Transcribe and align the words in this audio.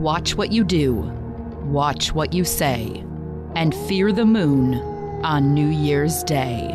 Watch 0.00 0.34
what 0.34 0.50
you 0.50 0.64
do, 0.64 0.94
watch 1.66 2.14
what 2.14 2.32
you 2.32 2.42
say, 2.42 3.04
and 3.54 3.74
fear 3.86 4.12
the 4.12 4.24
moon 4.24 4.76
on 5.22 5.52
New 5.52 5.68
Year's 5.68 6.24
Day. 6.24 6.68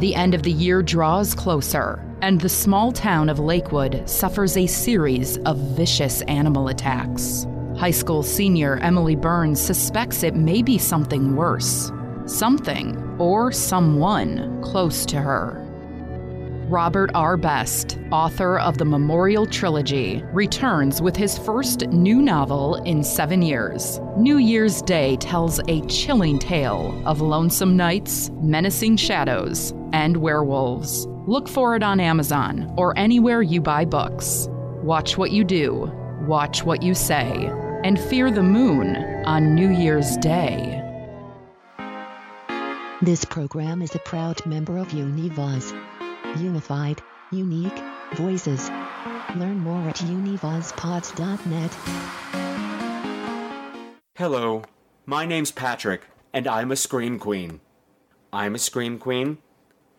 The 0.00 0.14
end 0.14 0.34
of 0.34 0.42
the 0.42 0.52
year 0.52 0.82
draws 0.82 1.32
closer, 1.34 2.04
and 2.20 2.38
the 2.38 2.48
small 2.50 2.92
town 2.92 3.30
of 3.30 3.38
Lakewood 3.38 4.06
suffers 4.06 4.58
a 4.58 4.66
series 4.66 5.38
of 5.46 5.56
vicious 5.56 6.20
animal 6.28 6.68
attacks. 6.68 7.46
High 7.78 7.90
school 7.90 8.22
senior 8.22 8.76
Emily 8.82 9.16
Burns 9.16 9.58
suspects 9.58 10.22
it 10.22 10.34
may 10.36 10.60
be 10.60 10.76
something 10.76 11.36
worse. 11.36 11.90
Something 12.26 12.98
or 13.18 13.50
someone 13.50 14.60
close 14.62 15.06
to 15.06 15.22
her. 15.22 15.69
Robert 16.70 17.10
R. 17.16 17.36
Best, 17.36 17.98
author 18.12 18.56
of 18.60 18.78
the 18.78 18.84
Memorial 18.84 19.44
Trilogy, 19.44 20.22
returns 20.32 21.02
with 21.02 21.16
his 21.16 21.36
first 21.36 21.88
new 21.88 22.22
novel 22.22 22.76
in 22.84 23.02
seven 23.02 23.42
years. 23.42 23.98
New 24.16 24.36
Year's 24.36 24.80
Day 24.80 25.16
tells 25.16 25.58
a 25.66 25.84
chilling 25.86 26.38
tale 26.38 27.02
of 27.04 27.20
lonesome 27.20 27.76
nights, 27.76 28.30
menacing 28.40 28.98
shadows, 28.98 29.74
and 29.92 30.18
werewolves. 30.18 31.08
Look 31.26 31.48
for 31.48 31.74
it 31.74 31.82
on 31.82 31.98
Amazon 31.98 32.72
or 32.76 32.96
anywhere 32.96 33.42
you 33.42 33.60
buy 33.60 33.84
books. 33.84 34.46
Watch 34.84 35.18
what 35.18 35.32
you 35.32 35.42
do, 35.42 35.92
watch 36.28 36.62
what 36.62 36.84
you 36.84 36.94
say, 36.94 37.50
and 37.82 37.98
fear 37.98 38.30
the 38.30 38.44
moon 38.44 38.94
on 39.24 39.56
New 39.56 39.70
Year's 39.70 40.16
Day. 40.18 40.80
This 43.02 43.24
program 43.24 43.82
is 43.82 43.96
a 43.96 44.00
proud 44.00 44.46
member 44.46 44.78
of 44.78 44.88
Univaz. 44.90 45.74
Unified, 46.38 47.02
unique, 47.32 47.82
voices. 48.14 48.70
Learn 49.36 49.58
more 49.58 49.88
at 49.88 49.96
univazpods.net. 49.96 51.76
Hello, 54.14 54.62
my 55.06 55.24
name's 55.24 55.50
Patrick, 55.50 56.02
and 56.32 56.46
I'm 56.46 56.70
a 56.70 56.76
Scream 56.76 57.18
Queen. 57.18 57.60
I'm 58.32 58.54
a 58.54 58.58
Scream 58.58 58.98
Queen, 58.98 59.38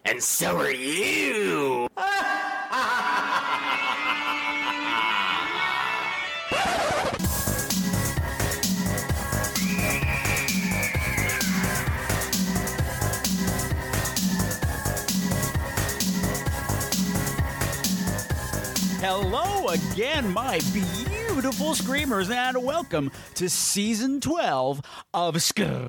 and 0.05 0.23
so 0.23 0.57
are 0.57 0.71
you! 0.71 1.87
again, 19.71 20.33
my 20.33 20.59
beautiful 20.73 21.73
screamers, 21.73 22.29
and 22.29 22.61
welcome 22.61 23.09
to 23.35 23.49
season 23.49 24.19
12 24.19 24.81
of 25.13 25.41
Scream 25.41 25.87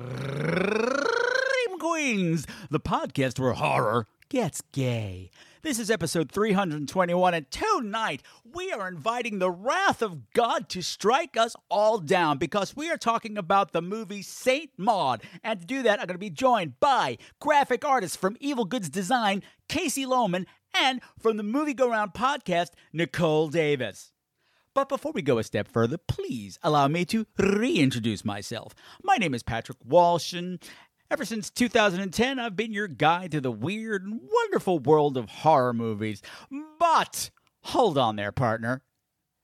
Queens, 1.79 2.47
the 2.69 2.79
podcast 2.79 3.39
where 3.39 3.51
horror 3.51 4.07
gets 4.29 4.61
gay. 4.71 5.31
This 5.63 5.79
is 5.79 5.91
episode 5.91 6.31
321, 6.31 7.33
and 7.33 7.51
tonight 7.51 8.23
we 8.53 8.71
are 8.71 8.87
inviting 8.87 9.39
the 9.39 9.51
wrath 9.51 10.01
of 10.01 10.31
God 10.31 10.69
to 10.69 10.81
strike 10.81 11.35
us 11.35 11.53
all 11.69 11.99
down 11.99 12.37
because 12.37 12.77
we 12.77 12.89
are 12.89 12.97
talking 12.97 13.37
about 13.37 13.73
the 13.73 13.81
movie 13.81 14.21
Saint 14.21 14.71
Maud. 14.77 15.23
And 15.43 15.59
to 15.59 15.65
do 15.65 15.83
that, 15.83 15.99
I'm 15.99 16.07
going 16.07 16.15
to 16.15 16.19
be 16.19 16.29
joined 16.29 16.79
by 16.79 17.17
graphic 17.41 17.83
artist 17.83 18.17
from 18.17 18.37
Evil 18.39 18.63
Goods 18.63 18.89
Design, 18.89 19.43
Casey 19.67 20.05
Lohman, 20.05 20.45
and 20.73 21.01
from 21.19 21.37
the 21.37 21.43
Movie 21.43 21.73
Go 21.73 21.89
Round 21.89 22.13
podcast, 22.13 22.69
Nicole 22.91 23.47
Davis. 23.47 24.11
But 24.73 24.89
before 24.89 25.11
we 25.11 25.21
go 25.21 25.37
a 25.37 25.43
step 25.43 25.67
further, 25.67 25.97
please 25.97 26.57
allow 26.63 26.87
me 26.87 27.05
to 27.05 27.27
reintroduce 27.37 28.25
myself. 28.25 28.73
My 29.03 29.17
name 29.17 29.35
is 29.35 29.43
Patrick 29.43 29.77
Walsh, 29.85 30.33
and 30.33 30.59
ever 31.11 31.25
since 31.25 31.51
2010, 31.51 32.39
I've 32.39 32.55
been 32.55 32.73
your 32.73 32.87
guide 32.87 33.31
to 33.31 33.41
the 33.41 33.51
weird 33.51 34.03
and 34.03 34.19
wonderful 34.23 34.79
world 34.79 35.15
of 35.15 35.29
horror 35.29 35.73
movies. 35.73 36.23
But 36.79 37.29
hold 37.61 37.99
on 37.99 38.15
there, 38.15 38.31
partner. 38.31 38.81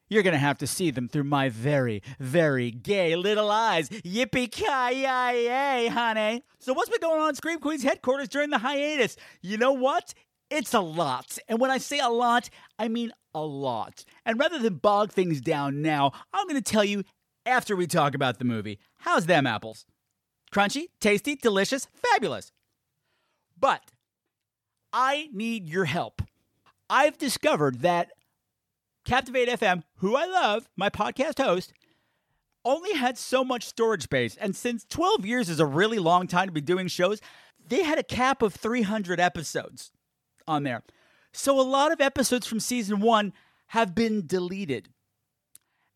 You're 0.09 0.23
going 0.23 0.33
to 0.33 0.39
have 0.39 0.57
to 0.57 0.67
see 0.67 0.89
them 0.89 1.07
through 1.07 1.25
my 1.25 1.49
very, 1.49 2.01
very 2.19 2.71
gay 2.71 3.15
little 3.15 3.51
eyes. 3.51 3.89
Yippee 3.89 4.51
ki 4.51 4.65
yay, 5.03 5.87
honey. 5.87 6.43
So, 6.57 6.73
what's 6.73 6.89
been 6.89 6.99
going 6.99 7.21
on 7.21 7.29
at 7.29 7.37
Scream 7.37 7.59
Queens 7.59 7.83
headquarters 7.83 8.27
during 8.27 8.49
the 8.49 8.57
hiatus? 8.57 9.15
You 9.43 9.59
know 9.59 9.73
what? 9.73 10.15
It's 10.49 10.73
a 10.73 10.79
lot. 10.79 11.37
And 11.47 11.59
when 11.59 11.71
I 11.71 11.77
say 11.77 11.99
a 11.99 12.09
lot, 12.09 12.49
I 12.77 12.87
mean 12.87 13.11
a 13.33 13.41
lot. 13.41 14.03
And 14.25 14.39
rather 14.39 14.59
than 14.59 14.75
bog 14.75 15.11
things 15.11 15.41
down 15.41 15.81
now, 15.81 16.11
I'm 16.33 16.47
going 16.47 16.61
to 16.61 16.71
tell 16.71 16.83
you 16.83 17.03
after 17.45 17.75
we 17.75 17.87
talk 17.87 18.15
about 18.15 18.39
the 18.39 18.45
movie. 18.45 18.79
How's 18.99 19.25
them 19.25 19.45
apples? 19.45 19.85
Crunchy, 20.51 20.85
tasty, 20.99 21.35
delicious, 21.35 21.87
fabulous. 21.93 22.51
But 23.59 23.81
I 24.91 25.29
need 25.31 25.67
your 25.67 25.85
help. 25.85 26.21
I've 26.89 27.17
discovered 27.17 27.81
that 27.81 28.09
Captivate 29.05 29.49
FM, 29.49 29.83
who 29.97 30.15
I 30.15 30.25
love, 30.25 30.67
my 30.75 30.89
podcast 30.89 31.43
host, 31.43 31.73
only 32.65 32.93
had 32.93 33.17
so 33.17 33.43
much 33.43 33.65
storage 33.65 34.03
space. 34.03 34.35
And 34.37 34.55
since 34.55 34.85
12 34.89 35.25
years 35.25 35.49
is 35.49 35.59
a 35.59 35.65
really 35.65 35.99
long 35.99 36.27
time 36.27 36.47
to 36.47 36.51
be 36.51 36.61
doing 36.61 36.87
shows, 36.87 37.21
they 37.67 37.83
had 37.83 37.99
a 37.99 38.03
cap 38.03 38.41
of 38.41 38.55
300 38.55 39.19
episodes 39.19 39.91
on 40.49 40.63
there. 40.63 40.83
So 41.31 41.59
a 41.59 41.61
lot 41.61 41.91
of 41.91 42.01
episodes 42.01 42.47
from 42.47 42.59
season 42.59 42.99
one 42.99 43.33
have 43.67 43.93
been 43.93 44.25
deleted. 44.25 44.89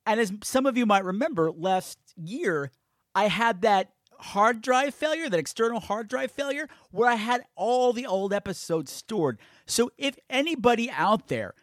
And 0.05 0.19
as 0.19 0.31
some 0.43 0.65
of 0.65 0.77
you 0.77 0.85
might 0.85 1.03
remember, 1.03 1.51
last 1.51 1.97
year, 2.15 2.71
I 3.15 3.27
had 3.27 3.61
that 3.61 3.93
hard 4.19 4.61
drive 4.61 4.93
failure, 4.93 5.29
that 5.29 5.39
external 5.39 5.79
hard 5.79 6.07
drive 6.07 6.31
failure, 6.31 6.67
where 6.91 7.09
I 7.09 7.15
had 7.15 7.43
all 7.55 7.93
the 7.93 8.05
old 8.05 8.33
episodes 8.33 8.91
stored. 8.91 9.39
So 9.65 9.91
if 9.97 10.17
anybody 10.29 10.89
out 10.91 11.27
there 11.27 11.55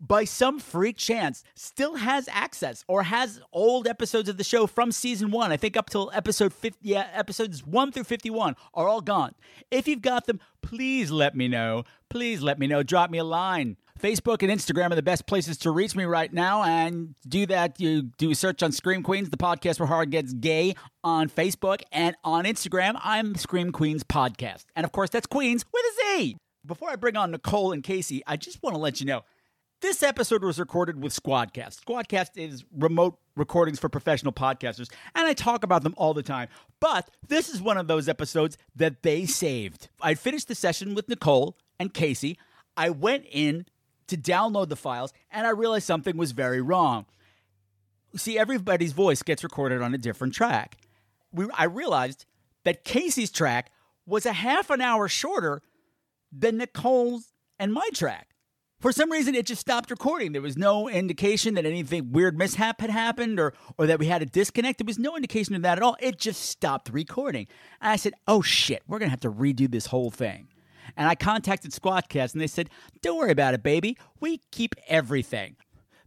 by 0.00 0.24
some 0.24 0.58
freak 0.58 0.96
chance 0.96 1.44
still 1.54 1.96
has 1.96 2.28
access 2.32 2.84
or 2.88 3.02
has 3.04 3.40
old 3.52 3.86
episodes 3.86 4.28
of 4.28 4.36
the 4.36 4.44
show 4.44 4.66
from 4.66 4.90
season 4.90 5.30
1 5.30 5.52
i 5.52 5.56
think 5.56 5.76
up 5.76 5.90
till 5.90 6.10
episode 6.14 6.52
50 6.52 6.78
yeah 6.82 7.08
episodes 7.12 7.64
1 7.66 7.92
through 7.92 8.04
51 8.04 8.56
are 8.74 8.88
all 8.88 9.00
gone 9.00 9.34
if 9.70 9.86
you've 9.86 10.02
got 10.02 10.26
them 10.26 10.40
please 10.62 11.10
let 11.10 11.36
me 11.36 11.48
know 11.48 11.84
please 12.08 12.42
let 12.42 12.58
me 12.58 12.66
know 12.66 12.82
drop 12.82 13.10
me 13.10 13.18
a 13.18 13.24
line 13.24 13.76
Facebook 14.00 14.42
and 14.42 14.50
Instagram 14.50 14.90
are 14.90 14.94
the 14.94 15.02
best 15.02 15.26
places 15.26 15.58
to 15.58 15.70
reach 15.70 15.94
me 15.94 16.04
right 16.04 16.32
now. 16.32 16.62
And 16.62 17.14
do 17.28 17.44
that. 17.46 17.78
You 17.78 18.02
do 18.16 18.30
a 18.30 18.34
search 18.34 18.62
on 18.62 18.72
Scream 18.72 19.02
Queens, 19.02 19.28
the 19.28 19.36
podcast 19.36 19.78
where 19.78 19.86
horror 19.86 20.06
gets 20.06 20.32
gay 20.32 20.74
on 21.04 21.28
Facebook. 21.28 21.82
And 21.92 22.16
on 22.24 22.44
Instagram, 22.44 22.98
I'm 23.02 23.34
Scream 23.34 23.72
Queens 23.72 24.02
Podcast. 24.02 24.64
And 24.74 24.84
of 24.84 24.92
course, 24.92 25.10
that's 25.10 25.26
Queens 25.26 25.64
with 25.72 25.84
a 25.84 26.18
Z. 26.18 26.36
Before 26.64 26.90
I 26.90 26.96
bring 26.96 27.16
on 27.16 27.30
Nicole 27.30 27.72
and 27.72 27.82
Casey, 27.82 28.22
I 28.26 28.36
just 28.36 28.62
want 28.62 28.74
to 28.74 28.80
let 28.80 29.00
you 29.00 29.06
know 29.06 29.24
this 29.80 30.02
episode 30.02 30.44
was 30.44 30.58
recorded 30.58 31.02
with 31.02 31.14
Squadcast. 31.14 31.84
Squadcast 31.84 32.30
is 32.36 32.64
remote 32.76 33.18
recordings 33.36 33.78
for 33.78 33.88
professional 33.88 34.32
podcasters, 34.32 34.90
and 35.14 35.26
I 35.26 35.32
talk 35.32 35.64
about 35.64 35.82
them 35.82 35.94
all 35.96 36.14
the 36.14 36.22
time. 36.22 36.48
But 36.80 37.10
this 37.26 37.48
is 37.48 37.62
one 37.62 37.78
of 37.78 37.86
those 37.86 38.08
episodes 38.08 38.58
that 38.76 39.02
they 39.02 39.26
saved. 39.26 39.88
I 40.00 40.14
finished 40.14 40.48
the 40.48 40.54
session 40.54 40.94
with 40.94 41.08
Nicole 41.08 41.56
and 41.78 41.94
Casey. 41.94 42.38
I 42.76 42.90
went 42.90 43.24
in 43.30 43.66
to 44.08 44.16
download 44.16 44.68
the 44.68 44.76
files, 44.76 45.12
and 45.30 45.46
I 45.46 45.50
realized 45.50 45.86
something 45.86 46.16
was 46.16 46.32
very 46.32 46.60
wrong. 46.60 47.06
See, 48.16 48.38
everybody's 48.38 48.92
voice 48.92 49.22
gets 49.22 49.44
recorded 49.44 49.82
on 49.82 49.94
a 49.94 49.98
different 49.98 50.34
track. 50.34 50.76
We, 51.32 51.46
I 51.54 51.64
realized 51.64 52.26
that 52.64 52.84
Casey's 52.84 53.30
track 53.30 53.70
was 54.04 54.26
a 54.26 54.32
half 54.32 54.68
an 54.70 54.80
hour 54.80 55.08
shorter 55.08 55.62
than 56.32 56.58
Nicole's 56.58 57.32
and 57.58 57.72
my 57.72 57.88
track. 57.94 58.29
For 58.80 58.92
some 58.92 59.12
reason, 59.12 59.34
it 59.34 59.44
just 59.44 59.60
stopped 59.60 59.90
recording. 59.90 60.32
There 60.32 60.40
was 60.40 60.56
no 60.56 60.88
indication 60.88 61.52
that 61.54 61.66
anything 61.66 62.12
weird 62.12 62.38
mishap 62.38 62.80
had 62.80 62.88
happened 62.88 63.38
or, 63.38 63.52
or 63.76 63.86
that 63.86 63.98
we 63.98 64.06
had 64.06 64.22
a 64.22 64.26
disconnect. 64.26 64.78
There 64.78 64.86
was 64.86 64.98
no 64.98 65.16
indication 65.16 65.54
of 65.54 65.60
that 65.62 65.76
at 65.76 65.82
all. 65.82 65.98
It 66.00 66.18
just 66.18 66.46
stopped 66.46 66.88
recording. 66.90 67.46
And 67.82 67.92
I 67.92 67.96
said, 67.96 68.14
oh 68.26 68.40
shit, 68.40 68.82
we're 68.88 68.98
going 68.98 69.08
to 69.08 69.10
have 69.10 69.20
to 69.20 69.30
redo 69.30 69.70
this 69.70 69.86
whole 69.86 70.10
thing. 70.10 70.48
And 70.96 71.06
I 71.06 71.14
contacted 71.14 71.72
Squadcast 71.72 72.32
and 72.32 72.40
they 72.40 72.46
said, 72.46 72.70
don't 73.02 73.18
worry 73.18 73.32
about 73.32 73.52
it, 73.52 73.62
baby. 73.62 73.98
We 74.18 74.40
keep 74.50 74.74
everything. 74.88 75.56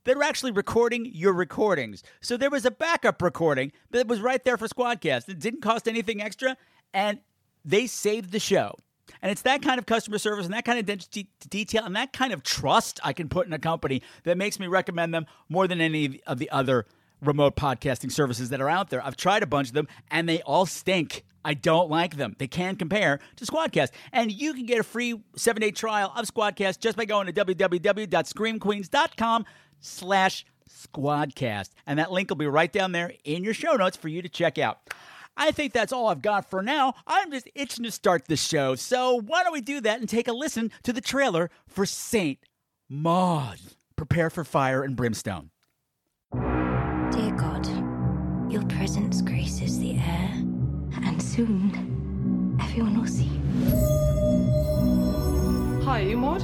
They 0.04 0.16
were 0.16 0.24
actually 0.24 0.52
recording 0.52 1.06
your 1.14 1.32
recordings. 1.32 2.02
So 2.22 2.38
there 2.38 2.50
was 2.50 2.66
a 2.66 2.72
backup 2.72 3.22
recording 3.22 3.72
that 3.92 4.08
was 4.08 4.20
right 4.20 4.44
there 4.44 4.58
for 4.58 4.68
Squadcast. 4.68 5.30
It 5.30 5.40
didn't 5.40 5.62
cost 5.62 5.88
anything 5.88 6.22
extra, 6.24 6.58
and 6.92 7.20
they 7.64 7.86
saved 7.86 8.32
the 8.32 8.40
show. 8.40 8.76
And 9.22 9.32
it's 9.32 9.44
that 9.44 9.62
kind 9.62 9.80
of 9.80 9.86
customer 9.86 10.18
service 10.18 10.46
and 10.46 10.54
that 10.54 10.66
kind 10.66 10.80
of 10.80 10.86
de- 10.86 11.28
detail 11.50 11.86
and 11.86 11.96
that 11.96 12.12
kind 12.14 12.34
of 12.34 12.44
trust 12.44 13.00
I 13.04 13.14
can 13.14 13.30
put 13.30 13.48
in 13.48 13.54
a 13.54 13.60
company 13.60 14.02
that 14.24 14.38
makes 14.38 14.60
me 14.60 14.68
recommend 14.68 15.14
them 15.14 15.26
more 15.50 15.68
than 15.68 15.82
any 15.82 16.22
of 16.26 16.40
the 16.40 16.50
other 16.50 16.86
remote 17.22 17.56
podcasting 17.56 18.12
services 18.12 18.50
that 18.50 18.62
are 18.62 18.70
out 18.70 18.90
there. 18.90 19.06
I've 19.06 19.18
tried 19.18 19.44
a 19.44 19.48
bunch 19.48 19.70
of 19.70 19.74
them 19.74 19.88
and 20.12 20.28
they 20.28 20.42
all 20.42 20.66
stink. 20.66 21.24
I 21.46 21.54
don't 21.54 21.90
like 21.90 22.16
them. 22.16 22.38
They 22.38 22.48
can 22.48 22.78
compare 22.78 23.20
to 23.36 23.46
Squadcast. 23.46 23.90
And 24.12 24.32
you 24.32 24.54
can 24.54 24.66
get 24.66 24.80
a 24.80 24.84
free 24.84 25.22
seven-day 25.36 25.72
trial 25.72 26.14
of 26.16 26.26
Squadcast 26.26 26.80
just 26.80 26.98
by 26.98 27.06
going 27.06 27.28
to 27.28 27.34
www.screamqueens.com 27.34 29.46
slash 29.82 30.46
Squadcast. 30.70 31.70
And 31.86 32.00
that 32.00 32.12
link 32.12 32.30
will 32.30 32.38
be 32.38 32.48
right 32.48 32.72
down 32.72 32.94
there 32.94 33.14
in 33.26 33.44
your 33.44 33.54
show 33.54 33.74
notes 33.74 33.98
for 33.98 34.08
you 34.08 34.22
to 34.22 34.30
check 34.30 34.58
out. 34.58 34.80
I 35.36 35.52
think 35.52 35.74
that's 35.74 35.92
all 35.92 36.08
I've 36.08 36.22
got 36.22 36.50
for 36.50 36.62
now. 36.62 36.94
I'm 37.08 37.32
just 37.32 37.50
itching 37.56 37.84
to 37.86 37.92
start 37.92 38.28
the 38.28 38.36
show. 38.36 38.76
So 38.76 39.22
why 39.22 39.44
don't 39.44 39.54
we 39.54 39.62
do 39.62 39.82
that 39.82 40.00
and 40.00 40.08
take 40.08 40.28
a 40.28 40.34
listen 40.34 40.72
to 40.84 40.94
the 40.94 41.02
trailer 41.02 41.50
for 41.68 41.86
Saint 41.86 42.40
Maud? 42.90 43.60
Prepare 43.96 44.30
for 44.30 44.44
fire 44.44 44.84
and 44.84 44.96
brimstone. 44.96 45.50
Dear 46.34 47.32
God, 47.36 47.68
your 48.52 48.64
presence 48.66 49.22
graces 49.22 49.80
the 49.80 49.98
air, 49.98 50.32
and 51.04 51.22
soon 51.22 52.58
everyone 52.62 53.00
will 53.00 53.08
see. 53.08 53.30
Hi, 55.86 56.00
you 56.02 56.18
Maud? 56.18 56.44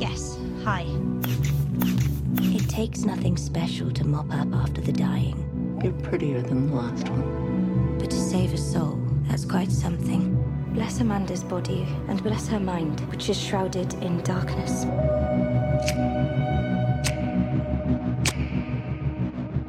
Yes, 0.00 0.38
hi. 0.64 0.86
It 2.54 2.68
takes 2.68 3.04
nothing 3.04 3.36
special 3.36 3.90
to 3.92 4.04
mop 4.06 4.32
up 4.32 4.52
after 4.54 4.80
the 4.80 4.92
dying, 4.92 5.80
You're 5.82 5.92
prettier 5.92 6.42
than 6.42 6.68
the 6.68 6.76
last 6.76 7.08
one. 7.08 7.51
Save 8.32 8.54
a 8.54 8.56
soul, 8.56 8.98
that's 9.28 9.44
quite 9.44 9.70
something. 9.70 10.22
Bless 10.72 11.00
Amanda's 11.00 11.44
body 11.44 11.86
and 12.08 12.22
bless 12.22 12.48
her 12.48 12.58
mind, 12.58 12.98
which 13.10 13.28
is 13.28 13.38
shrouded 13.38 13.92
in 14.02 14.22
darkness. 14.22 14.86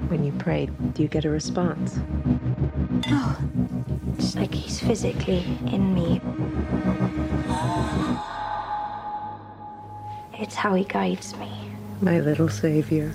When 0.07 0.23
you 0.23 0.31
pray, 0.39 0.69
do 0.93 1.03
you 1.03 1.09
get 1.09 1.25
a 1.25 1.29
response? 1.29 1.99
Oh, 3.09 3.37
it's 4.17 4.33
like 4.37 4.53
he's 4.53 4.79
physically 4.79 5.43
in 5.69 5.93
me. 5.93 6.21
It's 10.39 10.55
how 10.55 10.73
he 10.73 10.85
guides 10.85 11.35
me. 11.35 11.51
My 11.99 12.21
little 12.21 12.47
savior. 12.47 13.13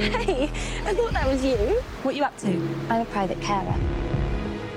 Hey, 0.00 0.44
I 0.86 0.94
thought 0.94 1.12
that 1.12 1.26
was 1.26 1.44
you. 1.44 1.56
What 2.02 2.14
you 2.16 2.22
up 2.24 2.34
to? 2.38 2.48
I'm 2.88 3.02
a 3.02 3.04
private 3.04 3.38
carer. 3.42 3.74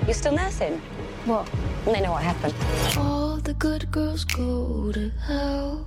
You're 0.04 0.12
still 0.12 0.34
nursing? 0.34 0.78
What? 1.24 1.48
They 1.86 2.02
know 2.02 2.12
what 2.12 2.22
happened. 2.22 2.54
All 2.98 3.38
the 3.38 3.54
good 3.54 3.90
girls 3.90 4.24
go 4.24 4.92
to 4.92 5.08
hell. 5.26 5.86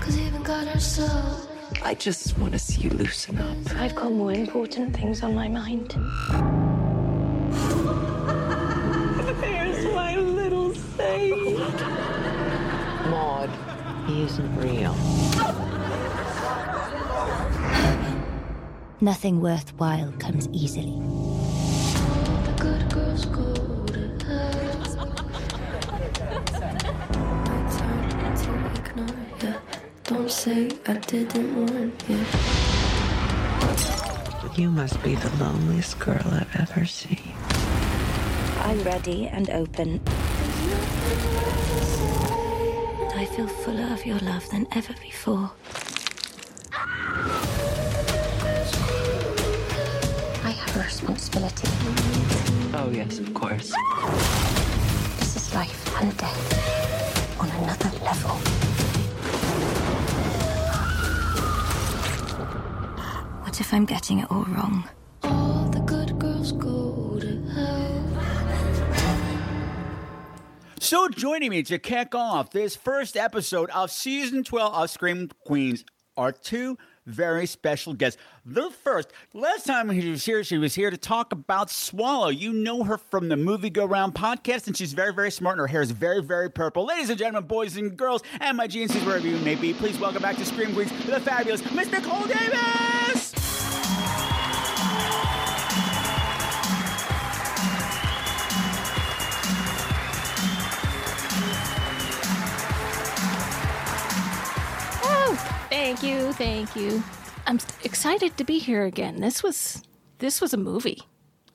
Cause 0.00 0.18
even 0.18 0.42
God 0.42 0.66
herself. 0.66 1.46
I 1.84 1.94
just 1.94 2.36
want 2.38 2.54
to 2.54 2.58
see 2.58 2.82
you 2.82 2.90
loosen 2.90 3.38
up. 3.38 3.56
I've 3.76 3.94
got 3.94 4.10
more 4.10 4.32
important 4.32 4.96
things 4.96 5.22
on 5.22 5.36
my 5.36 5.46
mind. 5.46 5.90
There's 9.40 9.84
my 9.94 10.16
little 10.16 10.74
saint. 10.74 11.58
Maud, 13.10 13.50
he 14.08 14.22
isn't 14.22 14.56
real. 14.56 14.96
Nothing 19.00 19.40
worthwhile 19.40 20.10
comes 20.18 20.48
easily. 20.48 20.98
Good 22.58 22.92
girls 22.92 23.26
go 23.26 23.54
to 23.86 24.08
hell. 24.26 25.06
Turn 27.78 28.34
to 28.34 28.50
ignore 28.74 29.22
ya. 29.40 29.54
Don't 30.02 30.28
say 30.28 30.70
I 30.88 30.94
didn't 30.94 31.54
warn 31.54 31.92
you. 32.08 32.18
You 34.60 34.68
must 34.68 35.00
be 35.04 35.14
the 35.14 35.30
loneliest 35.38 36.00
girl 36.00 36.26
I've 36.32 36.56
ever 36.58 36.84
seen. 36.84 37.20
I'm 38.64 38.82
ready 38.82 39.28
and 39.28 39.48
open. 39.50 40.00
And 42.98 43.20
I 43.20 43.26
feel 43.26 43.46
fuller 43.46 43.92
of 43.92 44.04
your 44.04 44.18
love 44.18 44.50
than 44.50 44.66
ever 44.72 44.94
before. 45.00 45.52
Responsibility. 51.18 51.68
Oh, 52.74 52.90
yes, 52.90 53.18
of 53.18 53.34
course. 53.34 53.72
This 55.18 55.36
is 55.36 55.54
life 55.54 56.00
and 56.00 56.16
death 56.16 57.40
on 57.40 57.50
another 57.50 57.90
level. 58.04 58.36
What 63.42 63.60
if 63.60 63.74
I'm 63.74 63.84
getting 63.84 64.20
it 64.20 64.30
all 64.30 64.44
wrong? 64.44 64.88
All 65.24 65.68
the 65.70 65.80
good 65.80 66.18
girls 66.20 66.52
go 66.52 67.18
to 67.20 67.42
hell. 67.48 68.04
So, 70.78 71.08
joining 71.08 71.50
me 71.50 71.64
to 71.64 71.78
kick 71.78 72.14
off 72.14 72.50
this 72.50 72.76
first 72.76 73.16
episode 73.16 73.70
of 73.70 73.90
season 73.90 74.44
12 74.44 74.74
of 74.74 74.90
Scream 74.90 75.30
Queens 75.44 75.84
are 76.16 76.32
two 76.32 76.78
very 77.06 77.46
special 77.46 77.94
guests. 77.94 78.20
The 78.50 78.70
first, 78.70 79.12
last 79.34 79.66
time 79.66 79.92
she 80.00 80.08
was 80.08 80.24
here, 80.24 80.42
she 80.42 80.56
was 80.56 80.74
here 80.74 80.90
to 80.90 80.96
talk 80.96 81.32
about 81.32 81.68
Swallow. 81.68 82.30
You 82.30 82.54
know 82.54 82.82
her 82.82 82.96
from 82.96 83.28
the 83.28 83.36
Movie 83.36 83.68
Go 83.68 83.84
Round 83.84 84.14
podcast, 84.14 84.66
and 84.66 84.74
she's 84.74 84.94
very, 84.94 85.12
very 85.12 85.30
smart, 85.30 85.58
and 85.58 85.60
her 85.60 85.66
hair 85.66 85.82
is 85.82 85.90
very, 85.90 86.22
very 86.22 86.50
purple. 86.50 86.86
Ladies 86.86 87.10
and 87.10 87.18
gentlemen, 87.18 87.46
boys 87.46 87.76
and 87.76 87.94
girls, 87.94 88.22
and 88.40 88.56
my 88.56 88.66
GNCs, 88.66 89.04
wherever 89.04 89.28
you 89.28 89.36
may 89.40 89.54
be, 89.54 89.74
please 89.74 89.98
welcome 89.98 90.22
back 90.22 90.36
to 90.36 90.46
Scream 90.46 90.72
Queens, 90.72 90.90
the 91.04 91.20
fabulous 91.20 91.62
Miss 91.72 91.90
Nicole 91.92 92.24
Davis! 92.24 93.34
Thank 105.68 106.02
you, 106.02 106.32
thank 106.34 106.76
you. 106.76 107.02
I'm 107.48 107.58
excited 107.82 108.36
to 108.36 108.44
be 108.44 108.58
here 108.58 108.84
again. 108.84 109.20
This 109.20 109.42
was 109.42 109.82
this 110.18 110.40
was 110.40 110.52
a 110.52 110.56
movie. 110.58 111.02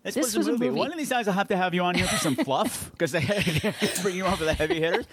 This, 0.03 0.15
This 0.15 0.25
was, 0.25 0.37
was 0.39 0.47
a 0.47 0.49
a 0.49 0.53
movie. 0.53 0.65
movie. 0.69 0.79
One 0.79 0.91
of 0.91 0.97
these 0.97 1.09
times 1.09 1.27
I'll 1.29 1.33
have 1.33 1.47
to 1.47 1.55
have 1.55 1.73
you 1.73 1.81
on 1.81 1.95
here 1.95 2.07
for 2.07 2.17
some 2.17 2.35
fluff 2.47 2.91
because 2.91 3.11
they 3.13 3.21
bring 4.01 4.15
you 4.17 4.25
on 4.25 4.35
for 4.35 4.43
the 4.43 4.53
heavy 4.53 4.81
hitters. 4.81 5.05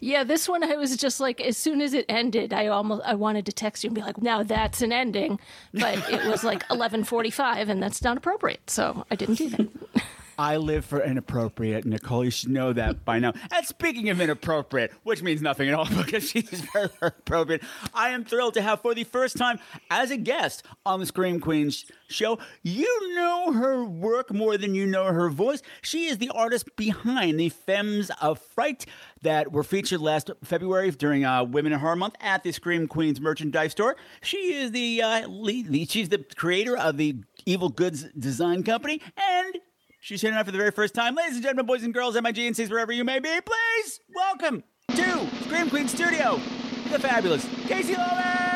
Yeah, 0.00 0.24
this 0.24 0.48
one 0.48 0.62
I 0.62 0.76
was 0.76 0.96
just 0.96 1.20
like 1.20 1.40
as 1.40 1.56
soon 1.58 1.80
as 1.80 1.92
it 1.92 2.06
ended, 2.08 2.52
I 2.54 2.68
almost 2.68 3.02
I 3.04 3.14
wanted 3.14 3.44
to 3.46 3.52
text 3.52 3.82
you 3.84 3.88
and 3.88 3.94
be 3.94 4.00
like, 4.02 4.18
"Now 4.22 4.42
that's 4.42 4.80
an 4.80 4.92
ending," 4.92 5.38
but 5.74 5.98
it 6.10 6.24
was 6.26 6.44
like 6.44 6.66
11:45 6.70 7.68
and 7.68 7.82
that's 7.82 8.00
not 8.02 8.16
appropriate. 8.16 8.70
So 8.70 9.04
I 9.10 9.16
didn't 9.16 9.34
do 9.36 9.48
that. 9.50 9.68
I 10.38 10.56
live 10.56 10.84
for 10.84 11.02
inappropriate, 11.02 11.86
Nicole. 11.86 12.24
You 12.24 12.30
should 12.30 12.50
know 12.50 12.72
that 12.74 13.04
by 13.04 13.18
now. 13.18 13.32
And 13.50 13.64
speaking 13.64 14.10
of 14.10 14.20
inappropriate, 14.20 14.92
which 15.02 15.22
means 15.22 15.40
nothing 15.40 15.68
at 15.68 15.74
all 15.74 15.86
because 15.96 16.28
she's 16.28 16.60
very, 16.72 16.90
appropriate, 17.00 17.62
I 17.94 18.10
am 18.10 18.24
thrilled 18.24 18.54
to 18.54 18.62
have 18.62 18.82
for 18.82 18.94
the 18.94 19.04
first 19.04 19.36
time 19.36 19.58
as 19.90 20.10
a 20.10 20.16
guest 20.16 20.62
on 20.84 21.00
the 21.00 21.06
Scream 21.06 21.40
Queens 21.40 21.86
show. 22.08 22.38
You 22.62 23.14
know 23.14 23.52
her 23.52 23.84
work 23.84 24.32
more 24.32 24.58
than 24.58 24.74
you 24.74 24.86
know 24.86 25.06
her 25.06 25.30
voice. 25.30 25.62
She 25.82 26.06
is 26.06 26.18
the 26.18 26.30
artist 26.30 26.76
behind 26.76 27.40
the 27.40 27.48
Femmes 27.48 28.10
of 28.20 28.38
Fright 28.38 28.84
that 29.22 29.52
were 29.52 29.64
featured 29.64 30.00
last 30.00 30.30
February 30.44 30.90
during 30.90 31.24
uh, 31.24 31.44
Women 31.44 31.72
in 31.72 31.78
Horror 31.78 31.96
Month 31.96 32.16
at 32.20 32.42
the 32.42 32.52
Scream 32.52 32.86
Queens 32.86 33.20
merchandise 33.20 33.72
store. 33.72 33.96
She 34.20 34.54
is 34.54 34.72
the 34.72 35.00
uh, 35.00 35.28
lead, 35.28 35.72
the, 35.72 35.86
she's 35.86 36.10
the 36.10 36.24
creator 36.36 36.76
of 36.76 36.98
the 36.98 37.16
Evil 37.46 37.70
Goods 37.70 38.04
Design 38.18 38.62
Company 38.62 39.00
and 39.16 39.58
She's 40.06 40.20
here 40.20 40.30
tonight 40.30 40.44
for 40.44 40.52
the 40.52 40.58
very 40.58 40.70
first 40.70 40.94
time. 40.94 41.16
Ladies 41.16 41.34
and 41.34 41.42
gentlemen, 41.42 41.66
boys 41.66 41.82
and 41.82 41.92
girls, 41.92 42.14
GNCs, 42.14 42.70
wherever 42.70 42.92
you 42.92 43.02
may 43.02 43.18
be, 43.18 43.40
please 43.40 43.98
welcome 44.14 44.62
to 44.90 45.26
Scream 45.42 45.68
Queen 45.68 45.88
Studio, 45.88 46.36
the 46.92 47.00
fabulous 47.00 47.44
Casey 47.66 47.96
Loman! 47.96 48.55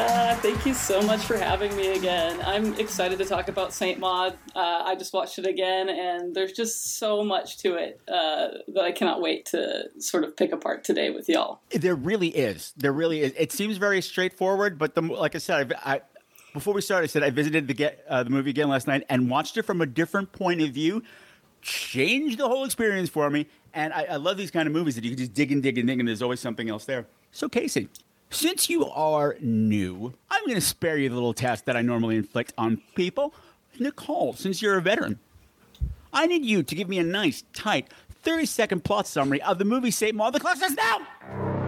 Uh, 0.00 0.34
thank 0.36 0.64
you 0.64 0.72
so 0.72 1.02
much 1.02 1.20
for 1.26 1.36
having 1.36 1.76
me 1.76 1.88
again. 1.88 2.40
I'm 2.42 2.72
excited 2.80 3.18
to 3.18 3.26
talk 3.26 3.48
about 3.48 3.74
Saint 3.74 3.98
Maud. 3.98 4.32
Uh, 4.56 4.82
I 4.84 4.94
just 4.94 5.12
watched 5.12 5.38
it 5.38 5.46
again, 5.46 5.90
and 5.90 6.34
there's 6.34 6.52
just 6.52 6.98
so 6.98 7.22
much 7.22 7.58
to 7.58 7.74
it 7.74 8.00
uh, 8.08 8.48
that 8.68 8.82
I 8.82 8.92
cannot 8.92 9.20
wait 9.20 9.44
to 9.46 9.90
sort 9.98 10.24
of 10.24 10.34
pick 10.38 10.52
apart 10.52 10.84
today 10.84 11.10
with 11.10 11.28
y'all. 11.28 11.60
There 11.68 11.94
really 11.94 12.28
is. 12.28 12.72
There 12.78 12.94
really 12.94 13.20
is. 13.20 13.34
It 13.36 13.52
seems 13.52 13.76
very 13.76 14.00
straightforward, 14.00 14.78
but 14.78 14.94
the, 14.94 15.02
like 15.02 15.34
I 15.34 15.38
said, 15.38 15.74
I, 15.84 15.96
I, 15.96 16.00
before 16.54 16.72
we 16.72 16.80
started, 16.80 17.04
I 17.04 17.08
said 17.08 17.22
I 17.22 17.28
visited 17.28 17.68
the, 17.68 17.74
get, 17.74 18.02
uh, 18.08 18.22
the 18.22 18.30
movie 18.30 18.50
again 18.50 18.70
last 18.70 18.86
night 18.86 19.04
and 19.10 19.28
watched 19.28 19.58
it 19.58 19.64
from 19.64 19.82
a 19.82 19.86
different 19.86 20.32
point 20.32 20.62
of 20.62 20.70
view. 20.70 21.02
Changed 21.60 22.38
the 22.38 22.48
whole 22.48 22.64
experience 22.64 23.10
for 23.10 23.28
me. 23.28 23.48
And 23.74 23.92
I, 23.92 24.04
I 24.04 24.16
love 24.16 24.38
these 24.38 24.50
kind 24.50 24.66
of 24.66 24.72
movies 24.72 24.94
that 24.94 25.04
you 25.04 25.10
can 25.10 25.18
just 25.18 25.34
dig 25.34 25.52
and 25.52 25.62
dig 25.62 25.76
and 25.76 25.86
dig, 25.86 25.98
and 25.98 26.08
there's 26.08 26.22
always 26.22 26.40
something 26.40 26.70
else 26.70 26.86
there. 26.86 27.06
So, 27.32 27.50
Casey, 27.50 27.90
since 28.30 28.70
you 28.70 28.86
are 28.86 29.36
new, 29.40 30.14
I'm 30.30 30.44
going 30.44 30.54
to 30.54 30.60
spare 30.60 30.96
you 30.96 31.08
the 31.08 31.14
little 31.14 31.34
test 31.34 31.66
that 31.66 31.76
I 31.76 31.82
normally 31.82 32.16
inflict 32.16 32.52
on 32.56 32.80
people. 32.94 33.34
Nicole, 33.78 34.32
since 34.32 34.62
you're 34.62 34.78
a 34.78 34.82
veteran, 34.82 35.18
I 36.12 36.26
need 36.26 36.44
you 36.44 36.62
to 36.62 36.74
give 36.74 36.88
me 36.88 36.98
a 36.98 37.04
nice, 37.04 37.44
tight, 37.52 37.88
30 38.22 38.46
second 38.46 38.84
plot 38.84 39.06
summary 39.06 39.42
of 39.42 39.58
the 39.58 39.64
movie 39.64 39.90
Saint 39.90 40.14
Maud. 40.14 40.32
The 40.32 40.40
clock 40.40 40.56
starts 40.56 41.59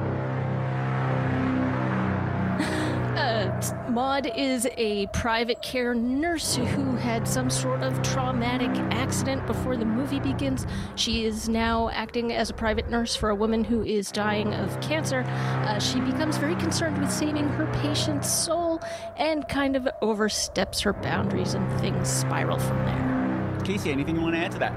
now! 3.14 3.42
Maud 3.88 4.26
is 4.36 4.66
a 4.76 5.06
private 5.08 5.60
care 5.60 5.94
nurse 5.94 6.56
who 6.56 6.96
had 6.96 7.28
some 7.28 7.50
sort 7.50 7.82
of 7.82 8.00
traumatic 8.02 8.70
accident 8.90 9.46
before 9.46 9.76
the 9.76 9.84
movie 9.84 10.20
begins. 10.20 10.66
She 10.94 11.24
is 11.24 11.48
now 11.48 11.90
acting 11.90 12.32
as 12.32 12.48
a 12.48 12.54
private 12.54 12.88
nurse 12.88 13.14
for 13.14 13.28
a 13.28 13.34
woman 13.34 13.64
who 13.64 13.84
is 13.84 14.10
dying 14.10 14.54
of 14.54 14.80
cancer. 14.80 15.24
Uh, 15.66 15.78
she 15.78 16.00
becomes 16.00 16.38
very 16.38 16.56
concerned 16.56 16.98
with 16.98 17.10
saving 17.10 17.48
her 17.48 17.66
patient's 17.82 18.32
soul 18.32 18.80
and 19.16 19.46
kind 19.48 19.76
of 19.76 19.86
oversteps 20.00 20.80
her 20.80 20.92
boundaries, 20.92 21.54
and 21.54 21.80
things 21.80 22.08
spiral 22.08 22.58
from 22.58 22.78
there. 22.86 23.58
Casey, 23.64 23.90
anything 23.90 24.16
you 24.16 24.22
want 24.22 24.34
to 24.34 24.40
add 24.40 24.52
to 24.52 24.58
that? 24.58 24.72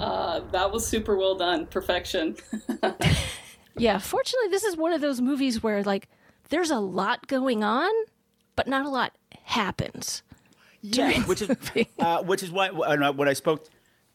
Uh, 0.00 0.40
that 0.52 0.70
was 0.70 0.86
super 0.86 1.16
well 1.16 1.34
done. 1.34 1.66
Perfection. 1.66 2.36
yeah, 3.76 3.98
fortunately, 3.98 4.48
this 4.50 4.64
is 4.64 4.76
one 4.76 4.92
of 4.92 5.00
those 5.00 5.20
movies 5.20 5.62
where, 5.62 5.82
like, 5.82 6.08
there's 6.48 6.70
a 6.70 6.78
lot 6.78 7.26
going 7.26 7.62
on, 7.62 7.90
but 8.56 8.66
not 8.66 8.86
a 8.86 8.88
lot 8.88 9.12
happens. 9.44 10.22
Yeah, 10.80 11.22
which 11.22 11.42
is 11.42 11.50
uh, 11.98 12.22
which 12.22 12.42
is 12.42 12.50
why 12.50 12.68
uh, 12.68 13.12
when 13.12 13.28
I 13.28 13.32
spoke 13.32 13.68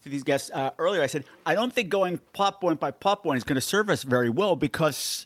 to 0.04 0.10
these 0.10 0.24
guests 0.24 0.50
uh, 0.54 0.72
earlier, 0.78 1.02
I 1.02 1.08
said 1.08 1.26
I 1.46 1.56
don't 1.56 1.74
think 1.74 1.90
going 1.90 2.20
plot 2.34 2.62
point 2.62 2.80
by 2.80 2.92
plot 2.92 3.24
point 3.24 3.38
is 3.38 3.44
going 3.44 3.56
to 3.56 3.62
serve 3.62 3.90
us 3.90 4.04
very 4.04 4.30
well 4.30 4.56
because 4.56 5.26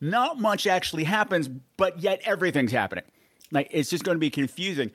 not 0.00 0.40
much 0.40 0.66
actually 0.66 1.04
happens, 1.04 1.48
but 1.76 2.00
yet 2.00 2.20
everything's 2.24 2.72
happening. 2.72 3.04
Like 3.50 3.68
it's 3.70 3.90
just 3.90 4.04
going 4.04 4.16
to 4.16 4.20
be 4.20 4.30
confusing. 4.30 4.90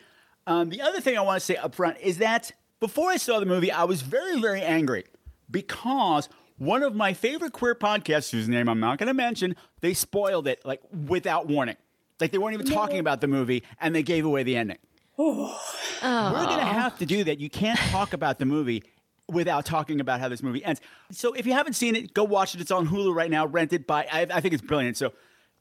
Um, 0.47 0.69
the 0.69 0.81
other 0.81 1.01
thing 1.01 1.17
I 1.17 1.21
want 1.21 1.39
to 1.39 1.45
say 1.45 1.55
up 1.57 1.75
front 1.75 1.97
is 1.99 2.17
that 2.19 2.51
before 2.79 3.09
I 3.09 3.17
saw 3.17 3.39
the 3.39 3.45
movie, 3.45 3.71
I 3.71 3.83
was 3.83 4.01
very 4.01 4.39
very 4.41 4.61
angry 4.61 5.05
because 5.49 6.27
one 6.57 6.83
of 6.83 6.95
my 6.95 7.13
favorite 7.13 7.53
queer 7.53 7.75
podcasts, 7.75 8.31
whose 8.31 8.49
name 8.49 8.67
I'm 8.67 8.79
not 8.79 8.97
going 8.97 9.07
to 9.07 9.13
mention, 9.13 9.55
they 9.81 9.93
spoiled 9.93 10.47
it 10.47 10.65
like 10.65 10.81
without 11.07 11.47
warning. 11.47 11.75
Like 12.19 12.31
they 12.31 12.37
weren't 12.37 12.55
even 12.55 12.65
talking 12.65 12.99
about 12.99 13.21
the 13.21 13.27
movie, 13.27 13.63
and 13.79 13.93
they 13.93 14.03
gave 14.03 14.25
away 14.25 14.43
the 14.43 14.57
ending. 14.57 14.77
Oh. 15.17 15.59
We're 16.03 16.45
going 16.45 16.59
to 16.59 16.65
have 16.65 16.97
to 16.99 17.05
do 17.05 17.23
that. 17.25 17.39
You 17.39 17.49
can't 17.49 17.79
talk 17.79 18.13
about 18.13 18.39
the 18.39 18.45
movie 18.45 18.83
without 19.29 19.65
talking 19.65 19.99
about 19.99 20.19
how 20.19 20.29
this 20.29 20.41
movie 20.41 20.63
ends. 20.63 20.81
So 21.11 21.33
if 21.33 21.45
you 21.45 21.53
haven't 21.53 21.73
seen 21.73 21.95
it, 21.95 22.13
go 22.13 22.23
watch 22.23 22.55
it. 22.55 22.61
It's 22.61 22.71
on 22.71 22.87
Hulu 22.87 23.13
right 23.13 23.29
now. 23.29 23.45
rented 23.45 23.85
by. 23.85 24.07
I, 24.11 24.27
I 24.31 24.41
think 24.41 24.53
it's 24.53 24.63
brilliant. 24.63 24.97
So 24.97 25.07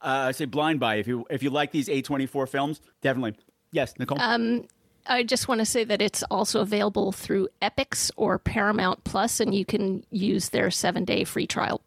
uh, 0.01 0.27
I 0.27 0.31
say 0.31 0.45
blind 0.45 0.79
buy 0.79 0.95
if 0.95 1.07
you 1.07 1.25
if 1.29 1.43
you 1.43 1.49
like 1.49 1.71
these 1.71 1.87
A24 1.87 2.47
films, 2.49 2.81
definitely. 3.01 3.35
Yes, 3.71 3.93
Nicole. 3.99 4.21
Um, 4.21 4.65
I 5.07 5.23
just 5.23 5.47
want 5.47 5.59
to 5.59 5.65
say 5.65 5.83
that 5.83 6.01
it's 6.01 6.23
also 6.23 6.61
available 6.61 7.11
through 7.11 7.49
Epix 7.61 8.11
or 8.15 8.37
Paramount 8.37 9.03
Plus, 9.03 9.39
and 9.39 9.53
you 9.53 9.65
can 9.65 10.03
use 10.11 10.49
their 10.49 10.69
seven 10.71 11.05
day 11.05 11.23
free 11.23 11.47
trial. 11.47 11.81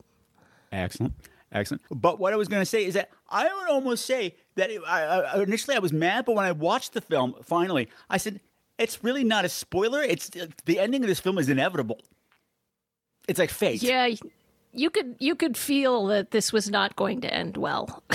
Excellent. 0.73 1.15
Excellent. 1.53 1.83
But 1.91 2.21
what 2.21 2.33
I 2.33 2.37
was 2.37 2.49
going 2.49 2.63
to 2.63 2.67
say 2.67 2.85
is 2.85 2.95
that 2.95 3.11
I 3.29 3.45
would 3.45 3.69
almost 3.69 4.07
say 4.07 4.37
that 4.55 4.71
it, 4.71 4.81
I, 4.87 5.03
I, 5.03 5.43
initially 5.43 5.77
I 5.77 5.81
was 5.81 5.93
mad, 5.93 6.25
but 6.25 6.37
when 6.37 6.45
I 6.45 6.53
watched 6.53 6.93
the 6.93 7.01
film, 7.01 7.35
finally, 7.43 7.89
I 8.09 8.19
said, 8.19 8.41
it's 8.79 9.03
really 9.03 9.25
not 9.25 9.45
a 9.45 9.49
spoiler. 9.49 10.03
It's 10.03 10.31
the 10.65 10.79
ending 10.79 11.03
of 11.03 11.09
this 11.09 11.21
film 11.21 11.39
is 11.39 11.49
inevitable. 11.49 12.01
It's 13.29 13.39
like 13.39 13.51
fate. 13.51 13.83
Yeah, 13.83 14.09
you 14.73 14.91
could 14.91 15.17
you 15.19 15.35
could 15.35 15.57
feel 15.57 16.07
that 16.07 16.31
this 16.31 16.53
was 16.53 16.71
not 16.71 16.97
going 16.97 17.21
to 17.21 17.33
end 17.33 17.57
well. 17.57 18.03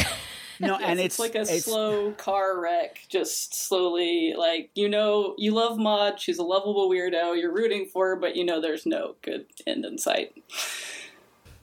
No, 0.60 0.76
and 0.82 1.00
it's, 1.00 1.16
it's, 1.16 1.20
like 1.20 1.36
a 1.36 1.42
it's, 1.42 1.66
slow 1.66 2.12
car 2.12 2.60
wreck, 2.60 3.02
just 3.10 3.56
slowly. 3.56 4.34
Like 4.38 4.70
you 4.76 4.90
know, 4.90 5.36
you 5.38 5.52
love 5.52 5.78
Maud. 5.78 6.20
She's 6.20 6.38
a 6.38 6.44
lovable 6.44 6.90
weirdo. 6.90 7.40
You're 7.40 7.54
rooting 7.54 7.88
for 7.92 8.10
her, 8.10 8.16
but 8.16 8.36
you 8.36 8.46
know 8.46 8.62
there's 8.62 8.86
no 8.86 9.16
good 9.22 9.46
end 9.66 9.86
in 9.86 9.98
sight. 9.98 10.34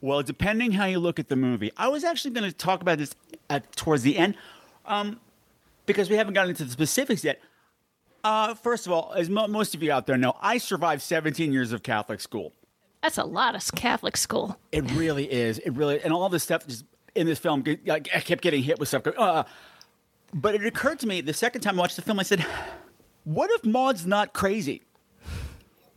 Well, 0.00 0.22
depending 0.22 0.72
how 0.72 0.86
you 0.86 0.98
look 0.98 1.18
at 1.20 1.28
the 1.28 1.36
movie, 1.36 1.70
I 1.76 1.88
was 1.88 2.02
actually 2.02 2.32
going 2.32 2.50
to 2.50 2.56
talk 2.56 2.82
about 2.82 2.98
this 2.98 3.14
at, 3.48 3.74
towards 3.76 4.02
the 4.02 4.18
end, 4.18 4.34
um, 4.84 5.20
because 5.86 6.10
we 6.10 6.16
haven't 6.16 6.34
gotten 6.34 6.50
into 6.50 6.64
the 6.64 6.72
specifics 6.72 7.22
yet. 7.22 7.40
Uh, 8.24 8.54
first 8.54 8.86
of 8.86 8.92
all, 8.92 9.12
as 9.16 9.30
mo- 9.30 9.46
most 9.46 9.74
of 9.74 9.82
you 9.82 9.92
out 9.92 10.06
there 10.06 10.16
know, 10.16 10.36
I 10.40 10.58
survived 10.58 11.02
17 11.02 11.52
years 11.52 11.72
of 11.72 11.82
Catholic 11.82 12.20
school. 12.20 12.52
That's 13.02 13.18
a 13.18 13.24
lot 13.24 13.54
of 13.54 13.72
Catholic 13.74 14.16
school. 14.16 14.56
It 14.70 14.88
really 14.92 15.30
is. 15.30 15.58
It 15.58 15.70
really, 15.70 16.00
and 16.02 16.12
all 16.12 16.28
this 16.28 16.44
stuff 16.44 16.66
just 16.66 16.84
in 17.14 17.26
this 17.26 17.38
film, 17.38 17.64
I 17.90 18.00
kept 18.00 18.42
getting 18.42 18.62
hit 18.62 18.78
with 18.78 18.88
stuff. 18.88 19.06
Uh, 19.06 19.44
but 20.34 20.54
it 20.54 20.64
occurred 20.64 20.98
to 21.00 21.06
me 21.06 21.20
the 21.20 21.34
second 21.34 21.60
time 21.60 21.78
I 21.78 21.82
watched 21.82 21.96
the 21.96 22.02
film, 22.02 22.18
I 22.18 22.22
said, 22.22 22.44
"What 23.24 23.50
if 23.52 23.64
Maud's 23.64 24.06
not 24.06 24.32
crazy? 24.32 24.82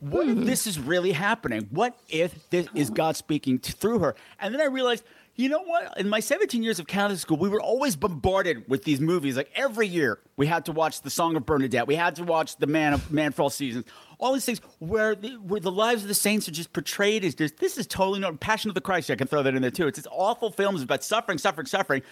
What 0.00 0.28
if 0.28 0.38
this 0.38 0.66
is 0.66 0.78
really 0.78 1.12
happening? 1.12 1.68
What 1.70 1.98
if 2.08 2.50
this 2.50 2.68
is 2.74 2.90
God 2.90 3.16
speaking 3.16 3.58
to, 3.60 3.72
through 3.72 4.00
her?" 4.00 4.14
And 4.38 4.52
then 4.52 4.60
I 4.60 4.66
realized, 4.66 5.04
you 5.36 5.48
know 5.48 5.62
what? 5.62 5.98
In 5.98 6.08
my 6.08 6.20
17 6.20 6.62
years 6.62 6.78
of 6.78 6.86
Catholic 6.86 7.18
school, 7.18 7.36
we 7.36 7.48
were 7.48 7.60
always 7.60 7.94
bombarded 7.94 8.68
with 8.68 8.84
these 8.84 9.00
movies. 9.00 9.36
Like 9.36 9.50
every 9.54 9.86
year, 9.86 10.18
we 10.36 10.46
had 10.46 10.64
to 10.66 10.72
watch 10.72 11.02
The 11.02 11.10
Song 11.10 11.36
of 11.36 11.44
Bernadette. 11.46 11.86
We 11.86 11.94
had 11.94 12.16
to 12.16 12.24
watch 12.24 12.56
The 12.56 12.66
Man 12.66 12.94
of 12.94 13.10
Man 13.10 13.32
for 13.32 13.42
All 13.42 13.50
Seasons. 13.50 13.84
All 14.18 14.32
these 14.32 14.44
things 14.44 14.60
where 14.78 15.14
the, 15.14 15.30
where 15.34 15.60
the 15.60 15.70
lives 15.70 16.02
of 16.02 16.08
the 16.08 16.14
saints 16.14 16.48
are 16.48 16.52
just 16.52 16.72
portrayed 16.72 17.24
as 17.24 17.34
just 17.34 17.58
this 17.58 17.76
is 17.76 17.86
totally 17.86 18.20
not 18.20 18.40
Passion 18.40 18.70
of 18.70 18.74
the 18.74 18.80
Christ. 18.80 19.10
I 19.10 19.16
can 19.16 19.26
throw 19.26 19.42
that 19.42 19.54
in 19.54 19.62
there 19.62 19.70
too. 19.70 19.86
It's 19.86 19.98
this 19.98 20.06
awful 20.10 20.50
films 20.50 20.82
about 20.82 21.04
suffering, 21.04 21.38
suffering, 21.38 21.66
suffering, 21.66 22.02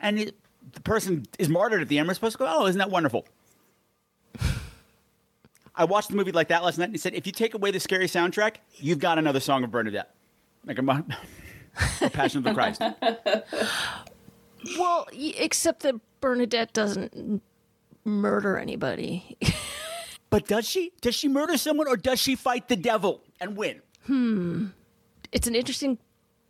and 0.00 0.18
it, 0.18 0.36
the 0.72 0.80
person 0.80 1.26
is 1.38 1.48
martyred 1.48 1.82
at 1.82 1.88
the 1.88 1.98
end. 1.98 2.08
We're 2.08 2.14
supposed 2.14 2.34
to 2.34 2.38
go, 2.38 2.46
oh, 2.48 2.66
isn't 2.66 2.78
that 2.78 2.90
wonderful? 2.90 3.26
I 5.74 5.84
watched 5.84 6.08
the 6.10 6.16
movie 6.16 6.32
like 6.32 6.48
that 6.48 6.62
last 6.62 6.78
night 6.78 6.86
and 6.86 6.94
he 6.94 6.98
said, 6.98 7.14
if 7.14 7.26
you 7.26 7.32
take 7.32 7.54
away 7.54 7.70
the 7.70 7.80
scary 7.80 8.06
soundtrack, 8.06 8.56
you've 8.76 8.98
got 8.98 9.18
another 9.18 9.40
Song 9.40 9.64
of 9.64 9.70
Bernadette. 9.70 10.14
Like 10.66 10.78
a, 12.00 12.10
Passion 12.10 12.38
of 12.38 12.44
the 12.44 12.54
Christ. 12.54 12.80
well, 14.78 15.06
except 15.12 15.82
that 15.82 15.94
Bernadette 16.20 16.72
doesn't 16.72 17.42
murder 18.04 18.58
anybody. 18.58 19.36
But 20.32 20.48
does 20.48 20.66
she? 20.66 20.92
Does 21.02 21.14
she 21.14 21.28
murder 21.28 21.58
someone 21.58 21.86
or 21.86 21.96
does 21.98 22.18
she 22.18 22.36
fight 22.36 22.68
the 22.68 22.76
devil 22.76 23.22
and 23.38 23.54
win? 23.54 23.82
Hmm. 24.06 24.68
It's 25.30 25.46
an 25.46 25.54
interesting 25.54 25.98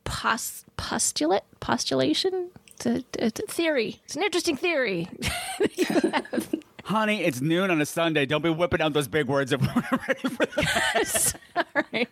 pos- 0.05 0.65
postulate, 0.77 1.43
postulation. 1.59 2.51
It's 2.69 2.87
a, 2.87 3.05
it's 3.19 3.41
a 3.41 3.47
theory. 3.47 4.01
It's 4.05 4.15
an 4.15 4.23
interesting 4.23 4.57
theory. 4.57 5.09
Honey, 6.85 7.25
it's 7.25 7.41
noon 7.41 7.73
on 7.73 7.81
a 7.81 7.87
Sunday. 7.87 8.25
Don't 8.25 8.43
be 8.43 8.51
whipping 8.51 8.81
out 8.81 8.93
those 8.93 9.09
big 9.09 9.27
words 9.27 9.53
if 9.53 9.61
we're 9.61 9.99
ready 10.09 10.29
for 10.29 10.47
that. 10.47 11.35
Sorry. 11.75 12.09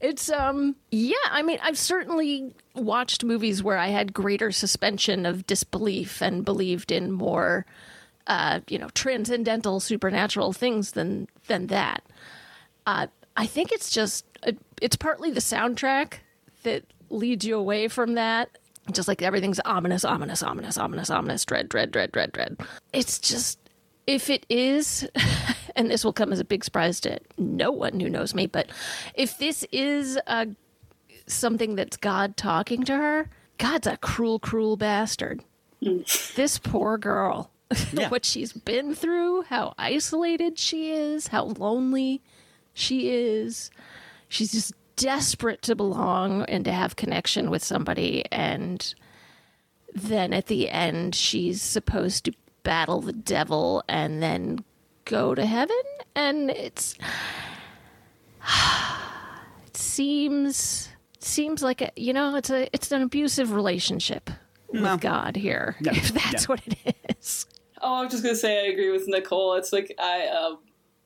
It's 0.00 0.30
um 0.30 0.76
yeah, 0.92 1.16
I 1.30 1.42
mean, 1.42 1.58
I've 1.62 1.78
certainly 1.78 2.54
watched 2.76 3.24
movies 3.24 3.64
where 3.64 3.78
I 3.78 3.88
had 3.88 4.12
greater 4.12 4.52
suspension 4.52 5.26
of 5.26 5.44
disbelief 5.46 6.20
and 6.22 6.44
believed 6.44 6.92
in 6.92 7.10
more 7.10 7.66
uh, 8.26 8.60
you 8.68 8.78
know, 8.78 8.88
transcendental, 8.90 9.80
supernatural 9.80 10.52
things 10.52 10.92
than 10.92 11.28
than 11.46 11.66
that. 11.68 12.02
Uh, 12.86 13.06
I 13.36 13.46
think 13.46 13.72
it's 13.72 13.90
just 13.90 14.24
it's 14.80 14.96
partly 14.96 15.30
the 15.30 15.40
soundtrack 15.40 16.14
that 16.62 16.84
leads 17.08 17.44
you 17.44 17.56
away 17.56 17.88
from 17.88 18.14
that. 18.14 18.50
Just 18.92 19.08
like 19.08 19.22
everything's 19.22 19.60
ominous, 19.64 20.04
ominous, 20.04 20.42
ominous, 20.42 20.78
ominous, 20.78 21.10
ominous, 21.10 21.44
dread, 21.44 21.68
dread, 21.68 21.90
dread, 21.92 22.12
dread, 22.12 22.32
dread. 22.32 22.56
It's 22.92 23.18
just 23.18 23.58
if 24.06 24.30
it 24.30 24.44
is, 24.48 25.08
and 25.76 25.90
this 25.90 26.04
will 26.04 26.12
come 26.12 26.32
as 26.32 26.40
a 26.40 26.44
big 26.44 26.64
surprise 26.64 27.00
to 27.00 27.20
no 27.38 27.70
one 27.70 28.00
who 28.00 28.08
knows 28.08 28.34
me, 28.34 28.46
but 28.46 28.68
if 29.14 29.38
this 29.38 29.64
is 29.70 30.18
uh, 30.26 30.46
something 31.26 31.76
that's 31.76 31.96
God 31.96 32.36
talking 32.36 32.84
to 32.84 32.96
her, 32.96 33.30
God's 33.58 33.86
a 33.86 33.96
cruel, 33.98 34.38
cruel 34.38 34.76
bastard. 34.76 35.44
this 36.34 36.58
poor 36.58 36.98
girl 36.98 37.50
yeah. 37.92 38.08
what 38.10 38.24
she's 38.24 38.52
been 38.52 38.94
through, 38.94 39.42
how 39.42 39.74
isolated 39.78 40.58
she 40.58 40.92
is, 40.92 41.28
how 41.28 41.44
lonely 41.44 42.22
she 42.74 43.10
is. 43.10 43.70
She's 44.28 44.52
just 44.52 44.74
desperate 44.96 45.62
to 45.62 45.74
belong 45.74 46.44
and 46.44 46.64
to 46.64 46.72
have 46.72 46.96
connection 46.96 47.50
with 47.50 47.64
somebody. 47.64 48.24
And 48.30 48.94
then 49.94 50.32
at 50.32 50.46
the 50.46 50.70
end, 50.70 51.14
she's 51.14 51.62
supposed 51.62 52.24
to 52.26 52.32
battle 52.62 53.00
the 53.00 53.12
devil 53.12 53.82
and 53.88 54.22
then 54.22 54.64
go 55.04 55.34
to 55.34 55.44
heaven. 55.46 55.76
And 56.14 56.50
it's. 56.50 56.96
It 59.66 59.76
seems 59.76 60.88
seems 61.20 61.62
like 61.62 61.80
a 61.80 61.92
you 61.94 62.12
know 62.12 62.34
it's 62.34 62.50
a 62.50 62.68
it's 62.74 62.90
an 62.90 63.02
abusive 63.02 63.52
relationship 63.52 64.30
with 64.72 65.00
God 65.00 65.36
here. 65.36 65.76
No, 65.80 65.92
if 65.92 66.12
that's 66.12 66.48
what 66.48 66.60
it 66.66 66.96
is. 67.08 67.46
Oh, 67.80 67.94
I 67.94 68.02
was 68.02 68.10
just 68.10 68.22
gonna 68.22 68.34
say 68.34 68.64
I 68.64 68.70
agree 68.70 68.90
with 68.90 69.08
Nicole. 69.08 69.54
It's 69.54 69.72
like 69.72 69.94
I 69.98 70.26
uh, 70.26 70.56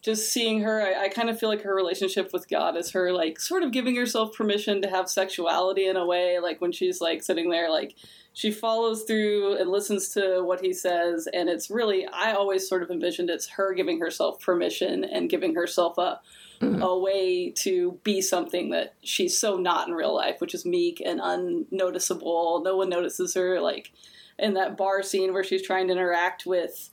just 0.02 0.33
seeing 0.33 0.61
her. 0.61 0.83
I, 0.83 1.04
I 1.04 1.09
kind 1.09 1.31
of 1.31 1.38
feel 1.38 1.49
like 1.49 1.62
her 1.62 1.75
relationship 1.75 2.31
with 2.33 2.49
God 2.49 2.76
is 2.76 2.90
her 2.90 3.12
like 3.12 3.40
sort 3.40 3.62
of 3.62 3.73
giving 3.73 3.97
herself 3.97 4.37
permission 4.37 4.83
to 4.83 4.88
have 4.88 5.09
sexuality 5.09 5.87
in 5.87 5.97
a 5.97 6.04
way. 6.04 6.38
Like 6.40 6.61
when 6.61 6.73
she's 6.73 7.00
like 7.00 7.23
sitting 7.23 7.50
there, 7.50 7.71
like 7.71 7.95
she 8.33 8.50
follows 8.50 9.04
through 9.04 9.57
and 9.57 9.71
listens 9.71 10.09
to 10.11 10.43
what 10.43 10.61
he 10.61 10.73
says, 10.73 11.28
and 11.33 11.49
it's 11.49 11.71
really 11.71 12.07
I 12.07 12.33
always 12.33 12.69
sort 12.69 12.83
of 12.83 12.90
envisioned 12.90 13.31
it's 13.31 13.49
her 13.50 13.73
giving 13.73 14.00
herself 14.00 14.40
permission 14.40 15.04
and 15.04 15.31
giving 15.31 15.54
herself 15.54 15.97
a 15.97 16.21
mm-hmm. 16.61 16.83
a 16.83 16.99
way 16.99 17.50
to 17.50 17.99
be 18.02 18.21
something 18.21 18.71
that 18.71 18.95
she's 19.02 19.38
so 19.38 19.57
not 19.57 19.88
in 19.88 19.95
real 19.95 20.14
life, 20.14 20.40
which 20.40 20.54
is 20.54 20.64
meek 20.64 21.00
and 21.00 21.21
unnoticeable. 21.23 22.62
No 22.64 22.76
one 22.76 22.88
notices 22.88 23.35
her. 23.35 23.61
Like 23.61 23.93
in 24.38 24.55
that 24.55 24.76
bar 24.76 25.03
scene 25.03 25.33
where 25.33 25.45
she's 25.45 25.62
trying 25.62 25.87
to 25.88 25.93
interact 25.93 26.47
with 26.47 26.91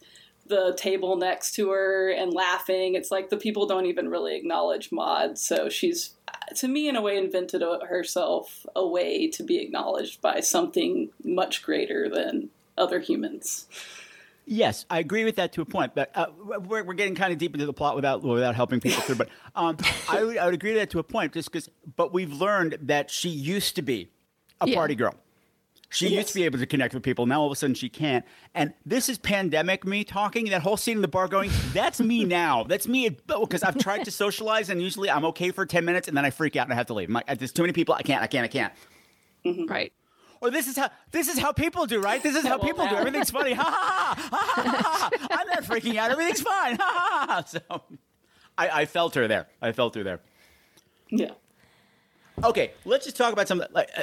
the 0.48 0.74
table 0.78 1.16
next 1.16 1.54
to 1.56 1.70
her 1.70 2.10
and 2.10 2.34
laughing. 2.34 2.96
It's 2.96 3.12
like 3.12 3.30
the 3.30 3.38
people 3.38 3.68
don't 3.68 3.86
even 3.86 4.10
really 4.10 4.36
acknowledge 4.36 4.92
Maud. 4.92 5.38
So 5.38 5.70
she's, 5.70 6.16
to 6.58 6.68
me, 6.68 6.90
in 6.90 6.96
a 6.96 7.02
way, 7.02 7.18
invented 7.18 7.62
a, 7.62 7.80
herself 7.88 8.66
a 8.76 8.86
way 8.86 9.28
to 9.30 9.44
be 9.44 9.60
acknowledged 9.60 10.20
by 10.22 10.42
something 10.42 11.10
much 11.24 11.64
greater 11.64 12.10
than 12.10 12.50
other 12.78 13.00
humans. 13.00 13.68
Yes, 14.46 14.86
I 14.90 15.00
agree 15.00 15.24
with 15.24 15.36
that 15.38 15.54
to 15.54 15.62
a 15.62 15.66
point, 15.66 15.94
but 15.96 16.12
uh, 16.16 16.26
we're, 16.44 16.84
we're 16.84 16.96
getting 16.96 17.16
kind 17.16 17.32
of 17.32 17.38
deep 17.38 17.54
into 17.54 17.66
the 17.68 17.74
plot 17.74 17.96
without 17.96 18.24
without 18.24 18.56
helping 18.56 18.82
people 18.82 19.02
through. 19.04 19.16
But 19.16 19.30
um, 19.56 19.78
I, 20.10 20.24
would, 20.24 20.38
I 20.38 20.46
would 20.46 20.56
agree 20.56 20.74
to 20.74 20.80
that 20.80 20.90
to 20.90 21.00
a 21.00 21.04
point, 21.04 21.34
just 21.34 21.52
because. 21.52 21.70
But 21.96 22.12
we've 22.12 22.34
learned 22.34 22.80
that 22.82 23.12
she 23.12 23.30
used 23.30 23.76
to 23.76 23.82
be 23.82 24.10
a 24.60 24.68
Yeah. 24.68 24.76
party 24.76 24.96
girl. 24.96 25.16
She 25.94 26.06
Yes. 26.08 26.14
used 26.14 26.28
to 26.30 26.34
be 26.36 26.44
able 26.46 26.58
to 26.58 26.66
connect 26.66 26.94
with 26.94 27.04
people. 27.04 27.26
Now 27.26 27.42
all 27.42 27.48
of 27.48 27.52
a 27.52 27.56
sudden 27.58 27.76
she 27.76 27.90
can't. 27.90 28.24
And 28.56 28.74
this 28.86 29.10
is 29.10 29.18
pandemic 29.18 29.86
me 29.86 30.06
talking. 30.06 30.46
That 30.50 30.62
whole 30.62 30.78
scene 30.78 30.96
in 30.98 31.02
the 31.02 31.08
bar 31.10 31.28
going. 31.28 31.52
That's 31.74 32.00
me 32.00 32.24
now. 32.44 32.64
That's 32.64 32.88
me 32.88 33.10
because 33.28 33.62
I've 33.62 33.78
tried 33.78 34.06
to 34.06 34.12
socialize 34.12 34.70
and 34.70 34.82
usually 34.82 35.10
I'm 35.10 35.26
okay 35.26 35.52
for 35.52 35.66
ten 35.66 35.84
minutes 35.84 36.08
and 36.08 36.16
then 36.16 36.24
I 36.24 36.30
freak 36.30 36.56
out 36.56 36.66
and 36.68 36.74
I 36.74 36.78
have 36.78 36.88
to 36.88 36.94
leave. 36.94 37.10
I'm 37.10 37.14
like, 37.16 37.38
there's 37.38 37.52
too 37.52 37.64
many 37.64 37.74
people. 37.74 37.94
I 37.94 38.04
can't. 38.04 38.24
I 38.24 38.28
can't. 38.28 38.46
I 38.46 38.48
can't. 38.48 38.74
Right. 39.70 39.92
Or 40.40 40.50
this 40.50 40.68
is 40.68 40.78
how 40.78 40.90
this 41.12 41.28
is 41.28 41.38
how 41.38 41.52
people 41.52 41.86
do, 41.86 42.00
right? 42.00 42.24
This 42.24 42.36
is 42.38 42.44
how 42.44 42.58
Well, 42.58 42.68
people 42.68 42.88
do. 42.88 42.96
Everything's 42.96 43.30
funny. 43.30 43.52
Ha 43.54 43.64
ha 43.64 44.16
ha, 44.18 44.30
ha 44.32 44.54
ha 44.56 44.62
ha. 44.64 45.10
ha. 45.12 45.28
I'm 45.42 45.48
not 45.48 45.64
freaking 45.64 45.98
out. 45.98 46.10
Everything's 46.10 46.42
fine. 46.42 46.78
Ha 46.80 46.82
ha 46.82 47.26
ha. 47.28 47.44
So 47.46 47.60
I, 48.58 48.70
I 48.82 48.86
felt 48.86 49.14
her 49.16 49.28
there. 49.28 49.48
I 49.62 49.72
felt 49.74 49.94
her 49.96 50.04
there. 50.04 50.20
Yeah. 51.10 51.32
Okay, 52.44 52.72
let's 52.86 53.04
just 53.06 53.18
talk 53.18 53.34
about 53.34 53.48
some 53.48 53.64
like 53.72 53.90
uh, 53.96 54.02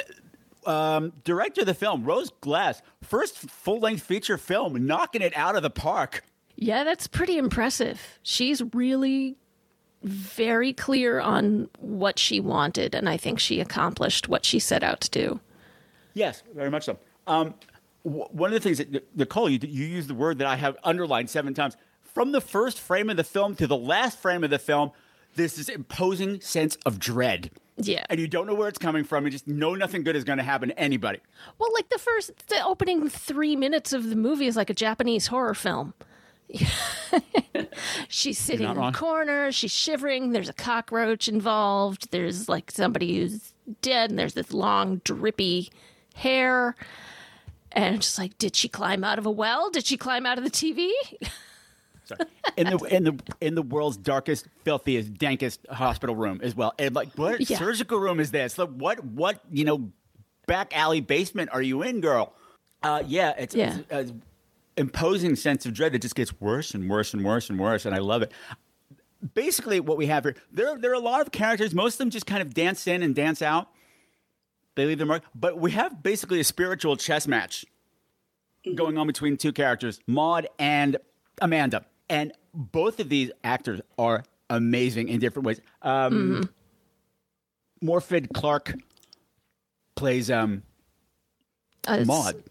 um, 0.69 1.13
director 1.23 1.61
of 1.61 1.67
the 1.67 1.73
film, 1.73 2.03
Rose 2.03 2.29
Glass, 2.41 2.81
first 3.01 3.37
full 3.37 3.79
length 3.79 4.03
feature 4.03 4.37
film, 4.37 4.85
knocking 4.85 5.21
it 5.21 5.35
out 5.35 5.55
of 5.55 5.63
the 5.63 5.69
park. 5.69 6.23
Yeah, 6.55 6.83
that's 6.83 7.07
pretty 7.07 7.37
impressive. 7.37 8.19
She's 8.21 8.61
really 8.73 9.35
very 10.03 10.73
clear 10.73 11.19
on 11.19 11.69
what 11.79 12.19
she 12.19 12.39
wanted, 12.39 12.93
and 12.93 13.09
I 13.09 13.17
think 13.17 13.39
she 13.39 13.59
accomplished 13.59 14.29
what 14.29 14.45
she 14.45 14.59
set 14.59 14.83
out 14.83 15.01
to 15.01 15.09
do. 15.09 15.39
Yes, 16.13 16.43
very 16.53 16.69
much 16.69 16.85
so. 16.85 16.99
Um, 17.25 17.55
w- 18.03 18.25
one 18.29 18.53
of 18.53 18.53
the 18.53 18.59
things 18.59 18.77
that 18.77 19.17
Nicole, 19.17 19.49
you, 19.49 19.59
you 19.61 19.85
used 19.85 20.07
the 20.07 20.13
word 20.13 20.37
that 20.37 20.47
I 20.47 20.55
have 20.55 20.77
underlined 20.83 21.29
seven 21.29 21.53
times. 21.53 21.77
From 22.03 22.31
the 22.31 22.41
first 22.41 22.79
frame 22.79 23.09
of 23.09 23.17
the 23.17 23.23
film 23.23 23.55
to 23.55 23.67
the 23.67 23.77
last 23.77 24.19
frame 24.19 24.43
of 24.43 24.49
the 24.49 24.59
film, 24.59 24.91
there's 25.35 25.55
this 25.55 25.69
imposing 25.69 26.41
sense 26.41 26.77
of 26.85 26.99
dread. 26.99 27.51
Yeah. 27.81 28.05
And 28.09 28.19
you 28.19 28.27
don't 28.27 28.45
know 28.45 28.53
where 28.53 28.67
it's 28.67 28.77
coming 28.77 29.03
from. 29.03 29.25
You 29.25 29.31
just 29.31 29.47
know 29.47 29.73
nothing 29.75 30.03
good 30.03 30.15
is 30.15 30.23
going 30.23 30.37
to 30.37 30.43
happen 30.43 30.69
to 30.69 30.79
anybody. 30.79 31.19
Well, 31.57 31.69
like 31.73 31.89
the 31.89 31.97
first, 31.97 32.47
the 32.47 32.63
opening 32.63 33.09
three 33.09 33.55
minutes 33.55 33.93
of 33.93 34.09
the 34.09 34.15
movie 34.15 34.47
is 34.47 34.55
like 34.55 34.69
a 34.69 34.73
Japanese 34.73 35.27
horror 35.27 35.53
film. 35.53 35.93
she's 38.07 38.37
sitting 38.37 38.67
in 38.67 38.75
the 38.75 38.91
corner, 38.91 39.51
she's 39.51 39.71
shivering, 39.71 40.31
there's 40.31 40.49
a 40.49 40.53
cockroach 40.53 41.27
involved, 41.27 42.09
there's 42.09 42.49
like 42.49 42.71
somebody 42.71 43.19
who's 43.19 43.53
dead, 43.83 44.09
and 44.09 44.17
there's 44.17 44.33
this 44.33 44.51
long, 44.51 44.99
drippy 45.03 45.69
hair. 46.15 46.75
And 47.71 47.95
it's 47.95 48.07
just 48.07 48.17
like, 48.17 48.37
did 48.39 48.55
she 48.55 48.67
climb 48.67 49.03
out 49.03 49.19
of 49.19 49.27
a 49.27 49.31
well? 49.31 49.69
Did 49.69 49.85
she 49.85 49.95
climb 49.95 50.25
out 50.25 50.39
of 50.39 50.43
the 50.43 50.49
TV? 50.49 50.89
Sorry. 52.09 52.29
In 52.57 52.67
the 52.69 52.77
in 52.95 53.03
the 53.03 53.19
in 53.41 53.55
the 53.55 53.61
world's 53.61 53.97
darkest, 53.97 54.47
filthiest, 54.65 55.13
dankest 55.13 55.59
hospital 55.69 56.15
room 56.15 56.39
as 56.43 56.55
well. 56.55 56.73
And 56.77 56.93
like, 56.93 57.09
what 57.15 57.49
Yeah. 57.49 57.57
surgical 57.57 57.99
room 57.99 58.19
is 58.19 58.31
this? 58.31 58.57
Like, 58.57 58.69
what 58.69 59.03
what 59.03 59.39
you 59.51 59.63
know, 59.63 59.91
back 60.45 60.75
alley 60.75 60.99
basement 61.01 61.49
are 61.53 61.61
you 61.61 61.81
in, 61.83 62.01
girl? 62.01 62.33
Uh, 62.83 63.03
yeah, 63.05 63.33
it's, 63.37 63.53
Yeah. 63.55 63.77
it's 63.89 64.11
a 64.11 64.15
imposing 64.77 65.35
sense 65.35 65.65
of 65.65 65.73
dread 65.73 65.91
that 65.93 66.01
just 66.01 66.15
gets 66.15 66.37
worse 66.39 66.73
and 66.73 66.89
worse 66.89 67.13
and 67.13 67.23
worse 67.23 67.49
and 67.49 67.59
worse, 67.59 67.85
and 67.85 67.93
I 67.93 67.99
love 67.99 68.21
it. 68.21 68.31
Basically, 69.33 69.79
what 69.81 69.97
we 69.97 70.05
have 70.07 70.23
here, 70.23 70.35
there 70.51 70.77
there 70.77 70.91
are 70.91 70.95
a 70.95 70.99
lot 70.99 71.21
of 71.21 71.31
characters. 71.31 71.73
Most 71.75 71.95
of 71.95 71.97
them 71.99 72.09
just 72.09 72.25
kind 72.25 72.41
of 72.41 72.53
dance 72.53 72.87
in 72.87 73.03
and 73.03 73.13
dance 73.13 73.41
out. 73.41 73.67
They 74.75 74.85
leave 74.85 74.97
their 74.97 75.07
mark, 75.07 75.23
but 75.35 75.59
we 75.59 75.71
have 75.71 76.01
basically 76.01 76.39
a 76.39 76.43
spiritual 76.45 76.95
chess 76.95 77.27
match 77.27 77.65
going 78.75 78.97
on 78.97 79.07
between 79.07 79.35
two 79.37 79.51
characters, 79.51 79.99
Maud 80.07 80.47
and 80.57 80.95
Amanda. 81.41 81.85
And 82.09 82.31
both 82.53 82.99
of 82.99 83.09
these 83.09 83.31
actors 83.43 83.81
are 83.97 84.23
amazing 84.49 85.09
in 85.09 85.19
different 85.19 85.45
ways. 85.45 85.61
Um, 85.81 86.49
Morfydd 87.83 88.33
Clark 88.33 88.73
plays 89.95 90.31
um, 90.31 90.63
Uh, 91.87 92.03
Maud. 92.05 92.43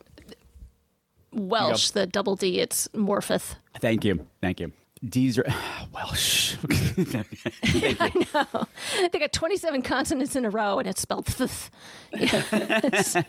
Welsh, 1.33 1.91
the 1.91 2.07
double 2.07 2.37
D, 2.37 2.59
it's 2.61 2.89
Morpheth. 2.89 3.57
Thank 3.81 4.05
you. 4.05 4.27
Thank 4.41 4.61
you. 4.61 4.73
These 5.03 5.39
are 5.39 5.45
Welsh. 5.95 6.55
Thank 6.69 8.15
you. 8.15 9.09
They 9.13 9.19
got 9.19 9.33
27 9.33 9.83
consonants 9.83 10.35
in 10.37 10.45
a 10.45 10.51
row 10.51 10.79
and 10.79 10.89
it's 10.89 11.03
spelled 11.03 11.27
th. 11.27 11.71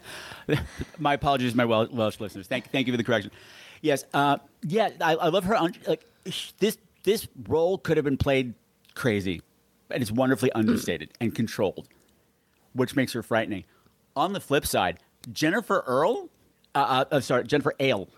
my 1.00 1.14
apologies, 1.14 1.54
my 1.56 1.66
Wel- 1.66 1.90
Welsh 1.92 2.20
listeners. 2.20 2.48
Thank, 2.48 2.72
thank 2.72 2.88
you 2.88 2.94
for 2.94 2.98
the 2.98 3.04
correction. 3.04 3.32
Yes, 3.82 4.04
uh, 4.14 4.38
yeah, 4.64 4.90
I, 5.02 5.16
I 5.16 5.28
love 5.30 5.44
her. 5.46 5.58
Like 5.88 6.06
this, 6.60 6.78
this 7.04 7.28
role 7.48 7.78
could 7.78 7.98
have 7.98 8.04
been 8.04 8.18
played 8.18 8.54
crazy, 8.96 9.42
and 9.90 10.02
it's 10.02 10.12
wonderfully 10.12 10.52
understated 10.56 11.12
and 11.20 11.34
controlled, 11.34 11.88
which 12.74 12.96
makes 12.96 13.14
her 13.14 13.24
frightening. 13.24 13.64
On 14.16 14.34
the 14.34 14.40
flip 14.40 14.66
side, 14.66 15.00
Jennifer 15.32 15.84
Earl, 15.86 16.30
uh, 16.76 17.06
uh, 17.12 17.16
uh, 17.16 17.20
sorry, 17.20 17.44
Jennifer 17.46 17.74
Ale, 17.80 18.10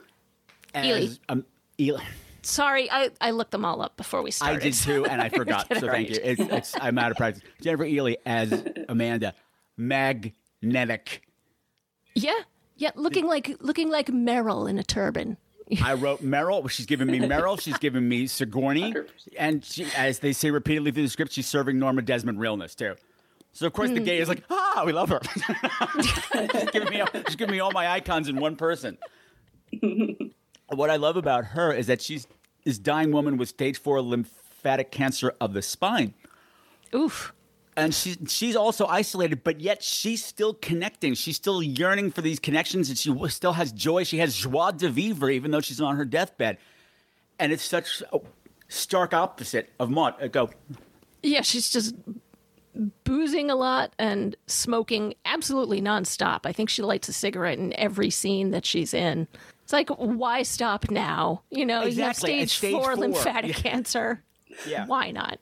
as, 0.73 1.19
Um, 1.29 1.45
Ehle. 1.77 2.01
Sorry, 2.43 2.89
I, 2.89 3.09
I 3.19 3.31
looked 3.31 3.51
them 3.51 3.65
all 3.65 3.81
up 3.81 3.97
before 3.97 4.23
we 4.23 4.31
started. 4.31 4.61
I 4.61 4.63
did 4.63 4.73
too, 4.73 5.05
and 5.05 5.21
I 5.21 5.29
forgot. 5.41 5.67
So 5.67 5.81
thank 5.81 5.91
right. 5.91 6.09
you. 6.09 6.17
It's, 6.23 6.41
it's, 6.41 6.75
I'm 6.79 6.97
out 6.97 7.11
of 7.11 7.17
practice. 7.17 7.43
Jennifer 7.61 7.85
Ehle 7.85 8.15
as 8.25 8.63
Amanda, 8.89 9.35
magnetic. 9.77 11.21
Yeah, 12.15 12.39
yeah, 12.77 12.91
looking 12.95 13.27
like 13.27 13.55
looking 13.59 13.89
like 13.89 14.07
Meryl 14.07 14.69
in 14.69 14.77
a 14.79 14.83
turban. 14.83 15.37
I 15.83 15.93
wrote 15.93 16.21
Meryl. 16.23 16.69
She's 16.69 16.85
giving 16.85 17.07
me 17.07 17.19
Meryl. 17.19 17.59
She's 17.59 17.77
giving 17.77 18.07
me 18.07 18.27
Sigourney, 18.27 18.93
100%. 18.93 19.07
and 19.37 19.63
she, 19.63 19.85
as 19.95 20.19
they 20.19 20.33
say 20.33 20.51
repeatedly 20.51 20.91
through 20.91 21.03
the 21.03 21.09
script, 21.09 21.31
she's 21.31 21.47
serving 21.47 21.79
Norma 21.79 22.01
Desmond 22.01 22.39
realness 22.39 22.75
too. 22.75 22.95
So 23.53 23.67
of 23.67 23.73
course 23.73 23.89
the 23.89 23.99
gay 23.99 24.19
is 24.19 24.29
like, 24.29 24.43
ah, 24.49 24.83
we 24.85 24.93
love 24.93 25.09
her. 25.09 25.19
she's, 26.01 26.69
giving 26.71 26.89
me 26.89 27.01
all, 27.01 27.09
she's 27.27 27.35
giving 27.35 27.51
me 27.51 27.59
all 27.59 27.71
my 27.71 27.87
icons 27.87 28.29
in 28.29 28.37
one 28.37 28.55
person. 28.55 28.97
what 30.69 30.89
I 30.89 30.95
love 30.95 31.17
about 31.17 31.45
her 31.45 31.73
is 31.73 31.87
that 31.87 32.01
she's 32.01 32.27
this 32.63 32.77
dying 32.77 33.11
woman 33.11 33.35
with 33.35 33.49
stage 33.49 33.77
four 33.77 34.01
lymphatic 34.01 34.91
cancer 34.91 35.33
of 35.41 35.53
the 35.53 35.61
spine 35.61 36.13
Oof. 36.93 37.33
And 37.77 37.93
she's 37.93 38.17
she's 38.27 38.55
also 38.55 38.85
isolated, 38.85 39.43
but 39.43 39.61
yet 39.61 39.81
she's 39.83 40.23
still 40.23 40.53
connecting. 40.55 41.13
She's 41.13 41.35
still 41.35 41.61
yearning 41.63 42.11
for 42.11 42.21
these 42.21 42.39
connections, 42.39 42.89
and 42.89 42.97
she 42.97 43.13
still 43.29 43.53
has 43.53 43.71
joy. 43.71 44.03
She 44.03 44.17
has 44.19 44.35
joie 44.35 44.71
de 44.71 44.89
vivre, 44.89 45.29
even 45.29 45.51
though 45.51 45.61
she's 45.61 45.79
on 45.81 45.95
her 45.95 46.05
deathbed. 46.05 46.57
And 47.39 47.51
it's 47.51 47.63
such 47.63 48.03
a 48.13 48.19
stark 48.67 49.13
opposite 49.13 49.69
of 49.79 49.89
Maud. 49.89 50.31
Go. 50.31 50.49
Yeah, 51.23 51.41
she's 51.41 51.69
just 51.69 51.95
boozing 53.03 53.49
a 53.51 53.55
lot 53.55 53.93
and 53.99 54.35
smoking 54.47 55.13
absolutely 55.25 55.81
nonstop. 55.81 56.41
I 56.45 56.53
think 56.53 56.69
she 56.69 56.81
lights 56.81 57.09
a 57.09 57.13
cigarette 57.13 57.57
in 57.59 57.73
every 57.77 58.09
scene 58.09 58.51
that 58.51 58.65
she's 58.65 58.93
in. 58.93 59.27
It's 59.63 59.73
like, 59.73 59.89
why 59.89 60.43
stop 60.43 60.89
now? 60.89 61.43
You 61.49 61.65
know, 61.65 61.81
Exactly, 61.83 62.33
you 62.33 62.39
have 62.39 62.49
stage, 62.49 62.57
stage 62.57 62.71
four, 62.73 62.83
four. 62.83 62.95
lymphatic 62.95 63.55
Yeah. 63.63 63.71
cancer. 63.71 64.23
Yeah. 64.67 64.85
Why 64.85 65.11
not? 65.11 65.39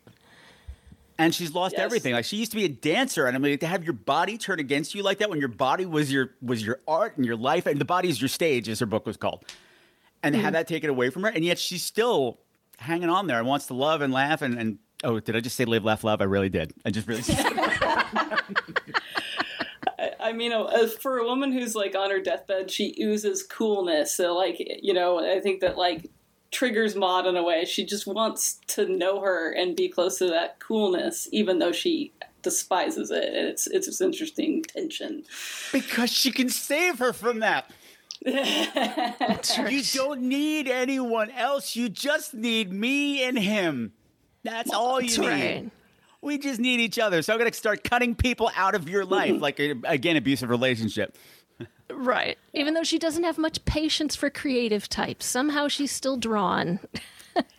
And 1.19 1.35
she's 1.35 1.53
lost 1.53 1.73
Yes. 1.77 1.83
everything. 1.83 2.13
Like 2.13 2.25
she 2.25 2.37
used 2.37 2.51
to 2.51 2.57
be 2.57 2.65
a 2.65 2.69
dancer, 2.69 3.25
and 3.27 3.35
I 3.35 3.39
mean 3.39 3.57
to 3.59 3.67
have 3.67 3.83
your 3.83 3.93
body 3.93 4.37
turn 4.37 4.59
against 4.59 4.95
you 4.95 5.03
like 5.03 5.19
that 5.19 5.29
when 5.29 5.39
your 5.39 5.49
body 5.49 5.85
was 5.85 6.11
your 6.11 6.31
was 6.41 6.65
your 6.65 6.79
art 6.87 7.17
and 7.17 7.25
your 7.25 7.35
life, 7.35 7.65
and 7.65 7.79
the 7.79 7.85
body 7.85 8.09
is 8.09 8.21
your 8.21 8.29
stage, 8.29 8.67
as 8.69 8.79
her 8.79 8.85
book 8.85 9.05
was 9.05 9.17
called, 9.17 9.43
and 10.23 10.33
to 10.33 10.41
have 10.41 10.53
that 10.53 10.67
taken 10.67 10.89
away 10.89 11.09
from 11.09 11.23
her, 11.23 11.29
and 11.29 11.43
yet 11.45 11.59
she's 11.59 11.83
still 11.83 12.39
hanging 12.77 13.09
on 13.09 13.27
there 13.27 13.37
and 13.37 13.47
wants 13.47 13.67
to 13.67 13.73
love 13.73 14.01
and 14.01 14.13
laugh 14.13 14.41
and 14.41 14.57
and 14.57 14.79
oh, 15.03 15.19
did 15.19 15.35
I 15.35 15.41
just 15.41 15.55
say 15.55 15.65
live, 15.65 15.83
laugh, 15.83 16.03
love? 16.03 16.21
I 16.21 16.25
really 16.25 16.49
did. 16.49 16.73
I 16.85 16.91
just 16.91 17.07
really. 17.07 17.21
I, 19.99 20.11
I 20.19 20.31
mean, 20.33 20.51
uh, 20.53 20.87
for 20.87 21.17
a 21.17 21.25
woman 21.25 21.51
who's 21.51 21.75
like 21.75 21.95
on 21.95 22.09
her 22.11 22.19
deathbed, 22.21 22.71
she 22.71 22.95
oozes 23.01 23.43
coolness. 23.43 24.15
So, 24.15 24.35
like, 24.35 24.57
you 24.81 24.93
know, 24.93 25.19
I 25.19 25.39
think 25.39 25.61
that 25.61 25.77
like 25.77 26.09
triggers 26.51 26.95
Maud 26.95 27.27
in 27.27 27.35
a 27.35 27.43
way. 27.43 27.65
She 27.65 27.85
just 27.85 28.07
wants 28.07 28.59
to 28.67 28.87
know 28.87 29.21
her 29.21 29.51
and 29.51 29.75
be 29.75 29.89
close 29.89 30.17
to 30.19 30.27
that 30.27 30.59
coolness, 30.59 31.27
even 31.31 31.59
though 31.59 31.71
she 31.71 32.11
despises 32.41 33.11
it. 33.11 33.33
And 33.33 33.47
it's 33.47 33.67
it's 33.67 33.87
this 33.87 34.01
interesting 34.01 34.63
tension. 34.63 35.23
because 35.71 36.11
she 36.11 36.31
can 36.31 36.49
save 36.49 36.99
her 36.99 37.13
from 37.13 37.39
that. 37.39 37.71
You 39.69 39.81
don't 39.93 40.21
need 40.21 40.67
anyone 40.67 41.31
else. 41.31 41.75
You 41.75 41.89
just 41.89 42.33
need 42.33 42.71
me 42.71 43.23
and 43.23 43.39
him. 43.39 43.93
That's 44.43 44.71
all 44.71 44.99
you 45.01 45.09
That's 45.09 45.19
need. 45.19 45.71
We 46.21 46.37
just 46.37 46.59
need 46.59 46.81
each 46.81 46.99
other. 46.99 47.21
So 47.21 47.33
I'm 47.33 47.39
going 47.39 47.49
to 47.49 47.57
start 47.57 47.83
cutting 47.83 48.15
people 48.15 48.51
out 48.55 48.75
of 48.75 48.89
your 48.89 49.05
life, 49.05 49.39
like 49.41 49.59
again, 49.59 50.17
abusive 50.17 50.49
relationship. 50.49 51.17
Right. 51.91 52.37
Even 52.53 52.73
though 52.73 52.83
she 52.83 52.99
doesn't 52.99 53.23
have 53.23 53.37
much 53.37 53.63
patience 53.65 54.15
for 54.15 54.29
creative 54.29 54.87
types, 54.89 55.25
somehow 55.25 55.67
she's 55.67 55.91
still 55.91 56.17
drawn. 56.17 56.79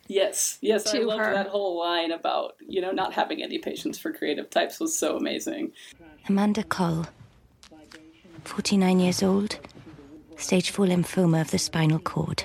Yes, 0.09 0.59
yes, 0.61 0.89
I 0.93 0.99
To 0.99 1.07
loved 1.07 1.23
her. 1.23 1.33
that 1.33 1.47
whole 1.47 1.79
line 1.79 2.11
about 2.11 2.57
you 2.67 2.81
know 2.81 2.91
not 2.91 3.13
having 3.15 3.45
any 3.45 3.59
patience 3.59 3.97
for 3.97 4.13
creative 4.13 4.51
types 4.51 4.81
was 4.81 4.93
so 4.99 5.17
amazing. 5.17 5.71
Amanda 6.29 6.65
Köhl, 6.65 7.07
49 8.45 8.99
years 9.01 9.23
old, 9.23 9.59
stage 10.37 10.71
4 10.71 10.87
lymphoma 10.87 11.41
of 11.41 11.53
the 11.53 11.59
spinal 11.59 12.01
cord. 12.01 12.43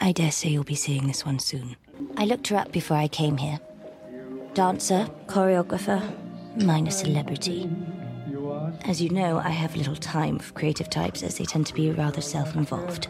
I 0.00 0.12
dare 0.12 0.30
say 0.32 0.48
you'll 0.48 0.64
be 0.64 0.74
seeing 0.74 1.06
this 1.06 1.24
one 1.26 1.38
soon. 1.38 1.76
I 2.16 2.24
looked 2.24 2.48
her 2.48 2.56
up 2.56 2.72
before 2.72 2.96
I 2.96 3.08
came 3.08 3.36
here. 3.36 3.60
Dancer, 4.54 5.08
choreographer, 5.26 6.00
minor 6.64 6.90
celebrity. 6.90 7.68
As 8.84 9.02
you 9.02 9.10
know, 9.10 9.38
I 9.38 9.50
have 9.50 9.76
little 9.76 9.96
time 9.96 10.38
for 10.38 10.52
creative 10.52 10.88
types 10.88 11.22
as 11.22 11.38
they 11.38 11.44
tend 11.44 11.66
to 11.66 11.74
be 11.74 11.90
rather 11.90 12.20
self 12.20 12.54
involved. 12.54 13.08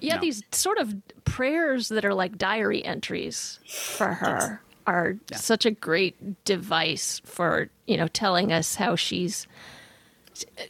Yeah, 0.00 0.18
these 0.18 0.42
sort 0.52 0.78
of 0.78 0.94
prayers 1.24 1.88
that 1.88 2.04
are 2.04 2.14
like 2.14 2.38
diary 2.38 2.84
entries 2.84 3.60
for 3.66 4.14
her 4.14 4.62
are 4.86 5.16
such 5.34 5.66
a 5.66 5.70
great 5.70 6.44
device 6.44 7.20
for, 7.24 7.68
you 7.86 7.96
know, 7.96 8.08
telling 8.08 8.52
us 8.52 8.76
how 8.76 8.96
she's 8.96 9.46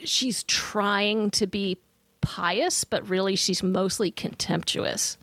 she's 0.04 0.42
trying 0.44 1.30
to 1.32 1.46
be 1.46 1.78
pious, 2.20 2.84
but 2.84 3.08
really 3.08 3.36
she's 3.36 3.62
mostly 3.62 4.10
contemptuous 4.10 5.18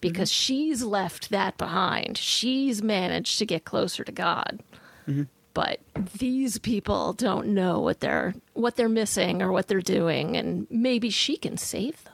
because 0.00 0.30
mm-hmm. 0.30 0.42
she's 0.42 0.82
left 0.82 1.30
that 1.30 1.56
behind. 1.58 2.18
She's 2.18 2.82
managed 2.82 3.38
to 3.38 3.46
get 3.46 3.64
closer 3.64 4.04
to 4.04 4.12
God. 4.12 4.60
Mm-hmm. 5.06 5.24
But 5.52 5.80
these 6.18 6.58
people 6.58 7.12
don't 7.12 7.48
know 7.48 7.80
what 7.80 8.00
they're 8.00 8.34
what 8.54 8.76
they're 8.76 8.88
missing 8.88 9.42
or 9.42 9.50
what 9.50 9.66
they're 9.68 9.80
doing 9.80 10.36
and 10.36 10.66
maybe 10.70 11.10
she 11.10 11.36
can 11.36 11.56
save 11.56 12.02
them. 12.04 12.12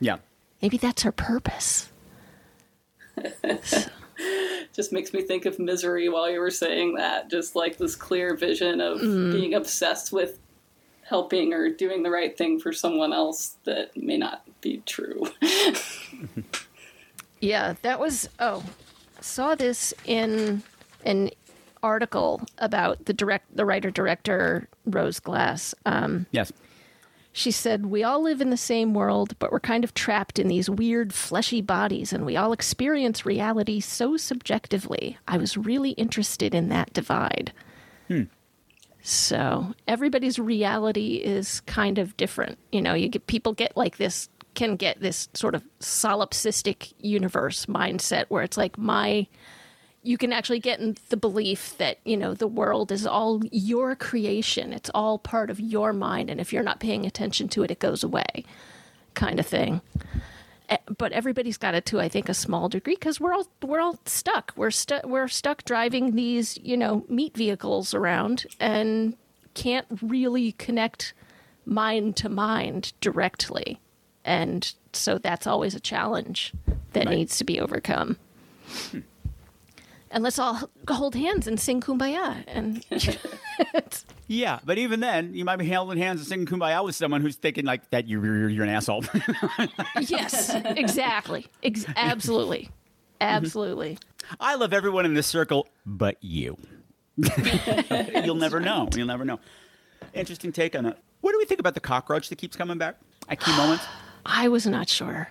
Yeah. 0.00 0.16
Maybe 0.62 0.76
that's 0.78 1.02
her 1.02 1.12
purpose. 1.12 1.90
Just 4.72 4.92
makes 4.92 5.12
me 5.12 5.22
think 5.22 5.46
of 5.46 5.58
misery 5.58 6.08
while 6.08 6.30
you 6.30 6.40
were 6.40 6.50
saying 6.50 6.94
that. 6.94 7.30
Just 7.30 7.56
like 7.56 7.76
this 7.78 7.96
clear 7.96 8.34
vision 8.36 8.80
of 8.80 8.98
Mm. 9.00 9.32
being 9.32 9.54
obsessed 9.54 10.12
with 10.12 10.38
helping 11.02 11.52
or 11.52 11.68
doing 11.70 12.02
the 12.02 12.10
right 12.10 12.36
thing 12.38 12.60
for 12.60 12.72
someone 12.72 13.12
else 13.12 13.56
that 13.64 13.96
may 13.96 14.16
not 14.16 14.42
be 14.60 14.82
true. 14.86 15.26
Yeah, 17.40 17.74
that 17.80 17.98
was 17.98 18.28
oh, 18.38 18.62
saw 19.22 19.54
this 19.54 19.94
in 20.04 20.62
an 21.06 21.30
article 21.82 22.42
about 22.58 23.04
the 23.06 23.12
direct 23.12 23.56
the 23.56 23.64
writer 23.64 23.90
director 23.90 24.68
Rose 24.86 25.20
Glass. 25.20 25.74
Um, 25.86 26.26
Yes. 26.32 26.52
she 27.32 27.50
said, 27.50 27.86
"We 27.86 28.02
all 28.02 28.22
live 28.22 28.40
in 28.40 28.50
the 28.50 28.56
same 28.56 28.92
world, 28.94 29.34
but 29.38 29.52
we're 29.52 29.60
kind 29.60 29.84
of 29.84 29.94
trapped 29.94 30.38
in 30.38 30.48
these 30.48 30.68
weird 30.68 31.12
fleshy 31.12 31.60
bodies, 31.62 32.12
and 32.12 32.26
we 32.26 32.36
all 32.36 32.52
experience 32.52 33.24
reality 33.24 33.80
so 33.80 34.16
subjectively. 34.16 35.16
I 35.28 35.38
was 35.38 35.56
really 35.56 35.90
interested 35.92 36.54
in 36.54 36.68
that 36.70 36.92
divide." 36.92 37.52
So 39.02 39.74
everybody's 39.88 40.38
reality 40.38 41.16
is 41.16 41.60
kind 41.60 41.98
of 41.98 42.16
different. 42.16 42.58
You 42.70 42.82
know, 42.82 42.92
you 42.94 43.08
get 43.08 43.26
people 43.26 43.52
get 43.54 43.76
like 43.76 43.96
this 43.96 44.28
can 44.54 44.74
get 44.76 45.00
this 45.00 45.28
sort 45.32 45.54
of 45.54 45.62
solipsistic 45.78 46.92
universe 46.98 47.66
mindset 47.66 48.24
where 48.28 48.42
it's 48.42 48.56
like 48.56 48.76
my 48.76 49.26
you 50.02 50.16
can 50.16 50.32
actually 50.32 50.60
get 50.60 50.80
in 50.80 50.96
the 51.10 51.16
belief 51.16 51.76
that 51.78 51.98
you 52.04 52.16
know 52.16 52.34
the 52.34 52.46
world 52.46 52.90
is 52.90 53.06
all 53.06 53.40
your 53.50 53.94
creation. 53.94 54.72
It's 54.72 54.90
all 54.94 55.18
part 55.18 55.50
of 55.50 55.60
your 55.60 55.92
mind. 55.92 56.30
And 56.30 56.40
if 56.40 56.52
you're 56.52 56.62
not 56.62 56.80
paying 56.80 57.04
attention 57.06 57.48
to 57.50 57.62
it 57.62 57.70
it 57.70 57.78
goes 57.78 58.02
away 58.02 58.44
kind 59.14 59.38
of 59.40 59.46
thing. 59.46 59.80
Eh, 60.68 60.76
but 60.96 61.10
everybody's 61.12 61.58
got 61.58 61.74
it 61.74 61.84
to 61.86 62.00
i 62.00 62.08
think 62.08 62.28
a 62.28 62.34
small 62.34 62.68
degree 62.68 62.94
because 62.94 63.20
we're 63.20 63.34
all 63.34 63.46
we're 63.62 63.80
all 63.80 63.98
stuck. 64.06 64.52
We're 64.56 64.70
stuck 64.70 65.04
we're 65.04 65.28
stuck 65.28 65.64
driving 65.64 66.14
these 66.14 66.56
you 66.62 66.76
know 66.76 67.04
meat 67.08 67.36
vehicles 67.36 67.92
around 67.92 68.46
and 68.60 69.16
can't 69.54 69.86
really 70.00 70.52
connect 70.52 71.12
mind 71.66 72.16
to 72.16 72.28
mind 72.28 72.92
directly. 73.00 73.80
And 74.24 74.72
so 74.92 75.18
that's 75.18 75.46
always 75.46 75.74
a 75.74 75.80
challenge 75.80 76.52
that 76.92 77.06
Right. 77.06 77.16
needs 77.16 77.36
to 77.38 77.44
be 77.44 77.58
overcome 77.60 78.16
and 80.10 80.22
let's 80.22 80.38
all 80.38 80.70
hold 80.88 81.14
hands 81.14 81.46
and 81.46 81.60
sing 81.60 81.80
kumbaya 81.80 82.44
and 82.46 82.84
Yeah, 84.30 84.60
but 84.64 84.78
even 84.78 85.00
then, 85.00 85.34
you 85.34 85.44
might 85.44 85.56
be 85.56 85.68
holding 85.68 85.98
hands 85.98 86.20
and 86.20 86.28
singing 86.28 86.46
"Kumbaya" 86.46 86.84
with 86.84 86.94
someone 86.94 87.20
who's 87.20 87.34
thinking 87.34 87.64
like 87.64 87.90
that. 87.90 88.06
You're 88.06 88.24
you're, 88.24 88.48
you're 88.48 88.62
an 88.62 88.70
asshole. 88.70 89.04
yes 90.00 90.54
exactly 90.54 91.48
Ex- 91.64 91.84
absolutely 91.96 92.60
mm-hmm. 93.20 93.22
absolutely 93.22 93.98
I 94.38 94.54
love 94.54 94.72
everyone 94.72 95.04
in 95.04 95.14
this 95.14 95.26
circle, 95.26 95.66
but 95.84 96.16
you. 96.20 96.56
You'll 97.16 98.36
never 98.36 98.60
know. 98.60 98.88
You'll 98.94 99.08
never 99.08 99.24
know. 99.24 99.40
Interesting 100.14 100.52
take 100.52 100.76
on 100.76 100.84
that. 100.84 100.98
What 101.22 101.32
do 101.32 101.38
we 101.38 101.44
think 101.44 101.58
about 101.58 101.74
the 101.74 101.80
cockroach 101.80 102.28
that 102.28 102.36
keeps 102.36 102.56
coming 102.56 102.78
back 102.78 103.00
at 103.28 103.40
key 103.40 103.56
moments? 103.56 103.84
i 104.26 104.46
was 104.46 104.64
not 104.64 104.88
sure 104.88 105.28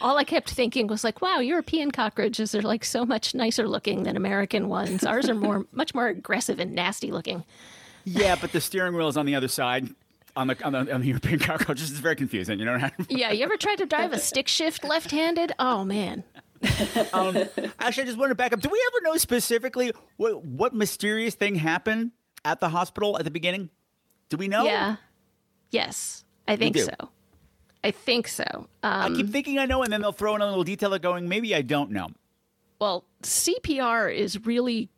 all 0.00 0.16
i 0.18 0.24
kept 0.24 0.50
thinking 0.50 0.86
was 0.86 1.04
like 1.04 1.20
wow 1.20 1.38
european 1.38 1.90
cockroaches 1.90 2.54
are 2.54 2.62
like 2.62 2.84
so 2.84 3.04
much 3.04 3.34
nicer 3.34 3.66
looking 3.68 4.02
than 4.04 4.16
american 4.16 4.68
ones 4.68 5.04
ours 5.04 5.28
are 5.28 5.34
more 5.34 5.66
much 5.72 5.94
more 5.94 6.08
aggressive 6.08 6.58
and 6.60 6.74
nasty 6.74 7.10
looking 7.10 7.44
Yeah, 8.04 8.36
but 8.40 8.52
the 8.52 8.60
steering 8.60 8.94
wheel 8.94 9.08
is 9.08 9.16
on 9.18 9.26
the 9.26 9.34
other 9.34 9.48
side. 9.48 9.90
On 10.34 10.46
the, 10.46 10.56
on 10.64 10.72
the 10.72 10.94
on 10.94 11.00
the 11.02 11.08
European 11.08 11.38
cockroaches, 11.50 11.90
it's 11.90 11.98
very 12.00 12.16
confusing. 12.16 12.58
You 12.58 12.64
know 12.64 12.72
what 12.72 12.84
I 12.84 12.92
mean? 12.96 13.06
yeah 13.10 13.32
you 13.32 13.42
ever 13.44 13.56
tried 13.56 13.76
to 13.78 13.86
drive 13.86 14.12
a 14.12 14.18
stick 14.18 14.48
shift 14.48 14.82
left-handed 14.84 15.52
oh 15.58 15.84
man 15.84 16.24
Um, 17.12 17.36
actually, 17.78 18.02
I 18.04 18.06
just 18.06 18.18
want 18.18 18.30
to 18.30 18.34
back 18.34 18.52
up. 18.52 18.60
Do 18.60 18.68
we 18.70 18.80
ever 18.88 19.04
know 19.04 19.16
specifically 19.18 19.92
what 20.16 20.44
what 20.44 20.74
mysterious 20.74 21.34
thing 21.34 21.56
happened 21.56 22.12
at 22.44 22.60
the 22.60 22.68
hospital 22.70 23.18
at 23.18 23.24
the 23.24 23.30
beginning? 23.30 23.68
Do 24.30 24.36
we 24.36 24.48
know? 24.48 24.64
yeah 24.64 24.96
yes 25.70 26.24
i 26.46 26.56
think 26.56 26.78
so 26.78 27.10
i 27.84 27.90
think 27.90 28.28
so 28.28 28.68
I 28.82 29.06
um, 29.06 29.16
keep 29.16 29.30
thinking 29.30 29.58
I 29.58 29.66
know, 29.66 29.82
and 29.82 29.92
then 29.92 30.00
they'll 30.00 30.12
throw 30.12 30.34
in 30.34 30.40
a 30.40 30.46
little 30.46 30.64
detail 30.64 30.94
of 30.94 31.02
going, 31.02 31.28
maybe 31.28 31.54
I 31.54 31.62
don't 31.62 31.90
know. 31.90 32.08
Well, 32.80 33.04
CPR 33.22 34.14
is 34.14 34.46
really 34.46 34.88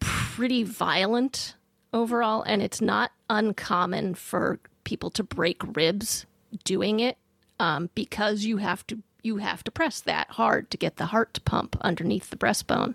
pretty 0.00 0.62
violent 0.62 1.54
overall, 1.92 2.42
and 2.42 2.62
it's 2.62 2.80
not 2.80 3.12
uncommon 3.28 4.14
for 4.14 4.58
people 4.84 5.10
to 5.10 5.22
break 5.22 5.60
ribs 5.76 6.26
doing 6.64 7.00
it 7.00 7.18
um, 7.60 7.90
because 7.94 8.44
you 8.44 8.56
have 8.58 8.86
to 8.86 8.98
you 9.22 9.38
have 9.38 9.64
to 9.64 9.70
press 9.70 10.00
that 10.00 10.30
hard 10.30 10.70
to 10.70 10.76
get 10.76 10.96
the 10.96 11.06
heart 11.06 11.34
to 11.34 11.40
pump 11.40 11.76
underneath 11.80 12.30
the 12.30 12.36
breastbone. 12.36 12.94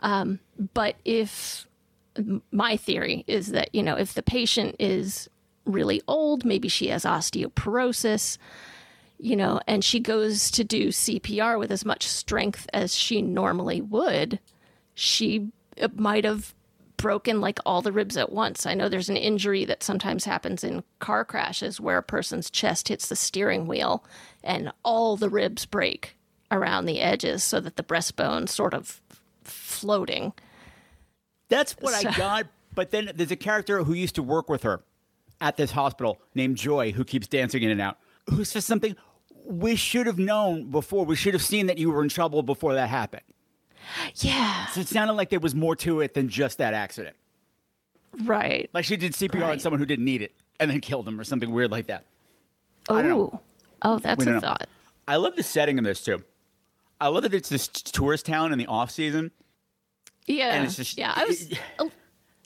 Um, 0.00 0.38
but 0.72 0.96
if 1.04 1.66
my 2.50 2.76
theory 2.76 3.24
is 3.26 3.48
that 3.48 3.74
you 3.74 3.82
know 3.82 3.96
if 3.96 4.14
the 4.14 4.22
patient 4.22 4.76
is 4.78 5.28
really 5.64 6.02
old, 6.08 6.44
maybe 6.44 6.68
she 6.68 6.88
has 6.88 7.04
osteoporosis, 7.04 8.38
you 9.18 9.36
know, 9.36 9.60
and 9.66 9.84
she 9.84 10.00
goes 10.00 10.50
to 10.52 10.64
do 10.64 10.88
CPR 10.88 11.58
with 11.58 11.70
as 11.70 11.84
much 11.84 12.06
strength 12.06 12.68
as 12.72 12.94
she 12.96 13.22
normally 13.22 13.80
would, 13.80 14.40
she 14.94 15.48
uh, 15.80 15.88
might 15.94 16.24
have 16.24 16.54
broken 16.96 17.40
like 17.40 17.58
all 17.66 17.82
the 17.82 17.92
ribs 17.92 18.16
at 18.16 18.30
once. 18.32 18.64
I 18.66 18.74
know 18.74 18.88
there's 18.88 19.08
an 19.08 19.16
injury 19.16 19.64
that 19.64 19.82
sometimes 19.82 20.24
happens 20.24 20.62
in 20.62 20.84
car 21.00 21.24
crashes 21.24 21.80
where 21.80 21.98
a 21.98 22.02
person's 22.02 22.50
chest 22.50 22.88
hits 22.88 23.08
the 23.08 23.16
steering 23.16 23.66
wheel 23.66 24.04
and 24.44 24.72
all 24.84 25.16
the 25.16 25.28
ribs 25.28 25.66
break 25.66 26.16
around 26.50 26.84
the 26.86 27.00
edges 27.00 27.42
so 27.42 27.58
that 27.60 27.76
the 27.76 27.82
breastbone 27.82 28.48
sort 28.48 28.74
of 28.74 29.00
floating. 29.42 30.32
That's 31.48 31.72
what 31.78 31.94
So- 31.94 32.08
I 32.08 32.12
got. 32.16 32.46
But 32.74 32.90
then 32.90 33.10
there's 33.14 33.30
a 33.30 33.36
character 33.36 33.84
who 33.84 33.92
used 33.92 34.14
to 34.14 34.22
work 34.22 34.48
with 34.48 34.62
her 34.62 34.82
at 35.42 35.56
this 35.58 35.72
hospital 35.72 36.20
named 36.34 36.56
Joy 36.56 36.92
who 36.92 37.04
keeps 37.04 37.26
dancing 37.26 37.62
in 37.62 37.70
and 37.70 37.80
out, 37.80 37.98
who 38.30 38.44
says 38.44 38.64
something 38.64 38.96
we 39.44 39.74
should 39.76 40.06
have 40.06 40.18
known 40.18 40.70
before. 40.70 41.04
We 41.04 41.16
should 41.16 41.34
have 41.34 41.42
seen 41.42 41.66
that 41.66 41.76
you 41.76 41.90
were 41.90 42.02
in 42.02 42.08
trouble 42.08 42.42
before 42.42 42.74
that 42.74 42.88
happened. 42.88 43.22
Yeah, 44.16 44.66
So 44.66 44.80
it 44.80 44.88
sounded 44.88 45.14
like 45.14 45.28
there 45.30 45.40
was 45.40 45.54
more 45.54 45.74
to 45.76 46.00
it 46.00 46.14
than 46.14 46.28
just 46.28 46.58
that 46.58 46.72
accident. 46.72 47.16
right. 48.24 48.70
Like 48.72 48.84
she 48.84 48.96
did 48.96 49.12
CPR 49.12 49.44
on 49.50 49.58
someone 49.58 49.80
who 49.80 49.86
didn't 49.86 50.04
need 50.04 50.22
it 50.22 50.32
and 50.60 50.70
then 50.70 50.80
killed 50.80 51.08
him 51.08 51.18
or 51.20 51.24
something 51.24 51.50
weird 51.50 51.72
like 51.72 51.88
that. 51.88 52.04
I 52.88 53.02
don't 53.02 53.08
know. 53.10 53.30
Oh, 53.34 53.94
oh, 53.94 53.98
that's 53.98 54.24
a 54.24 54.30
know. 54.30 54.40
thought. 54.40 54.68
I 55.08 55.16
love 55.16 55.34
the 55.34 55.42
setting 55.42 55.78
of 55.78 55.84
this 55.84 56.04
too. 56.04 56.22
I 57.00 57.08
love 57.08 57.24
that 57.24 57.34
it's 57.34 57.48
this 57.48 57.66
tourist 57.66 58.26
town 58.26 58.52
in 58.52 58.58
the 58.58 58.66
off 58.66 58.92
season. 58.92 59.32
Yeah, 60.26 60.54
And 60.54 60.64
it's 60.66 60.76
just- 60.76 60.96
yeah. 60.96 61.12
I 61.16 61.24
was, 61.24 61.52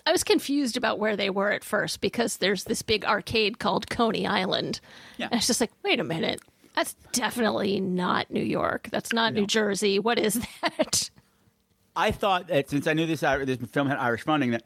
I 0.06 0.12
was 0.12 0.22
confused 0.24 0.76
about 0.76 0.98
where 0.98 1.16
they 1.16 1.30
were 1.30 1.50
at 1.50 1.64
first 1.64 2.00
because 2.00 2.36
there's 2.36 2.64
this 2.64 2.80
big 2.82 3.04
arcade 3.04 3.58
called 3.58 3.90
Coney 3.90 4.26
Island. 4.26 4.80
Yeah. 5.18 5.26
And 5.30 5.38
it's 5.38 5.48
just 5.48 5.60
like, 5.60 5.72
wait 5.82 5.98
a 5.98 6.04
minute, 6.04 6.40
that's 6.76 6.94
definitely 7.12 7.80
not 7.80 8.30
New 8.30 8.42
York. 8.44 8.88
That's 8.92 9.12
not 9.12 9.34
New 9.34 9.46
Jersey. 9.46 9.98
What 9.98 10.18
is 10.18 10.40
that? 10.62 11.10
I 11.96 12.10
thought 12.12 12.48
that 12.48 12.70
since 12.70 12.86
I 12.86 12.92
knew 12.92 13.06
this 13.06 13.20
this 13.20 13.58
film 13.72 13.88
had 13.88 13.98
Irish 13.98 14.22
funding, 14.22 14.52
that 14.52 14.62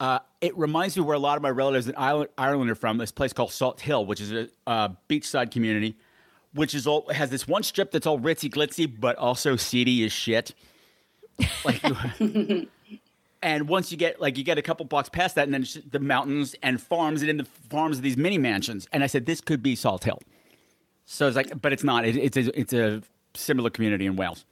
Uh, 0.00 0.18
it 0.40 0.56
reminds 0.58 0.96
me 0.96 1.02
where 1.02 1.14
a 1.16 1.18
lot 1.18 1.36
of 1.36 1.42
my 1.42 1.50
relatives 1.50 1.88
in 1.88 1.94
Ireland, 1.96 2.28
Ireland 2.36 2.70
are 2.70 2.74
from. 2.74 2.98
This 2.98 3.12
place 3.12 3.32
called 3.32 3.52
Salt 3.52 3.80
Hill, 3.80 4.04
which 4.04 4.20
is 4.20 4.32
a 4.32 4.48
uh, 4.66 4.88
beachside 5.08 5.50
community, 5.50 5.96
which 6.52 6.74
is 6.74 6.86
all 6.86 7.08
has 7.10 7.30
this 7.30 7.48
one 7.48 7.62
strip 7.62 7.90
that's 7.90 8.06
all 8.06 8.18
ritzy 8.18 8.50
glitzy, 8.50 8.86
but 8.86 9.16
also 9.16 9.56
seedy 9.56 10.04
as 10.04 10.12
shit. 10.12 10.54
Like, 11.64 11.80
and 13.44 13.68
once 13.68 13.92
you 13.92 13.98
get 13.98 14.22
like 14.22 14.38
you 14.38 14.42
get 14.42 14.56
a 14.56 14.62
couple 14.62 14.86
blocks 14.86 15.10
past 15.10 15.34
that, 15.34 15.46
and 15.46 15.52
then 15.52 15.66
the 15.90 15.98
mountains 15.98 16.56
and 16.62 16.80
farms, 16.80 17.20
and 17.20 17.28
in 17.28 17.36
the 17.36 17.44
farms 17.44 17.98
of 17.98 18.02
these 18.02 18.16
mini 18.16 18.38
mansions. 18.38 18.88
And 18.90 19.04
I 19.04 19.06
said, 19.06 19.26
this 19.26 19.42
could 19.42 19.62
be 19.62 19.76
Salt 19.76 20.02
Hill. 20.02 20.18
So 21.04 21.28
it's 21.28 21.36
like, 21.36 21.60
but 21.60 21.70
it's 21.70 21.84
not. 21.84 22.06
It, 22.06 22.16
it's 22.16 22.38
a, 22.38 22.58
it's 22.58 22.72
a 22.72 23.02
similar 23.34 23.68
community 23.68 24.06
in 24.06 24.16
Wales. 24.16 24.46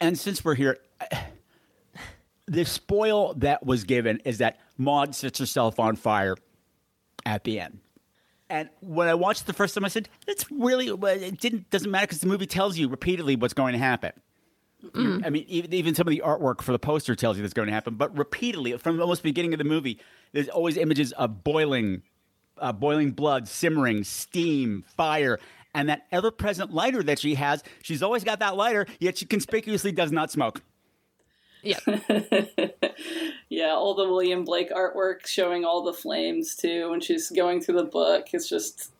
And 0.00 0.18
since 0.18 0.42
we're 0.42 0.54
here, 0.54 0.78
the 2.46 2.64
spoil 2.64 3.34
that 3.34 3.66
was 3.66 3.84
given 3.84 4.22
is 4.24 4.38
that 4.38 4.58
Maud 4.78 5.14
sets 5.14 5.38
herself 5.38 5.78
on 5.78 5.94
fire 5.94 6.36
at 7.26 7.44
the 7.44 7.60
end. 7.60 7.80
And 8.48 8.70
when 8.80 9.08
I 9.08 9.14
watched 9.14 9.46
the 9.46 9.52
first 9.52 9.74
time, 9.74 9.84
I 9.84 9.88
said, 9.88 10.08
"It's 10.26 10.50
really 10.50 10.88
it 10.88 11.38
didn't 11.38 11.68
doesn't 11.68 11.90
matter 11.90 12.06
because 12.06 12.20
the 12.20 12.28
movie 12.28 12.46
tells 12.46 12.78
you 12.78 12.88
repeatedly 12.88 13.36
what's 13.36 13.52
going 13.52 13.74
to 13.74 13.78
happen." 13.78 14.12
I 14.94 15.30
mean, 15.30 15.44
even, 15.48 15.72
even 15.72 15.94
some 15.94 16.06
of 16.06 16.10
the 16.10 16.22
artwork 16.24 16.62
for 16.62 16.72
the 16.72 16.78
poster 16.78 17.14
tells 17.14 17.36
you 17.36 17.42
that's 17.42 17.54
going 17.54 17.68
to 17.68 17.74
happen. 17.74 17.94
But 17.94 18.16
repeatedly, 18.16 18.76
from 18.78 19.00
almost 19.00 19.22
the 19.22 19.28
beginning 19.28 19.52
of 19.52 19.58
the 19.58 19.64
movie, 19.64 19.98
there's 20.32 20.48
always 20.48 20.76
images 20.76 21.12
of 21.12 21.44
boiling, 21.44 22.02
uh, 22.58 22.72
boiling 22.72 23.10
blood, 23.10 23.48
simmering, 23.48 24.04
steam, 24.04 24.84
fire, 24.96 25.38
and 25.74 25.88
that 25.88 26.06
ever-present 26.10 26.72
lighter 26.72 27.02
that 27.02 27.18
she 27.18 27.34
has. 27.34 27.62
She's 27.82 28.02
always 28.02 28.24
got 28.24 28.40
that 28.40 28.56
lighter, 28.56 28.86
yet 28.98 29.18
she 29.18 29.26
conspicuously 29.26 29.92
does 29.92 30.12
not 30.12 30.30
smoke. 30.30 30.62
Yeah. 31.62 31.78
yeah, 33.48 33.72
all 33.72 33.94
the 33.94 34.08
William 34.08 34.44
Blake 34.44 34.70
artwork 34.70 35.26
showing 35.26 35.64
all 35.64 35.84
the 35.84 35.92
flames 35.92 36.56
too 36.56 36.90
when 36.90 37.00
she's 37.00 37.30
going 37.30 37.60
through 37.60 37.76
the 37.76 37.84
book. 37.84 38.28
It's 38.32 38.48
just 38.48 38.92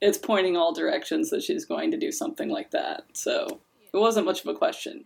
it's 0.00 0.18
pointing 0.18 0.56
all 0.56 0.74
directions 0.74 1.30
that 1.30 1.42
she's 1.42 1.64
going 1.64 1.90
to 1.92 1.96
do 1.96 2.10
something 2.10 2.48
like 2.48 2.72
that. 2.72 3.04
So 3.12 3.60
it 3.94 3.98
wasn't 3.98 4.26
much 4.26 4.40
of 4.40 4.48
a 4.48 4.54
question. 4.54 5.04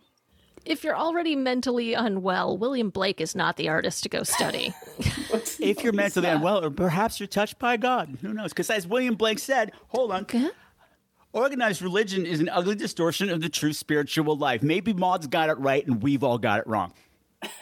If 0.65 0.83
you're 0.83 0.97
already 0.97 1.37
mentally 1.37 1.95
unwell, 1.95 2.59
William 2.59 2.91
Blake 2.91 3.21
is 3.21 3.35
not 3.35 3.57
the 3.57 3.69
artist 3.69 4.03
to 4.03 4.09
go 4.09 4.23
study. 4.23 4.75
if 5.61 5.83
you're 5.83 5.93
mentally 5.93 6.29
unwell, 6.29 6.65
or 6.65 6.71
perhaps 6.71 7.21
you're 7.21 7.27
touched 7.27 7.59
by 7.59 7.77
God, 7.77 8.19
who 8.21 8.33
knows? 8.33 8.51
Because 8.51 8.69
as 8.71 8.87
William 8.87 9.15
Blake 9.15 9.39
said, 9.39 9.73
hold 9.89 10.13
on. 10.13 10.27
Organized 11.33 11.83
religion 11.83 12.27
is 12.27 12.41
an 12.41 12.49
ugly 12.49 12.75
distortion 12.75 13.31
of 13.31 13.41
the 13.41 13.49
true 13.49 13.73
spiritual 13.73 14.37
life. 14.37 14.63
Maybe 14.63 14.93
Maud's 14.93 15.27
got 15.27 15.51
it 15.51 15.59
right 15.59 15.87
and 15.87 16.03
we've 16.03 16.25
all 16.25 16.39
got 16.39 16.61
it 16.61 16.67
wrong. 16.67 16.93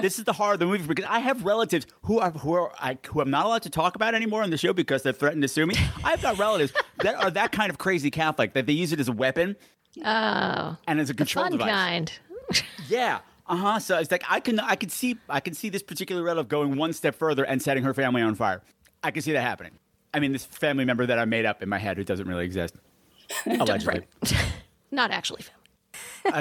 this 0.00 0.18
is 0.18 0.24
the 0.24 0.32
horror 0.32 0.54
of 0.54 0.58
the 0.58 0.66
movie 0.66 0.84
because 0.86 1.04
I 1.08 1.20
have 1.20 1.44
relatives 1.44 1.86
who 2.02 2.18
are 2.18 2.32
who 2.32 2.54
are 2.54 2.72
I, 2.80 2.98
who 3.06 3.20
I'm 3.20 3.30
not 3.30 3.46
allowed 3.46 3.62
to 3.62 3.70
talk 3.70 3.94
about 3.94 4.14
anymore 4.14 4.42
on 4.42 4.50
the 4.50 4.56
show 4.56 4.72
because 4.72 5.02
they're 5.02 5.12
threatened 5.12 5.42
to 5.42 5.48
sue 5.48 5.66
me. 5.66 5.76
I've 6.02 6.20
got 6.20 6.38
relatives 6.38 6.72
that 6.98 7.14
are 7.14 7.30
that 7.30 7.52
kind 7.52 7.70
of 7.70 7.78
crazy 7.78 8.10
Catholic 8.10 8.54
that 8.54 8.66
they 8.66 8.72
use 8.72 8.92
it 8.92 8.98
as 8.98 9.08
a 9.08 9.12
weapon 9.12 9.56
Oh. 10.04 10.76
and 10.86 11.00
as 11.00 11.10
a 11.10 11.14
control 11.14 11.46
fun 11.46 11.52
device. 11.52 11.68
kind. 11.68 12.12
Yeah. 12.88 13.20
Uh 13.46 13.56
huh. 13.56 13.78
So 13.78 13.98
it's 13.98 14.10
like 14.10 14.24
I 14.28 14.40
can 14.40 14.58
I 14.58 14.74
can 14.74 14.88
see 14.88 15.16
I 15.28 15.40
can 15.40 15.54
see 15.54 15.68
this 15.68 15.82
particular 15.82 16.22
relative 16.22 16.48
going 16.48 16.76
one 16.76 16.92
step 16.92 17.14
further 17.14 17.44
and 17.44 17.60
setting 17.62 17.84
her 17.84 17.94
family 17.94 18.22
on 18.22 18.34
fire. 18.34 18.62
I 19.02 19.10
can 19.10 19.22
see 19.22 19.32
that 19.32 19.42
happening. 19.42 19.72
I 20.12 20.18
mean, 20.20 20.32
this 20.32 20.44
family 20.44 20.84
member 20.84 21.06
that 21.06 21.18
I 21.18 21.24
made 21.24 21.46
up 21.46 21.62
in 21.62 21.68
my 21.68 21.78
head 21.78 21.96
who 21.96 22.04
doesn't 22.04 22.26
really 22.26 22.44
exist, 22.44 22.74
allegedly. 23.46 24.06
Not 24.90 25.10
actually 25.12 25.42
family. 25.42 25.56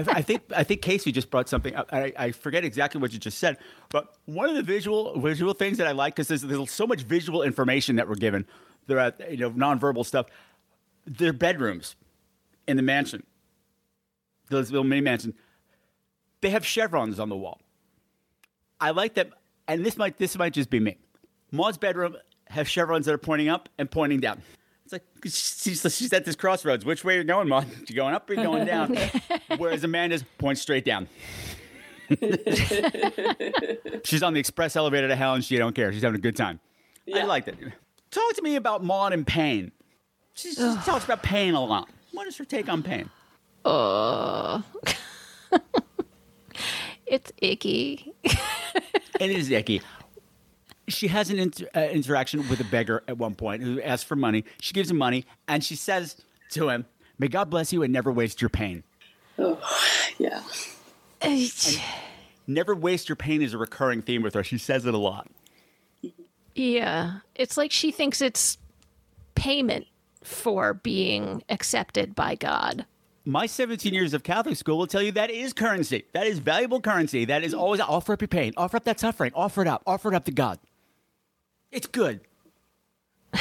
I, 0.09 0.17
I 0.17 0.21
think 0.21 0.41
I 0.55 0.63
think 0.63 0.81
Casey 0.81 1.12
just 1.12 1.29
brought 1.29 1.47
something 1.49 1.75
up. 1.75 1.89
I, 1.91 2.13
I 2.17 2.31
forget 2.31 2.63
exactly 2.65 2.99
what 3.01 3.13
you 3.13 3.19
just 3.19 3.38
said, 3.38 3.57
but 3.89 4.15
one 4.25 4.49
of 4.49 4.55
the 4.55 4.63
visual 4.63 5.19
visual 5.19 5.53
things 5.53 5.77
that 5.77 5.88
I 5.88 5.91
like 5.91 6.15
because 6.15 6.27
there's, 6.27 6.41
there's 6.41 6.71
so 6.71 6.88
much 6.88 7.01
visual 7.03 7.43
information 7.43 7.95
that 7.97 8.07
we're 8.07 8.15
given. 8.15 8.45
There 8.88 8.99
are 8.99 9.13
you 9.29 9.38
know 9.38 9.51
nonverbal 9.51 10.05
stuff. 10.05 10.27
Their 11.05 11.33
bedrooms 11.33 11.95
in 12.67 12.77
the 12.77 12.83
mansion, 12.83 13.23
those 14.49 14.71
little 14.71 14.83
mini 14.83 15.01
mansion, 15.01 15.33
they 16.41 16.49
have 16.49 16.65
chevrons 16.65 17.19
on 17.19 17.29
the 17.29 17.38
wall. 17.38 17.59
I 18.79 18.91
like 18.91 19.15
that, 19.15 19.29
and 19.67 19.85
this 19.85 19.97
might 19.97 20.17
this 20.17 20.38
might 20.38 20.53
just 20.53 20.69
be 20.69 20.79
me. 20.79 20.97
Maud's 21.51 21.77
bedroom 21.77 22.15
has 22.47 22.67
chevrons 22.67 23.05
that 23.05 23.13
are 23.13 23.19
pointing 23.19 23.49
up 23.49 23.69
and 23.77 23.89
pointing 23.89 24.19
down. 24.19 24.41
It's 24.83 24.93
like 24.93 25.03
she's, 25.23 25.95
she's 25.95 26.13
at 26.13 26.25
this 26.25 26.35
crossroads. 26.35 26.83
Which 26.83 27.03
way 27.03 27.15
are 27.15 27.17
you 27.19 27.23
going, 27.23 27.47
Maud? 27.47 27.67
You 27.89 27.95
going 27.95 28.15
up 28.15 28.27
or 28.29 28.33
you 28.33 28.41
going 28.43 28.65
down? 28.65 28.97
Whereas 29.57 29.83
Amanda's 29.83 30.23
points 30.39 30.62
straight 30.62 30.83
down. 30.85 31.07
she's 34.03 34.23
on 34.23 34.33
the 34.33 34.39
express 34.39 34.75
elevator 34.75 35.07
to 35.07 35.15
hell 35.15 35.35
and 35.35 35.45
she 35.45 35.57
don't 35.57 35.75
care. 35.75 35.93
She's 35.93 36.01
having 36.01 36.17
a 36.17 36.21
good 36.21 36.35
time. 36.35 36.59
I 37.13 37.23
like 37.23 37.45
that. 37.45 37.55
Talk 38.09 38.33
to 38.33 38.41
me 38.41 38.55
about 38.55 38.83
Maud 38.83 39.13
and 39.13 39.27
pain. 39.27 39.71
She 40.33 40.53
she 40.53 40.75
talks 40.85 41.05
about 41.05 41.21
pain 41.21 41.53
a 41.53 41.63
lot. 41.63 41.88
What 42.12 42.27
is 42.27 42.35
her 42.38 42.45
take 42.45 42.67
on 42.67 42.81
pain? 42.81 43.12
Uh, 43.65 44.61
it's 47.05 47.31
icky. 47.37 48.13
it 48.23 49.31
is 49.31 49.51
icky. 49.51 49.81
She 50.87 51.07
has 51.07 51.29
an 51.29 51.39
inter- 51.39 51.69
uh, 51.75 51.81
interaction 51.81 52.47
with 52.49 52.59
a 52.59 52.63
beggar 52.63 53.03
at 53.07 53.17
one 53.17 53.35
point 53.35 53.61
who 53.61 53.81
asks 53.81 54.03
for 54.03 54.15
money. 54.15 54.45
She 54.59 54.73
gives 54.73 54.89
him 54.89 54.97
money 54.97 55.25
and 55.47 55.63
she 55.63 55.75
says 55.75 56.17
to 56.51 56.69
him, 56.69 56.85
May 57.19 57.27
God 57.27 57.49
bless 57.49 57.71
you 57.73 57.83
and 57.83 57.93
never 57.93 58.11
waste 58.11 58.41
your 58.41 58.49
pain. 58.49 58.83
Oh, 59.37 59.59
yeah. 60.17 60.41
Never 62.47 62.73
waste 62.73 63.09
your 63.09 63.15
pain 63.15 63.41
is 63.41 63.53
a 63.53 63.57
recurring 63.57 64.01
theme 64.01 64.21
with 64.21 64.33
her. 64.33 64.43
She 64.43 64.57
says 64.57 64.85
it 64.85 64.93
a 64.93 64.97
lot. 64.97 65.29
Yeah. 66.55 67.19
It's 67.35 67.57
like 67.57 67.71
she 67.71 67.91
thinks 67.91 68.21
it's 68.21 68.57
payment 69.35 69.85
for 70.23 70.73
being 70.73 71.43
accepted 71.49 72.15
by 72.15 72.35
God. 72.35 72.85
My 73.25 73.45
17 73.45 73.93
years 73.93 74.13
of 74.13 74.23
Catholic 74.23 74.55
school 74.55 74.77
will 74.77 74.88
tell 74.88 75.01
you 75.01 75.12
that 75.12 75.29
is 75.29 75.53
currency. 75.53 76.05
That 76.13 76.25
is 76.25 76.39
valuable 76.39 76.82
currency. 76.82 77.25
That 77.25 77.43
is 77.43 77.53
always 77.53 77.82
offer 77.82 78.13
up 78.13 78.21
your 78.21 78.27
pain, 78.27 78.53
offer 78.58 78.77
up 78.77 78.86
that 78.86 78.99
suffering, 78.99 79.32
offer 79.36 79.62
it 79.62 79.67
up, 79.67 79.84
offer 79.86 80.12
it 80.12 80.15
up 80.15 80.25
to 80.25 80.32
God. 80.32 80.60
It's 81.71 81.88
good. 81.88 82.21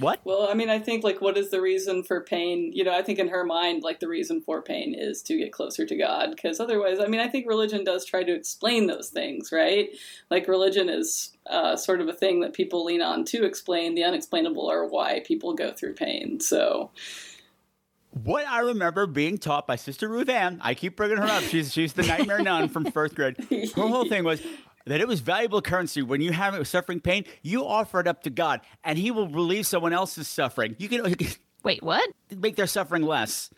What? 0.00 0.20
Well, 0.24 0.48
I 0.50 0.54
mean, 0.54 0.70
I 0.70 0.78
think 0.78 1.04
like 1.04 1.20
what 1.20 1.36
is 1.36 1.50
the 1.50 1.60
reason 1.60 2.02
for 2.02 2.22
pain? 2.22 2.72
You 2.74 2.84
know, 2.84 2.96
I 2.96 3.02
think 3.02 3.18
in 3.18 3.28
her 3.28 3.44
mind, 3.44 3.82
like 3.82 4.00
the 4.00 4.08
reason 4.08 4.40
for 4.40 4.62
pain 4.62 4.94
is 4.94 5.20
to 5.24 5.36
get 5.36 5.52
closer 5.52 5.84
to 5.84 5.94
God. 5.94 6.30
Because 6.30 6.58
otherwise, 6.58 6.98
I 7.00 7.06
mean, 7.06 7.20
I 7.20 7.28
think 7.28 7.46
religion 7.46 7.84
does 7.84 8.06
try 8.06 8.24
to 8.24 8.32
explain 8.32 8.86
those 8.86 9.10
things, 9.10 9.52
right? 9.52 9.90
Like 10.30 10.48
religion 10.48 10.88
is 10.88 11.36
uh, 11.46 11.76
sort 11.76 12.00
of 12.00 12.08
a 12.08 12.14
thing 12.14 12.40
that 12.40 12.54
people 12.54 12.82
lean 12.82 13.02
on 13.02 13.26
to 13.26 13.44
explain 13.44 13.94
the 13.94 14.04
unexplainable 14.04 14.62
or 14.62 14.88
why 14.88 15.20
people 15.20 15.52
go 15.52 15.70
through 15.70 15.94
pain. 15.94 16.40
So, 16.40 16.90
What 18.10 18.46
I 18.46 18.60
remember 18.60 19.06
being 19.06 19.38
taught 19.38 19.66
by 19.66 19.76
Sister 19.76 20.08
Ruth 20.08 20.28
Ann, 20.28 20.58
I 20.62 20.74
keep 20.74 20.96
bringing 20.96 21.18
her 21.18 21.24
up. 21.24 21.42
She's 21.44 21.72
she's 21.72 21.92
the 21.92 22.02
nightmare 22.02 22.42
nun 22.42 22.68
from 22.68 22.90
first 22.90 23.14
grade. 23.14 23.36
Her 23.48 23.86
whole 23.86 24.08
thing 24.08 24.24
was 24.24 24.42
that 24.86 25.00
it 25.00 25.06
was 25.06 25.20
valuable 25.20 25.62
currency 25.62 26.02
when 26.02 26.20
you 26.20 26.32
have 26.32 26.66
suffering 26.66 27.00
pain. 27.00 27.24
You 27.42 27.64
offer 27.64 28.00
it 28.00 28.08
up 28.08 28.24
to 28.24 28.30
God, 28.30 28.62
and 28.82 28.98
He 28.98 29.10
will 29.12 29.28
relieve 29.28 29.66
someone 29.66 29.92
else's 29.92 30.26
suffering. 30.26 30.74
You 30.78 30.88
can, 30.88 31.08
you 31.08 31.16
can 31.16 31.28
wait, 31.62 31.82
what? 31.82 32.08
Make 32.36 32.56
their 32.56 32.66
suffering 32.66 33.02
less. 33.02 33.50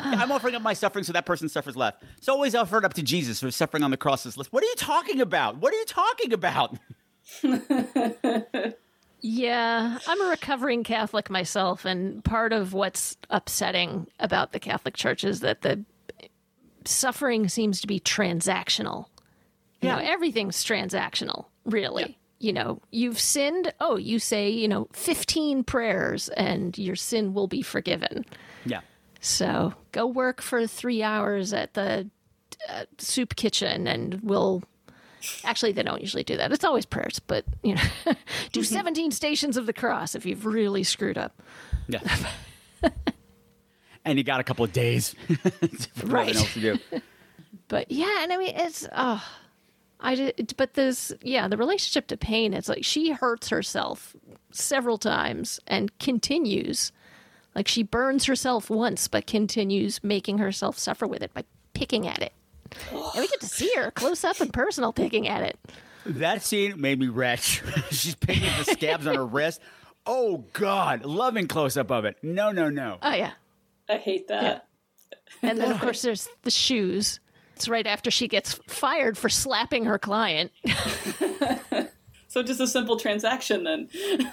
I'm 0.00 0.32
offering 0.32 0.54
up 0.54 0.62
my 0.62 0.72
suffering 0.72 1.04
so 1.04 1.12
that 1.12 1.26
person 1.26 1.48
suffers 1.48 1.76
less. 1.76 1.94
So 2.20 2.32
always 2.32 2.54
offer 2.54 2.78
it 2.78 2.84
up 2.84 2.94
to 2.94 3.02
Jesus 3.02 3.40
for 3.40 3.50
suffering 3.50 3.82
on 3.82 3.90
the 3.90 3.96
cross 3.96 4.24
is 4.26 4.36
less. 4.36 4.50
What 4.50 4.62
are 4.62 4.66
you 4.66 4.74
talking 4.76 5.20
about? 5.20 5.58
What 5.58 5.74
are 5.74 5.76
you 5.76 5.84
talking 5.84 6.32
about? 6.32 6.78
Yeah, 9.22 9.98
I'm 10.06 10.22
a 10.22 10.30
recovering 10.30 10.84
Catholic 10.84 11.30
myself, 11.30 11.84
and 11.84 12.24
part 12.24 12.52
of 12.52 12.72
what's 12.72 13.16
upsetting 13.28 14.06
about 14.18 14.52
the 14.52 14.60
Catholic 14.60 14.96
Church 14.96 15.24
is 15.24 15.40
that 15.40 15.62
the 15.62 15.84
suffering 16.84 17.48
seems 17.48 17.80
to 17.80 17.86
be 17.86 18.00
transactional. 18.00 19.06
You 19.82 19.88
know, 19.88 19.98
everything's 19.98 20.62
transactional, 20.64 21.46
really. 21.64 22.18
You 22.38 22.52
know, 22.52 22.80
you've 22.90 23.18
sinned. 23.18 23.72
Oh, 23.80 23.96
you 23.96 24.18
say, 24.18 24.50
you 24.50 24.68
know, 24.68 24.88
15 24.92 25.64
prayers 25.64 26.28
and 26.30 26.76
your 26.76 26.96
sin 26.96 27.32
will 27.32 27.46
be 27.46 27.62
forgiven. 27.62 28.26
Yeah. 28.64 28.80
So 29.20 29.74
go 29.92 30.06
work 30.06 30.42
for 30.42 30.66
three 30.66 31.02
hours 31.02 31.52
at 31.52 31.74
the 31.74 32.08
uh, 32.68 32.84
soup 32.98 33.36
kitchen 33.36 33.86
and 33.86 34.20
we'll. 34.22 34.62
Actually, 35.44 35.72
they 35.72 35.82
don't 35.82 36.00
usually 36.00 36.24
do 36.24 36.36
that. 36.36 36.52
It's 36.52 36.64
always 36.64 36.86
prayers, 36.86 37.18
but, 37.18 37.44
you 37.62 37.74
know, 37.74 37.82
do 38.52 38.60
mm-hmm. 38.60 38.74
17 38.74 39.10
stations 39.10 39.56
of 39.56 39.66
the 39.66 39.72
cross 39.72 40.14
if 40.14 40.24
you've 40.24 40.46
really 40.46 40.82
screwed 40.82 41.18
up. 41.18 41.40
Yeah. 41.88 42.00
and 44.04 44.18
you 44.18 44.24
got 44.24 44.40
a 44.40 44.44
couple 44.44 44.64
of 44.64 44.72
days. 44.72 45.14
Right. 46.04 46.34
Else 46.34 46.54
to 46.54 46.60
do. 46.60 46.78
But 47.68 47.90
yeah, 47.90 48.22
and 48.22 48.32
I 48.32 48.36
mean, 48.36 48.54
it's, 48.56 48.88
oh, 48.92 49.24
I 50.00 50.14
did, 50.14 50.54
but 50.56 50.74
this, 50.74 51.12
yeah, 51.22 51.46
the 51.46 51.56
relationship 51.56 52.06
to 52.08 52.16
pain, 52.16 52.54
it's 52.54 52.68
like 52.68 52.84
she 52.84 53.10
hurts 53.10 53.50
herself 53.50 54.16
several 54.50 54.98
times 54.98 55.60
and 55.66 55.96
continues. 55.98 56.90
Like 57.54 57.68
she 57.68 57.82
burns 57.82 58.24
herself 58.24 58.70
once, 58.70 59.08
but 59.08 59.26
continues 59.26 60.02
making 60.02 60.38
herself 60.38 60.78
suffer 60.78 61.06
with 61.06 61.22
it 61.22 61.34
by 61.34 61.44
picking 61.74 62.08
at 62.08 62.22
it. 62.22 62.32
And 62.90 63.20
we 63.20 63.28
get 63.28 63.40
to 63.40 63.46
see 63.46 63.70
her 63.76 63.90
close 63.90 64.24
up 64.24 64.40
and 64.40 64.52
personal 64.52 64.92
picking 64.92 65.28
at 65.28 65.42
it. 65.42 65.58
That 66.06 66.42
scene 66.42 66.80
made 66.80 66.98
me 66.98 67.08
retch. 67.08 67.62
She's 67.90 68.14
picking 68.14 68.48
up 68.48 68.64
the 68.64 68.72
scabs 68.72 69.06
on 69.06 69.14
her 69.16 69.26
wrist. 69.26 69.60
Oh 70.06 70.44
God, 70.52 71.04
loving 71.04 71.46
close 71.46 71.76
up 71.76 71.90
of 71.90 72.04
it. 72.04 72.16
No, 72.22 72.52
no, 72.52 72.70
no. 72.70 72.98
Oh 73.02 73.14
yeah. 73.14 73.32
I 73.88 73.96
hate 73.96 74.28
that. 74.28 74.66
And 75.42 75.58
then 75.58 75.70
of 75.70 75.80
course 75.80 76.02
there's 76.02 76.28
the 76.42 76.50
shoes. 76.50 77.20
It's 77.56 77.68
right 77.68 77.86
after 77.86 78.10
she 78.10 78.26
gets 78.28 78.54
fired 78.68 79.18
for 79.18 79.28
slapping 79.28 79.84
her 79.84 79.98
client. 79.98 80.50
So 82.30 82.44
just 82.44 82.60
a 82.60 82.68
simple 82.68 82.96
transaction 82.96 83.64
then. 83.64 83.88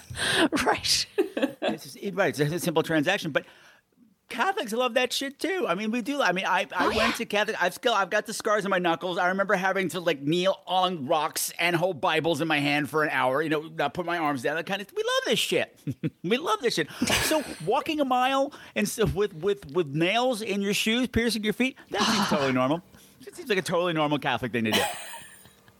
right. 0.65 1.07
It's 1.17 1.83
just- 1.83 1.97
right, 2.13 2.39
it's 2.39 2.53
a 2.53 2.59
simple 2.59 2.83
transaction, 2.83 3.31
but 3.31 3.43
Catholics 4.29 4.73
love 4.73 4.95
that 4.95 5.13
shit 5.13 5.39
too. 5.39 5.65
I 5.67 5.75
mean, 5.75 5.89
we 5.89 6.01
do. 6.01 6.21
I 6.21 6.33
mean, 6.33 6.45
I, 6.45 6.67
I 6.75 6.87
oh, 6.87 6.97
went 6.97 7.15
to 7.15 7.25
Catholic. 7.25 7.61
I've 7.61 7.73
still 7.73 7.93
I've 7.93 8.09
got 8.09 8.25
the 8.25 8.33
scars 8.33 8.65
on 8.65 8.71
my 8.71 8.79
knuckles. 8.79 9.17
I 9.17 9.29
remember 9.29 9.55
having 9.55 9.87
to 9.89 10.01
like 10.01 10.21
kneel 10.21 10.59
on 10.67 11.07
rocks 11.07 11.53
and 11.57 11.75
hold 11.75 12.01
Bibles 12.01 12.41
in 12.41 12.47
my 12.47 12.59
hand 12.59 12.89
for 12.89 13.03
an 13.03 13.09
hour. 13.11 13.41
You 13.41 13.49
know, 13.49 13.61
not 13.61 13.93
put 13.93 14.05
my 14.05 14.17
arms 14.17 14.41
down. 14.41 14.55
That 14.55 14.65
kind 14.65 14.81
of. 14.81 14.87
We 14.95 15.03
love 15.03 15.23
this 15.27 15.39
shit. 15.39 15.79
we 16.23 16.37
love 16.37 16.59
this 16.61 16.73
shit. 16.73 16.89
So 17.23 17.43
walking 17.65 18.01
a 18.01 18.05
mile 18.05 18.51
and 18.75 18.87
so 18.87 19.05
with 19.05 19.33
with 19.33 19.71
with 19.71 19.87
nails 19.87 20.41
in 20.41 20.61
your 20.61 20.73
shoes, 20.73 21.07
piercing 21.07 21.43
your 21.43 21.53
feet. 21.53 21.77
That 21.91 22.01
seems 22.01 22.27
totally 22.29 22.51
normal. 22.51 22.81
It 23.25 23.35
seems 23.35 23.47
like 23.49 23.59
a 23.59 23.61
totally 23.61 23.93
normal 23.93 24.19
Catholic 24.19 24.51
thing 24.51 24.65
to 24.65 24.71
do. 24.71 24.81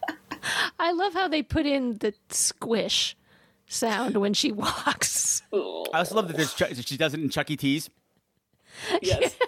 I 0.80 0.92
love 0.94 1.14
how 1.14 1.28
they 1.28 1.44
put 1.44 1.66
in 1.66 1.98
the 1.98 2.14
squish 2.30 3.18
sound 3.68 4.16
when 4.16 4.34
she 4.34 4.54
walks. 4.54 5.42
I 5.52 5.58
also 6.00 6.16
love 6.16 6.30
that 6.30 6.38
there's 6.38 6.56
she 6.86 6.96
does 6.96 7.14
it 7.14 7.20
in 7.20 7.30
Chuck 7.30 7.52
E. 7.52 7.58
Cheese. 7.58 7.90
Yes. 9.02 9.36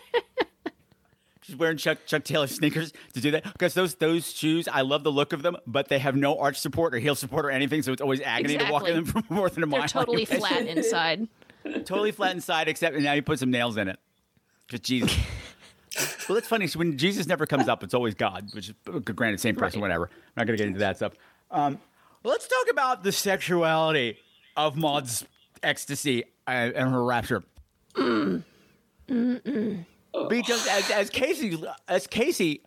She's 1.41 1.55
wearing 1.55 1.77
Chuck 1.77 2.05
Chuck 2.05 2.23
Taylor 2.23 2.45
sneakers 2.45 2.93
to 3.13 3.21
do 3.21 3.31
that 3.31 3.43
because 3.43 3.73
those 3.73 3.95
those 3.95 4.31
shoes. 4.31 4.67
I 4.67 4.81
love 4.81 5.03
the 5.03 5.11
look 5.11 5.33
of 5.33 5.41
them, 5.41 5.57
but 5.65 5.87
they 5.87 5.97
have 5.97 6.15
no 6.15 6.37
arch 6.37 6.59
support 6.59 6.93
or 6.93 6.99
heel 6.99 7.15
support 7.15 7.43
or 7.43 7.49
anything, 7.49 7.81
so 7.81 7.91
it's 7.91 8.03
always 8.03 8.21
agony 8.21 8.57
to 8.59 8.71
walk 8.71 8.87
in 8.87 8.95
them 8.95 9.05
for 9.05 9.23
more 9.33 9.49
than 9.49 9.63
a 9.63 9.65
mile. 9.65 9.79
They're 9.79 9.87
totally 9.87 10.25
flat 10.25 10.67
inside. 10.67 11.27
totally 11.85 12.11
flat 12.11 12.35
inside, 12.35 12.67
except 12.67 12.95
now 12.97 13.13
you 13.13 13.23
put 13.23 13.39
some 13.39 13.49
nails 13.49 13.77
in 13.77 13.87
it. 13.87 13.97
Because 14.67 14.81
Jesus. 14.81 15.17
well, 16.29 16.35
that's 16.35 16.47
funny. 16.47 16.67
So 16.67 16.77
when 16.77 16.99
Jesus 16.99 17.25
never 17.25 17.47
comes 17.47 17.67
up, 17.67 17.83
it's 17.83 17.95
always 17.95 18.13
God, 18.13 18.53
which 18.53 18.69
is 18.69 18.75
granted, 19.15 19.39
same 19.39 19.55
person, 19.55 19.81
whatever. 19.81 20.05
I'm 20.05 20.33
not 20.37 20.45
going 20.45 20.57
to 20.57 20.63
get 20.63 20.67
into 20.67 20.79
that 20.81 20.97
stuff. 20.97 21.13
Um, 21.49 21.79
let's 22.23 22.47
talk 22.47 22.69
about 22.69 23.01
the 23.01 23.11
sexuality 23.11 24.19
of 24.55 24.75
Maud's 24.75 25.25
ecstasy 25.63 26.25
and 26.45 26.75
her 26.75 27.03
rapture. 27.03 27.43
Because 29.09 30.67
as, 30.67 30.89
as 30.91 31.09
Casey, 31.09 31.61
as 31.87 32.07
Casey 32.07 32.63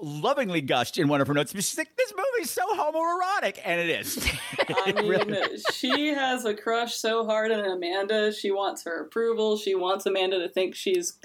lovingly 0.00 0.60
gushed 0.60 0.98
in 0.98 1.08
one 1.08 1.20
of 1.20 1.28
her 1.28 1.34
notes, 1.34 1.52
she's 1.52 1.78
like, 1.78 1.96
"This 1.96 2.12
movie's 2.16 2.50
so 2.50 2.62
homoerotic," 2.74 3.58
and 3.64 3.80
it 3.80 4.00
is. 4.00 4.30
I 4.68 4.92
mean, 5.02 5.36
she 5.72 6.08
has 6.08 6.44
a 6.44 6.54
crush 6.54 6.94
so 6.94 7.24
hard 7.24 7.52
on 7.52 7.64
Amanda. 7.64 8.32
She 8.32 8.50
wants 8.50 8.84
her 8.84 9.02
approval. 9.02 9.56
She 9.56 9.74
wants 9.74 10.06
Amanda 10.06 10.38
to 10.38 10.48
think 10.48 10.74
she's 10.74 11.18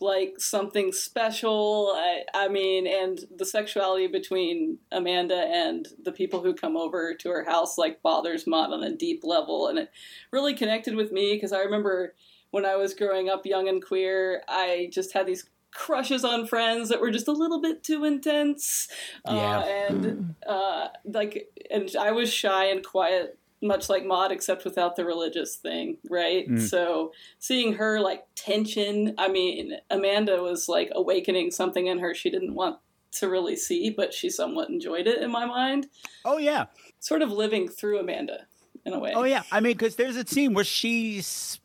like 0.00 0.34
something 0.38 0.92
special. 0.92 1.92
I, 1.94 2.22
I 2.34 2.48
mean, 2.48 2.86
and 2.86 3.20
the 3.36 3.46
sexuality 3.46 4.08
between 4.08 4.78
Amanda 4.90 5.36
and 5.36 5.86
the 6.02 6.12
people 6.12 6.42
who 6.42 6.54
come 6.54 6.76
over 6.76 7.14
to 7.14 7.28
her 7.30 7.44
house 7.44 7.78
like 7.78 8.02
bothers 8.02 8.46
Maud 8.46 8.72
on 8.72 8.82
a 8.82 8.94
deep 8.94 9.22
level, 9.24 9.68
and 9.68 9.78
it 9.78 9.90
really 10.32 10.54
connected 10.54 10.94
with 10.94 11.12
me 11.12 11.34
because 11.34 11.52
I 11.52 11.60
remember 11.60 12.14
when 12.52 12.64
I 12.64 12.76
was 12.76 12.94
growing 12.94 13.28
up 13.28 13.44
young 13.44 13.68
and 13.68 13.84
queer, 13.84 14.42
I 14.46 14.88
just 14.92 15.12
had 15.12 15.26
these 15.26 15.44
crushes 15.72 16.22
on 16.24 16.46
friends 16.46 16.90
that 16.90 17.00
were 17.00 17.10
just 17.10 17.28
a 17.28 17.32
little 17.32 17.60
bit 17.60 17.82
too 17.82 18.04
intense. 18.04 18.88
Yeah. 19.26 19.58
Uh, 19.58 19.64
and 19.64 20.34
uh, 20.46 20.88
like, 21.04 21.48
and 21.70 21.90
I 21.98 22.12
was 22.12 22.32
shy 22.32 22.66
and 22.66 22.84
quiet, 22.84 23.38
much 23.62 23.88
like 23.88 24.04
Maud, 24.04 24.32
except 24.32 24.64
without 24.64 24.96
the 24.96 25.04
religious 25.04 25.56
thing, 25.56 25.96
right? 26.10 26.48
Mm. 26.48 26.60
So 26.60 27.12
seeing 27.38 27.74
her 27.74 28.00
like 28.00 28.24
tension, 28.36 29.14
I 29.16 29.28
mean, 29.28 29.72
Amanda 29.90 30.42
was 30.42 30.68
like 30.68 30.90
awakening 30.94 31.50
something 31.50 31.86
in 31.86 31.98
her 32.00 32.14
she 32.14 32.30
didn't 32.30 32.54
want 32.54 32.76
to 33.12 33.28
really 33.28 33.56
see, 33.56 33.88
but 33.90 34.12
she 34.12 34.28
somewhat 34.28 34.68
enjoyed 34.68 35.06
it 35.06 35.22
in 35.22 35.30
my 35.30 35.46
mind. 35.46 35.86
Oh 36.24 36.36
yeah, 36.36 36.66
sort 37.00 37.22
of 37.22 37.30
living 37.30 37.68
through 37.68 37.98
Amanda 37.98 38.46
in 38.84 38.92
a 38.92 38.98
way. 38.98 39.12
Oh 39.14 39.24
yeah, 39.24 39.42
I 39.50 39.60
mean, 39.60 39.72
because 39.72 39.96
there's 39.96 40.16
a 40.16 40.26
scene 40.26 40.54
where 40.54 40.64
she's 40.64 41.60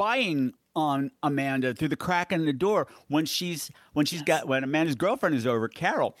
spying 0.00 0.54
on 0.74 1.10
Amanda 1.22 1.74
through 1.74 1.88
the 1.88 1.96
crack 1.96 2.32
in 2.32 2.46
the 2.46 2.52
door 2.54 2.86
when 3.08 3.26
she's 3.26 3.70
when 3.92 4.06
she's 4.06 4.22
got 4.22 4.48
when 4.48 4.64
Amanda's 4.64 4.94
girlfriend 4.94 5.34
is 5.34 5.46
over, 5.46 5.68
Carol, 5.68 6.16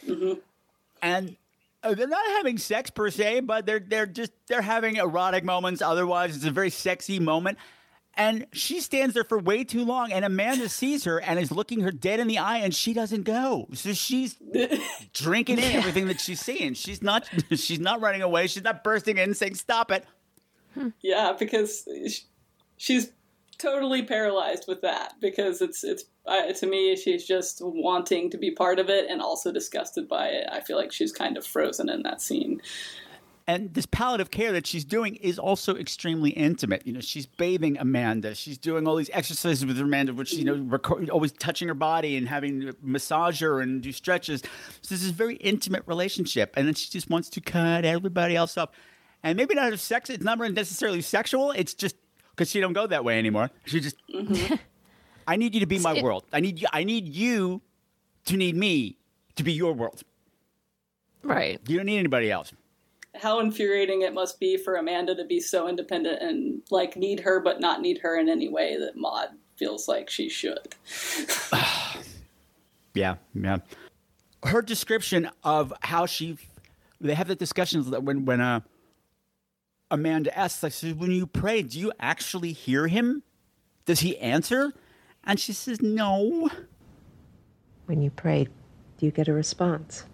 and 1.00 1.36
uh, 1.82 1.94
they're 1.94 2.06
not 2.06 2.26
having 2.36 2.58
sex 2.58 2.90
per 2.90 3.10
se, 3.10 3.40
but 3.40 3.64
they're 3.64 3.80
they're 3.80 4.06
just 4.06 4.32
they're 4.48 4.60
having 4.60 4.96
erotic 4.96 5.44
moments. 5.44 5.80
Otherwise, 5.80 6.36
it's 6.36 6.44
a 6.44 6.50
very 6.50 6.70
sexy 6.70 7.18
moment. 7.18 7.58
And 8.16 8.48
she 8.52 8.80
stands 8.80 9.14
there 9.14 9.24
for 9.24 9.38
way 9.38 9.62
too 9.62 9.84
long, 9.84 10.12
and 10.12 10.24
Amanda 10.24 10.68
sees 10.68 11.04
her 11.04 11.20
and 11.20 11.38
is 11.38 11.52
looking 11.52 11.80
her 11.80 11.92
dead 11.92 12.18
in 12.18 12.26
the 12.26 12.38
eye, 12.38 12.58
and 12.58 12.74
she 12.74 12.92
doesn't 12.92 13.22
go. 13.22 13.68
So 13.72 13.92
she's 13.94 14.36
drinking 15.14 15.58
in 15.58 15.72
everything 15.72 16.08
that 16.08 16.20
she's 16.20 16.40
seeing. 16.40 16.74
She's 16.74 17.02
not 17.02 17.30
she's 17.52 17.80
not 17.80 18.02
running 18.02 18.20
away. 18.20 18.46
She's 18.48 18.64
not 18.64 18.84
bursting 18.84 19.16
in 19.16 19.32
saying 19.32 19.54
"Stop 19.54 19.90
it." 19.90 20.04
Yeah, 21.00 21.34
because 21.38 21.88
she's 22.76 23.12
totally 23.60 24.02
paralyzed 24.02 24.64
with 24.66 24.80
that 24.82 25.14
because 25.20 25.60
it's 25.60 25.84
it's 25.84 26.04
uh, 26.26 26.52
to 26.52 26.66
me 26.66 26.96
she's 26.96 27.26
just 27.26 27.60
wanting 27.62 28.30
to 28.30 28.38
be 28.38 28.50
part 28.50 28.78
of 28.78 28.88
it 28.88 29.10
and 29.10 29.20
also 29.20 29.52
disgusted 29.52 30.08
by 30.08 30.28
it. 30.28 30.48
I 30.50 30.60
feel 30.60 30.76
like 30.76 30.92
she's 30.92 31.12
kind 31.12 31.36
of 31.36 31.46
frozen 31.46 31.88
in 31.88 32.02
that 32.02 32.20
scene. 32.20 32.60
And 33.46 33.74
this 33.74 33.86
palliative 33.86 34.30
care 34.30 34.52
that 34.52 34.64
she's 34.64 34.84
doing 34.84 35.16
is 35.16 35.36
also 35.36 35.74
extremely 35.74 36.30
intimate. 36.30 36.86
You 36.86 36.92
know, 36.92 37.00
she's 37.00 37.26
bathing 37.26 37.78
Amanda. 37.78 38.32
She's 38.36 38.56
doing 38.56 38.86
all 38.86 38.94
these 38.94 39.10
exercises 39.12 39.66
with 39.66 39.76
Amanda, 39.80 40.14
which 40.14 40.34
you 40.34 40.44
know, 40.44 40.54
record, 40.54 41.10
always 41.10 41.32
touching 41.32 41.66
her 41.66 41.74
body 41.74 42.16
and 42.16 42.28
having 42.28 42.60
to 42.60 42.76
massage 42.80 43.40
her 43.40 43.60
and 43.60 43.82
do 43.82 43.90
stretches. 43.90 44.42
So 44.82 44.94
this 44.94 45.02
is 45.02 45.10
very 45.10 45.34
intimate 45.36 45.82
relationship. 45.86 46.54
And 46.56 46.64
then 46.64 46.74
she 46.74 46.90
just 46.90 47.10
wants 47.10 47.28
to 47.30 47.40
cut 47.40 47.84
everybody 47.84 48.36
else 48.36 48.56
up. 48.56 48.74
And 49.24 49.36
maybe 49.36 49.56
not 49.56 49.64
have 49.64 49.80
sex. 49.80 50.10
It's 50.10 50.22
not 50.22 50.38
necessarily 50.38 51.02
sexual. 51.02 51.50
It's 51.50 51.74
just 51.74 51.96
because 52.40 52.50
she 52.50 52.58
don't 52.58 52.72
go 52.72 52.86
that 52.86 53.04
way 53.04 53.18
anymore. 53.18 53.50
She 53.66 53.80
just, 53.80 53.96
I 55.28 55.36
need 55.36 55.52
you 55.52 55.60
to 55.60 55.66
be 55.66 55.78
my 55.78 56.00
world. 56.00 56.24
I 56.32 56.40
need 56.40 56.58
you. 56.58 56.68
I 56.72 56.84
need 56.84 57.06
you 57.06 57.60
to 58.24 58.36
need 58.38 58.56
me 58.56 58.96
to 59.36 59.42
be 59.42 59.52
your 59.52 59.74
world. 59.74 60.02
Right. 61.22 61.60
You 61.68 61.76
don't 61.76 61.84
need 61.84 61.98
anybody 61.98 62.30
else. 62.30 62.54
How 63.14 63.40
infuriating 63.40 64.00
it 64.00 64.14
must 64.14 64.40
be 64.40 64.56
for 64.56 64.76
Amanda 64.76 65.14
to 65.16 65.24
be 65.26 65.38
so 65.38 65.68
independent 65.68 66.22
and 66.22 66.62
like 66.70 66.96
need 66.96 67.20
her 67.20 67.40
but 67.40 67.60
not 67.60 67.82
need 67.82 67.98
her 67.98 68.18
in 68.18 68.30
any 68.30 68.48
way 68.48 68.78
that 68.78 68.96
Maud 68.96 69.28
feels 69.56 69.86
like 69.86 70.08
she 70.08 70.30
should. 70.30 70.74
Yeah, 72.92 73.16
yeah. 73.34 73.58
Her 74.42 74.62
description 74.62 75.30
of 75.44 75.72
how 75.80 76.06
she, 76.06 76.38
they 77.00 77.14
have 77.14 77.28
the 77.28 77.36
discussions 77.36 77.88
that 77.90 78.02
when 78.02 78.24
when 78.24 78.40
uh, 78.40 78.62
Amanda 79.90 80.36
asks, 80.36 80.62
like, 80.62 80.72
so 80.72 80.88
when 80.90 81.10
you 81.10 81.26
pray, 81.26 81.62
do 81.62 81.78
you 81.78 81.92
actually 81.98 82.52
hear 82.52 82.86
him? 82.86 83.22
Does 83.86 84.00
he 84.00 84.16
answer? 84.18 84.72
And 85.24 85.38
she 85.40 85.52
says, 85.52 85.82
no. 85.82 86.48
When 87.86 88.00
you 88.00 88.10
pray, 88.10 88.44
do 88.98 89.06
you 89.06 89.10
get 89.12 89.26
a 89.26 89.32
response? 89.32 90.04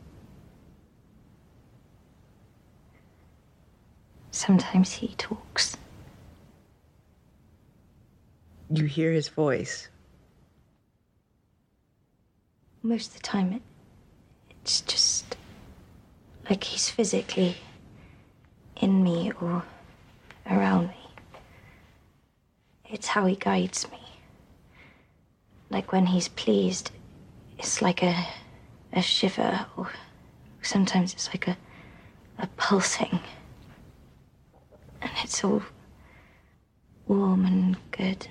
Sometimes 4.30 4.92
he 4.92 5.08
talks. 5.16 5.76
You 8.70 8.84
hear 8.86 9.12
his 9.12 9.28
voice. 9.28 9.88
Most 12.82 13.08
of 13.08 13.14
the 13.14 13.22
time, 13.22 13.52
it, 13.52 13.62
it's 14.50 14.80
just 14.80 15.36
like 16.48 16.64
he's 16.64 16.88
physically 16.88 17.56
in 18.80 19.02
me 19.02 19.32
or 19.40 19.64
around 20.50 20.88
me. 20.88 21.08
It's 22.88 23.08
how 23.08 23.26
he 23.26 23.36
guides 23.36 23.90
me. 23.90 23.98
Like 25.70 25.92
when 25.92 26.06
he's 26.06 26.28
pleased, 26.28 26.90
it's 27.58 27.82
like 27.82 28.02
a 28.02 28.26
a 28.92 29.02
shiver, 29.02 29.66
or 29.76 29.90
sometimes 30.62 31.12
it's 31.12 31.28
like 31.28 31.48
a 31.48 31.56
a 32.38 32.46
pulsing. 32.56 33.20
And 35.02 35.10
it's 35.22 35.42
all 35.42 35.62
warm 37.06 37.44
and 37.44 37.76
good. 37.90 38.28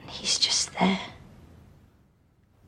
And 0.00 0.10
he's 0.10 0.38
just 0.38 0.72
there. 0.78 1.00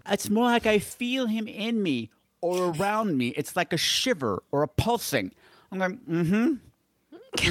It's 0.06 0.28
more 0.28 0.44
like 0.44 0.66
I 0.66 0.78
feel 0.78 1.26
him 1.26 1.48
in 1.48 1.82
me 1.82 2.10
or 2.40 2.72
around 2.72 3.16
me. 3.16 3.28
It's 3.28 3.56
like 3.56 3.72
a 3.72 3.78
shiver 3.78 4.42
or 4.52 4.62
a 4.62 4.68
pulsing. 4.68 5.32
I'm 5.82 5.98
going, 6.06 6.58
mm-hmm. 7.38 7.46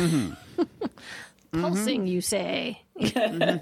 Mm-hmm. 1.54 1.62
Pulsing, 1.62 2.08
you 2.08 2.22
say. 2.22 2.82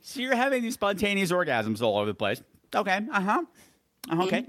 So 0.00 0.20
you're 0.22 0.36
having 0.36 0.62
these 0.62 0.74
spontaneous 0.74 1.30
orgasms 1.32 1.82
all 1.82 1.98
over 1.98 2.06
the 2.06 2.14
place. 2.14 2.40
Okay. 2.74 3.00
Uh 3.12 3.20
huh. 3.20 3.42
Uh-huh, 4.08 4.22
okay. 4.24 4.46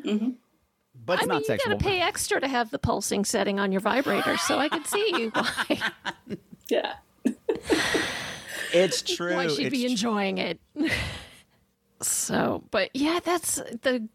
but 1.05 1.13
it's 1.15 1.23
I 1.23 1.25
mean, 1.25 1.27
not 1.27 1.39
you 1.39 1.45
sexual. 1.45 1.73
gotta 1.73 1.83
pay 1.83 1.99
extra 1.99 2.39
to 2.39 2.47
have 2.47 2.69
the 2.69 2.77
pulsing 2.79 3.25
setting 3.25 3.59
on 3.59 3.71
your 3.71 3.81
vibrator, 3.81 4.37
so 4.37 4.57
I 4.59 4.69
can 4.69 4.85
see 4.85 5.29
why 5.33 5.91
Yeah. 6.69 6.93
It's 8.71 9.01
true. 9.01 9.33
why 9.35 9.47
she'd 9.47 9.67
It's 9.67 9.71
be 9.75 9.83
tr- 9.85 9.89
enjoying 9.89 10.37
it. 10.37 10.59
so, 12.01 12.63
but 12.71 12.91
yeah, 12.93 13.19
that's 13.23 13.55
the. 13.81 14.07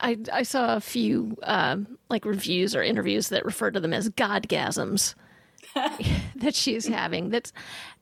I 0.00 0.18
I 0.32 0.42
saw 0.42 0.76
a 0.76 0.80
few 0.80 1.36
um, 1.42 1.98
like 2.08 2.24
reviews 2.24 2.74
or 2.74 2.82
interviews 2.82 3.28
that 3.28 3.44
refer 3.44 3.70
to 3.70 3.80
them 3.80 3.92
as 3.92 4.08
godgasms 4.10 5.14
that 6.36 6.54
she's 6.54 6.86
having. 6.86 7.30
That's 7.30 7.52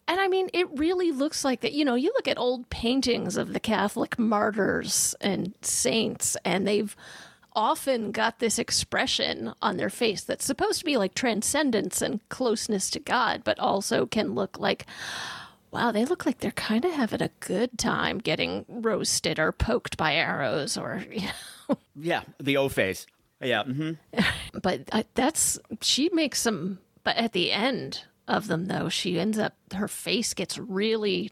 and 0.06 0.20
I 0.20 0.28
mean, 0.28 0.50
it 0.52 0.68
really 0.78 1.12
looks 1.12 1.44
like 1.44 1.62
that. 1.62 1.72
You 1.72 1.84
know, 1.84 1.94
you 1.94 2.12
look 2.14 2.28
at 2.28 2.38
old 2.38 2.68
paintings 2.68 3.36
of 3.36 3.52
the 3.52 3.60
Catholic 3.60 4.18
martyrs 4.18 5.14
and 5.20 5.54
saints, 5.62 6.36
and 6.44 6.66
they've 6.66 6.94
often 7.56 8.10
got 8.10 8.38
this 8.38 8.58
expression 8.58 9.54
on 9.62 9.76
their 9.76 9.88
face 9.88 10.22
that's 10.22 10.44
supposed 10.44 10.80
to 10.80 10.84
be 10.84 10.96
like 10.96 11.14
transcendence 11.14 12.02
and 12.02 12.26
closeness 12.28 12.90
to 12.90 13.00
God, 13.00 13.42
but 13.44 13.58
also 13.58 14.04
can 14.04 14.34
look 14.34 14.58
like, 14.58 14.84
wow, 15.70 15.90
they 15.90 16.04
look 16.04 16.26
like 16.26 16.38
they're 16.38 16.50
kind 16.50 16.84
of 16.84 16.92
having 16.92 17.22
a 17.22 17.30
good 17.40 17.78
time 17.78 18.18
getting 18.18 18.66
roasted 18.68 19.38
or 19.38 19.52
poked 19.52 19.96
by 19.96 20.14
arrows 20.14 20.76
or, 20.76 21.04
you 21.10 21.22
know. 21.22 21.32
yeah, 21.96 22.22
the 22.40 22.56
O 22.56 22.68
face. 22.68 23.06
Yeah. 23.40 23.64
hmm 23.64 23.92
But 24.62 24.88
uh, 24.92 25.02
that's, 25.14 25.58
she 25.80 26.08
makes 26.10 26.40
some, 26.40 26.78
but 27.02 27.16
at 27.16 27.32
the 27.32 27.52
end 27.52 28.04
of 28.28 28.46
them, 28.46 28.66
though, 28.66 28.88
she 28.88 29.18
ends 29.18 29.38
up, 29.38 29.54
her 29.74 29.88
face 29.88 30.32
gets 30.34 30.56
really 30.58 31.30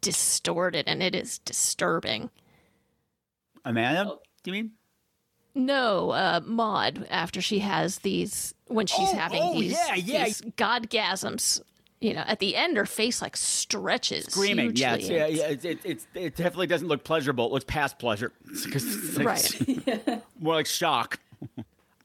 distorted 0.00 0.84
and 0.88 1.02
it 1.02 1.14
is 1.14 1.38
disturbing. 1.38 2.30
Amanda, 3.64 4.16
do 4.42 4.50
you 4.50 4.52
mean? 4.52 4.70
No, 5.54 6.10
uh, 6.10 6.40
Maud, 6.44 7.06
after 7.10 7.40
she 7.40 7.58
has 7.58 7.98
these, 7.98 8.54
when 8.66 8.86
she's 8.86 9.10
Oh, 9.12 9.16
having 9.16 9.42
oh, 9.42 9.60
these, 9.60 9.72
yeah, 9.72 9.94
yeah. 9.96 10.24
these 10.24 10.40
godgasms, 10.40 11.60
you 12.00 12.14
know, 12.14 12.20
at 12.26 12.38
the 12.38 12.54
end, 12.56 12.76
her 12.76 12.86
face 12.86 13.20
like 13.22 13.36
stretches. 13.36 14.26
Screaming. 14.26 14.72
Yeah, 14.76 14.94
it's, 14.94 15.08
yeah, 15.08 15.26
yeah. 15.26 15.46
It, 15.48 15.64
it, 15.64 15.78
it's- 15.84 16.06
it 16.14 16.36
definitely 16.36 16.66
doesn't 16.68 16.86
look 16.88 17.02
pleasurable. 17.04 17.46
It 17.46 17.52
looks 17.52 17.64
past 17.66 17.98
pleasure. 17.98 18.32
It's 18.50 18.66
'cause 18.66 18.84
it's 18.84 19.16
like- 19.18 19.26
Right. 20.06 20.22
more 20.40 20.54
like 20.54 20.66
shock. 20.66 21.18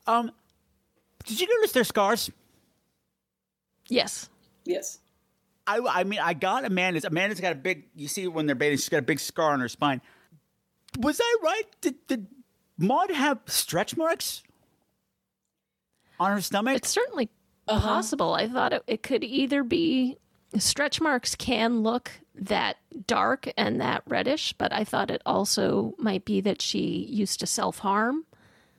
um, 0.07 0.31
did 1.25 1.39
you 1.39 1.47
notice 1.59 1.71
their 1.73 1.83
scars? 1.83 2.29
Yes. 3.87 4.29
Yes. 4.65 4.99
I, 5.67 5.79
I 5.89 6.03
mean, 6.03 6.19
I 6.19 6.33
got 6.33 6.65
Amanda's. 6.65 7.05
Amanda's 7.05 7.39
got 7.39 7.53
a 7.53 7.55
big. 7.55 7.85
You 7.95 8.07
see 8.09 8.27
when 8.27 8.45
they're 8.47 8.55
bathing, 8.55 8.77
she's 8.77 8.89
got 8.89 8.97
a 8.97 9.01
big 9.03 9.19
scar 9.19 9.53
on 9.53 9.59
her 9.61 9.69
spine. 9.69 10.01
Was 10.99 11.21
I 11.23 11.37
right? 11.41 11.63
Did, 11.81 11.95
did 12.07 12.27
Maud 12.77 13.11
have 13.11 13.39
stretch 13.47 13.95
marks 13.95 14.43
on 16.19 16.31
her 16.33 16.41
stomach? 16.41 16.75
It's 16.75 16.89
certainly 16.89 17.29
possible. 17.67 18.33
I 18.33 18.47
thought 18.47 18.73
it, 18.73 18.83
it 18.87 19.03
could 19.03 19.23
either 19.23 19.63
be 19.63 20.17
stretch 20.59 21.01
marks 21.01 21.35
can 21.35 21.81
look 21.81 22.11
that 22.35 22.77
dark 23.07 23.51
and 23.57 23.79
that 23.81 24.03
reddish, 24.07 24.53
but 24.53 24.73
I 24.73 24.83
thought 24.83 25.11
it 25.11 25.21
also 25.25 25.95
might 25.97 26.25
be 26.25 26.41
that 26.41 26.61
she 26.61 27.07
used 27.09 27.39
to 27.39 27.47
self 27.47 27.79
harm. 27.79 28.25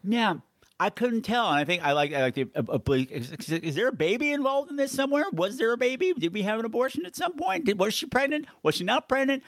Yeah, 0.02 0.34
I 0.78 0.90
couldn't 0.90 1.22
tell. 1.22 1.48
And 1.48 1.58
I 1.58 1.64
think 1.64 1.84
I 1.84 1.92
like 1.92 2.12
I 2.12 2.22
like 2.22 2.34
the 2.34 2.48
oblique. 2.54 3.10
Is, 3.10 3.32
is 3.50 3.74
there 3.74 3.88
a 3.88 3.92
baby 3.92 4.32
involved 4.32 4.70
in 4.70 4.76
this 4.76 4.92
somewhere? 4.92 5.24
Was 5.32 5.56
there 5.56 5.72
a 5.72 5.76
baby? 5.76 6.12
Did 6.12 6.32
we 6.32 6.42
have 6.42 6.58
an 6.58 6.64
abortion 6.64 7.06
at 7.06 7.16
some 7.16 7.34
point? 7.34 7.64
Did, 7.64 7.78
was 7.78 7.94
she 7.94 8.06
pregnant? 8.06 8.46
Was 8.62 8.74
she 8.76 8.84
not 8.84 9.08
pregnant? 9.08 9.42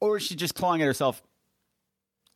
Or 0.00 0.18
is 0.18 0.24
she 0.24 0.36
just 0.36 0.54
clawing 0.54 0.82
at 0.82 0.86
herself? 0.86 1.22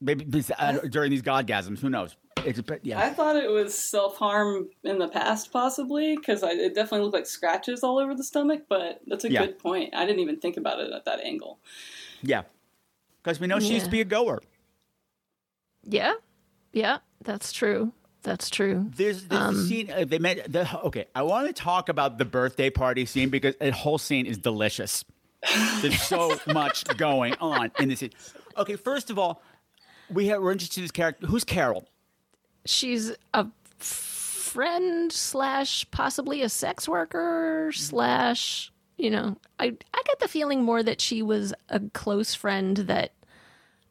Maybe 0.00 0.42
uh, 0.58 0.78
during 0.88 1.11
these 1.11 1.22
godgasms. 1.22 1.80
Who 1.80 1.90
knows? 1.90 2.16
It's 2.47 2.61
bit- 2.61 2.80
yeah. 2.82 2.99
I 3.01 3.11
thought 3.11 3.36
it 3.36 3.51
was 3.51 3.76
self 3.76 4.16
harm 4.16 4.68
in 4.84 4.99
the 4.99 5.09
past, 5.09 5.53
possibly, 5.53 6.16
because 6.16 6.43
it 6.43 6.74
definitely 6.74 7.01
looked 7.03 7.14
like 7.14 7.26
scratches 7.26 7.82
all 7.82 7.99
over 7.99 8.14
the 8.14 8.24
stomach. 8.24 8.62
But 8.68 9.01
that's 9.07 9.24
a 9.24 9.30
Yeah. 9.30 9.47
good 9.47 9.59
point. 9.59 9.95
I 9.95 10.05
didn't 10.07 10.20
even 10.20 10.38
think 10.38 10.57
about 10.57 10.80
it 10.80 10.93
at 10.93 11.05
that 11.05 11.20
angle. 11.20 11.59
Yeah. 12.22 12.43
Because 13.22 13.38
we 13.41 13.47
know 13.47 13.61
she 13.61 13.74
used 13.74 13.84
to 13.86 13.91
be 13.91 14.01
a 14.01 14.05
goer. 14.05 14.41
Yeah. 15.84 16.14
Yeah, 16.72 16.99
that's 17.24 17.53
true. 17.53 17.93
That's 18.22 18.51
true. 18.51 18.91
There's, 18.97 19.24
there's 19.26 19.41
Um, 19.43 19.55
the 19.57 19.62
scene 19.66 19.91
uh, 19.91 20.05
they 20.07 20.18
met. 20.18 20.53
The, 20.53 20.68
okay, 20.84 21.07
I 21.14 21.22
want 21.22 21.47
to 21.47 21.53
talk 21.55 21.88
about 21.88 22.18
the 22.18 22.24
birthday 22.26 22.68
party 22.70 23.07
scene 23.07 23.30
because 23.30 23.57
the 23.61 23.72
whole 23.72 23.97
scene 23.99 24.26
is 24.26 24.36
delicious. 24.38 25.05
There's 25.80 26.01
so 26.03 26.38
much 26.47 26.84
going 26.99 27.34
on 27.41 27.72
in 27.80 27.88
this 27.88 28.01
scene. 28.01 28.11
Okay, 28.59 28.76
first 28.76 29.09
of 29.11 29.18
all, 29.18 29.43
we 30.11 30.26
have, 30.26 30.43
we're 30.43 30.53
introduced 30.53 30.74
to 30.74 30.80
this 30.82 30.91
character. 30.91 31.26
Who's 31.28 31.45
Carol? 31.45 31.88
She's 32.64 33.12
a 33.34 33.46
friend 33.78 35.12
slash 35.12 35.86
possibly 35.90 36.42
a 36.42 36.48
sex 36.48 36.88
worker 36.88 37.70
slash 37.72 38.72
you 38.96 39.08
know 39.11 39.36
I 39.61 39.66
I 39.66 40.02
get 40.04 40.18
the 40.18 40.28
feeling 40.28 40.62
more 40.62 40.82
that 40.82 41.00
she 41.00 41.22
was 41.22 41.54
a 41.68 41.80
close 41.94 42.34
friend 42.34 42.76
that 42.76 43.12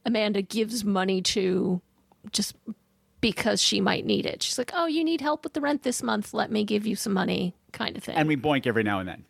Amanda 0.06 0.42
gives 0.42 0.84
money 0.84 1.22
to 1.22 1.82
just 2.32 2.56
because 3.22 3.62
she 3.62 3.80
might 3.82 4.06
need 4.06 4.26
it. 4.26 4.44
She's 4.44 4.58
like, 4.58 4.72
"Oh, 4.74 4.86
you 4.86 5.04
need 5.04 5.22
help 5.22 5.44
with 5.44 5.54
the 5.54 5.62
rent 5.62 5.84
this 5.84 6.04
month. 6.04 6.34
Let 6.34 6.52
me 6.52 6.64
give 6.64 6.86
you 6.86 6.96
some 6.96 7.14
money," 7.14 7.56
kind 7.72 7.96
of 7.98 8.04
thing. 8.04 8.16
And 8.16 8.28
we 8.28 8.38
boink 8.38 8.68
every 8.68 8.84
now 8.84 9.00
and 9.00 9.08
then. 9.08 9.26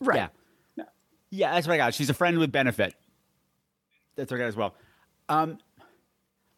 right. 0.00 0.16
Yeah. 0.16 0.84
Yeah, 1.30 1.52
that's 1.52 1.66
what 1.66 1.74
I 1.74 1.78
got. 1.78 1.94
She's 1.94 2.10
a 2.10 2.14
friend 2.14 2.38
with 2.38 2.52
benefit. 2.52 2.94
That's 4.14 4.30
what 4.30 4.36
I 4.36 4.44
got 4.44 4.48
as 4.48 4.56
well. 4.56 4.76
Um, 5.28 5.58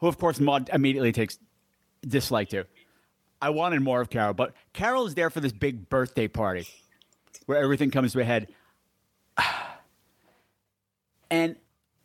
who, 0.00 0.06
of 0.06 0.18
course, 0.18 0.38
Maud 0.38 0.68
immediately 0.70 1.12
takes 1.12 1.38
dislike 2.06 2.48
to. 2.50 2.64
I 3.40 3.50
wanted 3.50 3.80
more 3.80 4.00
of 4.00 4.10
Carol, 4.10 4.34
but 4.34 4.54
Carol 4.72 5.06
is 5.06 5.14
there 5.14 5.30
for 5.30 5.40
this 5.40 5.52
big 5.52 5.88
birthday 5.88 6.28
party 6.28 6.66
where 7.46 7.62
everything 7.62 7.90
comes 7.90 8.12
to 8.12 8.20
a 8.20 8.24
head. 8.24 8.48
And 11.28 11.56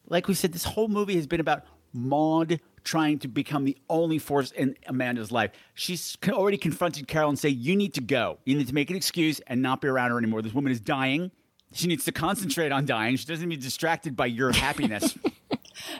like 0.07 0.27
we 0.27 0.33
said, 0.33 0.51
this 0.51 0.63
whole 0.63 0.87
movie 0.87 1.15
has 1.15 1.27
been 1.27 1.39
about 1.39 1.63
Maud 1.93 2.59
trying 2.83 3.19
to 3.19 3.27
become 3.27 3.65
the 3.65 3.77
only 3.87 4.17
force 4.17 4.51
in 4.51 4.75
Amanda's 4.87 5.31
life. 5.31 5.51
She's 5.75 6.17
already 6.27 6.57
confronted 6.57 7.07
Carol 7.07 7.29
and 7.29 7.37
say, 7.37 7.49
"You 7.49 7.75
need 7.75 7.93
to 7.93 8.01
go. 8.01 8.39
You 8.45 8.57
need 8.57 8.67
to 8.67 8.73
make 8.73 8.89
an 8.89 8.95
excuse 8.95 9.39
and 9.45 9.61
not 9.61 9.79
be 9.79 9.89
around 9.89 10.09
her 10.09 10.17
anymore. 10.17 10.41
This 10.41 10.55
woman 10.55 10.71
is 10.71 10.79
dying. 10.79 11.29
She 11.71 11.85
needs 11.85 12.03
to 12.05 12.11
concentrate 12.11 12.71
on 12.71 12.87
dying. 12.87 13.15
She 13.15 13.27
doesn't 13.27 13.47
need 13.47 13.57
to 13.57 13.61
be 13.61 13.65
distracted 13.65 14.15
by 14.15 14.25
your 14.25 14.51
happiness. 14.51 15.15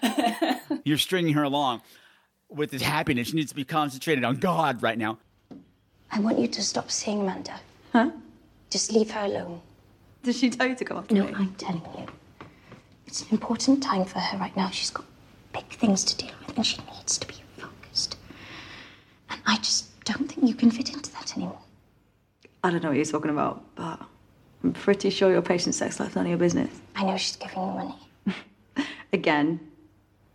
You're 0.84 0.98
stringing 0.98 1.36
her 1.36 1.44
along 1.44 1.84
with 2.52 2.72
his 2.72 2.82
happiness. 2.82 3.30
She 3.30 3.36
needs 3.36 3.50
to 3.52 3.56
be 3.56 3.64
concentrated 3.64 4.24
on 4.24 4.38
God 4.38 4.82
right 4.84 4.98
now." 4.98 5.18
I 6.12 6.20
want 6.20 6.40
you 6.40 6.48
to 6.48 6.62
stop 6.62 6.92
seeing 6.92 7.22
Amanda. 7.22 7.60
Huh? 7.94 8.12
Just 8.70 8.92
leave 8.92 9.12
her 9.12 9.26
alone. 9.26 9.62
Does 10.24 10.38
she 10.38 10.50
tell 10.50 10.68
you 10.68 10.76
to 10.76 10.84
go 10.86 10.98
after 10.98 11.16
No, 11.16 11.26
me? 11.26 11.34
I'm 11.36 11.54
telling 11.56 11.82
you. 11.98 12.06
It's 13.08 13.22
an 13.24 13.28
important 13.32 13.82
time 13.82 14.06
for 14.06 14.20
her 14.20 14.38
right 14.38 14.56
now. 14.56 14.70
She's 14.70 14.90
got 14.90 15.06
big 15.54 15.68
things 15.70 16.04
to 16.06 16.18
deal 16.18 16.34
with 16.46 16.56
and 16.56 16.66
she 16.66 16.80
needs 16.94 17.18
to 17.18 17.28
be 17.28 17.36
focused. 17.58 18.18
And 19.30 19.42
I 19.46 19.58
just 19.58 20.04
don't 20.06 20.32
think 20.32 20.48
you 20.48 20.54
can 20.54 20.70
fit 20.72 20.94
into 20.94 21.12
that 21.14 21.36
anymore. 21.36 21.60
I 22.64 22.70
don't 22.70 22.84
know 22.84 22.90
what 22.90 22.96
you're 22.98 23.06
talking 23.06 23.32
about, 23.32 23.64
but 23.76 24.00
I'm 24.64 24.74
pretty 24.74 25.10
sure 25.10 25.32
your 25.32 25.42
patient's 25.42 25.78
sex 25.78 26.00
life's 26.00 26.16
none 26.16 26.26
of 26.26 26.30
your 26.30 26.38
business. 26.38 26.70
I 26.96 27.04
know 27.06 27.18
she's 27.18 27.36
giving 27.38 27.58
you 27.58 27.66
money. 27.66 27.96
Again, 29.14 29.60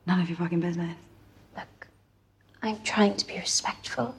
none 0.07 0.21
of 0.21 0.29
your 0.29 0.37
fucking 0.39 0.61
business. 0.61 0.97
Look, 2.67 2.79
I'm 2.79 2.83
trying 2.83 3.17
to 3.17 3.27
be 3.27 3.39
respectful. 3.39 4.14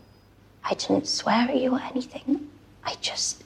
I 0.63 0.73
didn't 0.73 1.07
swear 1.07 1.49
at 1.49 1.57
you 1.57 1.73
or 1.73 1.81
anything. 1.81 2.49
I 2.83 2.95
just. 3.01 3.43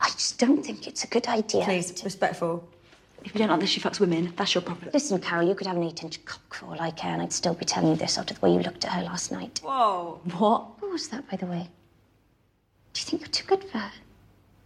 I 0.00 0.08
just 0.10 0.38
don't 0.38 0.62
think 0.62 0.86
it's 0.86 1.04
a 1.04 1.06
good 1.06 1.26
idea. 1.26 1.64
Please, 1.64 2.04
respectful. 2.04 2.68
If 3.24 3.34
you 3.34 3.38
don't 3.38 3.48
like 3.48 3.60
that 3.60 3.66
she 3.68 3.80
fucks 3.80 4.00
women, 4.00 4.32
that's 4.36 4.54
your 4.54 4.62
problem. 4.62 4.90
Listen, 4.92 5.20
Carol, 5.20 5.46
you 5.48 5.54
could 5.54 5.66
have 5.66 5.76
an 5.76 5.84
eight 5.84 6.02
inch 6.02 6.22
cock 6.24 6.54
for 6.54 6.66
all 6.66 6.80
I 6.80 6.90
care, 6.90 7.12
and 7.12 7.22
I'd 7.22 7.32
still 7.32 7.54
be 7.54 7.64
telling 7.64 7.90
you 7.90 7.96
this 7.96 8.18
after 8.18 8.34
the 8.34 8.40
way 8.40 8.52
you 8.52 8.60
looked 8.60 8.84
at 8.84 8.92
her 8.92 9.02
last 9.02 9.32
night. 9.32 9.60
Whoa. 9.62 10.20
What? 10.38 10.80
What 10.82 10.92
was 10.92 11.08
that, 11.08 11.30
by 11.30 11.36
the 11.36 11.46
way? 11.46 11.68
Do 12.92 13.00
you 13.00 13.04
think 13.04 13.22
you're 13.22 13.28
too 13.28 13.46
good 13.46 13.64
for 13.64 13.78
her? 13.78 13.92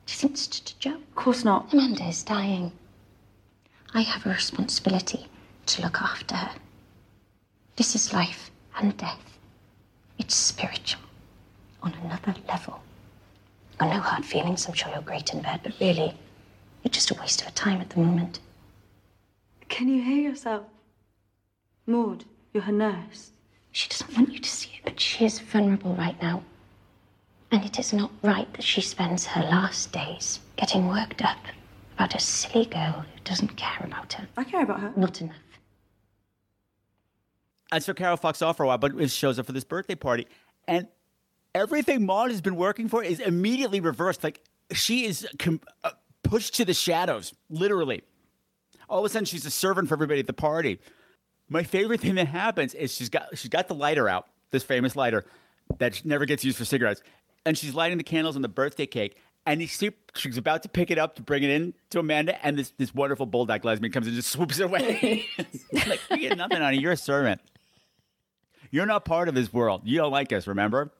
Do 0.06 0.12
you 0.12 0.16
think 0.16 0.32
it's 0.32 0.46
just 0.48 0.70
a 0.70 0.78
joke? 0.78 0.96
Of 0.96 1.14
course 1.14 1.44
not. 1.44 1.72
Amanda 1.72 2.04
is 2.08 2.24
dying. 2.24 2.72
I 3.92 4.02
have 4.02 4.26
a 4.26 4.30
responsibility 4.30 5.26
to 5.66 5.82
look 5.82 6.00
after 6.00 6.34
her. 6.34 6.50
This 7.76 7.94
is 7.94 8.12
life 8.12 8.50
and 8.78 8.96
death. 8.96 9.38
It's 10.18 10.34
spiritual 10.34 11.02
on 11.82 11.94
another 12.04 12.34
level. 12.48 12.80
Got 13.78 13.90
no 13.90 14.00
hard 14.00 14.24
feelings. 14.24 14.66
I'm 14.66 14.74
sure 14.74 14.92
you're 14.92 15.02
great 15.02 15.32
in 15.32 15.42
bed, 15.42 15.60
but 15.62 15.74
really, 15.80 16.14
you're 16.82 16.90
just 16.90 17.10
a 17.10 17.14
waste 17.14 17.42
of 17.42 17.48
a 17.48 17.52
time 17.52 17.80
at 17.80 17.90
the 17.90 18.00
moment. 18.00 18.40
Can 19.68 19.88
you 19.88 20.02
hear 20.02 20.30
yourself? 20.30 20.64
Maud, 21.86 22.24
you're 22.52 22.62
her 22.62 22.72
nurse. 22.72 23.32
She 23.72 23.88
doesn't 23.88 24.14
want 24.16 24.32
you 24.32 24.38
to 24.38 24.48
see 24.48 24.70
it, 24.76 24.82
but 24.84 25.00
she 25.00 25.24
is 25.24 25.40
vulnerable 25.40 25.94
right 25.94 26.20
now. 26.22 26.42
And 27.50 27.64
it 27.64 27.78
is 27.78 27.92
not 27.92 28.10
right 28.22 28.52
that 28.54 28.64
she 28.64 28.80
spends 28.80 29.26
her 29.26 29.42
last 29.42 29.92
days 29.92 30.40
getting 30.56 30.88
worked 30.88 31.24
up 31.24 31.38
about 31.94 32.14
a 32.14 32.20
silly 32.20 32.66
girl 32.66 33.04
who 33.12 33.20
doesn't 33.24 33.56
care 33.56 33.84
about 33.84 34.12
her. 34.14 34.28
I 34.36 34.44
care 34.44 34.62
about 34.62 34.80
her. 34.80 34.92
Not 34.96 35.20
enough. 35.20 35.36
And 37.74 37.82
so 37.82 37.92
Carol 37.92 38.16
fucks 38.16 38.40
off 38.40 38.56
for 38.56 38.62
a 38.62 38.66
while, 38.68 38.78
but 38.78 38.94
it 39.00 39.10
shows 39.10 39.36
up 39.36 39.46
for 39.46 39.52
this 39.52 39.64
birthday 39.64 39.96
party. 39.96 40.28
And 40.68 40.86
everything 41.56 42.06
Maud 42.06 42.30
has 42.30 42.40
been 42.40 42.54
working 42.54 42.88
for 42.88 43.02
is 43.02 43.18
immediately 43.18 43.80
reversed. 43.80 44.22
Like 44.22 44.40
she 44.72 45.06
is 45.06 45.26
com- 45.40 45.60
uh, 45.82 45.90
pushed 46.22 46.54
to 46.54 46.64
the 46.64 46.72
shadows, 46.72 47.34
literally. 47.50 48.02
All 48.88 49.00
of 49.00 49.04
a 49.04 49.08
sudden, 49.08 49.24
she's 49.24 49.44
a 49.44 49.50
servant 49.50 49.88
for 49.88 49.94
everybody 49.94 50.20
at 50.20 50.28
the 50.28 50.32
party. 50.32 50.78
My 51.48 51.64
favorite 51.64 52.00
thing 52.00 52.14
that 52.14 52.28
happens 52.28 52.74
is 52.74 52.94
she's 52.94 53.08
got 53.08 53.36
she's 53.36 53.50
got 53.50 53.66
the 53.66 53.74
lighter 53.74 54.08
out, 54.08 54.28
this 54.52 54.62
famous 54.62 54.94
lighter 54.94 55.24
that 55.78 56.04
never 56.04 56.26
gets 56.26 56.44
used 56.44 56.58
for 56.58 56.64
cigarettes, 56.64 57.02
and 57.44 57.58
she's 57.58 57.74
lighting 57.74 57.98
the 57.98 58.04
candles 58.04 58.36
on 58.36 58.42
the 58.42 58.48
birthday 58.48 58.86
cake. 58.86 59.16
And 59.46 59.60
she's 59.60 60.38
about 60.38 60.62
to 60.62 60.68
pick 60.68 60.92
it 60.92 60.96
up 60.96 61.16
to 61.16 61.22
bring 61.22 61.42
it 61.42 61.50
in 61.50 61.74
to 61.90 61.98
Amanda, 61.98 62.42
and 62.46 62.56
this, 62.56 62.72
this 62.78 62.94
wonderful 62.94 63.26
bulldog 63.26 63.64
lesbian 63.64 63.92
comes 63.92 64.06
and 64.06 64.14
just 64.14 64.30
swoops 64.30 64.58
it 64.60 64.64
away. 64.64 65.26
like, 65.86 66.00
you 66.10 66.16
get 66.16 66.38
nothing 66.38 66.62
on 66.62 66.72
it. 66.72 66.80
You're 66.80 66.92
a 66.92 66.96
servant. 66.96 67.42
You're 68.74 68.86
not 68.86 69.04
part 69.04 69.28
of 69.28 69.36
this 69.36 69.52
world. 69.52 69.82
You 69.84 69.98
don't 69.98 70.10
like 70.10 70.32
us, 70.32 70.48
remember? 70.48 70.90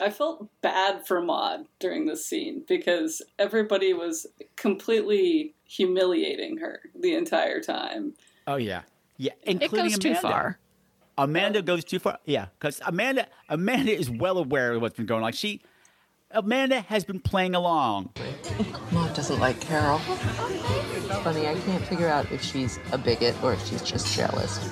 I 0.00 0.08
felt 0.08 0.48
bad 0.60 1.04
for 1.04 1.20
Maud 1.20 1.66
during 1.80 2.06
this 2.06 2.24
scene 2.24 2.62
because 2.68 3.22
everybody 3.40 3.92
was 3.92 4.24
completely 4.54 5.56
humiliating 5.64 6.58
her 6.58 6.82
the 6.94 7.16
entire 7.16 7.60
time. 7.60 8.14
Oh 8.46 8.54
yeah, 8.54 8.82
yeah. 9.16 9.32
It 9.42 9.62
Including 9.62 9.86
goes 9.90 9.98
too 9.98 10.08
Amanda. 10.10 10.22
far. 10.28 10.58
Amanda 11.18 11.60
goes 11.60 11.82
too 11.82 11.98
far. 11.98 12.20
Yeah, 12.24 12.46
because 12.56 12.80
Amanda 12.86 13.26
Amanda 13.48 13.90
is 13.90 14.08
well 14.08 14.38
aware 14.38 14.74
of 14.74 14.80
what's 14.80 14.96
been 14.96 15.06
going 15.06 15.22
on. 15.22 15.24
Like 15.24 15.34
she, 15.34 15.62
Amanda 16.30 16.82
has 16.82 17.04
been 17.04 17.18
playing 17.18 17.56
along. 17.56 18.10
Maud 18.92 19.12
doesn't 19.12 19.40
like 19.40 19.60
Carol. 19.60 20.00
It's 20.06 21.18
Funny, 21.24 21.48
I 21.48 21.58
can't 21.66 21.84
figure 21.84 22.06
out 22.06 22.30
if 22.30 22.44
she's 22.44 22.78
a 22.92 22.98
bigot 22.98 23.34
or 23.42 23.54
if 23.54 23.66
she's 23.66 23.82
just 23.82 24.14
jealous. 24.14 24.70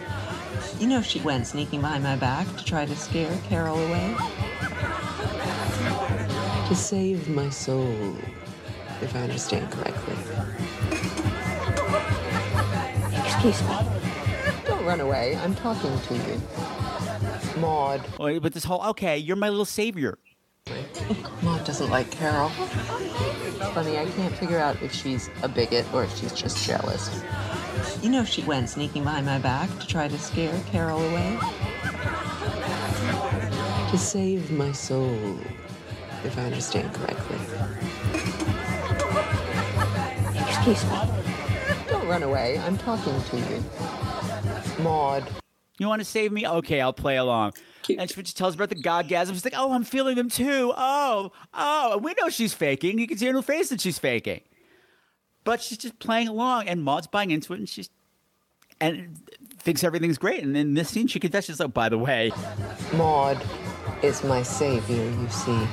You 0.79 0.89
know 0.89 1.03
she 1.03 1.21
went 1.21 1.47
sneaking 1.47 1.81
behind 1.81 2.03
my 2.03 2.17
back 2.17 2.47
to 2.57 2.65
try 2.65 2.85
to 2.85 2.97
scare 2.97 3.37
Carol 3.49 3.79
away. 3.79 4.15
To 6.69 6.75
save 6.75 7.29
my 7.29 7.49
soul, 7.51 8.17
if 9.01 9.15
I 9.15 9.21
understand 9.21 9.71
correctly. 9.71 10.17
Excuse 13.25 13.63
me. 13.63 13.77
Don't 14.67 14.85
run 14.85 15.01
away. 15.01 15.37
I'm 15.37 15.55
talking 15.55 15.99
to 15.99 16.15
you. 16.15 16.41
Maud. 17.61 18.03
Oh, 18.19 18.41
But 18.41 18.53
this 18.53 18.65
whole 18.65 18.83
okay, 18.91 19.17
you're 19.19 19.37
my 19.37 19.49
little 19.51 19.65
savior. 19.65 20.19
Maud 21.43 21.65
doesn't 21.65 21.91
like 21.91 22.11
Carol. 22.11 22.49
Funny, 22.49 23.99
I 23.99 24.07
can't 24.17 24.35
figure 24.37 24.59
out 24.59 24.83
if 24.83 24.93
she's 24.93 25.31
a 25.43 25.49
bigot 25.49 25.87
or 25.93 26.05
if 26.05 26.17
she's 26.17 26.33
just 26.33 26.65
jealous. 26.67 27.23
You 28.03 28.11
know 28.11 28.25
she 28.25 28.43
went 28.43 28.69
sneaking 28.69 29.05
behind 29.05 29.27
my 29.27 29.39
back 29.39 29.71
to 29.79 29.87
try 29.87 30.09
to 30.09 30.19
scare 30.19 30.59
Carol 30.67 31.01
away. 31.01 31.39
To 33.91 33.99
save 33.99 34.51
my 34.51 34.73
soul, 34.73 35.39
if 36.25 36.37
I 36.39 36.43
understand 36.43 36.93
correctly. 36.95 37.39
Excuse 40.49 40.85
me. 40.91 40.99
Don't 41.89 42.07
run 42.09 42.23
away. 42.23 42.59
I'm 42.61 42.77
talking 42.79 43.21
to 43.23 43.37
you. 43.39 43.65
Maud. 44.83 45.29
You 45.79 45.89
want 45.89 46.01
to 46.01 46.05
save 46.05 46.33
me? 46.33 46.47
Okay, 46.47 46.81
I'll 46.81 46.93
play 46.93 47.17
along. 47.17 47.53
And 47.99 48.11
she 48.11 48.23
just 48.23 48.37
tells 48.37 48.55
about 48.55 48.71
the 48.71 48.77
godgasm. 48.77 49.33
She's 49.33 49.45
like, 49.45 49.55
oh, 49.57 49.73
I'm 49.73 49.85
feeling 49.85 50.17
them 50.17 50.31
too. 50.31 50.73
Oh, 50.77 51.33
oh. 51.53 51.93
And 51.95 52.05
We 52.05 52.15
know 52.21 52.29
she's 52.29 52.55
faking. 52.55 52.99
You 52.99 53.07
can 53.07 53.19
see 53.19 53.29
in 53.29 53.35
her 53.35 53.43
face 53.43 53.69
that 53.69 53.81
she's 53.81 53.99
faking. 53.99 54.41
But 55.45 55.61
she's 55.63 55.79
just 55.79 55.99
playing 55.99 56.29
along, 56.29 56.69
and 56.69 56.83
Maud's 56.83 57.07
buying 57.07 57.31
into 57.31 57.53
it, 57.53 57.59
and 57.59 57.69
she's 57.69 57.91
and 58.81 59.17
thinks 59.59 59.85
everything's 59.85 60.19
great. 60.19 60.43
And 60.43 60.57
in 60.57 60.75
this 60.75 60.89
scene, 60.91 61.07
she 61.07 61.21
confesses, 61.21 61.61
"Oh, 61.61 61.69
by 61.69 61.89
the 61.89 61.99
way, 61.99 62.33
Maud 62.95 63.43
is 64.03 64.25
my 64.25 64.43
savior, 64.43 65.05
you 65.05 65.29
see. 65.29 65.67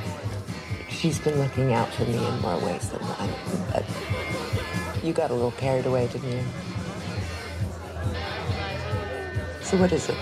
She's 0.90 1.20
been 1.20 1.40
looking 1.40 1.74
out 1.74 1.92
for 1.94 2.04
me 2.04 2.26
in 2.26 2.42
more 2.42 2.60
ways 2.60 2.90
than 2.90 3.00
one. 3.00 3.30
But 3.72 5.04
you 5.04 5.14
got 5.14 5.32
a 5.32 5.34
little 5.34 5.52
carried 5.52 5.86
away, 5.86 6.08
didn't 6.08 6.32
you? 6.32 6.44
So 9.62 9.78
what 9.78 9.92
is 9.92 10.10
it? 10.10 10.18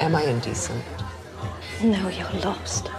Am 0.00 0.14
I 0.14 0.22
indecent? 0.22 0.82
No, 1.82 2.08
you're 2.08 2.30
lost. 2.44 2.90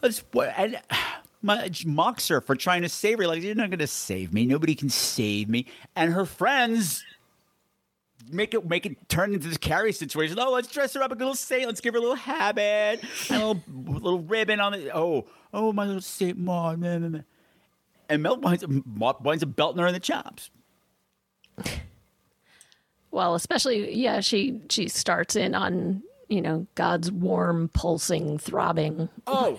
That's 0.00 0.18
what 0.32 0.52
and 0.56 0.80
my, 1.42 1.70
mocks 1.86 2.28
her 2.28 2.40
for 2.40 2.54
trying 2.54 2.82
to 2.82 2.88
save 2.88 3.18
her. 3.18 3.26
Like 3.26 3.42
you're 3.42 3.54
not 3.54 3.70
going 3.70 3.78
to 3.78 3.86
save 3.86 4.32
me. 4.32 4.46
Nobody 4.46 4.74
can 4.74 4.88
save 4.88 5.48
me. 5.48 5.66
And 5.96 6.12
her 6.12 6.24
friends 6.26 7.04
make 8.30 8.54
it 8.54 8.68
make 8.68 8.86
it 8.86 9.08
turn 9.08 9.34
into 9.34 9.48
this 9.48 9.58
Carrie 9.58 9.92
situation. 9.92 10.38
Oh, 10.38 10.52
let's 10.52 10.68
dress 10.68 10.94
her 10.94 11.02
up 11.02 11.12
a 11.12 11.14
little 11.14 11.34
saint. 11.34 11.66
Let's 11.66 11.80
give 11.80 11.94
her 11.94 11.98
a 11.98 12.02
little 12.02 12.16
habit, 12.16 13.02
a 13.30 13.32
little 13.32 13.62
little 13.68 14.20
ribbon 14.20 14.60
on 14.60 14.74
it. 14.74 14.90
Oh, 14.94 15.26
oh, 15.52 15.72
my 15.72 15.86
little 15.86 16.02
Saint 16.02 16.38
Maud. 16.38 16.78
meh. 16.78 17.20
And 18.08 18.24
Mel 18.24 18.38
winds 18.38 18.64
up, 18.64 18.70
winds 19.22 19.44
up 19.44 19.54
belting 19.54 19.80
her 19.80 19.86
in 19.86 19.94
the 19.94 20.00
chops. 20.00 20.50
Well, 23.12 23.34
especially 23.34 23.94
yeah, 23.94 24.20
she 24.20 24.60
she 24.68 24.88
starts 24.88 25.36
in 25.36 25.54
on 25.54 26.02
you 26.30 26.40
know 26.40 26.66
God's 26.76 27.12
warm, 27.12 27.68
pulsing, 27.74 28.38
throbbing. 28.38 29.08
Oh, 29.26 29.58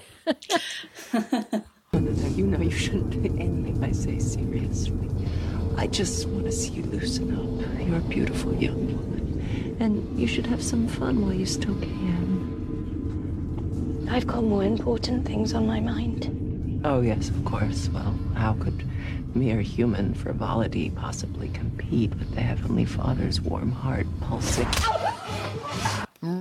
No, 1.93 1.99
no, 1.99 2.11
no, 2.11 2.27
you 2.29 2.47
know 2.47 2.61
you 2.61 2.71
shouldn't 2.71 3.11
take 3.11 3.33
anything 3.33 3.83
I 3.83 3.91
say 3.91 4.17
seriously. 4.17 5.09
I 5.77 5.87
just 5.87 6.25
want 6.27 6.45
to 6.45 6.51
see 6.51 6.71
you 6.71 6.83
loosen 6.83 7.35
up. 7.35 7.45
You're 7.85 7.97
a 7.97 8.01
beautiful 8.01 8.55
young 8.55 8.95
woman. 8.95 9.77
And 9.79 10.17
you 10.19 10.25
should 10.25 10.45
have 10.45 10.63
some 10.63 10.87
fun 10.87 11.21
while 11.21 11.33
you 11.33 11.45
still 11.45 11.75
can. 11.75 12.47
I've 14.09 14.25
got 14.25 14.43
more 14.43 14.63
important 14.63 15.25
things 15.25 15.53
on 15.53 15.67
my 15.67 15.81
mind. 15.81 16.81
Oh, 16.85 17.01
yes, 17.01 17.27
of 17.29 17.43
course. 17.43 17.89
Well, 17.89 18.17
how 18.35 18.53
could 18.53 18.85
mere 19.35 19.59
human 19.61 20.13
frivolity 20.13 20.91
possibly 20.91 21.49
compete 21.49 22.11
with 22.15 22.33
the 22.35 22.41
Heavenly 22.41 22.85
Father's 22.85 23.41
warm 23.41 23.71
heart 23.73 24.07
pulsing? 24.21 24.67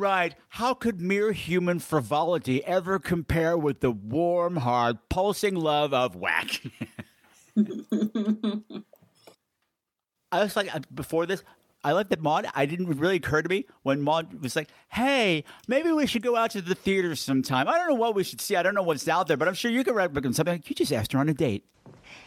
Right. 0.00 0.34
How 0.48 0.74
could 0.74 1.00
mere 1.00 1.32
human 1.32 1.78
frivolity 1.78 2.64
ever 2.64 2.98
compare 2.98 3.56
with 3.56 3.80
the 3.80 3.90
warm, 3.90 4.56
hard, 4.56 4.98
pulsing 5.08 5.54
love 5.54 5.94
of 5.94 6.16
whack? 6.16 6.62
I 10.32 10.42
was 10.44 10.56
like, 10.56 10.74
uh, 10.74 10.80
before 10.94 11.26
this, 11.26 11.42
I 11.82 11.92
like 11.92 12.08
that 12.10 12.20
Maud. 12.20 12.46
I 12.54 12.66
didn't 12.66 12.98
really 12.98 13.16
occur 13.16 13.42
to 13.42 13.48
me 13.48 13.66
when 13.82 14.02
Maud 14.02 14.42
was 14.42 14.54
like, 14.54 14.68
"Hey, 14.90 15.44
maybe 15.66 15.90
we 15.92 16.06
should 16.06 16.22
go 16.22 16.36
out 16.36 16.50
to 16.50 16.60
the 16.60 16.74
theater 16.74 17.16
sometime." 17.16 17.68
I 17.68 17.78
don't 17.78 17.88
know 17.88 17.94
what 17.94 18.14
we 18.14 18.22
should 18.22 18.40
see. 18.40 18.54
I 18.54 18.62
don't 18.62 18.74
know 18.74 18.82
what's 18.82 19.08
out 19.08 19.28
there, 19.28 19.38
but 19.38 19.48
I'm 19.48 19.54
sure 19.54 19.70
you 19.70 19.82
could 19.82 19.94
recommend 19.94 20.36
something. 20.36 20.54
Like, 20.54 20.68
you 20.68 20.76
just 20.76 20.92
asked 20.92 21.12
her 21.12 21.18
on 21.18 21.28
a 21.30 21.34
date. 21.34 21.64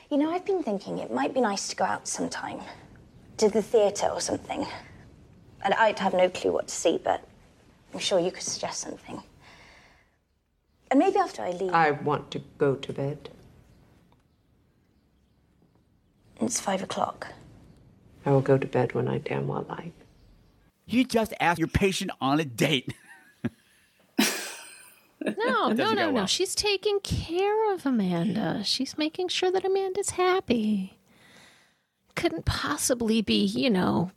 You 0.09 0.17
know, 0.17 0.31
I've 0.31 0.45
been 0.45 0.63
thinking 0.63 0.97
it 0.97 1.13
might 1.13 1.33
be 1.33 1.41
nice 1.41 1.67
to 1.69 1.75
go 1.75 1.85
out 1.85 2.07
sometime. 2.07 2.61
To 3.37 3.49
the 3.49 3.61
theatre 3.61 4.07
or 4.07 4.21
something. 4.21 4.65
And 5.63 5.73
I'd 5.75 5.99
have 5.99 6.13
no 6.13 6.29
clue 6.29 6.51
what 6.51 6.67
to 6.67 6.73
see, 6.73 6.99
but 7.03 7.23
I'm 7.93 7.99
sure 7.99 8.19
you 8.19 8.31
could 8.31 8.43
suggest 8.43 8.81
something. 8.81 9.21
And 10.89 10.99
maybe 10.99 11.17
after 11.17 11.41
I 11.43 11.51
leave. 11.51 11.73
I 11.73 11.91
want 11.91 12.31
to 12.31 12.41
go 12.57 12.75
to 12.75 12.93
bed. 12.93 13.29
It's 16.41 16.59
five 16.59 16.83
o'clock. 16.83 17.27
I 18.25 18.31
will 18.31 18.41
go 18.41 18.57
to 18.57 18.67
bed 18.67 18.93
when 18.93 19.07
I 19.07 19.17
damn 19.19 19.47
well 19.47 19.65
like. 19.69 19.93
You 20.85 21.03
just 21.03 21.33
asked 21.39 21.59
your 21.59 21.67
patient 21.67 22.11
on 22.19 22.39
a 22.39 22.45
date. 22.45 22.93
No, 25.25 25.31
no, 25.37 25.69
no, 25.69 25.75
go 25.75 25.93
no. 25.93 26.11
well. 26.11 26.25
She's 26.25 26.53
taking 26.53 26.99
care 26.99 27.73
of 27.73 27.85
Amanda. 27.85 28.61
She's 28.65 28.97
making 28.97 29.29
sure 29.29 29.51
that 29.51 29.63
Amanda's 29.63 30.11
happy. 30.11 30.97
Couldn't 32.15 32.43
possibly 32.45 33.21
be, 33.21 33.43
you 33.45 33.69
know, 33.69 34.11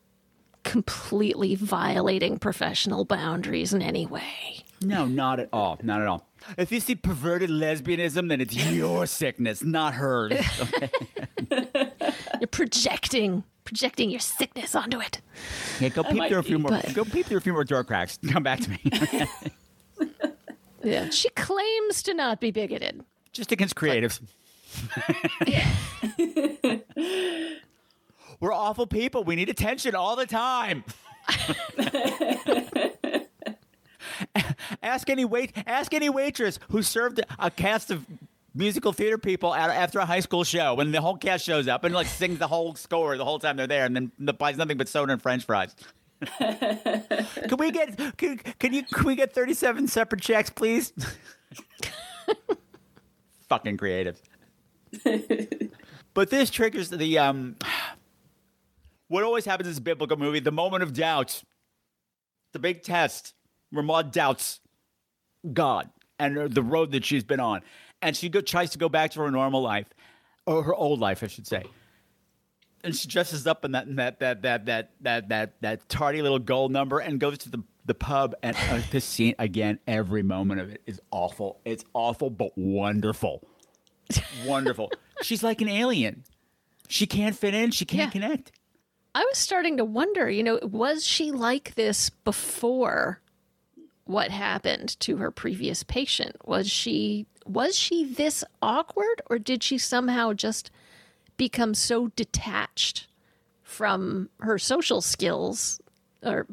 completely 0.66 1.54
violating 1.54 2.38
professional 2.38 3.04
boundaries 3.04 3.72
in 3.72 3.80
any 3.80 4.04
way. 4.04 4.64
No, 4.82 5.06
not 5.06 5.40
at 5.40 5.48
all. 5.52 5.78
Not 5.82 6.02
at 6.02 6.08
all. 6.08 6.26
If 6.58 6.70
you 6.70 6.80
see 6.80 6.94
perverted 6.94 7.50
lesbianism, 7.50 8.28
then 8.28 8.40
it's 8.40 8.54
your 8.54 9.06
sickness, 9.06 9.62
not 9.62 9.94
hers. 9.94 10.32
Okay? 10.60 10.90
You're 12.40 12.48
projecting, 12.50 13.44
projecting 13.64 14.10
your 14.10 14.20
sickness 14.20 14.74
onto 14.74 15.00
it. 15.00 15.20
Yeah, 15.80 15.88
go 15.88 16.02
peep 16.02 16.28
through 16.28 16.38
a 16.38 16.42
few 16.42 16.58
be, 16.58 16.62
more. 16.62 16.70
but- 16.72 16.94
Go 16.94 17.04
peep 17.04 17.26
through 17.26 17.38
a 17.38 17.40
few 17.40 17.52
more 17.52 17.64
door 17.64 17.84
cracks. 17.84 18.18
Come 18.30 18.42
back 18.42 18.60
to 18.60 18.70
me. 18.70 18.80
Yeah. 20.82 21.10
She 21.10 21.30
claims 21.30 22.02
to 22.04 22.14
not 22.14 22.40
be 22.40 22.50
bigoted. 22.50 23.02
Just 23.32 23.50
against 23.50 23.74
creatives. 23.74 24.20
We're 28.40 28.52
awful 28.52 28.86
people. 28.86 29.24
We 29.24 29.36
need 29.36 29.48
attention 29.48 29.94
all 29.94 30.16
the 30.16 30.26
time. 30.26 30.84
ask 34.82 35.08
any 35.10 35.24
wait. 35.24 35.52
Ask 35.66 35.94
any 35.94 36.08
waitress 36.08 36.58
who 36.70 36.82
served 36.82 37.20
a 37.38 37.50
cast 37.50 37.90
of 37.90 38.06
musical 38.54 38.92
theater 38.92 39.18
people 39.18 39.54
at, 39.54 39.70
after 39.70 39.98
a 39.98 40.06
high 40.06 40.20
school 40.20 40.44
show 40.44 40.74
when 40.74 40.90
the 40.90 41.00
whole 41.00 41.16
cast 41.16 41.44
shows 41.44 41.68
up 41.68 41.84
and 41.84 41.94
like 41.94 42.06
sings 42.06 42.38
the 42.38 42.46
whole 42.46 42.74
score 42.74 43.16
the 43.16 43.24
whole 43.24 43.38
time 43.38 43.56
they're 43.56 43.66
there, 43.66 43.84
and 43.84 43.94
then 43.94 44.12
the 44.18 44.32
buys 44.32 44.56
nothing 44.56 44.78
but 44.78 44.88
soda 44.88 45.12
and 45.12 45.22
French 45.22 45.44
fries. 45.44 45.74
can 46.38 47.58
we 47.58 47.70
get 47.70 48.16
can, 48.16 48.38
can 48.58 48.72
you 48.72 48.82
can 48.84 49.04
we 49.04 49.14
get 49.14 49.34
thirty 49.34 49.54
seven 49.54 49.86
separate 49.86 50.22
checks, 50.22 50.50
please? 50.50 50.92
Fucking 53.48 53.76
creative. 53.76 54.20
but 56.14 56.30
this 56.30 56.50
triggers 56.50 56.90
the 56.90 57.18
um 57.18 57.56
what 59.08 59.24
always 59.24 59.44
happens 59.44 59.68
in 59.68 59.80
a 59.80 59.80
biblical 59.80 60.16
movie 60.16 60.40
the 60.40 60.52
moment 60.52 60.82
of 60.82 60.92
doubt, 60.92 61.42
the 62.52 62.58
big 62.58 62.82
test 62.82 63.34
where 63.70 63.82
Maud 63.82 64.12
doubts 64.12 64.60
God 65.52 65.90
and 66.18 66.50
the 66.50 66.62
road 66.62 66.92
that 66.92 67.04
she's 67.04 67.24
been 67.24 67.40
on. 67.40 67.62
And 68.02 68.16
she 68.16 68.28
go, 68.28 68.40
tries 68.40 68.70
to 68.70 68.78
go 68.78 68.88
back 68.88 69.12
to 69.12 69.20
her 69.20 69.30
normal 69.30 69.62
life, 69.62 69.88
or 70.46 70.62
her 70.62 70.74
old 70.74 71.00
life, 71.00 71.22
I 71.22 71.28
should 71.28 71.46
say. 71.46 71.64
And 72.84 72.94
she 72.94 73.08
dresses 73.08 73.46
up 73.46 73.64
in 73.64 73.72
that 73.72 73.86
in 73.86 73.96
that 73.96 74.20
that 74.20 74.42
that 74.42 74.66
that 74.66 74.90
that 75.00 75.28
that 75.28 75.60
that 75.60 75.88
tardy 75.88 76.22
little 76.22 76.38
gold 76.38 76.70
number 76.70 76.98
and 76.98 77.18
goes 77.18 77.38
to 77.38 77.50
the 77.50 77.62
the 77.84 77.94
pub 77.94 78.34
and 78.42 78.56
uh, 78.68 78.80
this 78.90 79.04
scene 79.04 79.34
again. 79.38 79.78
Every 79.86 80.22
moment 80.22 80.60
of 80.60 80.70
it 80.70 80.82
is 80.86 81.00
awful. 81.10 81.60
It's 81.64 81.84
awful 81.94 82.30
but 82.30 82.56
wonderful, 82.56 83.48
wonderful. 84.46 84.92
She's 85.22 85.42
like 85.42 85.60
an 85.62 85.68
alien. 85.68 86.24
She 86.88 87.06
can't 87.06 87.36
fit 87.36 87.54
in. 87.54 87.70
She 87.70 87.84
can't 87.84 88.14
yeah. 88.14 88.20
connect. 88.20 88.52
I 89.16 89.20
was 89.20 89.38
starting 89.38 89.78
to 89.78 89.84
wonder, 89.86 90.28
you 90.28 90.42
know, 90.42 90.58
was 90.62 91.02
she 91.02 91.32
like 91.32 91.74
this 91.74 92.10
before 92.10 93.22
what 94.04 94.30
happened 94.30 95.00
to 95.00 95.16
her 95.16 95.30
previous 95.30 95.82
patient? 95.82 96.36
Was 96.46 96.70
she 96.70 97.24
was 97.46 97.78
she 97.78 98.04
this 98.04 98.44
awkward 98.60 99.22
or 99.30 99.38
did 99.38 99.62
she 99.62 99.78
somehow 99.78 100.34
just 100.34 100.70
become 101.38 101.72
so 101.72 102.08
detached 102.08 103.06
from 103.62 104.28
her 104.40 104.58
social 104.58 105.00
skills 105.00 105.80
or 106.22 106.46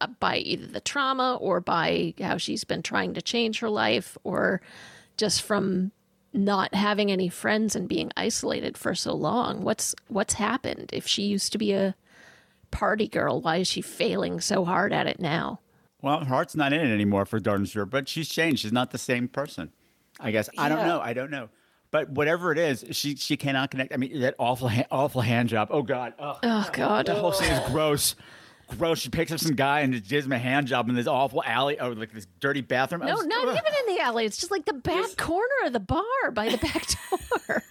uh, 0.00 0.06
by 0.18 0.38
either 0.38 0.68
the 0.68 0.80
trauma 0.80 1.36
or 1.38 1.60
by 1.60 2.14
how 2.18 2.38
she's 2.38 2.64
been 2.64 2.82
trying 2.82 3.12
to 3.12 3.20
change 3.20 3.58
her 3.58 3.68
life 3.68 4.16
or 4.24 4.62
just 5.18 5.42
from 5.42 5.92
not 6.32 6.74
having 6.74 7.12
any 7.12 7.28
friends 7.28 7.76
and 7.76 7.90
being 7.90 8.10
isolated 8.16 8.78
for 8.78 8.94
so 8.94 9.12
long 9.14 9.60
what's 9.60 9.94
what's 10.08 10.34
happened 10.34 10.88
if 10.94 11.06
she 11.06 11.22
used 11.22 11.52
to 11.52 11.58
be 11.58 11.72
a 11.72 11.94
party 12.76 13.08
girl 13.08 13.40
why 13.40 13.56
is 13.56 13.66
she 13.68 13.80
failing 13.80 14.40
so 14.40 14.64
hard 14.64 14.92
at 14.92 15.06
it 15.06 15.18
now 15.18 15.58
Well, 16.02 16.18
her 16.20 16.24
heart's 16.26 16.54
not 16.54 16.72
in 16.72 16.80
it 16.80 16.92
anymore 16.92 17.24
for 17.24 17.40
darn 17.40 17.64
sure, 17.64 17.86
but 17.86 18.06
she's 18.08 18.28
changed. 18.28 18.60
She's 18.62 18.72
not 18.72 18.90
the 18.90 18.98
same 18.98 19.28
person. 19.28 19.72
I 20.20 20.30
guess 20.30 20.48
I 20.58 20.68
don't 20.68 20.86
know. 20.86 21.00
I 21.00 21.12
don't 21.14 21.30
know. 21.30 21.48
But 21.90 22.10
whatever 22.10 22.52
it 22.52 22.58
is, 22.58 22.84
she 22.92 23.16
she 23.16 23.36
cannot 23.36 23.70
connect. 23.70 23.94
I 23.94 23.96
mean, 23.96 24.20
that 24.20 24.34
awful 24.38 24.68
ha- 24.68 24.86
awful 24.90 25.22
hand 25.22 25.48
job. 25.48 25.68
Oh 25.70 25.82
God. 25.82 26.12
Oh, 26.18 26.38
oh 26.42 26.68
god 26.72 27.06
The 27.06 27.14
whole 27.14 27.32
scene 27.32 27.50
is 27.50 27.66
gross. 27.70 28.14
Gross. 28.76 28.98
She 28.98 29.08
picks 29.08 29.32
up 29.32 29.38
some 29.40 29.54
guy 29.54 29.80
and 29.80 29.92
just 29.94 30.08
gives 30.08 30.26
him 30.26 30.32
a 30.32 30.38
hand 30.38 30.66
job 30.66 30.88
in 30.88 30.94
this 30.94 31.06
awful 31.06 31.42
alley. 31.44 31.78
Oh, 31.80 31.90
like 31.90 32.12
this 32.12 32.26
dirty 32.40 32.60
bathroom. 32.60 33.00
No 33.06 33.14
was- 33.14 33.26
not 33.26 33.48
ugh. 33.48 33.56
even 33.56 33.72
in 33.88 33.96
the 33.96 34.02
alley 34.02 34.26
it's 34.26 34.36
just 34.36 34.50
like 34.50 34.64
the 34.66 34.74
back 34.74 35.16
corner 35.16 35.60
of 35.64 35.72
the 35.72 35.80
bar 35.80 36.30
by 36.32 36.48
the 36.50 36.58
back 36.58 36.84
door 37.48 37.62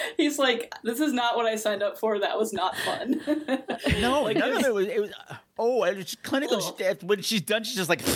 He's 0.16 0.38
like, 0.38 0.72
this 0.82 1.00
is 1.00 1.12
not 1.12 1.36
what 1.36 1.46
I 1.46 1.56
signed 1.56 1.82
up 1.82 1.98
for. 1.98 2.18
That 2.18 2.38
was 2.38 2.52
not 2.52 2.76
fun. 2.78 3.20
No, 4.00 4.22
Like, 4.22 4.36
none 4.36 4.52
of 4.52 4.64
it 4.64 4.74
was. 4.74 4.86
It 4.86 5.00
was 5.00 5.10
oh, 5.58 5.82
and 5.84 5.98
it's 5.98 6.14
clinical. 6.16 6.60
She, 6.60 6.72
when 7.02 7.22
she's 7.22 7.42
done, 7.42 7.64
she's 7.64 7.76
just 7.76 7.88
like 7.88 8.00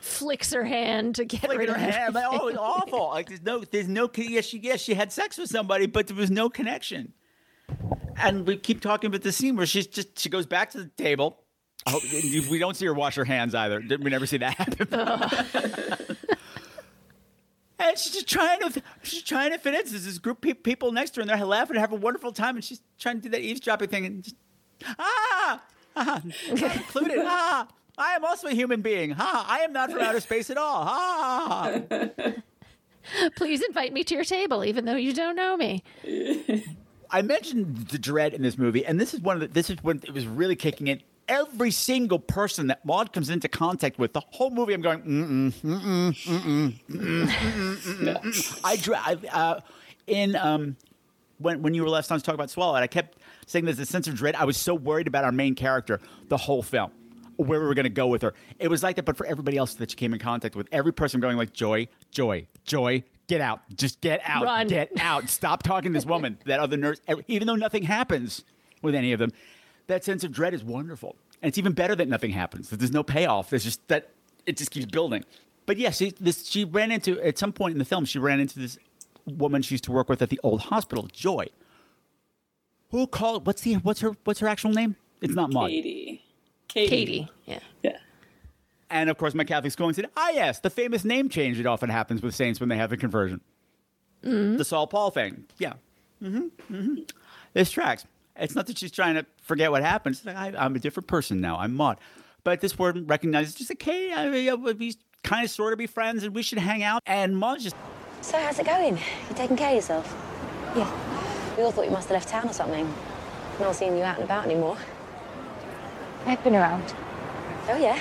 flicks 0.00 0.52
her 0.52 0.64
hand 0.64 1.16
to 1.16 1.24
get 1.24 1.40
flicking 1.40 1.58
rid 1.58 1.68
her 1.68 1.78
hand. 1.78 2.14
Like, 2.14 2.26
oh, 2.28 2.48
it's 2.48 2.58
awful. 2.58 3.08
Like 3.08 3.28
there's 3.28 3.42
no, 3.42 3.60
there's 3.60 3.88
no. 3.88 4.10
Yes, 4.16 4.46
she 4.46 4.58
yes 4.58 4.80
she 4.80 4.94
had 4.94 5.12
sex 5.12 5.38
with 5.38 5.50
somebody, 5.50 5.86
but 5.86 6.08
there 6.08 6.16
was 6.16 6.30
no 6.30 6.50
connection. 6.50 7.12
And 8.16 8.46
we 8.46 8.56
keep 8.56 8.80
talking 8.80 9.08
about 9.08 9.22
the 9.22 9.32
scene 9.32 9.56
where 9.56 9.66
she's 9.66 9.86
just 9.86 10.18
she 10.18 10.28
goes 10.28 10.46
back 10.46 10.70
to 10.72 10.78
the 10.78 10.90
table. 10.96 11.38
I 11.86 11.90
hope, 11.90 12.02
we 12.12 12.58
don't 12.58 12.76
see 12.76 12.86
her 12.86 12.94
wash 12.94 13.16
her 13.16 13.24
hands 13.24 13.54
either. 13.56 13.80
We 13.80 14.10
never 14.10 14.26
see 14.26 14.36
that 14.38 14.54
happen. 14.54 16.11
And 17.82 17.98
she's 17.98 18.12
just 18.12 18.28
trying 18.28 18.60
to 18.60 18.82
she's 19.02 19.22
trying 19.22 19.52
to 19.52 19.58
fit 19.58 19.74
in. 19.74 19.90
There's 19.90 20.04
this 20.04 20.18
group 20.18 20.44
of 20.44 20.62
people 20.62 20.92
next 20.92 21.10
to 21.10 21.20
her, 21.20 21.22
and 21.22 21.30
they're 21.30 21.44
laughing 21.44 21.76
and 21.76 21.80
having 21.80 21.98
a 21.98 22.00
wonderful 22.00 22.32
time. 22.32 22.56
And 22.56 22.64
she's 22.64 22.80
trying 22.98 23.16
to 23.16 23.22
do 23.22 23.28
that 23.30 23.40
eavesdropping 23.40 23.88
thing, 23.88 24.06
and 24.06 24.22
just 24.22 24.36
ah, 24.98 25.62
ah 25.96 26.22
not 26.52 26.76
included. 26.76 27.18
Ah, 27.24 27.68
I 27.98 28.14
am 28.14 28.24
also 28.24 28.48
a 28.48 28.54
human 28.54 28.80
being. 28.80 29.14
Ah, 29.18 29.46
I 29.48 29.60
am 29.60 29.72
not 29.72 29.90
from 29.90 30.00
outer 30.00 30.20
space 30.20 30.50
at 30.50 30.56
all. 30.56 30.84
Ah. 30.86 31.80
please 33.36 33.60
invite 33.62 33.92
me 33.92 34.04
to 34.04 34.14
your 34.14 34.22
table 34.22 34.64
even 34.64 34.84
though 34.84 34.94
you 34.94 35.12
don't 35.12 35.34
know 35.34 35.56
me 35.56 35.82
I 37.12 37.20
mentioned 37.20 37.88
the 37.88 37.98
dread 37.98 38.32
in 38.32 38.40
this 38.40 38.56
movie, 38.56 38.86
and 38.86 38.98
this 38.98 39.12
is 39.12 39.20
one 39.20 39.36
of 39.36 39.40
the, 39.40 39.48
this 39.48 39.68
is 39.68 39.76
when 39.82 39.98
it 39.98 40.14
was 40.14 40.26
really 40.26 40.56
kicking 40.56 40.86
in. 40.86 41.02
Every 41.28 41.70
single 41.70 42.18
person 42.18 42.66
that 42.66 42.84
Maud 42.84 43.12
comes 43.12 43.30
into 43.30 43.48
contact 43.48 43.98
with, 43.98 44.12
the 44.12 44.22
whole 44.30 44.50
movie, 44.50 44.74
I'm 44.74 44.82
going, 44.82 45.00
mm-mm, 45.02 45.52
mm-mm, 45.52 46.12
mm-mm, 46.12 46.80
mm-mm, 46.80 46.80
mm-mm, 46.88 47.76
mm-mm, 47.76 48.22
mm-mm. 48.22 48.60
I 48.64 48.76
dread 48.76 49.26
uh, 49.32 49.60
in 50.06 50.36
um, 50.36 50.76
when 51.38 51.62
when 51.62 51.74
you 51.74 51.82
were 51.82 51.88
last 51.88 52.08
time 52.08 52.18
to 52.18 52.24
talk 52.24 52.34
about 52.34 52.50
Swallow, 52.50 52.74
and 52.74 52.82
I 52.84 52.86
kept 52.86 53.18
saying 53.46 53.64
there's 53.64 53.78
a 53.78 53.86
sense 53.86 54.08
of 54.08 54.14
dread. 54.14 54.34
I 54.34 54.44
was 54.44 54.56
so 54.56 54.74
worried 54.74 55.06
about 55.06 55.24
our 55.24 55.32
main 55.32 55.54
character 55.54 56.00
the 56.28 56.36
whole 56.36 56.62
film, 56.62 56.90
where 57.36 57.60
we 57.60 57.66
were 57.66 57.74
going 57.74 57.84
to 57.84 57.90
go 57.90 58.06
with 58.06 58.22
her. 58.22 58.34
It 58.58 58.68
was 58.68 58.82
like 58.82 58.96
that, 58.96 59.04
but 59.04 59.16
for 59.16 59.26
everybody 59.26 59.56
else 59.56 59.74
that 59.74 59.90
she 59.90 59.96
came 59.96 60.12
in 60.12 60.18
contact 60.18 60.56
with, 60.56 60.68
every 60.72 60.92
person 60.92 61.20
going 61.20 61.36
like, 61.36 61.52
Joy, 61.52 61.88
Joy, 62.10 62.46
Joy, 62.64 63.04
get 63.28 63.40
out, 63.40 63.60
just 63.74 64.00
get 64.00 64.20
out, 64.24 64.44
Run. 64.44 64.68
get 64.68 64.90
out, 64.98 65.28
stop 65.28 65.62
talking 65.62 65.92
to 65.92 65.96
this 65.96 66.06
woman, 66.06 66.38
that 66.46 66.60
other 66.60 66.76
nurse. 66.76 67.00
Even 67.28 67.46
though 67.46 67.56
nothing 67.56 67.82
happens 67.84 68.44
with 68.82 68.94
any 68.94 69.12
of 69.12 69.18
them, 69.18 69.32
that 69.86 70.04
sense 70.04 70.24
of 70.24 70.32
dread 70.32 70.54
is 70.54 70.62
wonderful, 70.64 71.16
and 71.40 71.48
it's 71.48 71.58
even 71.58 71.72
better 71.72 71.94
that 71.96 72.08
nothing 72.08 72.30
happens. 72.30 72.70
That 72.70 72.78
there's 72.78 72.92
no 72.92 73.02
payoff. 73.02 73.50
There's 73.50 73.64
just 73.64 73.86
that 73.88 74.10
it 74.46 74.56
just 74.56 74.70
keeps 74.70 74.86
building. 74.86 75.24
But 75.66 75.76
yes, 75.76 75.98
she, 75.98 76.12
this 76.20 76.46
she 76.46 76.64
ran 76.64 76.90
into 76.90 77.20
at 77.20 77.38
some 77.38 77.52
point 77.52 77.72
in 77.72 77.78
the 77.78 77.84
film. 77.84 78.04
She 78.04 78.18
ran 78.18 78.40
into 78.40 78.58
this 78.58 78.78
woman 79.26 79.62
she 79.62 79.74
used 79.74 79.84
to 79.84 79.92
work 79.92 80.08
with 80.08 80.20
at 80.22 80.30
the 80.30 80.40
old 80.42 80.62
hospital, 80.62 81.08
Joy. 81.12 81.46
Who 82.90 83.06
called? 83.06 83.46
What's 83.46 83.62
the 83.62 83.74
what's 83.74 84.00
her 84.00 84.12
what's 84.24 84.40
her 84.40 84.48
actual 84.48 84.72
name? 84.72 84.96
It's 85.20 85.34
not 85.34 85.52
Maud. 85.52 85.70
Katie. 85.70 86.24
Katie. 86.68 86.88
katie 86.88 87.28
yeah 87.44 87.60
Yeah. 87.82 87.98
And 88.90 89.08
of 89.08 89.16
course, 89.16 89.34
my 89.34 89.44
Catholic 89.44 89.72
school 89.72 89.92
said, 89.94 90.10
"Ah, 90.16 90.30
yes, 90.30 90.58
the 90.58 90.68
famous 90.68 91.04
name 91.04 91.28
change 91.28 91.56
that 91.56 91.66
often 91.66 91.88
happens 91.88 92.22
with 92.22 92.34
saints 92.34 92.60
when 92.60 92.68
they 92.68 92.76
have 92.76 92.92
a 92.92 92.96
conversion, 92.96 93.40
the 94.22 94.64
Saul 94.64 94.86
Paul 94.86 95.10
thing." 95.10 95.44
Yeah, 95.58 95.74
mm-hmm, 96.22 96.74
mm-hmm. 96.74 96.94
this 97.54 97.70
tracks. 97.70 98.04
It's 98.42 98.56
not 98.56 98.66
that 98.66 98.76
she's 98.76 98.90
trying 98.90 99.14
to 99.14 99.24
forget 99.42 99.70
what 99.70 99.82
happened. 99.82 100.16
It's 100.16 100.26
like 100.26 100.36
I, 100.36 100.52
I'm 100.58 100.74
a 100.74 100.80
different 100.80 101.06
person 101.06 101.40
now. 101.40 101.58
I'm 101.58 101.74
Maud, 101.74 101.98
but 102.42 102.60
this 102.60 102.76
word 102.76 103.08
recognizes 103.08 103.54
just 103.54 103.70
like, 103.70 103.80
hey, 103.80 104.12
I, 104.12 104.48
I, 104.48 104.54
we 104.54 104.96
kind 105.22 105.44
of 105.44 105.50
sort 105.50 105.72
of 105.72 105.78
be 105.78 105.86
friends, 105.86 106.24
and 106.24 106.34
we 106.34 106.42
should 106.42 106.58
hang 106.58 106.82
out. 106.82 107.02
And 107.06 107.36
Maud's 107.36 107.62
just 107.62 107.76
So, 108.20 108.38
how's 108.38 108.58
it 108.58 108.66
going? 108.66 108.96
You 108.96 109.34
taking 109.36 109.56
care 109.56 109.70
of 109.70 109.76
yourself? 109.76 110.16
Yeah. 110.76 110.90
We 111.56 111.62
all 111.62 111.70
thought 111.70 111.84
you 111.84 111.92
must 111.92 112.08
have 112.08 112.16
left 112.16 112.28
town 112.28 112.48
or 112.48 112.52
something. 112.52 112.92
Not 113.60 113.76
seeing 113.76 113.96
you 113.96 114.02
out 114.02 114.16
and 114.16 114.24
about 114.24 114.44
anymore. 114.44 114.76
I've 116.26 116.42
been 116.42 116.56
around. 116.56 116.94
Oh, 117.68 117.76
yeah? 117.76 117.98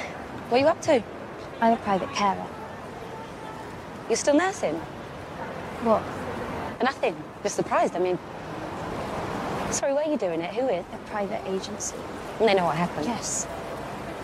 What 0.49 0.57
are 0.57 0.61
you 0.61 0.67
up 0.67 0.81
to? 0.83 1.03
I'm 1.59 1.73
a 1.73 1.77
private 1.77 2.11
carer. 2.13 2.47
You're 4.07 4.17
still 4.17 4.35
nursing? 4.35 4.75
What? 5.83 6.01
Nothing. 6.81 7.15
Just 7.43 7.55
surprised. 7.55 7.95
I 7.95 7.99
mean, 7.99 8.17
sorry, 9.73 9.93
where 9.93 10.03
are 10.03 10.11
you 10.11 10.17
doing 10.17 10.41
it? 10.41 10.53
Who 10.53 10.67
is? 10.67 10.85
A 10.93 10.97
private 11.09 11.41
agency. 11.47 11.95
And 12.39 12.49
they 12.49 12.53
know 12.53 12.65
what 12.65 12.75
happened. 12.75 13.05
Yes. 13.05 13.47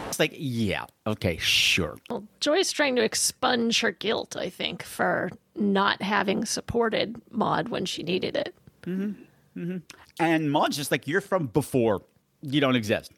it's 0.08 0.20
like, 0.20 0.34
yeah, 0.36 0.86
okay, 1.06 1.38
sure. 1.38 1.98
Well, 2.10 2.24
Joy's 2.40 2.72
trying 2.72 2.96
to 2.96 3.04
expunge 3.04 3.82
her 3.82 3.92
guilt, 3.92 4.36
I 4.36 4.50
think, 4.50 4.84
for 4.84 5.30
not 5.56 6.02
having 6.02 6.46
supported 6.46 7.22
Maud 7.32 7.70
when 7.70 7.86
she 7.86 8.04
needed 8.04 8.36
it. 8.36 8.56
Mm-hmm. 8.84 9.24
Mm-hmm. 9.60 9.78
And 10.20 10.52
Maud's 10.52 10.78
just 10.78 10.92
like, 10.92 11.08
you're 11.08 11.22
from 11.22 11.48
before. 11.48 12.02
You 12.42 12.62
don't 12.62 12.76
exist. 12.76 13.12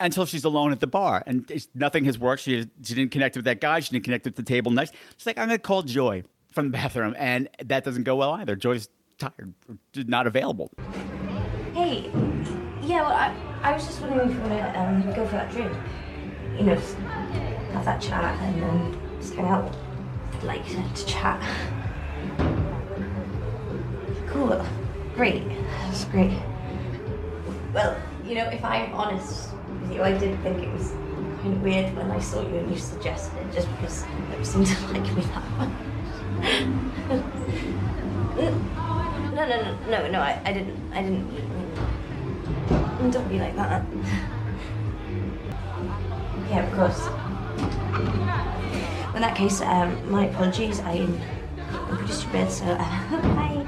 Until 0.00 0.26
she's 0.26 0.44
alone 0.44 0.72
at 0.72 0.80
the 0.80 0.86
bar. 0.86 1.22
And 1.26 1.50
nothing 1.74 2.04
has 2.06 2.18
worked. 2.18 2.42
She, 2.42 2.66
she 2.82 2.94
didn't 2.94 3.12
connect 3.12 3.36
with 3.36 3.44
that 3.44 3.60
guy. 3.60 3.80
She 3.80 3.90
didn't 3.92 4.04
connect 4.04 4.24
with 4.24 4.34
the 4.34 4.42
table 4.42 4.72
next. 4.72 4.94
She's 5.16 5.26
like, 5.26 5.38
I'm 5.38 5.46
going 5.46 5.58
to 5.58 5.62
call 5.62 5.82
Joy 5.82 6.24
from 6.50 6.66
the 6.66 6.70
bathroom. 6.72 7.14
And 7.16 7.48
that 7.64 7.84
doesn't 7.84 8.02
go 8.04 8.16
well 8.16 8.32
either. 8.32 8.56
Joy's 8.56 8.88
tired, 9.18 9.54
not 9.94 10.26
available. 10.26 10.72
Yeah, 11.92 13.02
well, 13.02 13.12
I, 13.12 13.34
I 13.62 13.72
was 13.72 13.86
just 13.86 14.00
wondering 14.00 14.30
if 14.30 14.34
you 14.34 14.40
want 14.42 14.52
to 14.52 14.80
um, 14.80 15.02
go 15.14 15.26
for 15.26 15.32
that 15.32 15.50
drink. 15.52 15.70
You 16.56 16.64
know, 16.64 16.74
just 16.74 16.96
have 16.96 17.84
that 17.84 18.00
chat 18.00 18.40
and 18.40 18.62
then 18.62 19.00
just 19.20 19.34
hang 19.34 19.46
out. 19.46 19.74
I'd 20.34 20.42
like 20.44 20.66
to, 20.68 21.06
chat. 21.06 21.38
Cool. 24.26 24.64
Great. 25.14 25.46
That's 25.84 26.04
great. 26.06 26.32
Well, 27.74 28.00
you 28.24 28.36
know, 28.36 28.48
if 28.48 28.64
I'm 28.64 28.94
honest 28.94 29.50
with 29.82 29.92
you, 29.92 30.02
I 30.02 30.16
did 30.16 30.40
think 30.42 30.62
it 30.62 30.72
was 30.72 30.92
kind 31.42 31.54
of 31.54 31.62
weird 31.62 31.94
when 31.94 32.10
I 32.10 32.20
saw 32.20 32.40
you 32.40 32.56
and 32.56 32.70
you 32.70 32.78
suggested 32.78 33.36
it 33.38 33.52
just 33.52 33.68
because 33.76 34.04
you 34.38 34.44
seemed 34.44 34.66
to 34.68 34.86
like 34.88 35.14
me 35.14 35.22
that 35.22 35.50
much. 35.58 35.72
No, 39.32 39.48
no, 39.48 39.62
no, 39.62 39.78
no, 39.88 40.10
no, 40.10 40.20
I, 40.20 40.42
I 40.44 40.52
didn't, 40.52 40.92
I 40.92 41.02
didn't. 41.02 41.26
Mm, 43.02 43.12
Don't 43.12 43.28
be 43.28 43.38
like 43.38 43.56
that. 43.56 43.84
Yeah, 46.48 46.64
of 46.64 46.72
course. 46.72 47.06
In 49.14 49.20
that 49.20 49.34
case, 49.36 49.60
um, 49.60 50.10
my 50.10 50.26
apologies. 50.26 50.78
I'm, 50.80 51.20
I'm 51.72 51.96
pretty 51.96 52.12
stupid, 52.12 52.50
so 52.50 52.64
uh, 52.64 53.22
bye. 53.34 53.66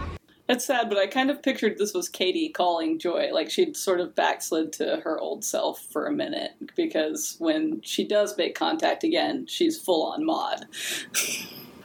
It's 0.49 0.67
sad, 0.67 0.89
but 0.89 0.99
I 0.99 1.07
kind 1.07 1.31
of 1.31 1.43
pictured 1.43 1.79
this 1.79 1.95
was 1.95 2.09
Katie 2.09 2.49
calling 2.51 2.99
Joy. 2.99 3.31
Like 3.33 3.51
she'd 3.51 3.77
sort 3.77 3.99
of 3.99 4.15
backslid 4.15 4.73
to 4.75 5.01
her 5.03 5.19
old 5.19 5.45
self 5.45 5.81
for 5.91 6.07
a 6.07 6.13
minute 6.13 6.53
because 6.77 7.37
when 7.39 7.81
she 7.81 8.07
does 8.07 8.37
make 8.39 8.55
contact 8.55 9.03
again, 9.03 9.47
she's 9.47 9.81
full 9.81 10.05
on 10.05 10.25
Maud. 10.25 10.67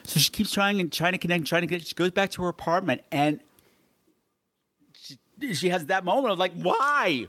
So 0.04 0.20
she 0.20 0.30
keeps 0.30 0.52
trying 0.52 0.78
and 0.80 0.92
trying 0.92 1.12
to 1.12 1.18
connect, 1.18 1.46
trying 1.46 1.62
to 1.62 1.66
get. 1.66 1.86
She 1.86 1.94
goes 1.94 2.10
back 2.10 2.30
to 2.32 2.42
her 2.42 2.48
apartment, 2.48 3.00
and 3.10 3.40
she, 5.40 5.54
she 5.54 5.68
has 5.68 5.86
that 5.86 6.04
moment 6.04 6.32
of 6.32 6.38
like, 6.38 6.52
why? 6.54 7.28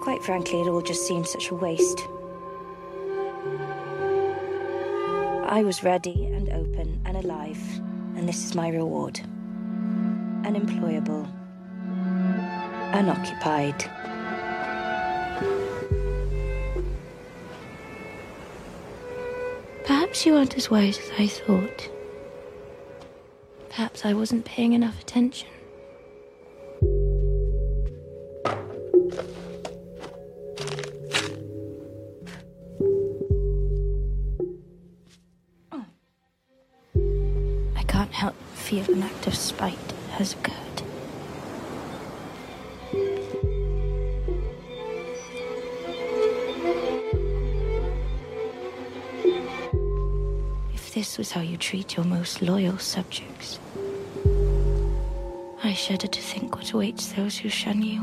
Quite 0.00 0.22
frankly, 0.22 0.60
it 0.60 0.68
all 0.68 0.82
just 0.82 1.06
seemed 1.06 1.26
such 1.26 1.50
a 1.50 1.54
waste. 1.54 2.06
I 5.46 5.62
was 5.64 5.84
ready 5.84 6.26
and 6.26 6.48
open 6.50 7.00
and 7.04 7.16
alive, 7.16 7.60
and 8.16 8.28
this 8.28 8.44
is 8.44 8.54
my 8.54 8.68
reward. 8.68 9.20
Unemployable. 10.44 11.28
Unoccupied. 12.94 13.84
Perhaps 19.84 20.24
you 20.26 20.36
aren't 20.36 20.56
as 20.56 20.70
wise 20.70 20.98
as 20.98 21.10
I 21.18 21.26
thought. 21.26 21.90
Perhaps 23.68 24.04
I 24.04 24.14
wasn't 24.14 24.44
paying 24.44 24.72
enough 24.72 25.00
attention. 25.00 25.48
Can't 38.02 38.14
help 38.14 38.34
but 38.34 38.58
feel 38.58 38.90
an 38.92 39.02
act 39.04 39.28
of 39.28 39.34
spite 39.34 39.92
has 40.12 40.32
occurred. 40.32 40.56
If 50.74 50.94
this 50.94 51.16
was 51.16 51.30
how 51.30 51.42
you 51.42 51.56
treat 51.56 51.96
your 51.96 52.04
most 52.04 52.42
loyal 52.42 52.78
subjects, 52.78 53.60
I 55.62 55.72
shudder 55.72 56.08
to 56.08 56.20
think 56.20 56.56
what 56.56 56.72
awaits 56.72 57.12
those 57.12 57.38
who 57.38 57.48
shun 57.48 57.82
you. 57.82 58.02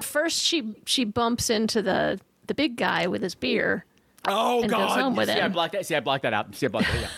First, 0.00 0.40
she 0.40 0.74
she 0.86 1.04
bumps 1.04 1.50
into 1.50 1.82
the 1.82 2.18
the 2.46 2.54
big 2.54 2.76
guy 2.76 3.06
with 3.08 3.22
his 3.22 3.34
beer. 3.34 3.84
Oh 4.26 4.62
and 4.62 4.70
God! 4.70 4.88
goes 4.88 4.96
home 4.96 5.16
with 5.16 5.28
See, 5.28 5.40
I 5.40 5.48
blocked 5.48 5.72
that. 5.72 5.84
See, 5.84 5.94
I 5.94 6.00
blocked 6.00 6.22
that 6.22 6.32
out. 6.32 6.54
See, 6.54 6.66
I 6.66 6.68
blocked 6.70 6.86
that. 6.92 7.00
Yeah, 7.02 7.08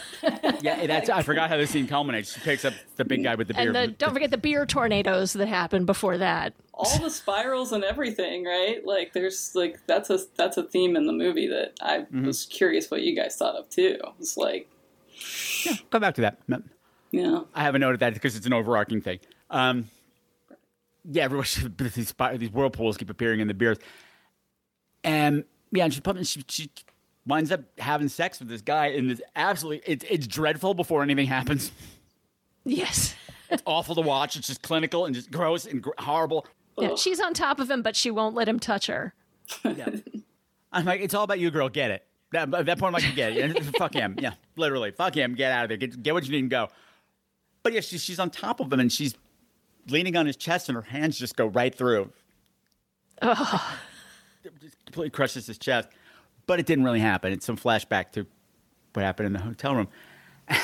yeah. 0.63 0.87
That's. 0.87 1.09
I 1.11 1.23
forgot 1.23 1.49
how 1.51 1.57
the 1.57 1.67
scene 1.67 1.87
culminates. 1.87 2.35
She 2.35 2.41
picks 2.41 2.65
up 2.65 2.75
the 2.97 3.05
big 3.05 3.23
guy 3.23 3.35
with 3.35 3.49
the 3.49 3.55
beer. 3.55 3.67
And 3.67 3.75
the, 3.75 3.87
don't 3.89 4.13
forget 4.13 4.31
the 4.31 4.39
beer 4.39 4.67
tornadoes 4.67 5.33
that 5.35 5.49
happened 5.49 5.87
before 5.87 6.19
that. 6.19 6.55
All 6.73 6.99
the 6.99 7.11
spirals 7.11 7.73
and 7.73 7.85
everything, 7.85 8.45
right? 8.45 8.85
Like 8.85 9.13
there's 9.13 9.53
like 9.55 9.81
that's 9.87 10.11
a 10.11 10.19
that's 10.37 10.57
a 10.57 10.63
theme 10.65 10.97
in 10.97 11.07
the 11.07 11.13
movie 11.13 11.49
that 11.49 11.75
I 11.81 11.99
Mm-hmm. 11.99 12.27
was 12.27 12.47
curious 12.47 12.91
what 12.91 13.03
you 13.03 13.15
guys 13.15 13.37
thought 13.37 13.55
of 13.55 13.69
too. 13.71 13.99
It's 14.19 14.37
like 14.37 14.69
yeah, 15.65 15.75
Come 15.91 16.01
back 16.01 16.15
to 16.17 16.21
that. 16.23 16.39
No. 16.49 16.63
Yeah. 17.13 17.41
I 17.55 17.63
haven't 17.63 17.81
noted 17.81 18.01
that 18.01 18.15
because 18.15 18.35
it's 18.37 18.47
an 18.47 18.53
overarching 18.53 19.01
thing. 19.01 19.21
Um, 19.51 19.89
yeah, 21.05 21.23
everyone, 21.25 21.47
these, 21.79 22.13
these 22.39 22.51
whirlpools 22.51 22.97
keep 22.97 23.11
appearing 23.11 23.39
in 23.41 23.47
the 23.47 23.55
beers. 23.55 23.79
And 25.05 25.45
yeah, 25.71 25.85
and 25.85 25.95
she, 25.95 26.01
put- 26.01 26.27
she, 26.27 26.45
she 26.49 26.71
winds 27.27 27.51
up 27.53 27.61
having 27.79 28.09
sex 28.09 28.39
with 28.39 28.49
this 28.49 28.61
guy, 28.61 28.89
and 28.89 29.11
it's 29.11 29.23
absolutely, 29.37 29.83
it's, 29.93 30.05
it's 30.09 30.27
dreadful 30.27 30.75
before 30.75 31.03
anything 31.03 31.27
happens. 31.27 31.73
Yes. 32.65 33.15
It's 33.51 33.63
awful 33.67 33.95
to 33.95 34.01
watch. 34.01 34.37
It's 34.37 34.47
just 34.47 34.63
clinical 34.63 35.07
and 35.07 35.15
just 35.15 35.31
gross 35.31 35.67
and 35.67 35.83
gr- 35.83 35.91
horrible. 35.99 36.47
Yeah, 36.79 36.97
she's 36.97 37.21
on 37.21 37.35
top 37.35 37.61
of 37.61 37.71
him, 37.71 37.83
but 37.83 37.95
she 37.95 38.11
won't 38.11 38.35
let 38.35 38.49
him 38.49 38.59
touch 38.59 38.87
her. 38.87 39.15
Yeah. 39.63 39.89
I'm 40.73 40.85
like, 40.85 41.01
it's 41.01 41.15
all 41.15 41.25
about 41.25 41.39
you, 41.39 41.51
girl. 41.51 41.69
Get 41.69 41.91
it. 41.91 42.05
That, 42.33 42.53
at 42.53 42.67
that 42.67 42.79
point, 42.79 42.97
I'm 42.97 43.03
like, 43.03 43.15
get 43.15 43.37
it. 43.37 43.65
fuck 43.79 43.95
him. 43.95 44.17
Yeah, 44.19 44.33
literally. 44.57 44.91
Fuck 44.91 45.15
him. 45.15 45.35
Get 45.35 45.53
out 45.53 45.65
of 45.65 45.69
there. 45.69 45.77
Get, 45.77 46.03
get 46.03 46.15
what 46.15 46.25
you 46.25 46.33
need 46.33 46.41
and 46.41 46.51
go. 46.51 46.69
But 47.63 47.75
yeah, 47.75 47.81
she, 47.81 47.99
she's 47.99 48.19
on 48.19 48.31
top 48.31 48.59
of 48.61 48.73
him 48.73 48.81
and 48.81 48.93
she's 48.93 49.15
leaning 49.89 50.17
on 50.17 50.27
his 50.27 50.37
chest 50.37 50.69
and 50.69 50.77
her 50.77 50.83
hands 50.83 51.19
just 51.19 51.37
go 51.37 51.47
right 51.47 51.75
through. 51.75 52.11
Oh. 53.23 53.79
Just 54.61 54.85
completely 54.85 55.11
crushes 55.11 55.47
his 55.47 55.59
chest. 55.59 55.89
But 56.47 56.61
it 56.61 56.67
didn't 56.67 56.85
really 56.85 57.01
happen. 57.01 57.33
It's 57.33 57.47
some 57.47 57.57
flashback 57.57 58.13
to 58.13 58.27
what 58.93 59.05
happened 59.05 59.27
in 59.29 59.33
the 59.33 59.41
hotel 59.41 59.75
room. 59.75 59.89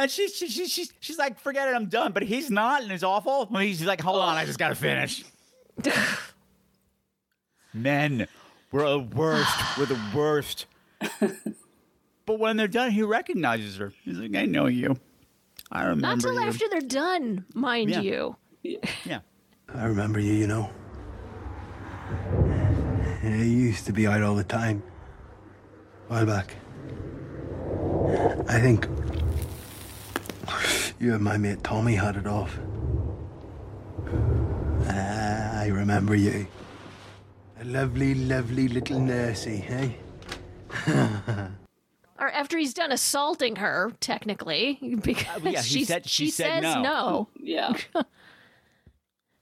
And 0.00 0.08
she's 0.08 0.32
she, 0.32 0.46
she, 0.48 0.68
she's 0.68 0.92
she's 1.00 1.18
like, 1.18 1.40
forget 1.40 1.66
it, 1.68 1.74
I'm 1.74 1.86
done. 1.86 2.12
But 2.12 2.22
he's 2.22 2.52
not, 2.52 2.82
and 2.84 2.92
it's 2.92 3.02
awful. 3.02 3.46
He's 3.58 3.84
like, 3.84 4.00
hold 4.00 4.20
on, 4.20 4.36
I 4.36 4.44
just 4.44 4.56
gotta 4.56 4.76
finish. 4.76 5.24
Men, 7.74 8.28
we're 8.70 8.88
the 8.88 9.00
worst. 9.00 9.76
We're 9.76 9.86
the 9.86 10.00
worst. 10.14 10.66
but 11.20 12.38
when 12.38 12.56
they're 12.56 12.68
done, 12.68 12.92
he 12.92 13.02
recognizes 13.02 13.76
her. 13.78 13.92
He's 14.04 14.18
like, 14.18 14.36
I 14.36 14.46
know 14.46 14.66
you. 14.66 14.96
I 15.72 15.82
remember 15.82 16.06
Not 16.06 16.20
till 16.20 16.34
you. 16.34 16.48
after 16.48 16.66
they're 16.70 16.80
done, 16.80 17.44
mind 17.54 17.90
Yeah. 17.90 18.00
you. 18.00 18.36
Yeah. 19.04 19.20
I 19.74 19.84
remember 19.84 20.20
you, 20.20 20.32
you 20.34 20.46
know. 20.46 20.70
Yeah, 23.24 23.36
you 23.36 23.42
used 23.44 23.84
to 23.86 23.92
be 23.92 24.06
out 24.06 24.22
all 24.22 24.36
the 24.36 24.44
time. 24.44 24.82
A 26.08 26.12
while 26.12 26.26
back. 26.26 26.54
I 28.48 28.60
think 28.60 28.86
you 30.98 31.14
and 31.14 31.22
my 31.22 31.36
mate 31.36 31.62
Tommy 31.62 31.94
had 31.94 32.16
it 32.16 32.26
off. 32.26 32.58
Ah, 34.88 35.60
I 35.60 35.66
remember 35.68 36.14
you. 36.14 36.46
A 37.60 37.64
lovely, 37.64 38.14
lovely 38.14 38.68
little 38.68 39.00
nursie, 39.00 39.60
hey? 39.60 39.96
Or 42.20 42.28
after 42.32 42.58
he's 42.58 42.74
done 42.74 42.90
assaulting 42.90 43.56
her, 43.56 43.92
technically, 44.00 44.76
because 45.02 45.44
Uh, 45.46 45.50
yeah, 45.50 45.62
she, 45.62 45.84
said- 45.84 46.04
she 46.08 46.24
she 46.26 46.30
said 46.32 46.64
says 46.64 46.74
no. 46.74 46.82
no. 46.82 47.28
Yeah. 47.40 47.74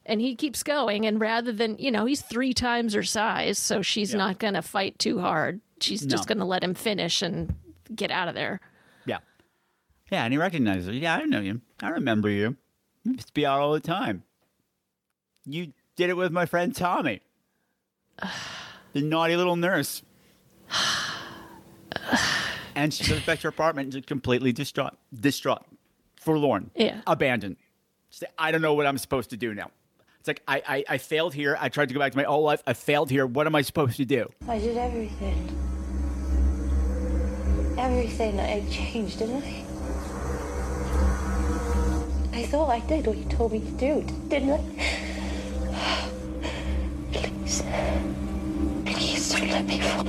and 0.07 0.21
he 0.21 0.35
keeps 0.35 0.63
going, 0.63 1.07
and 1.07 1.19
rather 1.19 1.53
than, 1.53 1.79
you 1.79 1.91
know, 1.91 2.05
he's 2.05 2.21
three 2.21 2.53
times 2.53 2.93
her 2.93 3.03
size, 3.03 3.59
so 3.59 3.81
she's 3.81 4.15
not 4.15 4.39
going 4.39 4.53
to 4.53 4.61
fight 4.61 4.99
too 4.99 5.21
hard. 5.21 5.63
She's 5.81 6.05
just 6.07 6.27
going 6.27 6.39
to 6.39 6.45
let 6.45 6.65
him 6.65 6.75
finish 6.75 7.23
and 7.23 7.55
get 7.95 8.11
out 8.11 8.29
of 8.29 8.35
there. 8.35 8.61
Yeah. 9.05 9.19
Yeah, 10.11 10.25
and 10.25 10.33
he 10.33 10.39
recognizes 10.39 10.87
her. 10.87 10.93
Yeah, 10.93 11.17
I 11.17 11.25
know 11.25 11.41
you. 11.41 11.61
I 11.83 11.91
remember 11.91 12.29
you. 12.31 12.57
You 13.05 13.13
used 13.13 13.29
to 13.29 13.33
be 13.35 13.45
out 13.47 13.61
all 13.61 13.73
the 13.73 13.81
time. 13.81 14.23
You 15.45 15.73
did 15.97 16.11
it 16.11 16.17
with 16.17 16.33
my 16.33 16.47
friend 16.47 16.75
Tommy. 16.75 17.21
the 18.93 19.03
naughty 19.03 19.37
little 19.37 19.57
nurse. 19.57 20.03
and 22.75 22.93
she 22.93 23.09
goes 23.11 23.25
back 23.25 23.39
to 23.41 23.45
her 23.45 23.49
apartment 23.51 23.93
just 23.93 24.07
completely 24.07 24.53
distraught, 24.53 24.97
distraught, 25.15 25.65
forlorn, 26.17 26.71
Yeah. 26.75 27.01
abandoned. 27.07 27.57
I 28.39 28.51
don't 28.51 28.63
know 28.63 28.75
what 28.75 28.87
I'm 28.87 28.99
supposed 28.99 29.31
to 29.31 29.37
do 29.37 29.55
now. 29.55 29.71
It's 30.27 30.41
like 30.41 30.43
I, 30.49 30.77
I, 30.79 30.85
I 30.95 30.99
failed 30.99 31.35
here. 31.35 31.57
I 31.61 31.69
tried 31.69 31.87
to 31.87 31.95
go 31.95 32.01
back 32.01 32.11
to 32.11 32.19
my 32.19 32.25
old 32.25 32.45
life. 32.45 32.61
I 32.67 32.73
failed 32.73 33.11
here. 33.11 33.25
What 33.29 33.47
am 33.47 33.55
I 33.55 33.63
supposed 33.63 33.97
to 33.99 34.05
do? 34.05 34.29
I 34.49 34.59
did 34.59 34.77
everything. 34.77 35.57
Everything 37.79 38.41
I 38.41 38.69
changed, 38.69 39.21
didn't 39.21 39.45
I? 39.45 39.65
I 42.33 42.43
thought 42.47 42.71
I 42.71 42.81
did 42.81 43.07
what 43.07 43.17
you 43.17 43.25
told 43.27 43.53
me 43.53 43.61
to 43.61 43.71
do, 43.71 44.05
didn't 44.27 44.51
I? 44.51 44.59
Please. 47.13 47.63
Please 48.85 49.33
don't 49.33 49.49
let 49.49 49.65
me 49.65 49.81
fall. 49.81 50.09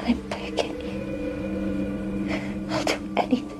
I'm 0.00 0.20
begging 0.28 0.80
you. 0.82 2.68
I'll 2.70 2.84
do 2.84 2.98
anything. 3.16 3.55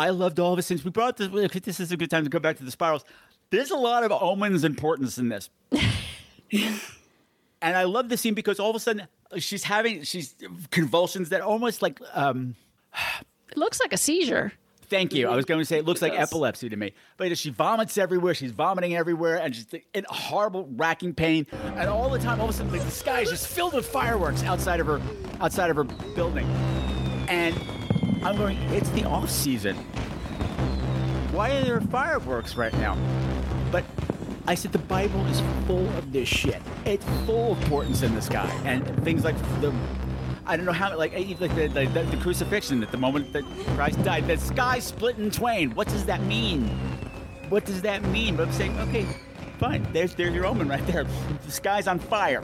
I 0.00 0.10
loved 0.10 0.40
all 0.40 0.52
of 0.54 0.58
it 0.58 0.62
since 0.62 0.84
we 0.84 0.90
brought 0.90 1.16
this. 1.16 1.28
This 1.62 1.80
is 1.80 1.92
a 1.92 1.96
good 1.96 2.10
time 2.10 2.24
to 2.24 2.30
go 2.30 2.38
back 2.38 2.56
to 2.56 2.64
the 2.64 2.70
spirals. 2.70 3.04
There's 3.50 3.70
a 3.70 3.76
lot 3.76 4.04
of 4.04 4.12
Omen's 4.12 4.64
importance 4.64 5.18
in 5.18 5.28
this. 5.28 5.50
and 6.52 7.76
I 7.76 7.84
love 7.84 8.08
the 8.08 8.16
scene 8.16 8.34
because 8.34 8.58
all 8.58 8.70
of 8.70 8.76
a 8.76 8.80
sudden 8.80 9.06
she's 9.38 9.64
having 9.64 10.02
she's 10.02 10.34
convulsions 10.70 11.28
that 11.28 11.40
almost 11.40 11.82
like 11.82 12.00
um 12.14 12.54
It 13.50 13.56
looks 13.56 13.80
like 13.80 13.92
a 13.92 13.96
seizure. 13.96 14.52
Thank 14.88 15.14
you. 15.14 15.28
I 15.28 15.36
was 15.36 15.44
going 15.44 15.60
to 15.60 15.64
say 15.64 15.78
it 15.78 15.84
looks 15.84 16.02
It 16.02 16.06
like 16.06 16.12
does. 16.14 16.28
epilepsy 16.28 16.68
to 16.68 16.76
me, 16.76 16.92
but 17.16 17.38
she 17.38 17.50
vomits 17.50 17.96
everywhere. 17.96 18.34
She's 18.34 18.50
vomiting 18.50 18.96
everywhere, 18.96 19.36
and 19.36 19.54
she's 19.54 19.66
in 19.94 20.04
horrible, 20.08 20.68
racking 20.72 21.14
pain. 21.14 21.46
And 21.76 21.88
all 21.88 22.10
the 22.10 22.18
time, 22.18 22.40
all 22.40 22.48
of 22.48 22.54
a 22.54 22.58
sudden, 22.58 22.72
like, 22.72 22.82
the 22.82 22.90
sky 22.90 23.20
is 23.20 23.30
just 23.30 23.46
filled 23.46 23.74
with 23.74 23.86
fireworks 23.86 24.42
outside 24.42 24.80
of 24.80 24.88
her, 24.88 25.00
outside 25.40 25.70
of 25.70 25.76
her 25.76 25.84
building. 25.84 26.44
And 27.28 27.54
I'm 28.22 28.36
going. 28.36 28.58
It's 28.72 28.90
the 28.90 29.04
off 29.04 29.30
season. 29.30 29.76
Why 31.32 31.50
are 31.52 31.62
there 31.62 31.80
fireworks 31.80 32.54
right 32.54 32.72
now? 32.74 32.98
But 33.72 33.84
I 34.46 34.54
said 34.54 34.72
the 34.72 34.78
Bible 34.78 35.24
is 35.26 35.40
full 35.66 35.88
of 35.96 36.12
this 36.12 36.28
shit. 36.28 36.60
It's 36.84 37.04
full 37.24 37.52
of 37.52 37.60
portents 37.62 38.02
in 38.02 38.14
the 38.14 38.20
sky 38.20 38.50
and 38.64 38.84
things 39.04 39.24
like 39.24 39.38
the. 39.60 39.74
I 40.44 40.56
don't 40.56 40.66
know 40.66 40.72
how, 40.72 40.96
like, 40.98 41.14
eh, 41.14 41.34
like 41.38 41.54
the, 41.54 41.68
the, 41.68 42.02
the, 42.02 42.16
crucifixion 42.16 42.82
at 42.82 42.90
the 42.90 42.98
moment 42.98 43.32
that 43.32 43.44
Christ 43.76 44.02
died, 44.02 44.26
the 44.26 44.36
sky 44.36 44.80
split 44.80 45.16
in 45.16 45.30
twain. 45.30 45.70
What 45.76 45.86
does 45.86 46.04
that 46.06 46.20
mean? 46.22 46.66
What 47.48 47.64
does 47.64 47.80
that 47.82 48.02
mean? 48.06 48.36
But 48.36 48.48
I'm 48.48 48.52
saying, 48.52 48.78
okay, 48.80 49.06
fine. 49.58 49.86
There's 49.92 50.14
there's 50.14 50.34
your 50.34 50.46
omen 50.46 50.68
right 50.68 50.84
there. 50.86 51.04
The 51.46 51.52
sky's 51.52 51.86
on 51.86 51.98
fire. 51.98 52.42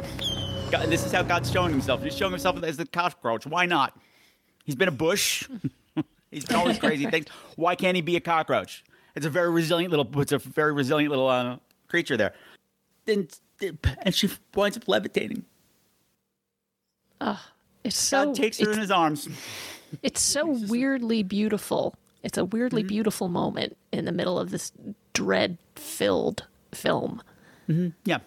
God, 0.71 0.89
this 0.89 1.05
is 1.05 1.13
how 1.13 1.23
God's 1.23 1.51
showing 1.51 1.73
himself. 1.73 2.03
He's 2.03 2.17
showing 2.17 2.33
himself 2.33 2.63
as 2.63 2.77
the 2.77 2.87
cockroach. 2.87 3.47
Why 3.47 3.67
not? 3.67 3.99
He's 4.67 4.75
been 4.75 4.89
a 4.89 4.93
bush. 4.93 5.49
He's 6.31 6.45
done 6.45 6.59
all 6.61 6.67
these 6.67 6.79
crazy 6.79 7.07
things. 7.07 7.27
Why 7.55 7.75
can't 7.77 7.97
he 7.97 8.03
be 8.03 8.17
a 8.17 8.21
cockroach? 8.21 8.85
It's 9.15 9.25
a 9.25 9.31
very 9.31 9.51
resilient 9.51 9.91
little. 9.91 10.21
It's 10.21 10.33
a 10.33 10.39
very 10.39 10.73
resilient 10.75 11.11
little 11.11 11.29
uh, 11.29 11.57
creature 11.89 12.17
there. 12.19 12.35
Then 13.07 13.29
and 14.03 14.15
she 14.15 14.29
winds 14.55 14.77
up 14.77 14.87
levitating. 14.89 15.45
Ugh, 17.21 17.39
it's 17.85 17.97
so 17.97 18.27
God 18.27 18.35
takes 18.35 18.59
her 18.61 18.71
in 18.73 18.79
his 18.79 18.91
arms. 18.91 19.29
It's 20.03 20.21
so 20.21 20.47
weirdly 20.69 21.23
beautiful. 21.23 21.95
It's 22.23 22.37
a 22.37 22.45
weirdly 22.45 22.83
Mm-hmm. 22.83 22.89
beautiful 22.89 23.29
moment 23.29 23.77
in 23.93 24.05
the 24.05 24.13
middle 24.13 24.39
of 24.39 24.51
this 24.51 24.73
dread-filled 25.15 26.45
film. 26.73 27.23
Mm-hmm. 27.69 27.89
Yeah. 28.05 28.19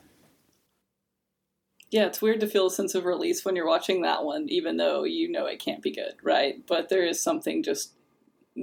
Yeah, 1.91 2.05
it's 2.05 2.21
weird 2.21 2.39
to 2.41 2.47
feel 2.47 2.67
a 2.67 2.71
sense 2.71 2.93
of 2.93 3.05
release 3.05 3.43
when 3.43 3.55
you're 3.55 3.65
watching 3.67 4.03
that 4.03 4.23
one, 4.23 4.47
even 4.49 4.77
though 4.77 5.03
you 5.03 5.29
know 5.31 5.45
it 5.47 5.59
can't 5.59 5.81
be 5.81 5.91
good, 5.91 6.13
right? 6.21 6.65
But 6.67 6.89
there 6.89 7.03
is 7.03 7.21
something 7.21 7.63
just 7.63 7.93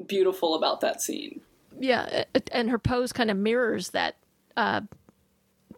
beautiful 0.06 0.54
about 0.54 0.80
that 0.82 1.02
scene. 1.02 1.40
Yeah, 1.78 2.24
and 2.52 2.70
her 2.70 2.78
pose 2.78 3.12
kind 3.12 3.30
of 3.30 3.36
mirrors 3.36 3.90
that 3.90 4.16
uh, 4.56 4.82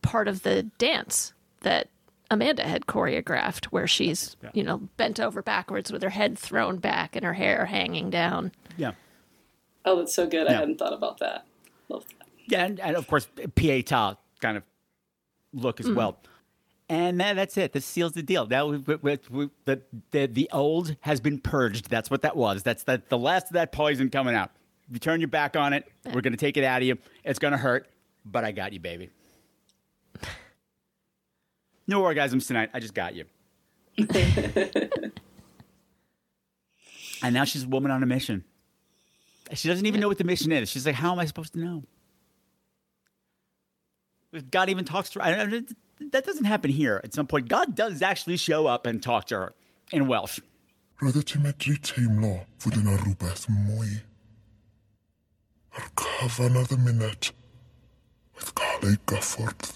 part 0.03 0.29
of 0.29 0.43
the 0.43 0.65
dance 0.79 1.33
that 1.63 1.89
Amanda 2.31 2.67
had 2.69 2.85
choreographed, 2.87 3.67
where 3.67 3.87
she's 3.87 4.37
you 4.53 4.63
know 4.63 4.79
bent 4.99 5.19
over 5.19 5.43
backwards 5.43 5.91
with 5.91 6.03
her 6.03 6.11
head 6.11 6.39
thrown 6.39 6.77
back 6.77 7.17
and 7.17 7.25
her 7.25 7.33
hair 7.33 7.65
hanging 7.65 8.11
down. 8.11 8.53
Yeah. 8.77 8.93
Oh, 9.87 9.97
that's 9.97 10.15
so 10.15 10.27
good. 10.27 10.47
I 10.47 10.53
hadn't 10.53 10.77
thought 10.79 10.93
about 10.93 11.19
that. 11.21 11.47
Love 11.89 12.05
that. 12.19 12.29
Yeah, 12.47 12.65
and, 12.67 12.79
and 12.81 12.97
of 12.97 13.07
course, 13.07 13.27
Pieta 13.55 14.19
kind 14.41 14.59
of 14.59 14.63
look 15.55 15.81
as 15.81 15.87
Mhm. 15.87 15.95
well. 15.95 16.19
And 16.89 17.20
that, 17.20 17.36
that's 17.36 17.57
it. 17.59 17.72
This 17.72 17.84
seals 17.84 18.12
the 18.12 18.22
deal. 18.22 18.47
Now, 18.47 18.66
we, 18.66 18.78
we, 18.78 19.18
we, 19.30 19.51
the, 19.66 19.82
the 20.11 20.26
the 20.26 20.49
old 20.53 20.97
has 21.01 21.20
been 21.20 21.39
purged. 21.39 21.91
That's 21.91 22.11
what 22.11 22.22
that 22.22 22.34
was. 22.34 22.62
That's 22.62 22.84
the, 22.84 23.03
the 23.09 23.18
last 23.18 23.49
of 23.49 23.53
that 23.53 23.72
poison 23.72 24.09
coming 24.09 24.34
out. 24.34 24.51
You 24.91 24.99
turn 24.99 25.20
your 25.20 25.28
back 25.28 25.55
on 25.55 25.74
it, 25.74 25.86
we're 26.07 26.22
going 26.22 26.32
to 26.32 26.39
take 26.39 26.57
it 26.57 26.64
out 26.64 26.80
of 26.80 26.89
you. 26.89 26.97
It's 27.24 27.39
going 27.39 27.53
to 27.53 27.59
hurt, 27.59 27.91
but 28.24 28.43
I 28.45 28.53
got 28.53 28.72
you, 28.72 28.80
baby. 28.80 29.11
No 31.91 32.03
orgasms 32.03 32.47
tonight. 32.47 32.68
I 32.74 32.80
just 32.80 32.93
got 32.93 33.14
you. 33.14 33.24
and 37.22 37.32
now 37.32 37.45
she's 37.45 37.64
a 37.64 37.66
woman 37.66 37.91
on 37.91 38.03
a 38.03 38.07
mission. 38.07 38.45
She 39.55 39.68
doesn't 39.68 39.86
even 39.86 39.99
know 39.99 40.07
what 40.07 40.18
the 40.18 40.24
mission 40.24 40.53
is. 40.53 40.68
She's 40.68 40.84
like, 40.84 40.97
how 40.97 41.12
am 41.12 41.18
I 41.18 41.24
supposed 41.24 41.55
to 41.55 41.59
know? 41.59 41.84
God 44.51 44.68
even 44.68 44.84
talks 44.84 45.09
to 45.11 45.20
her. 45.20 45.62
I- 46.01 46.05
I- 46.05 46.09
That 46.11 46.25
doesn't 46.25 46.45
happen 46.45 46.71
here. 46.71 47.01
At 47.05 47.15
some 47.15 47.27
point, 47.27 47.49
God 47.49 47.75
does 47.75 48.03
actually 48.03 48.37
show 48.37 48.67
up 48.67 48.87
and 48.87 49.03
talk 49.03 49.27
to 49.27 49.37
her 49.37 49.55
in 49.93 50.07
Welsh. 50.09 50.41
Roeddet 51.01 51.25
ti 51.27 51.39
medru 51.39 51.77
teimlo 51.79 52.45
fod 52.59 52.73
yna 52.81 52.97
rhywbeth 52.99 53.47
mwy. 53.49 54.01
Ar 55.79 55.89
cyfan 55.95 56.57
y 56.59 56.65
ddymuned, 56.65 57.29
oedd 58.39 58.55
cael 58.59 58.89
ei 58.91 58.97
gyffwrdd. 59.13 59.75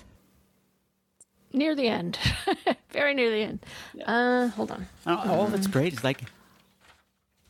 Near 1.53 1.75
the 1.77 1.87
end, 1.87 2.19
very 2.91 3.15
near 3.15 3.31
the 3.31 3.43
end. 3.43 3.67
Uh, 4.07 4.49
hold 4.49 4.71
on. 4.73 4.89
Oh, 5.07 5.17
all 5.31 5.47
that's 5.49 5.67
great 5.69 5.93
is 5.93 6.03
like 6.03 6.25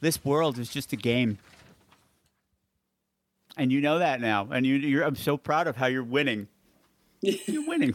this 0.00 0.22
world 0.24 0.58
is 0.58 0.68
just 0.68 0.92
a 0.92 0.96
game, 0.96 1.38
and 3.56 3.70
you 3.72 3.80
know 3.80 3.98
that 4.00 4.20
now. 4.20 4.48
And 4.50 4.66
you, 4.66 4.74
you're, 4.74 5.04
I'm 5.04 5.14
so 5.16 5.36
proud 5.36 5.66
of 5.68 5.76
how 5.76 5.86
you're 5.86 6.02
winning. 6.04 6.48
You're 7.22 7.64
winning. 7.68 7.94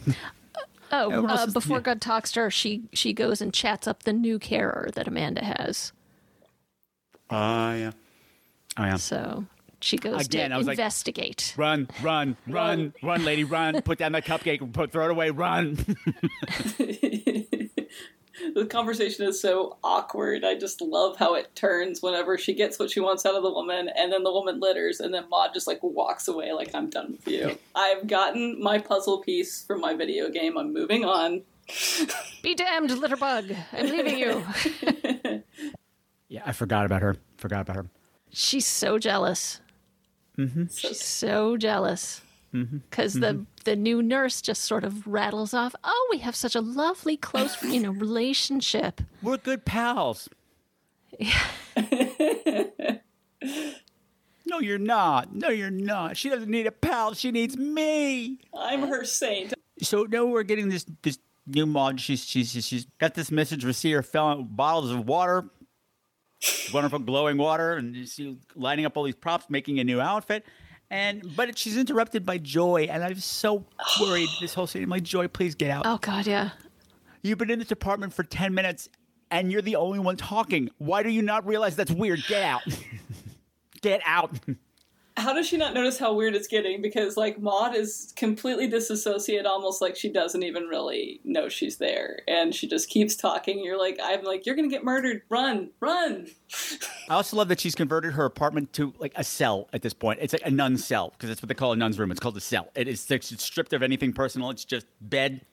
Oh, 0.90 1.10
Everyone 1.10 1.30
uh, 1.30 1.44
is- 1.46 1.52
before 1.52 1.78
yeah. 1.78 1.82
God 1.82 2.00
talks 2.00 2.32
to 2.32 2.40
her, 2.40 2.50
she 2.50 2.82
she 2.92 3.12
goes 3.12 3.40
and 3.40 3.52
chats 3.52 3.86
up 3.86 4.04
the 4.04 4.12
new 4.12 4.38
carer 4.38 4.88
that 4.94 5.06
Amanda 5.08 5.44
has. 5.44 5.92
Ah, 7.30 7.74
yeah. 7.74 7.90
Oh 8.78 8.84
yeah. 8.84 8.96
So 8.96 9.44
she 9.80 9.96
goes 9.98 10.26
Again, 10.26 10.50
to 10.50 10.54
I 10.54 10.58
was 10.58 10.66
like, 10.66 10.78
investigate. 10.78 11.54
Run, 11.56 11.88
run, 12.02 12.36
run, 12.46 12.94
run, 13.02 13.24
lady, 13.24 13.44
run! 13.44 13.82
Put 13.82 13.98
down 13.98 14.12
that 14.12 14.24
cupcake. 14.24 14.72
Put, 14.72 14.92
throw 14.92 15.04
it 15.06 15.10
away. 15.10 15.30
Run. 15.30 15.76
The 18.54 18.66
conversation 18.66 19.26
is 19.26 19.40
so 19.40 19.78
awkward. 19.82 20.44
I 20.44 20.54
just 20.54 20.80
love 20.80 21.16
how 21.16 21.34
it 21.34 21.54
turns 21.54 22.02
whenever 22.02 22.38
she 22.38 22.54
gets 22.54 22.78
what 22.78 22.90
she 22.90 23.00
wants 23.00 23.26
out 23.26 23.34
of 23.34 23.42
the 23.42 23.50
woman, 23.52 23.88
and 23.96 24.12
then 24.12 24.22
the 24.22 24.32
woman 24.32 24.60
litters, 24.60 25.00
and 25.00 25.12
then 25.12 25.28
Maud 25.28 25.54
just 25.54 25.66
like 25.66 25.80
walks 25.82 26.28
away, 26.28 26.52
like 26.52 26.74
I'm 26.74 26.90
done 26.90 27.12
with 27.12 27.28
you. 27.28 27.58
I've 27.74 28.06
gotten 28.06 28.62
my 28.62 28.78
puzzle 28.78 29.18
piece 29.18 29.64
from 29.64 29.80
my 29.80 29.94
video 29.94 30.30
game. 30.30 30.56
I'm 30.56 30.72
moving 30.72 31.04
on. 31.04 31.42
Be 32.42 32.54
damned, 32.54 32.90
litterbug! 32.90 33.56
I'm 33.72 33.86
leaving 33.86 34.18
you. 34.18 35.42
yeah, 36.28 36.42
I 36.46 36.52
forgot 36.52 36.86
about 36.86 37.02
her. 37.02 37.16
Forgot 37.36 37.62
about 37.62 37.76
her. 37.76 37.86
She's 38.30 38.66
so 38.66 38.98
jealous. 38.98 39.60
Mm-hmm. 40.38 40.66
She's 40.74 41.02
so 41.02 41.56
jealous 41.56 42.22
Mm-hmm. 42.64 42.78
because 42.90 43.14
the 43.14 43.44
the 43.64 43.76
new 43.76 44.02
nurse 44.02 44.40
just 44.40 44.64
sort 44.64 44.84
of 44.84 45.06
rattles 45.06 45.54
off. 45.54 45.74
Oh, 45.84 46.08
we 46.10 46.18
have 46.18 46.34
such 46.34 46.54
a 46.54 46.60
lovely, 46.60 47.16
close, 47.16 47.62
you 47.62 47.80
know, 47.80 47.90
relationship. 47.90 49.00
We're 49.22 49.36
good 49.38 49.64
pals. 49.64 50.28
No, 54.48 54.60
you're 54.60 54.78
not. 54.78 55.34
No, 55.34 55.50
you're 55.50 55.70
not. 55.70 56.16
She 56.16 56.30
doesn't 56.30 56.48
need 56.48 56.66
a 56.66 56.72
pal. 56.72 57.12
She 57.12 57.30
needs 57.30 57.56
me. 57.56 58.38
I'm 58.56 58.88
her 58.88 59.04
saint. 59.04 59.52
So 59.82 60.04
now 60.04 60.24
we're 60.24 60.42
getting 60.42 60.70
this 60.70 60.86
this 61.02 61.18
new 61.46 61.66
Maud. 61.66 62.00
She's 62.00 62.24
she's 62.24 62.50
she's 62.64 62.86
got 62.98 63.14
this 63.14 63.30
message. 63.30 63.64
We 63.64 63.74
see 63.74 63.92
her 63.92 64.02
filling 64.02 64.46
bottles 64.46 64.90
of 64.90 65.06
water, 65.06 65.50
wonderful 66.72 67.00
glowing 67.00 67.36
water, 67.36 67.74
and 67.74 67.94
you 67.94 68.06
see 68.06 68.38
lining 68.56 68.86
up 68.86 68.96
all 68.96 69.04
these 69.04 69.14
props, 69.14 69.46
making 69.50 69.80
a 69.80 69.84
new 69.84 70.00
outfit. 70.00 70.46
And 70.90 71.36
but 71.36 71.58
she's 71.58 71.76
interrupted 71.76 72.24
by 72.24 72.38
Joy, 72.38 72.88
and 72.90 73.04
I'm 73.04 73.18
so 73.20 73.66
worried. 74.00 74.28
This 74.40 74.54
whole 74.54 74.66
scene, 74.66 74.82
I'm 74.82 74.88
like, 74.90 75.02
Joy, 75.02 75.28
please 75.28 75.54
get 75.54 75.70
out. 75.70 75.86
Oh 75.86 75.98
God, 75.98 76.26
yeah. 76.26 76.50
You've 77.22 77.38
been 77.38 77.50
in 77.50 77.58
this 77.58 77.70
apartment 77.70 78.14
for 78.14 78.22
ten 78.22 78.54
minutes, 78.54 78.88
and 79.30 79.52
you're 79.52 79.62
the 79.62 79.76
only 79.76 79.98
one 79.98 80.16
talking. 80.16 80.70
Why 80.78 81.02
do 81.02 81.10
you 81.10 81.20
not 81.20 81.46
realize 81.46 81.76
that's 81.76 81.90
weird? 81.90 82.24
Get 82.26 82.42
out. 82.42 82.62
get 83.82 84.00
out. 84.06 84.32
How 85.18 85.32
does 85.32 85.46
she 85.46 85.56
not 85.56 85.74
notice 85.74 85.98
how 85.98 86.14
weird 86.14 86.34
it's 86.34 86.46
getting? 86.46 86.80
Because 86.80 87.16
like 87.16 87.40
Maud 87.40 87.74
is 87.74 88.12
completely 88.16 88.68
disassociated, 88.68 89.46
almost 89.46 89.82
like 89.82 89.96
she 89.96 90.08
doesn't 90.08 90.42
even 90.42 90.64
really 90.64 91.20
know 91.24 91.48
she's 91.48 91.78
there, 91.78 92.20
and 92.28 92.54
she 92.54 92.68
just 92.68 92.88
keeps 92.88 93.16
talking. 93.16 93.62
You're 93.62 93.78
like, 93.78 93.98
I'm 94.02 94.22
like, 94.22 94.46
you're 94.46 94.54
gonna 94.54 94.68
get 94.68 94.84
murdered. 94.84 95.22
Run, 95.28 95.70
run. 95.80 96.28
I 97.08 97.14
also 97.14 97.36
love 97.36 97.48
that 97.48 97.60
she's 97.60 97.74
converted 97.74 98.12
her 98.12 98.24
apartment 98.24 98.72
to 98.74 98.94
like 98.98 99.12
a 99.16 99.24
cell 99.24 99.68
at 99.72 99.82
this 99.82 99.92
point. 99.92 100.20
It's 100.22 100.32
like 100.32 100.46
a 100.46 100.50
nun 100.50 100.78
cell 100.78 101.10
because 101.10 101.28
that's 101.28 101.42
what 101.42 101.48
they 101.48 101.54
call 101.54 101.72
a 101.72 101.76
nun's 101.76 101.98
room. 101.98 102.10
It's 102.10 102.20
called 102.20 102.36
a 102.36 102.40
cell. 102.40 102.68
It 102.74 102.86
is 102.86 103.10
it's 103.10 103.42
stripped 103.42 103.72
of 103.72 103.82
anything 103.82 104.12
personal. 104.12 104.50
It's 104.50 104.64
just 104.64 104.86
bed, 105.00 105.44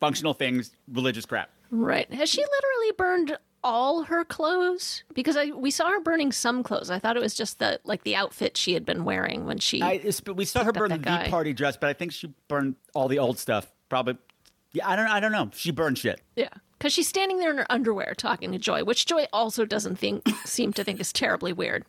functional 0.00 0.34
things, 0.34 0.72
religious 0.92 1.24
crap. 1.24 1.50
Right. 1.70 2.12
Has 2.12 2.28
she 2.28 2.42
literally 2.42 2.92
burned 2.96 3.38
all 3.64 4.04
her 4.04 4.24
clothes? 4.24 5.02
Because 5.14 5.36
I 5.36 5.46
we 5.46 5.70
saw 5.72 5.88
her 5.90 6.00
burning 6.00 6.30
some 6.30 6.62
clothes. 6.62 6.90
I 6.90 6.98
thought 7.00 7.16
it 7.16 7.22
was 7.22 7.34
just 7.34 7.58
the 7.58 7.80
like 7.84 8.04
the 8.04 8.14
outfit 8.14 8.56
she 8.56 8.74
had 8.74 8.84
been 8.84 9.04
wearing 9.04 9.46
when 9.46 9.58
she. 9.58 9.82
I, 9.82 10.00
we 10.32 10.44
saw 10.44 10.60
her 10.62 10.72
picked 10.72 10.78
burn 10.78 10.90
the 10.90 10.98
guy. 10.98 11.28
party 11.28 11.52
dress, 11.52 11.76
but 11.76 11.88
I 11.88 11.94
think 11.94 12.12
she 12.12 12.32
burned 12.46 12.76
all 12.94 13.08
the 13.08 13.18
old 13.18 13.38
stuff. 13.38 13.72
Probably. 13.88 14.16
Yeah, 14.72 14.88
I 14.88 14.94
don't. 14.94 15.08
I 15.08 15.18
don't 15.18 15.32
know. 15.32 15.50
She 15.54 15.70
burned 15.72 15.98
shit. 15.98 16.20
Yeah, 16.36 16.48
because 16.78 16.92
she's 16.92 17.08
standing 17.08 17.38
there 17.38 17.50
in 17.50 17.58
her 17.58 17.66
underwear 17.70 18.14
talking 18.16 18.52
to 18.52 18.58
Joy, 18.58 18.84
which 18.84 19.06
Joy 19.06 19.26
also 19.32 19.64
doesn't 19.64 19.96
think 19.96 20.28
seem 20.44 20.72
to 20.74 20.84
think 20.84 21.00
is 21.00 21.12
terribly 21.12 21.52
weird. 21.52 21.84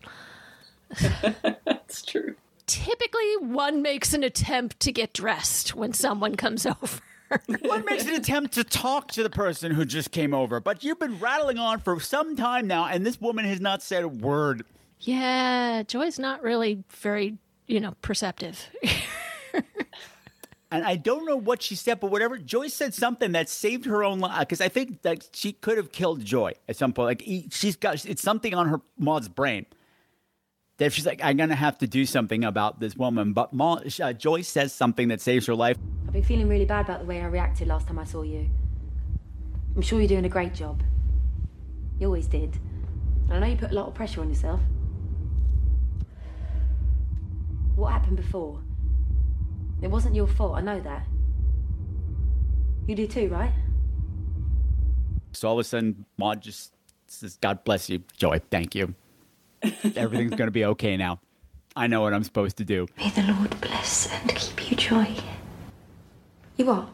That's 1.66 2.02
true. 2.04 2.36
Typically, 2.68 3.38
one 3.42 3.82
makes 3.82 4.14
an 4.14 4.24
attempt 4.24 4.80
to 4.80 4.92
get 4.92 5.14
dressed 5.14 5.76
when 5.76 5.94
someone 5.94 6.36
comes 6.36 6.66
over. 6.66 7.00
One 7.62 7.86
makes 7.86 8.06
an 8.06 8.14
attempt 8.14 8.54
to 8.56 8.64
talk 8.64 9.10
to 9.14 9.24
the 9.24 9.30
person 9.30 9.72
who 9.72 9.86
just 9.86 10.12
came 10.12 10.34
over, 10.34 10.60
but 10.60 10.84
you've 10.84 11.00
been 11.00 11.20
rattling 11.20 11.58
on 11.58 11.80
for 11.80 12.00
some 12.00 12.36
time 12.36 12.68
now, 12.68 12.86
and 12.86 13.06
this 13.06 13.20
woman 13.20 13.46
has 13.46 13.60
not 13.60 13.82
said 13.82 14.04
a 14.04 14.08
word. 14.08 14.64
Yeah, 15.00 15.84
Joy's 15.84 16.20
not 16.20 16.44
really 16.44 16.84
very, 16.90 17.38
you 17.68 17.80
know, 17.80 17.96
perceptive. 18.02 18.70
and 20.72 20.84
I 20.84 20.96
don't 20.96 21.26
know 21.26 21.38
what 21.38 21.62
she 21.62 21.76
said, 21.76 22.00
but 22.00 22.12
whatever 22.12 22.38
Joy 22.38 22.68
said 22.68 22.94
something 22.94 23.32
that 23.34 23.50
saved 23.50 23.86
her 23.86 24.04
own 24.04 24.20
life 24.20 24.40
because 24.40 24.62
I 24.62 24.70
think 24.70 25.02
that 25.04 25.30
she 25.34 25.52
could 25.52 25.78
have 25.78 25.92
killed 25.92 26.24
Joy 26.24 26.54
at 26.68 26.76
some 26.76 26.94
point. 26.94 27.22
Like 27.22 27.52
she's 27.52 27.76
got 27.76 28.06
it's 28.06 28.22
something 28.22 28.54
on 28.54 28.68
her 28.70 28.82
Maud's 28.98 29.28
brain 29.28 29.66
that 30.78 30.92
she's 30.92 31.06
like, 31.06 31.22
I'm 31.24 31.38
gonna 31.38 31.56
have 31.56 31.78
to 31.80 31.88
do 31.88 32.06
something 32.06 32.44
about 32.44 32.80
this 32.80 32.96
woman. 32.96 33.34
But 33.34 33.54
Maud, 33.54 34.00
uh, 34.00 34.14
Joy 34.14 34.42
says 34.42 34.74
something 34.74 35.08
that 35.08 35.22
saves 35.22 35.46
her 35.48 35.56
life. 35.56 35.78
I've 36.08 36.14
been 36.14 36.24
feeling 36.24 36.48
really 36.48 36.66
bad 36.66 36.86
about 36.86 37.00
the 37.00 37.06
way 37.06 37.22
I 37.22 37.26
reacted 37.26 37.68
last 37.68 37.88
time 37.88 38.00
I 38.00 38.04
saw 38.04 38.24
you. 38.24 38.50
I'm 39.76 39.82
sure 39.82 40.00
you're 40.00 40.08
doing 40.08 40.26
a 40.26 40.30
great 40.30 40.54
job. 40.54 40.82
You 42.00 42.08
always 42.08 42.28
did. 42.28 42.58
And 43.26 43.34
I 43.34 43.40
know 43.40 43.48
you 43.48 43.58
put 43.58 43.72
a 43.72 43.74
lot 43.74 43.88
of 43.88 43.94
pressure 43.94 44.22
on 44.22 44.30
yourself. 44.30 44.62
What 47.76 47.92
happened 47.92 48.18
before? 48.18 48.62
It 49.82 49.90
wasn't 49.90 50.16
your 50.16 50.28
fault, 50.28 50.56
I 50.56 50.62
know 50.62 50.80
that. 50.82 51.06
You 52.88 52.96
do 52.96 53.08
too, 53.08 53.28
right? 53.30 53.52
So 55.34 55.50
all 55.50 55.56
of 55.56 55.60
a 55.60 55.64
sudden, 55.64 56.06
Maud 56.18 56.42
just 56.42 56.72
says, 57.08 57.38
God 57.42 57.64
bless 57.64 57.90
you, 57.90 58.04
Joy. 58.16 58.40
Thank 58.50 58.76
you. 58.76 58.96
Everything's 59.64 60.32
going 60.32 60.48
to 60.48 60.52
be 60.52 60.66
okay 60.66 60.98
now. 60.98 61.20
I 61.76 61.88
know 61.88 62.02
what 62.02 62.14
I'm 62.14 62.24
supposed 62.24 62.58
to 62.58 62.66
do. 62.66 62.88
May 62.98 63.10
the 63.10 63.24
Lord 63.24 63.60
bless 63.60 64.12
and 64.12 64.34
keep 64.36 64.72
you 64.72 64.78
joy. 64.78 65.16
You 66.56 66.72
are. 66.72 66.88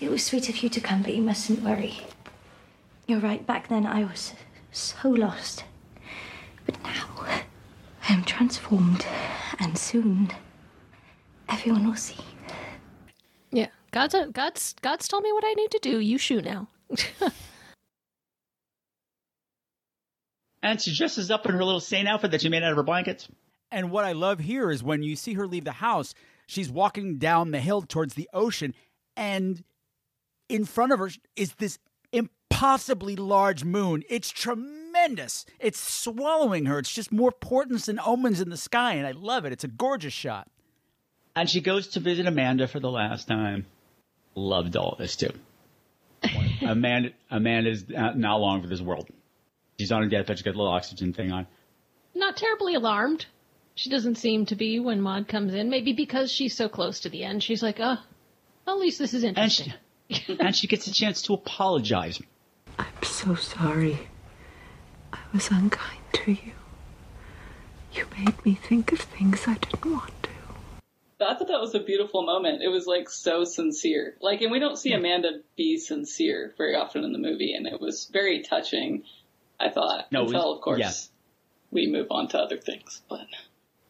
It 0.00 0.10
was 0.10 0.24
sweet 0.24 0.48
of 0.48 0.62
you 0.62 0.68
to 0.68 0.80
come, 0.80 1.02
but 1.02 1.14
you 1.14 1.22
mustn't 1.22 1.62
worry. 1.62 1.98
You're 3.06 3.20
right, 3.20 3.44
back 3.46 3.68
then 3.68 3.86
I 3.86 4.04
was 4.04 4.34
so 4.70 5.08
lost. 5.08 5.64
But 6.64 6.80
now 6.82 7.08
I 7.26 8.12
am 8.12 8.22
transformed, 8.24 9.04
and 9.58 9.76
soon 9.76 10.30
everyone 11.48 11.86
will 11.86 11.96
see. 11.96 12.22
Yeah, 13.50 13.68
God's 13.90 14.14
God's 14.32 14.74
God's 14.80 15.08
told 15.08 15.24
me 15.24 15.32
what 15.32 15.44
I 15.44 15.54
need 15.54 15.70
to 15.72 15.78
do. 15.80 15.98
You 15.98 16.18
shoot 16.18 16.44
now. 16.44 16.68
and 20.62 20.80
she 20.80 20.94
dresses 20.94 21.30
up 21.30 21.46
in 21.46 21.52
her 21.52 21.64
little 21.64 21.80
saint 21.80 22.08
outfit 22.08 22.30
that 22.30 22.40
she 22.42 22.48
made 22.48 22.62
out 22.62 22.70
of 22.70 22.76
her 22.76 22.82
blankets. 22.82 23.28
And 23.70 23.90
what 23.90 24.04
I 24.04 24.12
love 24.12 24.38
here 24.38 24.70
is 24.70 24.82
when 24.82 25.02
you 25.02 25.16
see 25.16 25.34
her 25.34 25.46
leave 25.46 25.64
the 25.64 25.72
house, 25.72 26.14
she's 26.46 26.70
walking 26.70 27.18
down 27.18 27.50
the 27.50 27.60
hill 27.60 27.82
towards 27.82 28.14
the 28.14 28.28
ocean, 28.32 28.74
and 29.16 29.64
in 30.48 30.64
front 30.64 30.92
of 30.92 30.98
her 30.98 31.10
is 31.36 31.54
this 31.54 31.78
impossibly 32.12 33.16
large 33.16 33.64
moon. 33.64 34.02
It's 34.08 34.30
tremendous. 34.30 35.46
It's 35.58 35.80
swallowing 35.80 36.66
her. 36.66 36.78
It's 36.78 36.92
just 36.92 37.10
more 37.10 37.32
portents 37.32 37.88
and 37.88 37.98
omens 38.00 38.40
in 38.40 38.50
the 38.50 38.56
sky, 38.56 38.94
and 38.94 39.06
I 39.06 39.12
love 39.12 39.44
it. 39.44 39.52
It's 39.52 39.64
a 39.64 39.68
gorgeous 39.68 40.12
shot. 40.12 40.48
And 41.34 41.48
she 41.48 41.62
goes 41.62 41.88
to 41.88 42.00
visit 42.00 42.26
Amanda 42.26 42.68
for 42.68 42.78
the 42.78 42.90
last 42.90 43.26
time. 43.26 43.64
Loved 44.34 44.76
all 44.76 44.96
this 44.98 45.16
too. 45.16 45.32
Amanda, 46.62 47.10
Amanda's 47.30 47.88
not 47.88 48.40
long 48.40 48.60
for 48.60 48.68
this 48.68 48.82
world. 48.82 49.08
She's 49.82 49.90
on 49.90 50.04
her 50.04 50.08
deathbed. 50.08 50.38
She's 50.38 50.44
got 50.44 50.54
a 50.54 50.58
little 50.58 50.72
oxygen 50.72 51.12
thing 51.12 51.32
on. 51.32 51.48
Not 52.14 52.36
terribly 52.36 52.76
alarmed. 52.76 53.26
She 53.74 53.90
doesn't 53.90 54.14
seem 54.14 54.46
to 54.46 54.54
be 54.54 54.78
when 54.78 55.00
Maud 55.00 55.26
comes 55.26 55.54
in. 55.54 55.70
Maybe 55.70 55.92
because 55.92 56.30
she's 56.30 56.56
so 56.56 56.68
close 56.68 57.00
to 57.00 57.08
the 57.08 57.24
end. 57.24 57.42
She's 57.42 57.64
like, 57.64 57.80
oh, 57.80 57.96
at 58.68 58.78
least 58.78 59.00
this 59.00 59.12
is 59.12 59.24
interesting. 59.24 59.72
And 60.08 60.16
she, 60.16 60.36
and 60.40 60.54
she 60.54 60.68
gets 60.68 60.86
a 60.86 60.92
chance 60.92 61.22
to 61.22 61.34
apologize. 61.34 62.22
I'm 62.78 63.02
so 63.02 63.34
sorry. 63.34 63.98
I 65.12 65.18
was 65.32 65.50
unkind 65.50 66.02
to 66.12 66.30
you. 66.30 66.52
You 67.92 68.06
made 68.16 68.44
me 68.44 68.54
think 68.54 68.92
of 68.92 69.00
things 69.00 69.48
I 69.48 69.54
didn't 69.54 69.84
want 69.84 70.22
to. 70.22 70.30
I 71.20 71.34
thought 71.34 71.48
that 71.48 71.60
was 71.60 71.74
a 71.74 71.80
beautiful 71.80 72.22
moment. 72.22 72.62
It 72.62 72.68
was 72.68 72.86
like 72.86 73.10
so 73.10 73.42
sincere. 73.42 74.14
Like, 74.20 74.42
and 74.42 74.52
we 74.52 74.60
don't 74.60 74.78
see 74.78 74.92
Amanda 74.92 75.40
be 75.56 75.76
sincere 75.76 76.54
very 76.56 76.76
often 76.76 77.02
in 77.02 77.12
the 77.12 77.18
movie, 77.18 77.54
and 77.54 77.66
it 77.66 77.80
was 77.80 78.08
very 78.12 78.42
touching. 78.42 79.02
I 79.62 79.70
thought. 79.70 80.10
No, 80.10 80.22
until 80.22 80.50
was, 80.50 80.56
of 80.56 80.62
course 80.62 80.80
yeah. 80.80 80.92
we 81.70 81.90
move 81.90 82.08
on 82.10 82.28
to 82.28 82.38
other 82.38 82.58
things, 82.58 83.02
but. 83.08 83.26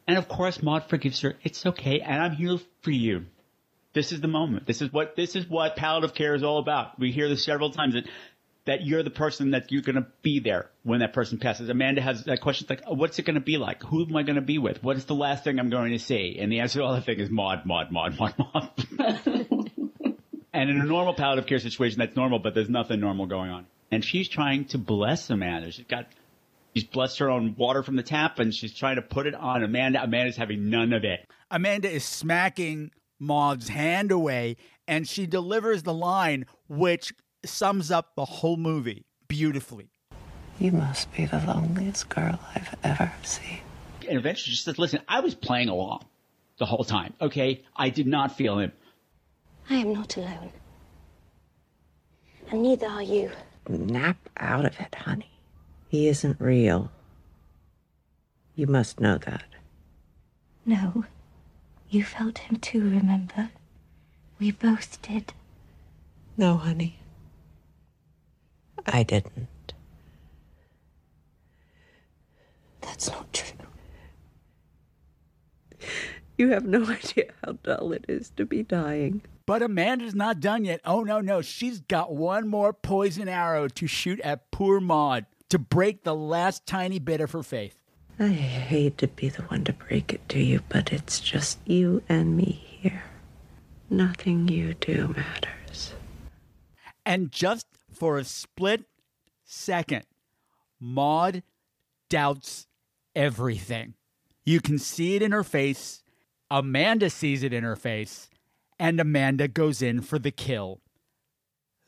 And 0.06 0.18
of 0.18 0.28
course, 0.28 0.62
Maud 0.62 0.88
forgives 0.88 1.20
her. 1.20 1.36
It's 1.42 1.64
okay, 1.64 2.00
and 2.00 2.20
I'm 2.20 2.32
here 2.32 2.58
for 2.82 2.90
you. 2.90 3.26
This 3.94 4.12
is 4.12 4.20
the 4.20 4.28
moment. 4.28 4.66
This 4.66 4.82
is 4.82 4.92
what 4.92 5.16
this 5.16 5.36
is 5.36 5.48
what 5.48 5.76
palliative 5.76 6.14
care 6.14 6.34
is 6.34 6.42
all 6.42 6.58
about. 6.58 6.98
We 6.98 7.12
hear 7.12 7.28
this 7.28 7.44
several 7.44 7.70
times 7.70 7.94
that 7.94 8.04
that 8.64 8.86
you're 8.86 9.02
the 9.02 9.10
person 9.10 9.50
that 9.50 9.72
you're 9.72 9.82
going 9.82 9.96
to 9.96 10.06
be 10.22 10.38
there 10.38 10.70
when 10.84 11.00
that 11.00 11.12
person 11.12 11.38
passes. 11.38 11.68
Amanda 11.68 12.00
has 12.00 12.24
that 12.24 12.40
question 12.40 12.66
like, 12.70 12.82
oh, 12.86 12.94
what's 12.94 13.18
it 13.18 13.24
going 13.24 13.34
to 13.34 13.40
be 13.40 13.58
like? 13.58 13.82
Who 13.84 14.06
am 14.06 14.16
I 14.16 14.22
going 14.22 14.36
to 14.36 14.40
be 14.40 14.58
with? 14.58 14.82
What 14.82 14.96
is 14.96 15.04
the 15.04 15.14
last 15.14 15.44
thing 15.44 15.58
I'm 15.58 15.70
going 15.70 15.90
to 15.92 15.98
say? 15.98 16.36
And 16.38 16.50
the 16.50 16.60
answer 16.60 16.78
to 16.78 16.84
all 16.84 16.94
the 16.94 17.00
thing 17.00 17.18
is 17.18 17.28
Maud, 17.28 17.66
Maud, 17.66 17.90
Maud, 17.90 18.16
Maud, 18.20 18.34
Maud. 18.38 18.70
and 20.52 20.70
in 20.70 20.80
a 20.80 20.84
normal 20.84 21.14
palliative 21.14 21.46
care 21.46 21.58
situation, 21.58 21.98
that's 21.98 22.14
normal, 22.16 22.38
but 22.38 22.54
there's 22.54 22.70
nothing 22.70 23.00
normal 23.00 23.26
going 23.26 23.50
on. 23.50 23.66
And 23.92 24.02
she's 24.02 24.26
trying 24.26 24.64
to 24.66 24.78
bless 24.78 25.28
Amanda. 25.28 25.70
She's 25.70 25.84
got, 25.84 26.06
she's 26.74 26.84
blessed 26.84 27.18
her 27.18 27.28
own 27.28 27.54
water 27.58 27.82
from 27.82 27.96
the 27.96 28.02
tap 28.02 28.38
and 28.38 28.52
she's 28.52 28.72
trying 28.72 28.96
to 28.96 29.02
put 29.02 29.26
it 29.26 29.34
on 29.34 29.62
Amanda. 29.62 30.02
Amanda's 30.02 30.36
having 30.36 30.70
none 30.70 30.94
of 30.94 31.04
it. 31.04 31.30
Amanda 31.50 31.90
is 31.90 32.02
smacking 32.02 32.90
Maud's 33.20 33.68
hand 33.68 34.10
away 34.10 34.56
and 34.88 35.06
she 35.06 35.26
delivers 35.26 35.82
the 35.82 35.92
line, 35.92 36.46
which 36.68 37.12
sums 37.44 37.90
up 37.90 38.16
the 38.16 38.24
whole 38.24 38.56
movie 38.56 39.04
beautifully. 39.28 39.90
You 40.58 40.72
must 40.72 41.12
be 41.14 41.26
the 41.26 41.42
loneliest 41.46 42.08
girl 42.08 42.40
I've 42.54 42.74
ever 42.82 43.12
seen. 43.22 43.60
And 44.08 44.18
eventually 44.18 44.54
she 44.54 44.62
says, 44.62 44.78
listen, 44.78 45.00
I 45.06 45.20
was 45.20 45.34
playing 45.34 45.68
along 45.68 46.06
the 46.58 46.64
whole 46.64 46.84
time, 46.84 47.12
okay? 47.20 47.62
I 47.76 47.90
did 47.90 48.06
not 48.06 48.36
feel 48.36 48.58
him. 48.58 48.72
I 49.68 49.74
am 49.74 49.92
not 49.92 50.16
alone. 50.16 50.50
And 52.50 52.62
neither 52.62 52.86
are 52.86 53.02
you. 53.02 53.30
Nap 53.68 54.16
out 54.36 54.64
of 54.64 54.78
it, 54.80 54.94
honey. 54.94 55.30
He 55.88 56.08
isn't 56.08 56.40
real. 56.40 56.90
You 58.54 58.66
must 58.66 59.00
know 59.00 59.18
that. 59.18 59.44
No. 60.66 61.04
You 61.88 62.04
felt 62.04 62.38
him 62.38 62.56
too, 62.56 62.82
remember? 62.82 63.50
We 64.38 64.50
both 64.50 65.00
did. 65.02 65.32
No, 66.36 66.56
honey. 66.56 66.98
I 68.86 69.02
didn't. 69.02 69.48
That's 72.80 73.08
not 73.10 73.32
true. 73.32 73.58
You 76.42 76.48
have 76.48 76.64
no 76.64 76.84
idea 76.88 77.26
how 77.44 77.52
dull 77.62 77.92
it 77.92 78.04
is 78.08 78.30
to 78.30 78.44
be 78.44 78.64
dying. 78.64 79.22
But 79.46 79.62
Amanda's 79.62 80.12
not 80.12 80.40
done 80.40 80.64
yet. 80.64 80.80
Oh, 80.84 81.04
no, 81.04 81.20
no. 81.20 81.40
She's 81.40 81.78
got 81.78 82.16
one 82.16 82.48
more 82.48 82.72
poison 82.72 83.28
arrow 83.28 83.68
to 83.68 83.86
shoot 83.86 84.18
at 84.22 84.50
poor 84.50 84.80
Maud 84.80 85.26
to 85.50 85.60
break 85.60 86.02
the 86.02 86.16
last 86.16 86.66
tiny 86.66 86.98
bit 86.98 87.20
of 87.20 87.30
her 87.30 87.44
faith. 87.44 87.80
I 88.18 88.26
hate 88.26 88.98
to 88.98 89.06
be 89.06 89.28
the 89.28 89.42
one 89.42 89.62
to 89.66 89.72
break 89.72 90.12
it 90.12 90.28
to 90.30 90.40
you, 90.40 90.62
but 90.68 90.92
it's 90.92 91.20
just 91.20 91.60
you 91.64 92.02
and 92.08 92.36
me 92.36 92.64
here. 92.66 93.04
Nothing 93.88 94.48
you 94.48 94.74
do 94.74 95.14
matters. 95.16 95.94
And 97.06 97.30
just 97.30 97.68
for 97.92 98.18
a 98.18 98.24
split 98.24 98.82
second, 99.44 100.06
Maud 100.80 101.44
doubts 102.08 102.66
everything. 103.14 103.94
You 104.44 104.60
can 104.60 104.80
see 104.80 105.14
it 105.14 105.22
in 105.22 105.30
her 105.30 105.44
face. 105.44 106.01
Amanda 106.52 107.08
sees 107.08 107.42
it 107.42 107.54
in 107.54 107.64
her 107.64 107.76
face. 107.76 108.28
And 108.78 109.00
Amanda 109.00 109.48
goes 109.48 109.80
in 109.80 110.02
for 110.02 110.18
the 110.18 110.30
kill. 110.30 110.80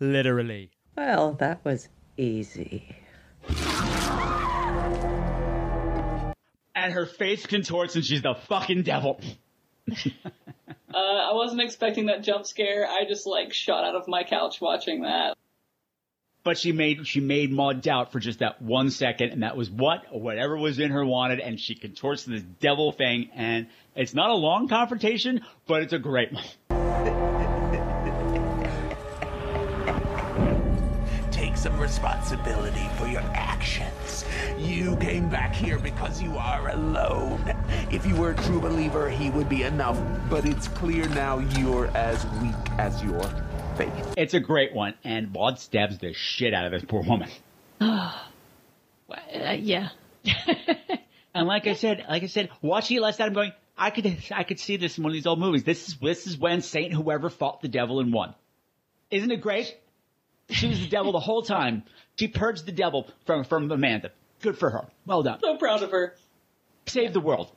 Literally. 0.00 0.70
Well, 0.96 1.34
that 1.34 1.62
was 1.64 1.90
easy. 2.16 2.96
And 6.74 6.92
her 6.92 7.04
face 7.04 7.44
contorts 7.46 7.94
and 7.94 8.04
she's 8.04 8.22
the 8.22 8.34
fucking 8.48 8.84
devil. 8.84 9.20
uh, 9.90 9.92
I 10.94 11.32
wasn't 11.34 11.60
expecting 11.60 12.06
that 12.06 12.22
jump 12.22 12.46
scare. 12.46 12.86
I 12.88 13.04
just 13.06 13.26
like 13.26 13.52
shot 13.52 13.84
out 13.84 13.94
of 13.94 14.08
my 14.08 14.24
couch 14.24 14.62
watching 14.62 15.02
that. 15.02 15.36
But 16.44 16.58
she 16.58 16.72
made 16.72 17.06
she 17.06 17.20
made 17.20 17.50
Maud 17.50 17.80
doubt 17.80 18.12
for 18.12 18.20
just 18.20 18.40
that 18.40 18.60
one 18.60 18.90
second, 18.90 19.30
and 19.30 19.42
that 19.42 19.56
was 19.56 19.70
what 19.70 20.14
whatever 20.14 20.58
was 20.58 20.78
in 20.78 20.90
her 20.90 21.04
wanted, 21.04 21.40
and 21.40 21.58
she 21.58 21.74
contorts 21.74 22.24
to 22.24 22.30
this 22.30 22.42
devil 22.60 22.92
thing, 22.92 23.30
and 23.34 23.66
it's 23.96 24.12
not 24.12 24.28
a 24.28 24.34
long 24.34 24.68
confrontation, 24.68 25.40
but 25.66 25.82
it's 25.82 25.94
a 25.94 25.98
great 25.98 26.30
one. 26.32 26.44
Take 31.30 31.56
some 31.56 31.80
responsibility 31.80 32.86
for 32.98 33.06
your 33.06 33.22
actions. 33.32 34.26
You 34.58 34.96
came 34.96 35.30
back 35.30 35.54
here 35.54 35.78
because 35.78 36.20
you 36.20 36.36
are 36.36 36.68
alone. 36.68 37.54
If 37.90 38.04
you 38.04 38.16
were 38.16 38.32
a 38.32 38.36
true 38.36 38.60
believer, 38.60 39.08
he 39.08 39.30
would 39.30 39.48
be 39.48 39.62
enough, 39.62 39.98
but 40.28 40.44
it's 40.44 40.68
clear 40.68 41.08
now 41.08 41.38
you're 41.38 41.86
as 41.96 42.26
weak 42.42 42.54
as 42.78 43.02
your 43.02 43.24
faith. 43.76 44.14
It's 44.16 44.34
a 44.34 44.40
great 44.40 44.74
one, 44.74 44.94
and 45.04 45.32
Maud 45.32 45.58
stabs 45.58 45.98
the 45.98 46.12
shit 46.12 46.54
out 46.54 46.66
of 46.66 46.72
this 46.72 46.84
poor 46.84 47.02
woman. 47.02 47.28
uh, 47.80 48.12
yeah. 49.58 49.88
and 51.34 51.46
like 51.46 51.66
I 51.66 51.74
said, 51.74 52.04
like 52.08 52.22
I 52.22 52.26
said, 52.26 52.50
watching 52.62 52.96
it 52.96 53.00
last 53.00 53.18
night, 53.18 53.26
I'm 53.26 53.32
going, 53.34 53.52
I 53.76 53.90
could, 53.90 54.16
I 54.30 54.44
could 54.44 54.60
see 54.60 54.76
this 54.76 54.96
in 54.98 55.04
one 55.04 55.10
of 55.10 55.14
these 55.14 55.26
old 55.26 55.40
movies. 55.40 55.64
This 55.64 55.88
is, 55.88 55.96
this 55.96 56.26
is 56.26 56.38
when 56.38 56.62
Saint 56.62 56.92
whoever 56.92 57.30
fought 57.30 57.60
the 57.60 57.68
devil 57.68 58.00
and 58.00 58.12
won. 58.12 58.34
Isn't 59.10 59.30
it 59.30 59.40
great? 59.40 59.76
She 60.50 60.68
was 60.68 60.80
the 60.80 60.88
devil 60.88 61.12
the 61.12 61.20
whole 61.20 61.42
time. 61.42 61.84
She 62.16 62.28
purged 62.28 62.66
the 62.66 62.72
devil 62.72 63.08
from, 63.26 63.44
from 63.44 63.70
Amanda. 63.70 64.12
Good 64.40 64.58
for 64.58 64.70
her. 64.70 64.86
Well 65.06 65.22
done. 65.22 65.40
So 65.40 65.56
proud 65.56 65.82
of 65.82 65.90
her. 65.90 66.14
Save 66.86 67.12
the 67.12 67.20
world. 67.20 67.50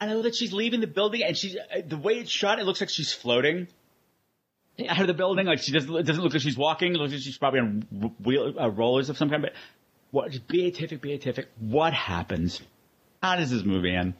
I 0.00 0.06
love 0.06 0.24
that 0.24 0.34
she's 0.34 0.52
leaving 0.52 0.80
the 0.80 0.86
building 0.86 1.22
and 1.22 1.36
she's, 1.36 1.56
uh, 1.56 1.82
the 1.86 1.98
way 1.98 2.14
it's 2.14 2.30
shot, 2.30 2.58
it 2.58 2.64
looks 2.64 2.80
like 2.80 2.88
she's 2.88 3.12
floating 3.12 3.68
out 4.88 5.00
of 5.00 5.06
the 5.06 5.14
building. 5.14 5.46
Like 5.46 5.58
she 5.58 5.72
doesn't, 5.72 5.94
it 5.94 6.04
doesn't 6.04 6.22
look 6.22 6.32
like 6.32 6.42
she's 6.42 6.56
walking. 6.56 6.94
It 6.94 6.98
looks 6.98 7.12
like 7.12 7.22
she's 7.22 7.38
probably 7.38 7.60
on 7.60 8.14
wheel, 8.22 8.54
uh, 8.58 8.70
rollers 8.70 9.10
of 9.10 9.18
some 9.18 9.28
kind. 9.28 9.42
But 9.42 9.52
what, 10.10 10.48
beatific, 10.48 11.00
beatific. 11.02 11.48
What 11.58 11.92
happens? 11.92 12.60
How 13.22 13.36
does 13.36 13.50
this 13.50 13.64
movie 13.64 13.94
end? 13.94 14.14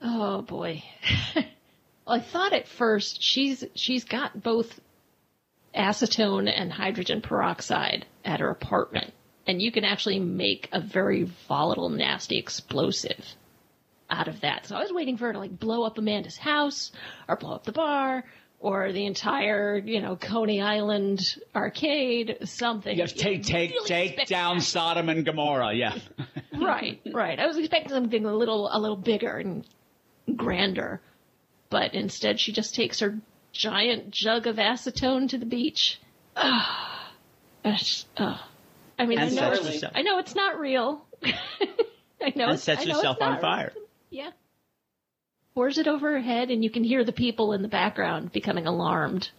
Oh 0.00 0.42
boy. 0.42 0.84
well, 1.34 1.44
I 2.06 2.20
thought 2.20 2.52
at 2.52 2.68
first 2.68 3.22
she's 3.22 3.64
she's 3.74 4.04
got 4.04 4.40
both 4.40 4.78
acetone 5.74 6.52
and 6.54 6.72
hydrogen 6.72 7.20
peroxide 7.20 8.06
at 8.24 8.40
her 8.40 8.50
apartment, 8.50 9.12
and 9.46 9.60
you 9.60 9.72
can 9.72 9.84
actually 9.84 10.20
make 10.20 10.68
a 10.72 10.80
very 10.80 11.24
volatile, 11.48 11.88
nasty 11.88 12.38
explosive 12.38 13.34
out 14.14 14.28
of 14.28 14.40
that. 14.42 14.66
So 14.66 14.76
I 14.76 14.80
was 14.80 14.92
waiting 14.92 15.16
for 15.16 15.26
her 15.26 15.32
to 15.32 15.38
like 15.38 15.58
blow 15.58 15.82
up 15.84 15.98
Amanda's 15.98 16.36
house 16.36 16.92
or 17.28 17.36
blow 17.36 17.52
up 17.52 17.64
the 17.64 17.72
bar 17.72 18.24
or 18.60 18.92
the 18.92 19.04
entire, 19.04 19.76
you 19.76 20.00
know, 20.00 20.16
Coney 20.16 20.62
Island 20.62 21.20
arcade, 21.54 22.38
something. 22.44 22.96
Yes, 22.96 23.12
take 23.12 23.42
take 23.42 23.72
really 23.72 23.86
take 23.86 24.26
down 24.26 24.60
Sodom 24.60 25.08
and 25.08 25.24
Gomorrah. 25.24 25.74
Yeah. 25.74 25.98
right, 26.58 27.00
right. 27.12 27.38
I 27.38 27.46
was 27.46 27.58
expecting 27.58 27.90
something 27.90 28.24
a 28.24 28.34
little 28.34 28.70
a 28.72 28.78
little 28.78 28.96
bigger 28.96 29.36
and 29.36 29.66
grander, 30.34 31.00
but 31.68 31.92
instead 31.94 32.40
she 32.40 32.52
just 32.52 32.74
takes 32.74 33.00
her 33.00 33.18
giant 33.52 34.10
jug 34.10 34.46
of 34.46 34.56
acetone 34.56 35.28
to 35.30 35.38
the 35.38 35.46
beach. 35.46 36.00
Ah, 36.36 37.12
That's- 37.62 38.06
ah. 38.16 38.48
I 38.96 39.06
mean, 39.06 39.18
I 39.18 39.28
know, 39.28 39.50
it's, 39.50 39.84
I 39.92 40.02
know 40.02 40.18
it's 40.18 40.36
not 40.36 40.60
real. 40.60 41.04
I 41.24 42.32
know 42.36 42.50
and 42.50 42.60
sets 42.60 42.82
I 42.82 42.84
know 42.84 42.94
herself 42.94 43.16
it's 43.16 43.26
on 43.26 43.40
fire. 43.40 43.72
real. 43.74 43.83
Yeah. 44.14 44.30
Pours 45.54 45.78
it 45.78 45.86
over 45.88 46.12
her 46.12 46.20
head, 46.20 46.50
and 46.50 46.62
you 46.62 46.70
can 46.70 46.84
hear 46.84 47.04
the 47.04 47.12
people 47.12 47.52
in 47.52 47.62
the 47.62 47.68
background 47.68 48.32
becoming 48.32 48.66
alarmed 48.66 49.30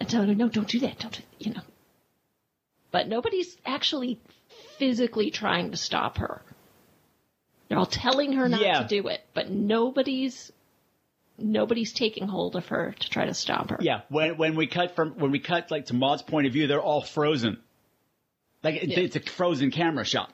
and 0.00 0.08
telling 0.08 0.28
her, 0.28 0.34
"No, 0.34 0.48
don't 0.48 0.68
do 0.68 0.80
that. 0.80 0.98
Don't, 0.98 1.12
do, 1.14 1.22
you 1.38 1.52
know." 1.54 1.60
But 2.90 3.08
nobody's 3.08 3.56
actually 3.66 4.20
physically 4.78 5.30
trying 5.30 5.72
to 5.72 5.76
stop 5.76 6.18
her. 6.18 6.42
They're 7.68 7.78
all 7.78 7.86
telling 7.86 8.32
her 8.34 8.48
not 8.48 8.60
Yeah. 8.62 8.82
to 8.82 8.88
do 8.88 9.08
it, 9.08 9.20
but 9.34 9.50
nobody's 9.50 10.52
nobody's 11.36 11.92
taking 11.92 12.26
hold 12.26 12.56
of 12.56 12.66
her 12.68 12.94
to 12.98 13.10
try 13.10 13.26
to 13.26 13.34
stop 13.34 13.70
her. 13.70 13.78
Yeah, 13.80 14.00
when 14.08 14.36
when 14.38 14.54
we 14.56 14.66
cut 14.66 14.94
from 14.96 15.18
when 15.18 15.30
we 15.30 15.38
cut 15.40 15.70
like 15.70 15.86
to 15.86 15.94
Maud's 15.94 16.22
point 16.22 16.46
of 16.46 16.52
view, 16.52 16.66
they're 16.66 16.80
all 16.82 17.02
frozen. 17.02 17.58
Like 18.62 18.76
it, 18.82 18.88
Yeah. 18.88 19.00
it's 19.00 19.16
a 19.16 19.20
frozen 19.20 19.70
camera 19.70 20.04
shot 20.04 20.32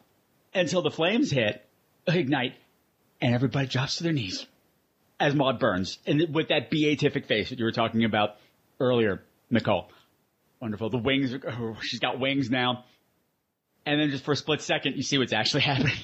until 0.55 0.81
the 0.83 0.91
flames 0.91 1.31
hit, 1.31 1.67
ignite, 2.07 2.55
and 3.25 3.35
everybody 3.35 3.67
drops 3.67 3.97
to 3.97 4.03
their 4.03 4.13
knees 4.13 4.45
as 5.19 5.35
Maud 5.35 5.59
burns, 5.59 5.99
and 6.07 6.35
with 6.35 6.49
that 6.49 6.71
beatific 6.71 7.25
face 7.27 7.49
that 7.49 7.59
you 7.59 7.65
were 7.65 7.73
talking 7.73 8.05
about 8.05 8.37
earlier, 8.79 9.23
Nicole. 9.49 9.89
Wonderful. 10.61 10.91
The 10.91 10.99
wings. 10.99 11.35
oh, 11.35 11.79
She's 11.81 12.01
got 12.01 12.21
wings 12.21 12.51
now, 12.51 12.85
and 13.87 13.99
then 13.99 14.11
just 14.11 14.25
for 14.25 14.33
a 14.33 14.37
split 14.37 14.61
second, 14.61 14.97
you 14.97 15.03
see 15.03 15.17
what's 15.17 15.33
actually 15.33 15.63
happening. 15.73 15.97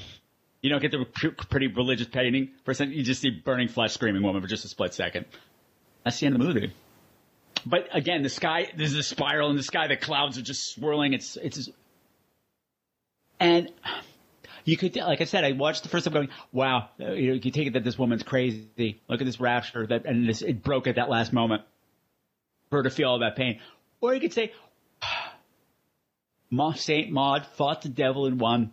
You 0.62 0.70
don't 0.70 0.80
get 0.80 0.92
the 0.92 1.04
pretty 1.50 1.66
religious 1.66 2.06
painting 2.06 2.52
for 2.64 2.70
a 2.70 2.74
second. 2.74 2.94
You 2.94 3.02
just 3.02 3.20
see 3.20 3.30
burning 3.30 3.68
flesh, 3.68 3.92
screaming 3.92 4.22
woman 4.22 4.40
for 4.40 4.48
just 4.48 4.64
a 4.64 4.68
split 4.68 4.94
second. 4.94 5.26
That's 6.04 6.18
the 6.20 6.26
end 6.26 6.36
of 6.36 6.40
the 6.40 6.46
movie. 6.46 6.72
But 7.66 7.88
again, 7.92 8.22
the 8.22 8.30
sky, 8.30 8.70
there's 8.74 8.94
a 8.94 9.02
spiral 9.02 9.50
in 9.50 9.56
the 9.56 9.62
sky. 9.62 9.88
The 9.88 9.96
clouds 9.96 10.38
are 10.38 10.42
just 10.42 10.74
swirling. 10.74 11.12
It's, 11.12 11.36
it's, 11.36 11.68
and 13.38 13.70
you 14.64 14.76
could, 14.76 14.96
like 14.96 15.20
I 15.20 15.24
said, 15.24 15.44
I 15.44 15.52
watched 15.52 15.82
the 15.82 15.88
first 15.88 16.04
time 16.04 16.12
going, 16.14 16.28
wow, 16.52 16.88
uh, 17.00 17.12
you 17.12 17.28
know, 17.28 17.34
you 17.34 17.40
can 17.40 17.52
take 17.52 17.66
it 17.66 17.72
that 17.74 17.84
this 17.84 17.98
woman's 17.98 18.22
crazy. 18.22 19.00
Look 19.08 19.20
at 19.20 19.24
this 19.24 19.40
rapture 19.40 19.86
that, 19.86 20.06
and 20.06 20.28
this, 20.28 20.42
it 20.42 20.62
broke 20.62 20.86
at 20.86 20.96
that 20.96 21.08
last 21.08 21.32
moment 21.32 21.62
for 22.70 22.78
her 22.78 22.82
to 22.84 22.90
feel 22.90 23.08
all 23.08 23.18
that 23.20 23.36
pain. 23.36 23.60
Or 24.00 24.14
you 24.14 24.20
could 24.20 24.32
say, 24.32 24.52
Ma, 26.50 26.72
Saint 26.72 27.10
Maud 27.10 27.46
fought 27.56 27.82
the 27.82 27.88
devil 27.88 28.26
and 28.26 28.40
won. 28.40 28.72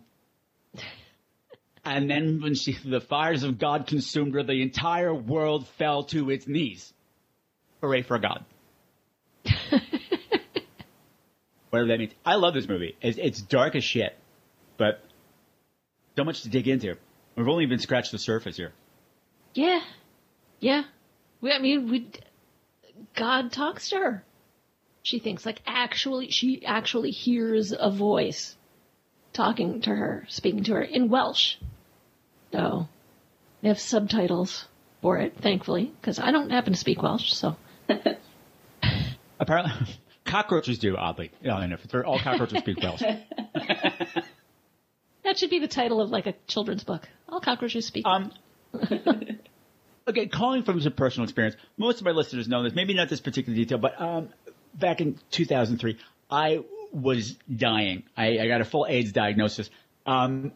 And 1.84 2.10
then 2.10 2.40
when 2.42 2.54
she, 2.54 2.76
the 2.84 3.00
fires 3.00 3.44
of 3.44 3.58
God 3.58 3.86
consumed 3.86 4.34
her, 4.34 4.42
the 4.42 4.60
entire 4.62 5.14
world 5.14 5.66
fell 5.78 6.04
to 6.04 6.30
its 6.30 6.46
knees. 6.46 6.92
Hooray 7.80 8.02
for 8.02 8.18
God. 8.18 8.44
Whatever 11.70 11.88
that 11.88 11.98
means. 11.98 12.12
I 12.26 12.34
love 12.34 12.54
this 12.54 12.68
movie. 12.68 12.96
It's, 13.00 13.18
it's 13.18 13.40
dark 13.40 13.74
as 13.76 13.84
shit, 13.84 14.16
but 14.76 15.02
so 16.18 16.24
much 16.24 16.42
to 16.42 16.48
dig 16.48 16.66
into. 16.66 16.96
We've 17.36 17.46
only 17.46 17.62
even 17.62 17.78
scratched 17.78 18.10
the 18.10 18.18
surface 18.18 18.56
here. 18.56 18.72
Yeah. 19.54 19.80
Yeah. 20.58 20.82
We, 21.40 21.52
I 21.52 21.60
mean, 21.60 21.88
we, 21.88 22.10
God 23.14 23.52
talks 23.52 23.90
to 23.90 23.98
her. 23.98 24.24
She 25.04 25.20
thinks 25.20 25.46
like 25.46 25.62
actually, 25.64 26.30
she 26.30 26.66
actually 26.66 27.12
hears 27.12 27.72
a 27.72 27.88
voice 27.88 28.56
talking 29.32 29.82
to 29.82 29.90
her, 29.90 30.26
speaking 30.28 30.64
to 30.64 30.72
her 30.72 30.82
in 30.82 31.08
Welsh. 31.08 31.54
So 32.50 32.88
they 33.62 33.68
have 33.68 33.78
subtitles 33.78 34.66
for 35.00 35.18
it, 35.18 35.36
thankfully, 35.40 35.92
because 36.00 36.18
I 36.18 36.32
don't 36.32 36.50
happen 36.50 36.72
to 36.72 36.78
speak 36.78 37.00
Welsh, 37.00 37.32
so. 37.32 37.54
Apparently, 39.38 39.72
cockroaches 40.24 40.80
do, 40.80 40.96
oddly. 40.96 41.30
Yeah, 41.44 41.54
I 41.54 41.66
know. 41.66 41.76
All 42.04 42.18
cockroaches 42.18 42.58
speak 42.58 42.82
Welsh. 42.82 43.04
That 45.28 45.36
should 45.36 45.50
be 45.50 45.58
the 45.58 45.68
title 45.68 46.00
of 46.00 46.08
like 46.08 46.26
a 46.26 46.32
children's 46.46 46.84
book. 46.84 47.06
All 47.28 47.38
cockroaches 47.38 47.84
speak. 47.84 48.06
Um, 48.06 48.32
okay, 50.08 50.26
calling 50.26 50.62
from 50.62 50.80
some 50.80 50.94
personal 50.94 51.24
experience. 51.24 51.54
Most 51.76 51.98
of 51.98 52.06
my 52.06 52.12
listeners 52.12 52.48
know 52.48 52.62
this. 52.62 52.72
Maybe 52.74 52.94
not 52.94 53.10
this 53.10 53.20
particular 53.20 53.54
detail, 53.54 53.76
but 53.76 54.00
um, 54.00 54.30
back 54.72 55.02
in 55.02 55.18
2003, 55.30 55.98
I 56.30 56.60
was 56.92 57.36
dying. 57.54 58.04
I, 58.16 58.38
I 58.38 58.48
got 58.48 58.62
a 58.62 58.64
full 58.64 58.86
AIDS 58.88 59.12
diagnosis. 59.12 59.68
Um, 60.06 60.52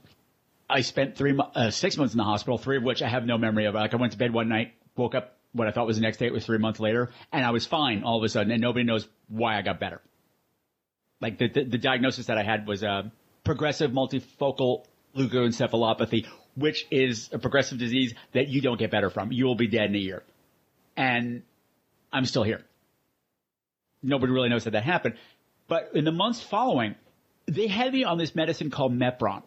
I 0.70 0.80
spent 0.80 1.18
three, 1.18 1.38
uh, 1.54 1.70
six 1.70 1.98
months 1.98 2.14
in 2.14 2.18
the 2.18 2.24
hospital, 2.24 2.56
three 2.56 2.78
of 2.78 2.82
which 2.82 3.02
I 3.02 3.10
have 3.10 3.26
no 3.26 3.36
memory 3.36 3.66
of. 3.66 3.74
Like 3.74 3.92
I 3.92 3.98
went 3.98 4.12
to 4.12 4.18
bed 4.18 4.32
one 4.32 4.48
night, 4.48 4.72
woke 4.96 5.14
up 5.14 5.36
what 5.52 5.68
I 5.68 5.72
thought 5.72 5.86
was 5.86 5.96
the 5.96 6.02
next 6.02 6.16
day. 6.16 6.28
It 6.28 6.32
was 6.32 6.46
three 6.46 6.56
months 6.56 6.80
later, 6.80 7.10
and 7.30 7.44
I 7.44 7.50
was 7.50 7.66
fine 7.66 8.04
all 8.04 8.16
of 8.16 8.24
a 8.24 8.28
sudden, 8.30 8.50
and 8.50 8.62
nobody 8.62 8.86
knows 8.86 9.06
why 9.28 9.58
I 9.58 9.60
got 9.60 9.80
better. 9.80 10.00
Like 11.20 11.36
the 11.36 11.48
the, 11.48 11.64
the 11.64 11.78
diagnosis 11.78 12.28
that 12.28 12.38
I 12.38 12.42
had 12.42 12.66
was 12.66 12.82
uh, 12.82 13.10
progressive 13.44 13.90
multifocal 13.90 14.84
leukoencephalopathy, 15.16 16.26
which 16.54 16.86
is 16.90 17.28
a 17.32 17.38
progressive 17.38 17.78
disease 17.78 18.14
that 18.32 18.48
you 18.48 18.60
don't 18.60 18.78
get 18.78 18.90
better 18.90 19.10
from. 19.10 19.32
You 19.32 19.46
will 19.46 19.54
be 19.54 19.66
dead 19.66 19.90
in 19.90 19.94
a 19.94 19.98
year, 19.98 20.22
and 20.96 21.42
I'm 22.12 22.24
still 22.24 22.42
here. 22.42 22.62
Nobody 24.02 24.32
really 24.32 24.48
knows 24.48 24.64
how 24.64 24.70
that 24.70 24.84
happened, 24.84 25.16
but 25.68 25.90
in 25.94 26.04
the 26.04 26.12
months 26.12 26.40
following, 26.40 26.94
they 27.46 27.66
had 27.66 27.92
me 27.92 28.04
on 28.04 28.18
this 28.18 28.34
medicine 28.34 28.70
called 28.70 28.92
Mepron. 28.92 29.42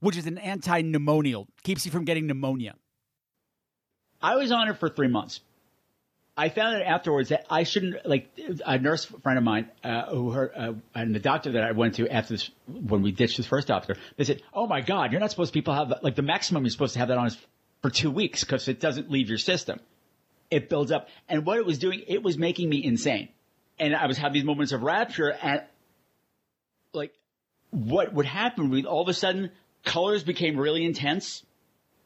which 0.00 0.16
is 0.16 0.26
an 0.26 0.38
anti-pneumonial, 0.38 1.46
keeps 1.62 1.84
you 1.84 1.92
from 1.92 2.04
getting 2.04 2.26
pneumonia. 2.26 2.74
I 4.20 4.36
was 4.36 4.52
on 4.52 4.68
it 4.68 4.78
for 4.78 4.88
three 4.88 5.08
months. 5.08 5.40
I 6.36 6.50
found 6.50 6.76
out 6.76 6.82
afterwards 6.82 7.30
that 7.30 7.46
I 7.48 7.62
shouldn't 7.62 8.06
like 8.06 8.28
a 8.66 8.78
nurse 8.78 9.06
friend 9.06 9.38
of 9.38 9.44
mine 9.44 9.70
uh, 9.82 10.06
who 10.06 10.32
her 10.32 10.52
uh, 10.54 10.72
and 10.94 11.14
the 11.14 11.18
doctor 11.18 11.52
that 11.52 11.62
I 11.62 11.72
went 11.72 11.94
to 11.94 12.08
after 12.08 12.34
this 12.34 12.50
when 12.66 13.00
we 13.00 13.10
ditched 13.10 13.38
this 13.38 13.46
first 13.46 13.68
doctor. 13.68 13.96
They 14.16 14.24
said, 14.24 14.42
"Oh 14.52 14.66
my 14.66 14.82
God, 14.82 15.12
you're 15.12 15.20
not 15.20 15.30
supposed 15.30 15.52
to 15.52 15.56
people 15.56 15.74
have 15.74 15.92
like 16.02 16.14
the 16.14 16.22
maximum 16.22 16.64
you're 16.64 16.70
supposed 16.70 16.92
to 16.92 16.98
have 16.98 17.08
that 17.08 17.16
on 17.16 17.28
is 17.28 17.38
for 17.80 17.88
two 17.88 18.10
weeks 18.10 18.44
because 18.44 18.68
it 18.68 18.80
doesn't 18.80 19.10
leave 19.10 19.28
your 19.30 19.38
system. 19.38 19.80
It 20.50 20.68
builds 20.68 20.92
up, 20.92 21.08
and 21.28 21.46
what 21.46 21.58
it 21.58 21.64
was 21.64 21.78
doing, 21.78 22.02
it 22.06 22.22
was 22.22 22.36
making 22.36 22.68
me 22.68 22.84
insane. 22.84 23.30
And 23.78 23.96
I 23.96 24.06
was 24.06 24.18
having 24.18 24.34
these 24.34 24.44
moments 24.44 24.72
of 24.72 24.82
rapture, 24.82 25.30
and 25.30 25.62
like 26.92 27.12
what 27.70 28.12
would 28.12 28.26
happen? 28.26 28.68
We 28.68 28.84
all 28.84 29.02
of 29.02 29.08
a 29.08 29.14
sudden 29.14 29.52
colors 29.84 30.22
became 30.22 30.58
really 30.58 30.84
intense 30.84 31.44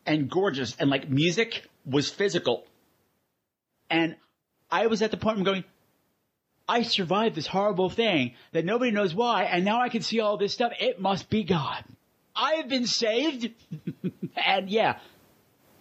and 0.07 0.31
gorgeous, 0.31 0.77
and 0.79 0.89
like 0.89 1.11
music 1.11 1.69
was 1.85 2.09
physical. 2.09 2.65
And 3.91 4.17
I 4.71 4.87
was 4.87 5.03
at 5.03 5.11
the 5.11 5.17
point 5.17 5.39
I'm 5.39 5.45
going, 5.45 5.65
I 6.69 6.83
survived 6.83 7.35
this 7.35 7.47
horrible 7.47 7.91
thing 7.91 8.35
that 8.53 8.65
nobody 8.65 8.93
knows 8.93 9.15
why, 9.15 9.45
and 9.45 9.65
now 9.65 9.81
I 9.81 9.89
can 9.89 10.03
see 10.03 10.21
all 10.21 10.37
this 10.37 10.55
stuff. 10.55 10.73
It 10.81 11.01
must 11.01 11.29
be 11.29 11.43
God. 11.43 11.85
I 12.35 12.55
have 12.55 12.69
been 12.69 12.87
saved, 12.87 13.51
and 14.37 14.71
yeah, 14.71 14.99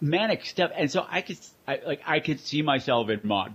manic 0.00 0.44
stuff. 0.44 0.72
And 0.74 0.90
so 0.90 1.06
I 1.08 1.22
could, 1.22 1.38
I, 1.68 1.80
like, 1.86 2.02
I 2.06 2.18
could 2.18 2.40
see 2.40 2.62
myself 2.62 3.08
in 3.08 3.20
Maud. 3.22 3.54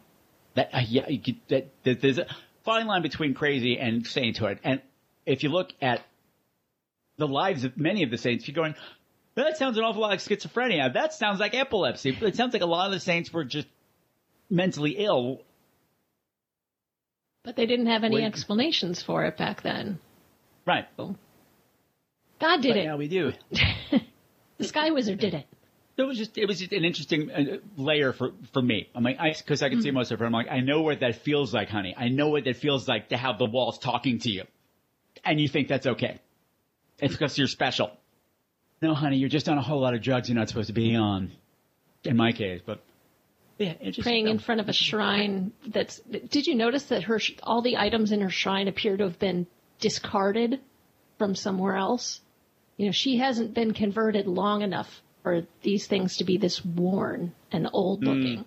That, 0.53 0.69
uh, 0.73 0.81
yeah, 0.87 1.09
you 1.09 1.19
could, 1.19 1.39
that, 1.49 1.69
that 1.83 2.01
there's 2.01 2.17
a 2.17 2.27
fine 2.63 2.87
line 2.87 3.01
between 3.01 3.33
crazy 3.33 3.77
and 3.77 4.07
sainthood. 4.07 4.59
And 4.63 4.81
if 5.25 5.43
you 5.43 5.49
look 5.49 5.73
at 5.81 6.01
the 7.17 7.27
lives 7.27 7.63
of 7.63 7.77
many 7.77 8.03
of 8.03 8.11
the 8.11 8.17
saints. 8.17 8.47
You're 8.47 8.55
going, 8.55 8.75
that 9.35 9.57
sounds 9.57 9.77
an 9.77 9.83
awful 9.83 10.01
lot 10.01 10.09
like 10.09 10.19
schizophrenia. 10.19 10.93
That 10.93 11.13
sounds 11.13 11.39
like 11.39 11.53
epilepsy. 11.53 12.17
It 12.21 12.35
sounds 12.35 12.53
like 12.53 12.61
a 12.61 12.67
lot 12.67 12.87
of 12.87 12.93
the 12.93 12.99
saints 12.99 13.31
were 13.31 13.43
just 13.43 13.67
mentally 14.49 14.95
ill. 14.97 15.41
But 17.43 17.55
they 17.55 17.65
didn't 17.65 17.87
have 17.87 18.03
any 18.03 18.23
explanations 18.23 19.03
for 19.03 19.25
it 19.25 19.37
back 19.37 19.61
then. 19.61 19.99
Right. 20.65 20.85
God 20.97 22.61
did 22.61 22.69
But 22.69 22.77
it. 22.77 22.83
Yeah, 22.85 22.95
we 22.95 23.07
do. 23.07 23.33
The 24.57 24.63
Sky 24.63 24.91
Wizard 24.91 25.19
did 25.19 25.33
it. 25.33 25.45
It 25.97 26.03
was 26.03 26.17
just 26.17 26.37
it 26.37 26.45
was 26.45 26.59
just 26.59 26.73
an 26.73 26.83
interesting 26.83 27.31
uh, 27.31 27.57
layer 27.77 28.11
for 28.11 28.31
for 28.51 28.61
me. 28.61 28.89
I'm 28.93 29.03
like, 29.03 29.17
because 29.37 29.61
I, 29.61 29.69
can 29.69 29.81
see 29.81 29.91
most 29.91 30.11
of 30.11 30.21
it. 30.21 30.25
I'm 30.25 30.31
like, 30.31 30.49
I 30.49 30.59
know 30.59 30.81
what 30.81 30.99
that 31.01 31.15
feels 31.23 31.53
like, 31.53 31.69
honey. 31.69 31.95
I 31.97 32.09
know 32.09 32.29
what 32.29 32.43
that 32.45 32.57
feels 32.57 32.87
like 32.87 33.09
to 33.09 33.17
have 33.17 33.37
the 33.37 33.45
walls 33.45 33.79
talking 33.79 34.19
to 34.19 34.29
you, 34.29 34.43
and 35.23 35.39
you 35.39 35.47
think 35.47 35.69
that's 35.69 35.87
okay. 35.87 36.19
It's 36.99 37.13
because 37.13 37.37
you're 37.37 37.47
special. 37.47 37.91
No, 38.81 38.93
honey, 38.93 39.17
you're 39.17 39.29
just 39.29 39.47
on 39.47 39.57
a 39.57 39.61
whole 39.61 39.79
lot 39.79 39.93
of 39.93 40.01
drugs 40.01 40.27
you're 40.27 40.37
not 40.37 40.49
supposed 40.49 40.67
to 40.67 40.73
be 40.73 40.95
on. 40.95 41.31
In 42.03 42.17
my 42.17 42.33
case, 42.33 42.61
but 42.65 42.83
yeah. 43.57 43.73
Praying 44.01 44.27
in 44.27 44.39
front 44.39 44.59
of 44.61 44.69
a 44.69 44.73
shrine 44.73 45.51
that's. 45.65 45.99
Did 45.99 46.45
you 46.47 46.55
notice 46.55 46.83
that 46.85 47.03
her 47.03 47.19
all 47.43 47.61
the 47.61 47.77
items 47.77 48.11
in 48.11 48.21
her 48.21 48.29
shrine 48.29 48.67
appear 48.67 48.97
to 48.97 49.05
have 49.05 49.19
been 49.19 49.47
discarded 49.79 50.59
from 51.17 51.35
somewhere 51.35 51.75
else? 51.75 52.21
You 52.77 52.87
know, 52.87 52.91
she 52.91 53.17
hasn't 53.17 53.53
been 53.53 53.73
converted 53.73 54.27
long 54.27 54.61
enough 54.61 55.01
for 55.23 55.43
these 55.61 55.87
things 55.87 56.17
to 56.17 56.23
be 56.25 56.37
this 56.37 56.63
worn 56.63 57.33
and 57.51 57.69
old 57.71 58.01
Hmm. 58.01 58.09
looking. 58.09 58.45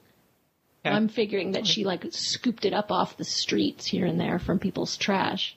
I'm 0.84 1.08
figuring 1.08 1.52
that 1.52 1.66
she 1.66 1.84
like 1.84 2.06
scooped 2.10 2.64
it 2.64 2.72
up 2.72 2.90
off 2.90 3.16
the 3.16 3.24
streets 3.24 3.84
here 3.86 4.06
and 4.06 4.18
there 4.18 4.38
from 4.38 4.58
people's 4.58 4.96
trash. 4.96 5.56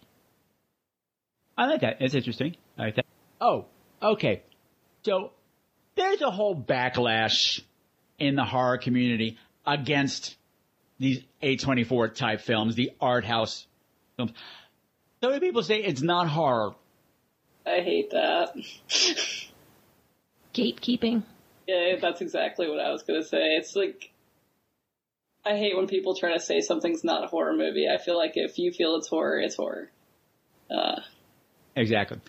I 1.57 1.68
like 1.68 1.82
that. 1.82 1.98
It's 1.99 2.15
interesting. 2.15 2.56
I 2.78 2.86
like 2.86 2.95
that. 2.95 3.06
Oh, 3.40 3.65
okay. 4.02 4.41
So 5.03 5.32
there's 5.95 6.22
a 6.22 6.32
whole 6.32 6.56
backlash 6.56 7.61
in 8.22 8.35
the 8.35 8.45
horror 8.45 8.77
community 8.77 9.38
against 9.65 10.38
these 10.99 11.23
A24 11.41 12.14
type 12.14 12.41
films, 12.41 12.76
the 12.76 12.91
art 13.02 13.26
house 13.26 13.65
films. 14.15 14.31
So 15.22 15.30
many 15.30 15.39
people 15.39 15.64
say 15.64 15.80
it's 15.80 16.03
not 16.03 16.27
horror. 16.27 16.76
I 17.65 17.80
hate 17.81 18.11
that. 18.11 18.56
Gatekeeping. 20.53 21.23
Yeah, 21.68 21.95
that's 21.99 22.22
exactly 22.22 22.69
what 22.69 22.80
I 22.80 22.91
was 22.91 23.02
gonna 23.03 23.23
say. 23.23 23.56
It's 23.57 23.76
like 23.76 24.11
I 25.43 25.56
hate 25.57 25.76
when 25.76 25.88
people 25.88 26.15
try 26.15 26.34
to 26.34 26.39
say 26.39 26.61
something's 26.61 27.03
not 27.03 27.23
a 27.23 27.27
horror 27.27 27.56
movie. 27.56 27.88
I 27.91 27.98
feel 27.98 28.18
like 28.18 28.34
if 28.35 28.60
you 28.60 28.72
feel 28.72 28.95
it's 28.98 29.07
horror, 29.07 29.39
it's 29.39 29.56
horror. 29.56 29.89
Uh, 30.69 31.02
Exactly. 31.76 32.19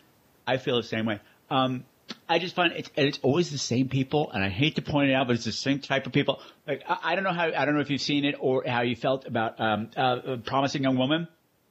I 0.47 0.57
feel 0.57 0.77
the 0.77 0.83
same 0.87 1.05
way. 1.07 1.21
Um, 1.51 1.85
I 2.29 2.39
just 2.39 2.55
find 2.55 2.73
it's 2.73 2.91
and 2.97 3.07
it's 3.07 3.19
always 3.23 3.51
the 3.51 3.59
same 3.59 3.89
people, 3.89 4.31
and 4.33 4.43
I 4.43 4.49
hate 4.49 4.77
to 4.77 4.83
point 4.83 5.11
it 5.11 5.15
out, 5.15 5.27
but 5.27 5.37
it's 5.37 5.45
the 5.45 5.53
same 5.53 5.81
type 5.81 6.07
of 6.07 6.13
people. 6.13 6.41
Like 6.67 6.83
I, 6.89 6.99
I 7.03 7.15
don't 7.15 7.25
know 7.25 7.33
how 7.33 7.51
I 7.55 7.65
don't 7.65 7.75
know 7.75 7.81
if 7.81 7.91
you've 7.91 8.01
seen 8.01 8.25
it 8.25 8.37
or 8.39 8.65
how 8.67 8.83
you 8.83 8.97
felt 8.97 9.27
about 9.27 9.61
um, 9.61 9.91
uh, 9.97 10.37
promising 10.45 10.83
young 10.83 10.97
woman. 10.97 11.29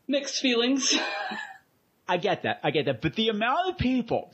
mixed 0.08 0.42
feelings. 0.42 0.98
I 2.08 2.18
get 2.18 2.44
that. 2.44 2.60
I 2.64 2.72
get 2.72 2.86
that. 2.86 3.02
But 3.02 3.16
the 3.16 3.30
amount 3.30 3.70
of 3.70 3.78
people, 3.78 4.34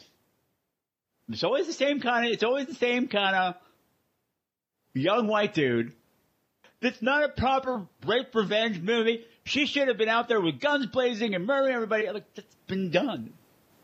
it's 1.29 1.43
always 1.43 1.67
the 1.67 1.73
same 1.73 1.99
kind 1.99 2.25
of, 2.25 2.31
it's 2.31 2.43
always 2.43 2.65
the 2.65 2.73
same 2.73 3.07
kind 3.07 3.35
of 3.35 3.55
young 4.95 5.27
white 5.27 5.53
dude 5.53 5.93
that's 6.81 7.01
not 7.01 7.23
a 7.23 7.29
proper 7.29 7.85
rape 8.05 8.33
revenge 8.33 8.81
movie. 8.81 9.25
She 9.43 9.67
should 9.67 9.87
have 9.89 9.97
been 9.97 10.09
out 10.09 10.27
there 10.27 10.41
with 10.41 10.59
guns 10.59 10.87
blazing 10.87 11.35
and 11.35 11.45
murdering 11.45 11.75
everybody. 11.75 12.09
Like, 12.09 12.33
that's 12.33 12.55
been 12.67 12.89
done. 12.89 13.33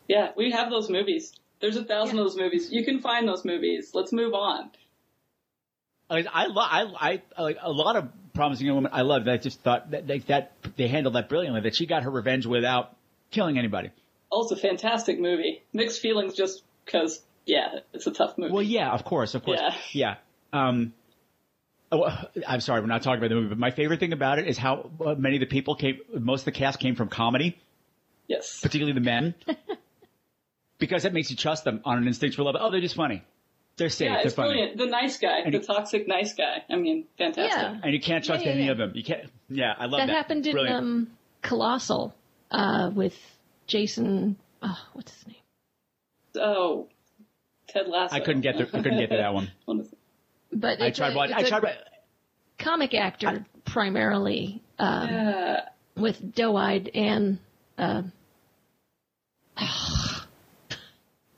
yeah, 0.08 0.32
we 0.36 0.50
have 0.50 0.70
those 0.70 0.90
movies. 0.90 1.32
There's 1.64 1.76
a 1.76 1.84
thousand 1.84 2.18
of 2.18 2.26
those 2.26 2.36
movies. 2.36 2.68
You 2.70 2.84
can 2.84 3.00
find 3.00 3.26
those 3.26 3.42
movies. 3.42 3.92
Let's 3.94 4.12
move 4.12 4.34
on. 4.34 4.68
I, 6.10 6.24
I, 6.30 6.46
lo- 6.48 6.60
I, 6.62 7.20
I, 7.38 7.42
like 7.42 7.56
a 7.62 7.72
lot 7.72 7.96
of 7.96 8.08
promising 8.34 8.66
young 8.66 8.76
women. 8.76 8.90
I 8.92 9.00
loved. 9.00 9.26
I 9.28 9.38
just 9.38 9.62
thought 9.62 9.92
that 9.92 10.06
they, 10.06 10.18
that 10.18 10.52
they 10.76 10.88
handled 10.88 11.14
that 11.14 11.30
brilliantly. 11.30 11.62
That 11.62 11.74
she 11.74 11.86
got 11.86 12.02
her 12.02 12.10
revenge 12.10 12.44
without 12.44 12.94
killing 13.30 13.56
anybody. 13.58 13.92
Also, 14.28 14.56
fantastic 14.56 15.18
movie. 15.18 15.62
Mixed 15.72 16.00
feelings 16.02 16.34
just 16.34 16.62
because, 16.84 17.22
yeah, 17.46 17.76
it's 17.94 18.06
a 18.06 18.10
tough 18.12 18.36
movie. 18.36 18.52
Well, 18.52 18.62
yeah, 18.62 18.90
of 18.92 19.02
course, 19.04 19.34
of 19.34 19.42
course, 19.42 19.60
Yeah. 19.62 20.16
yeah. 20.52 20.68
Um, 20.68 20.92
oh, 21.90 22.04
I'm 22.46 22.60
sorry, 22.60 22.82
we're 22.82 22.88
not 22.88 23.02
talking 23.02 23.20
about 23.20 23.28
the 23.30 23.36
movie, 23.36 23.48
but 23.48 23.58
my 23.58 23.70
favorite 23.70 24.00
thing 24.00 24.12
about 24.12 24.38
it 24.38 24.46
is 24.48 24.58
how 24.58 24.90
uh, 25.02 25.14
many 25.14 25.36
of 25.36 25.40
the 25.40 25.46
people 25.46 25.76
came. 25.76 26.00
Most 26.12 26.42
of 26.42 26.44
the 26.44 26.52
cast 26.52 26.78
came 26.78 26.94
from 26.94 27.08
comedy, 27.08 27.58
Yes. 28.28 28.60
particularly 28.60 28.92
the 28.92 29.00
men, 29.04 29.34
because 30.78 31.02
that 31.04 31.12
makes 31.12 31.30
you 31.30 31.36
trust 31.36 31.64
them 31.64 31.80
on 31.84 31.98
an 31.98 32.06
instinctual 32.06 32.46
level. 32.46 32.60
Oh, 32.62 32.70
they're 32.70 32.80
just 32.80 32.94
funny. 32.96 33.22
They're 33.76 33.88
safe. 33.88 34.06
Yeah, 34.06 34.16
they're 34.18 34.26
it's 34.26 34.34
funny. 34.34 34.50
brilliant. 34.50 34.78
The 34.78 34.86
nice 34.86 35.18
guy, 35.18 35.38
And 35.40 35.52
the 35.54 35.58
he- 35.58 35.64
toxic 35.66 36.06
nice 36.06 36.32
guy. 36.34 36.62
I 36.70 36.76
mean, 36.76 37.06
fantastic. 37.18 37.58
Yeah. 37.60 37.80
And 37.82 37.92
you 37.92 38.00
can't 38.00 38.24
trust 38.24 38.44
Yeah, 38.44 38.50
yeah, 38.50 38.54
any 38.56 38.64
yeah. 38.66 38.72
of 38.72 38.78
them. 38.78 38.92
You 38.94 39.02
can't. 39.04 39.30
Yeah, 39.48 39.74
I 39.76 39.86
love 39.86 40.00
that. 40.00 40.06
that 40.06 40.12
happened 40.16 40.46
in 40.46 40.56
um, 40.68 41.10
Colossal 41.42 42.14
uh, 42.50 42.90
with 42.94 43.16
Jason. 43.66 44.36
Oh, 44.62 44.78
what's 44.92 45.12
his 45.12 45.26
name? 45.26 45.36
Oh, 46.36 46.88
Ted 47.68 47.88
Lasso. 47.88 48.14
I 48.14 48.20
couldn't 48.20 48.42
get 48.42 48.58
to. 48.58 48.64
I 48.68 48.80
couldn't 48.82 48.98
get 48.98 49.10
to 49.10 49.16
that 49.16 49.34
one. 49.34 49.50
But 50.56 50.80
I 50.80 50.90
tried. 50.90 51.14
a- 51.14 51.16
watch- 51.16 51.30
I 51.32 51.40
it's 51.40 51.50
a 51.50 51.58
tried. 51.60 51.78
comic 52.60 52.94
actor 52.94 53.44
primarily 53.64 54.62
um, 54.78 55.08
Yeah. 55.08 55.60
with 55.96 56.32
doe-eyed 56.34 56.90
and 56.94 57.38
uh, 57.76 58.02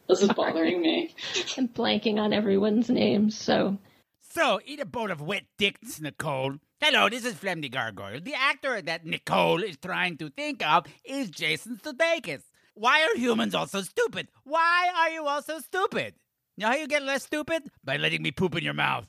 This 0.09 0.23
is 0.23 0.29
bothering 0.33 0.81
me. 0.81 1.15
I'm 1.57 1.69
blanking 1.69 2.19
on 2.19 2.33
everyone's 2.33 2.89
names. 2.89 3.37
So 3.39 3.79
So, 4.21 4.61
eat 4.65 4.81
a 4.81 4.87
bowl 4.87 5.11
of 5.11 5.21
wet 5.21 5.45
dicks, 5.59 6.01
Nicole. 6.01 6.57
Hello, 6.81 7.09
this 7.09 7.25
is 7.25 7.35
Flem 7.35 7.61
the 7.63 7.69
Gargoyle. 7.71 8.21
The 8.21 8.35
actor 8.35 8.83
that 8.83 9.07
Nicole 9.07 9.63
is 9.63 9.79
trying 9.79 10.19
to 10.19 10.29
think 10.31 10.65
of 10.67 10.87
is 11.05 11.31
Jason 11.31 11.79
Sudeikis. 11.83 12.43
Why 12.75 13.03
are 13.05 13.19
humans 13.19 13.55
all 13.55 13.67
so 13.67 13.81
stupid? 13.81 14.29
Why 14.45 14.91
are 14.95 15.11
you 15.11 15.27
all 15.27 15.41
so 15.43 15.59
stupid? 15.61 16.15
You 16.57 16.63
know 16.63 16.69
how 16.73 16.77
you 16.77 16.87
get 16.87 17.03
less 17.03 17.25
stupid? 17.25 17.63
By 17.83 17.97
letting 17.97 18.23
me 18.23 18.31
poop 18.31 18.55
in 18.57 18.63
your 18.65 18.75
mouth. 18.75 19.07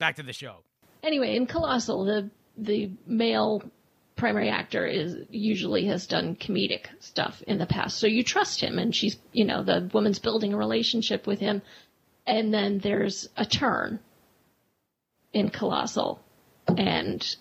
Back 0.00 0.16
to 0.16 0.22
the 0.22 0.32
show. 0.32 0.64
anyway, 1.02 1.36
in 1.36 1.46
Colossal, 1.46 2.04
the 2.04 2.30
the 2.56 2.90
male 3.06 3.62
primary 4.16 4.48
actor 4.48 4.86
is 4.86 5.16
usually 5.30 5.86
has 5.86 6.06
done 6.06 6.36
comedic 6.36 6.86
stuff 7.00 7.42
in 7.46 7.58
the 7.58 7.66
past, 7.66 7.98
so 7.98 8.06
you 8.06 8.22
trust 8.22 8.60
him, 8.60 8.78
and 8.78 8.94
she's 8.94 9.16
you 9.32 9.44
know 9.44 9.62
the 9.62 9.90
woman's 9.92 10.18
building 10.18 10.54
a 10.54 10.56
relationship 10.56 11.26
with 11.26 11.40
him, 11.40 11.62
and 12.26 12.52
then 12.52 12.78
there's 12.78 13.28
a 13.36 13.44
turn 13.44 14.00
in 15.32 15.50
Colossal, 15.50 16.20
and 16.68 17.36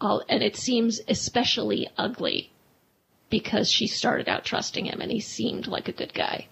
all 0.00 0.22
and 0.28 0.42
it 0.42 0.56
seems 0.56 1.00
especially 1.08 1.88
ugly 1.96 2.52
because 3.30 3.70
she 3.70 3.86
started 3.86 4.28
out 4.28 4.44
trusting 4.44 4.86
him, 4.86 5.00
and 5.00 5.10
he 5.10 5.20
seemed 5.20 5.66
like 5.66 5.88
a 5.88 5.92
good 5.92 6.12
guy. 6.12 6.46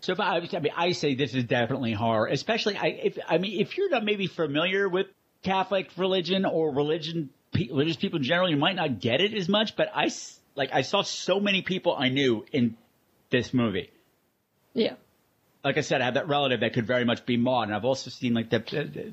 So 0.00 0.12
if 0.12 0.20
I, 0.20 0.38
I 0.38 0.58
mean, 0.60 0.72
I 0.76 0.92
say 0.92 1.14
this 1.14 1.34
is 1.34 1.44
definitely 1.44 1.92
horror, 1.92 2.26
especially 2.26 2.76
I, 2.76 2.86
if 2.86 3.18
I 3.26 3.38
mean, 3.38 3.60
if 3.60 3.76
you're 3.76 3.90
not 3.90 4.04
maybe 4.04 4.26
familiar 4.26 4.88
with 4.88 5.06
Catholic 5.42 5.90
religion 5.96 6.44
or 6.44 6.74
religion, 6.74 7.30
religious 7.54 7.96
people 7.96 8.18
in 8.18 8.24
general, 8.24 8.50
you 8.50 8.56
might 8.56 8.76
not 8.76 9.00
get 9.00 9.20
it 9.20 9.34
as 9.34 9.48
much. 9.48 9.76
But 9.76 9.88
I 9.94 10.10
like 10.54 10.70
I 10.72 10.82
saw 10.82 11.02
so 11.02 11.40
many 11.40 11.62
people 11.62 11.94
I 11.96 12.08
knew 12.08 12.44
in 12.52 12.76
this 13.30 13.52
movie. 13.54 13.90
Yeah. 14.74 14.94
Like 15.64 15.76
I 15.76 15.80
said, 15.82 16.00
I 16.00 16.04
have 16.06 16.14
that 16.14 16.28
relative 16.28 16.60
that 16.60 16.72
could 16.72 16.86
very 16.86 17.04
much 17.04 17.26
be 17.26 17.36
Maud, 17.36 17.68
and 17.68 17.74
I've 17.76 17.84
also 17.84 18.10
seen 18.10 18.32
like 18.34 18.50
the 18.50 18.58
the, 18.60 19.12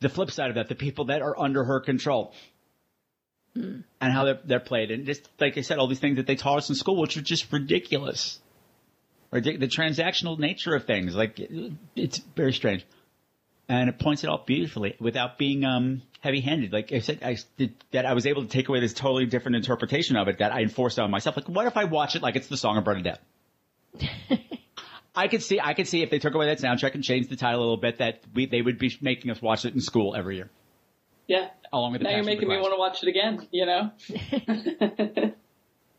the 0.00 0.08
flip 0.08 0.30
side 0.30 0.48
of 0.48 0.54
that, 0.56 0.68
the 0.68 0.74
people 0.74 1.06
that 1.06 1.22
are 1.22 1.38
under 1.38 1.64
her 1.64 1.80
control. 1.80 2.32
Hmm. 3.54 3.80
And 4.00 4.12
how 4.12 4.24
they're, 4.24 4.40
they're 4.44 4.60
played, 4.60 4.90
and 4.90 5.04
just 5.04 5.28
like 5.38 5.58
I 5.58 5.60
said, 5.60 5.78
all 5.78 5.86
these 5.86 6.00
things 6.00 6.16
that 6.16 6.26
they 6.26 6.36
taught 6.36 6.56
us 6.56 6.70
in 6.70 6.74
school, 6.74 6.96
which 6.98 7.18
are 7.18 7.22
just 7.22 7.52
ridiculous 7.52 8.40
or 9.30 9.42
the, 9.42 9.58
the 9.58 9.66
transactional 9.68 10.38
nature 10.38 10.74
of 10.74 10.86
things. 10.86 11.14
Like 11.14 11.38
it- 11.38 11.72
it's 11.94 12.18
very 12.34 12.54
strange, 12.54 12.86
and 13.80 13.88
it 13.88 13.98
points 13.98 14.22
it 14.24 14.30
out 14.30 14.46
beautifully 14.46 14.96
without 15.00 15.38
being 15.38 15.64
um, 15.64 16.02
heavy-handed. 16.20 16.72
Like 16.72 16.92
I 16.92 16.98
said, 17.00 17.20
I 17.22 17.36
did, 17.56 17.74
that 17.92 18.06
I 18.06 18.12
was 18.14 18.26
able 18.26 18.42
to 18.42 18.48
take 18.48 18.68
away 18.68 18.80
this 18.80 18.92
totally 18.92 19.26
different 19.26 19.56
interpretation 19.56 20.16
of 20.16 20.28
it 20.28 20.38
that 20.38 20.52
I 20.52 20.60
enforced 20.62 20.98
on 20.98 21.10
myself. 21.10 21.36
Like, 21.36 21.48
what 21.48 21.66
if 21.66 21.76
I 21.76 21.84
watch 21.84 22.14
it 22.16 22.22
like 22.22 22.36
it's 22.36 22.48
the 22.48 22.56
Song 22.56 22.76
of 22.76 22.84
Bernadette? 22.84 23.20
I 25.14 25.28
could 25.28 25.42
see, 25.42 25.60
I 25.60 25.74
could 25.74 25.86
see 25.88 26.02
if 26.02 26.10
they 26.10 26.18
took 26.18 26.34
away 26.34 26.46
that 26.46 26.58
soundtrack 26.58 26.94
and 26.94 27.04
changed 27.04 27.28
the 27.30 27.36
title 27.36 27.60
a 27.60 27.62
little 27.62 27.76
bit, 27.76 27.98
that 27.98 28.20
we 28.34 28.46
they 28.46 28.62
would 28.62 28.78
be 28.78 28.96
making 29.00 29.30
us 29.30 29.42
watch 29.42 29.64
it 29.64 29.74
in 29.74 29.80
school 29.80 30.14
every 30.16 30.36
year, 30.36 30.48
Yeah. 31.26 31.48
along 31.72 31.92
with 31.92 32.00
the 32.00 32.04
Now 32.04 32.10
you're 32.16 32.24
Passion 32.24 32.32
of 32.32 32.40
the 32.40 32.46
making 32.46 32.48
me 32.48 32.60
want 32.62 32.72
to 32.74 32.78
watch 32.78 33.02
it 33.02 33.08
again. 33.08 33.48
You 33.50 33.66
know. 33.66 35.32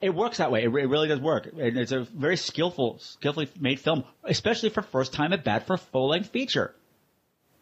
It 0.02 0.14
works 0.14 0.40
that 0.40 0.52
way. 0.52 0.64
It, 0.64 0.66
it 0.66 0.90
really 0.90 1.08
does 1.08 1.22
work. 1.22 1.46
And 1.58 1.78
it's 1.78 1.94
a 1.94 2.02
very 2.02 2.36
skillful, 2.36 2.98
skillfully 3.00 3.48
made 3.58 3.80
film, 3.80 4.04
especially 4.26 4.68
for 4.70 4.82
first 4.82 5.14
time 5.14 5.32
at 5.32 5.46
bat 5.46 5.66
for 5.66 5.76
a 5.76 5.78
full 5.78 6.10
length 6.10 6.28
feature. 6.32 6.76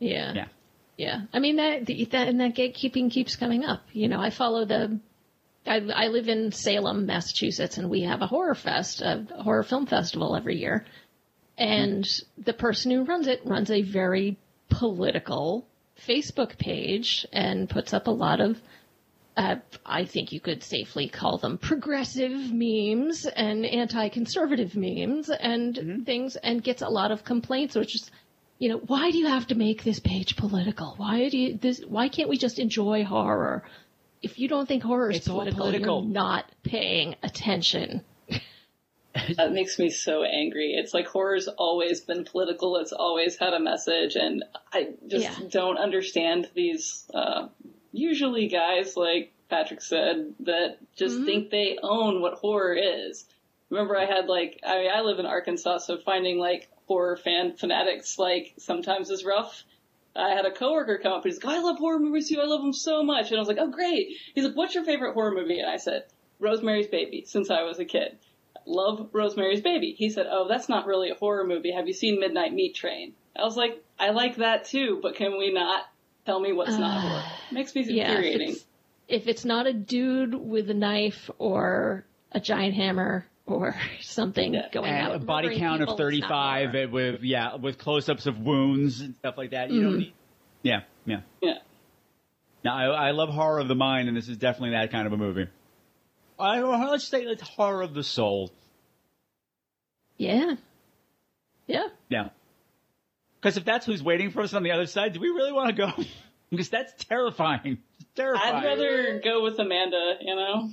Yeah. 0.01 0.33
Yeah. 0.33 0.45
Yeah. 0.97 1.21
I 1.33 1.39
mean 1.39 1.55
that 1.55 1.85
the, 1.85 2.05
that 2.05 2.27
and 2.27 2.39
that 2.41 2.55
gatekeeping 2.55 3.09
keeps 3.09 3.35
coming 3.35 3.63
up. 3.63 3.83
You 3.93 4.07
know, 4.07 4.19
I 4.19 4.29
follow 4.29 4.65
the 4.65 4.99
I, 5.65 5.77
I 5.93 6.07
live 6.07 6.27
in 6.27 6.51
Salem, 6.51 7.05
Massachusetts, 7.05 7.77
and 7.77 7.89
we 7.89 8.01
have 8.01 8.21
a 8.21 8.27
horror 8.27 8.55
fest, 8.55 9.01
a 9.01 9.25
horror 9.41 9.63
film 9.63 9.85
festival 9.85 10.35
every 10.35 10.59
year. 10.59 10.85
And 11.57 12.07
the 12.37 12.53
person 12.53 12.91
who 12.91 13.03
runs 13.03 13.27
it 13.27 13.41
runs 13.45 13.69
a 13.69 13.83
very 13.83 14.37
political 14.69 15.67
Facebook 16.07 16.57
page 16.57 17.27
and 17.31 17.69
puts 17.69 17.93
up 17.93 18.07
a 18.07 18.11
lot 18.11 18.41
of, 18.41 18.59
uh, 19.37 19.57
I 19.85 20.05
think 20.05 20.31
you 20.31 20.39
could 20.39 20.63
safely 20.63 21.07
call 21.07 21.37
them 21.37 21.59
progressive 21.59 22.51
memes 22.51 23.27
and 23.27 23.65
anti-conservative 23.65 24.75
memes 24.75 25.29
and 25.29 26.03
things, 26.05 26.37
and 26.37 26.63
gets 26.63 26.81
a 26.81 26.89
lot 26.89 27.11
of 27.11 27.23
complaints, 27.23 27.75
which 27.75 27.95
is, 27.95 28.09
you 28.61 28.69
know, 28.69 28.77
why 28.77 29.09
do 29.09 29.17
you 29.17 29.25
have 29.25 29.47
to 29.47 29.55
make 29.55 29.83
this 29.83 29.99
page 29.99 30.35
political? 30.37 30.93
Why 30.97 31.29
do 31.29 31.37
you 31.37 31.57
this? 31.57 31.81
Why 31.87 32.09
can't 32.09 32.29
we 32.29 32.37
just 32.37 32.59
enjoy 32.59 33.03
horror? 33.03 33.63
If 34.21 34.37
you 34.37 34.47
don't 34.47 34.67
think 34.67 34.83
horror 34.83 35.09
is 35.09 35.17
It's 35.17 35.27
political, 35.27 35.61
political. 35.61 36.03
you're 36.03 36.11
not 36.13 36.45
paying 36.63 37.15
attention. 37.23 38.03
That 39.35 39.51
makes 39.51 39.77
me 39.77 39.89
so 39.89 40.23
angry. 40.23 40.73
It's 40.73 40.93
like 40.93 41.05
horror's 41.07 41.47
always 41.49 41.99
been 41.99 42.23
political. 42.23 42.77
It's 42.77 42.93
always 42.93 43.35
had 43.37 43.53
a 43.53 43.59
message, 43.59 44.15
and 44.15 44.43
I 44.71 44.89
just 45.07 45.23
Yeah. 45.25 45.47
don't 45.49 45.77
understand 45.77 46.49
these. 46.53 47.05
Uh, 47.13 47.49
usually, 47.91 48.47
guys 48.47 48.95
like 48.95 49.33
Patrick 49.49 49.81
said 49.81 50.33
that 50.41 50.77
just 50.95 51.15
Mm-hmm. 51.17 51.25
think 51.25 51.49
they 51.49 51.77
own 51.83 52.21
what 52.21 52.35
horror 52.35 52.73
is. 52.73 53.25
Remember, 53.69 53.97
I 53.97 54.05
had 54.05 54.27
like 54.27 54.59
I 54.65 54.77
mean, 54.79 54.91
I 54.93 55.01
live 55.01 55.19
in 55.19 55.25
Arkansas, 55.25 55.79
so 55.79 55.97
finding 55.97 56.37
like 56.39 56.69
horror 56.91 57.15
fan 57.15 57.53
fanatics 57.55 58.19
like 58.19 58.53
sometimes 58.57 59.09
is 59.09 59.23
rough. 59.23 59.63
I 60.13 60.31
had 60.31 60.45
a 60.45 60.51
coworker 60.51 60.99
come 61.01 61.13
up 61.13 61.23
and 61.23 61.31
he's 61.33 61.41
like, 61.41 61.55
I 61.55 61.61
love 61.61 61.77
horror 61.77 61.99
movies 61.99 62.27
too. 62.27 62.41
I 62.41 62.45
love 62.45 62.61
them 62.61 62.73
so 62.73 63.01
much. 63.01 63.29
And 63.29 63.37
I 63.37 63.39
was 63.39 63.47
like, 63.47 63.59
oh, 63.61 63.69
great. 63.71 64.17
He's 64.35 64.43
like, 64.43 64.55
what's 64.55 64.75
your 64.75 64.83
favorite 64.83 65.13
horror 65.13 65.31
movie? 65.33 65.59
And 65.59 65.69
I 65.69 65.77
said, 65.77 66.03
Rosemary's 66.39 66.87
Baby, 66.87 67.23
since 67.25 67.49
I 67.49 67.63
was 67.63 67.79
a 67.79 67.85
kid. 67.85 68.17
Love 68.65 69.09
Rosemary's 69.13 69.61
Baby. 69.61 69.95
He 69.97 70.09
said, 70.09 70.27
oh, 70.29 70.47
that's 70.49 70.67
not 70.67 70.85
really 70.85 71.11
a 71.11 71.15
horror 71.15 71.45
movie. 71.47 71.71
Have 71.71 71.87
you 71.87 71.93
seen 71.93 72.19
Midnight 72.19 72.53
Meat 72.53 72.75
Train? 72.75 73.13
I 73.39 73.43
was 73.43 73.55
like, 73.55 73.81
I 73.97 74.09
like 74.09 74.35
that 74.37 74.65
too, 74.65 74.99
but 75.01 75.15
can 75.15 75.37
we 75.37 75.53
not 75.53 75.85
tell 76.25 76.39
me 76.41 76.51
what's 76.51 76.77
not 76.77 76.99
horror? 77.01 77.23
Makes 77.51 77.73
me 77.73 77.83
Uh, 77.83 77.85
Yeah, 77.87 78.11
if 78.11 78.17
infuriating. 78.17 78.49
it's, 78.49 78.65
if 79.07 79.27
it's 79.27 79.45
not 79.45 79.65
a 79.65 79.73
dude 79.73 80.35
with 80.35 80.69
a 80.69 80.73
knife 80.73 81.29
or 81.39 82.05
a 82.33 82.39
giant 82.41 82.73
hammer 82.75 83.25
or 83.51 83.75
something 84.01 84.53
going 84.71 84.89
and 84.89 85.07
out, 85.07 85.15
a 85.15 85.19
body 85.19 85.57
count 85.57 85.81
of 85.81 85.97
35 85.97 86.91
with 86.91 87.21
yeah 87.23 87.55
with 87.55 87.77
close-ups 87.77 88.25
of 88.25 88.39
wounds 88.39 89.01
and 89.01 89.15
stuff 89.15 89.37
like 89.37 89.51
that 89.51 89.71
you 89.71 89.81
don't 89.83 89.93
Mhm. 89.93 89.97
need 89.99 90.13
yeah 90.63 90.81
yeah. 91.05 91.21
Yeah. 91.41 91.53
Now 92.63 92.75
I, 92.93 93.07
I 93.07 93.11
love 93.11 93.29
horror 93.29 93.59
of 93.59 93.67
the 93.67 93.75
mind 93.75 94.07
and 94.07 94.15
this 94.15 94.27
is 94.29 94.37
definitely 94.37 94.71
that 94.71 94.91
kind 94.91 95.07
of 95.07 95.13
a 95.13 95.17
movie. 95.17 95.47
I, 96.39 96.59
let's 96.61 97.07
say 97.07 97.21
it's 97.23 97.41
horror 97.41 97.81
of 97.81 97.93
the 97.93 98.03
soul. 98.03 98.51
Yeah. 100.17 100.55
Yeah. 101.67 101.87
yeah. 102.09 102.29
Because 103.39 103.57
if 103.57 103.65
that's 103.65 103.85
who's 103.85 104.03
waiting 104.03 104.29
for 104.31 104.41
us 104.41 104.53
on 104.53 104.61
the 104.63 104.71
other 104.71 104.85
side 104.85 105.13
do 105.13 105.19
we 105.19 105.29
really 105.29 105.51
want 105.51 105.69
to 105.69 105.75
go? 105.75 105.91
Because 106.51 106.67
that's 106.67 107.05
terrifying. 107.05 107.77
It's 108.01 108.09
terrifying. 108.13 108.55
I'd 108.55 108.65
rather 108.65 109.21
go 109.23 109.41
with 109.41 109.57
Amanda, 109.57 110.15
you 110.19 110.35
know? 110.35 110.69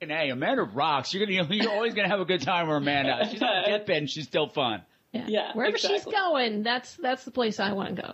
And 0.00 0.10
hey 0.10 0.30
Amanda 0.30 0.62
rocks 0.62 1.12
you're 1.14 1.24
gonna 1.26 1.54
you're 1.54 1.70
always 1.70 1.94
gonna 1.94 2.08
have 2.08 2.20
a 2.20 2.24
good 2.24 2.42
time 2.42 2.68
with 2.68 2.76
Amanda 2.76 3.26
she's 3.30 3.42
on 3.42 3.48
a 3.56 3.66
deathbed 3.66 3.96
and 3.98 4.10
she's 4.10 4.24
still 4.24 4.48
fun 4.48 4.82
Yeah. 5.12 5.24
Yeah, 5.28 5.52
Wherever 5.54 5.78
she's 5.78 6.04
going, 6.04 6.62
that's 6.62 6.96
that's 6.96 7.24
the 7.24 7.30
place 7.30 7.58
I 7.60 7.72
want 7.72 7.96
to 7.96 8.02
go. 8.02 8.12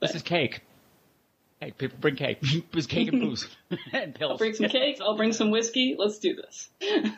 this 0.00 0.14
is 0.14 0.22
cake 0.22 0.60
hey 1.60 1.70
people 1.70 1.98
bring 2.00 2.16
cake 2.16 2.40
there's 2.72 2.86
cake 2.86 3.08
and 3.12 3.20
booze 3.20 3.48
and 3.92 4.14
pills 4.14 4.32
I'll 4.32 4.38
bring 4.38 4.54
some 4.54 4.68
cake. 4.68 4.98
I'll 5.00 5.16
bring 5.16 5.32
some 5.32 5.50
whiskey. 5.50 5.94
Let's 5.98 6.18
do 6.18 6.34
this. 6.34 6.68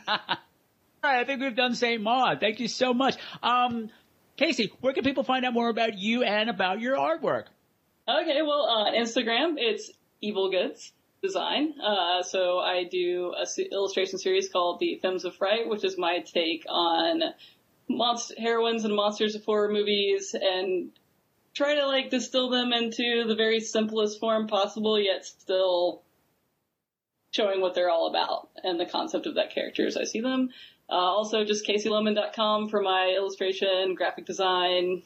All 0.06 1.12
right, 1.12 1.20
I 1.20 1.24
think 1.24 1.40
we've 1.40 1.54
done 1.54 1.74
St. 1.74 2.02
Maud. 2.02 2.40
Thank 2.40 2.58
you 2.60 2.66
so 2.68 2.92
much. 2.92 3.16
Um, 3.42 3.90
Casey, 4.36 4.72
where 4.80 4.92
can 4.92 5.04
people 5.04 5.22
find 5.22 5.44
out 5.44 5.52
more 5.54 5.68
about 5.68 5.96
you 5.96 6.24
and 6.24 6.50
about 6.50 6.80
your 6.80 6.96
artwork? 6.96 7.44
Okay, 8.08 8.42
well, 8.42 8.66
uh, 8.68 8.92
Instagram, 8.98 9.54
it's 9.56 9.90
Evil 10.20 10.50
Goods 10.50 10.92
Design. 11.22 11.74
Uh, 11.80 12.22
so 12.22 12.58
I 12.58 12.84
do 12.84 13.34
a 13.34 13.46
illustration 13.72 14.18
series 14.18 14.48
called 14.48 14.80
The 14.80 14.98
Femmes 15.02 15.24
of 15.24 15.34
Fright, 15.34 15.68
which 15.68 15.84
is 15.84 15.98
my 15.98 16.20
take 16.20 16.64
on 16.68 17.22
monster 17.88 18.34
heroines 18.38 18.84
and 18.84 18.94
monsters 18.94 19.34
of 19.34 19.44
horror 19.44 19.72
movies 19.72 20.34
and 20.38 20.90
try 21.54 21.74
to 21.74 21.86
like 21.86 22.10
distill 22.10 22.50
them 22.50 22.72
into 22.72 23.24
the 23.26 23.34
very 23.34 23.60
simplest 23.60 24.20
form 24.20 24.46
possible, 24.46 25.00
yet 25.00 25.24
still 25.24 26.02
showing 27.32 27.60
what 27.60 27.74
they're 27.74 27.90
all 27.90 28.08
about 28.08 28.50
and 28.62 28.78
the 28.78 28.86
concept 28.86 29.26
of 29.26 29.34
that 29.34 29.54
character 29.54 29.86
as 29.86 29.96
I 29.96 30.04
see 30.04 30.20
them. 30.20 30.50
Uh, 30.88 30.94
also, 30.94 31.44
just 31.44 31.66
CaseyLoman.com 31.66 32.68
for 32.68 32.80
my 32.80 33.14
illustration, 33.16 33.94
graphic 33.94 34.26
design 34.26 35.02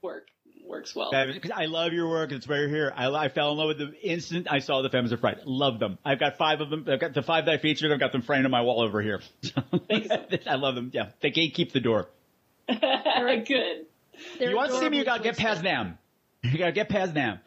work 0.00 0.28
works 0.74 0.94
well. 0.94 1.14
I 1.54 1.66
love 1.66 1.92
your 1.92 2.08
work. 2.08 2.32
It's 2.32 2.48
right 2.48 2.68
here. 2.68 2.92
I, 2.94 3.08
I 3.10 3.28
fell 3.28 3.52
in 3.52 3.58
love 3.58 3.68
with 3.68 3.78
the 3.78 3.94
instant 4.02 4.48
I 4.50 4.58
saw 4.58 4.82
the 4.82 4.90
Femmes 4.90 5.12
of 5.12 5.20
Fright. 5.20 5.46
Love 5.46 5.78
them. 5.78 5.98
I've 6.04 6.18
got 6.18 6.36
five 6.36 6.60
of 6.60 6.68
them. 6.68 6.86
I've 6.88 7.00
got 7.00 7.14
the 7.14 7.22
five 7.22 7.46
that 7.46 7.54
I 7.54 7.58
featured. 7.58 7.92
I've 7.92 8.00
got 8.00 8.12
them 8.12 8.22
framed 8.22 8.44
on 8.44 8.50
my 8.50 8.62
wall 8.62 8.82
over 8.82 9.00
here. 9.00 9.20
I 9.90 10.56
love 10.56 10.74
them. 10.74 10.90
Yeah, 10.92 11.10
they 11.20 11.30
keep 11.30 11.72
the 11.72 11.80
door. 11.80 12.08
Good. 12.68 13.86
you 14.40 14.56
want 14.56 14.70
to 14.72 14.78
see 14.78 14.88
me? 14.88 14.98
You 14.98 15.04
gotta 15.04 15.22
get 15.22 15.36
past 15.36 15.62
them. 15.62 15.98
You 16.42 16.58
gotta 16.58 16.72
get 16.72 16.88
past 16.88 17.14
them. 17.14 17.38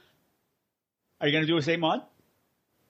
Are 1.19 1.27
you 1.27 1.33
gonna 1.33 1.47
do 1.47 1.57
a 1.57 1.61
Saint 1.61 1.81
Maud? 1.81 2.01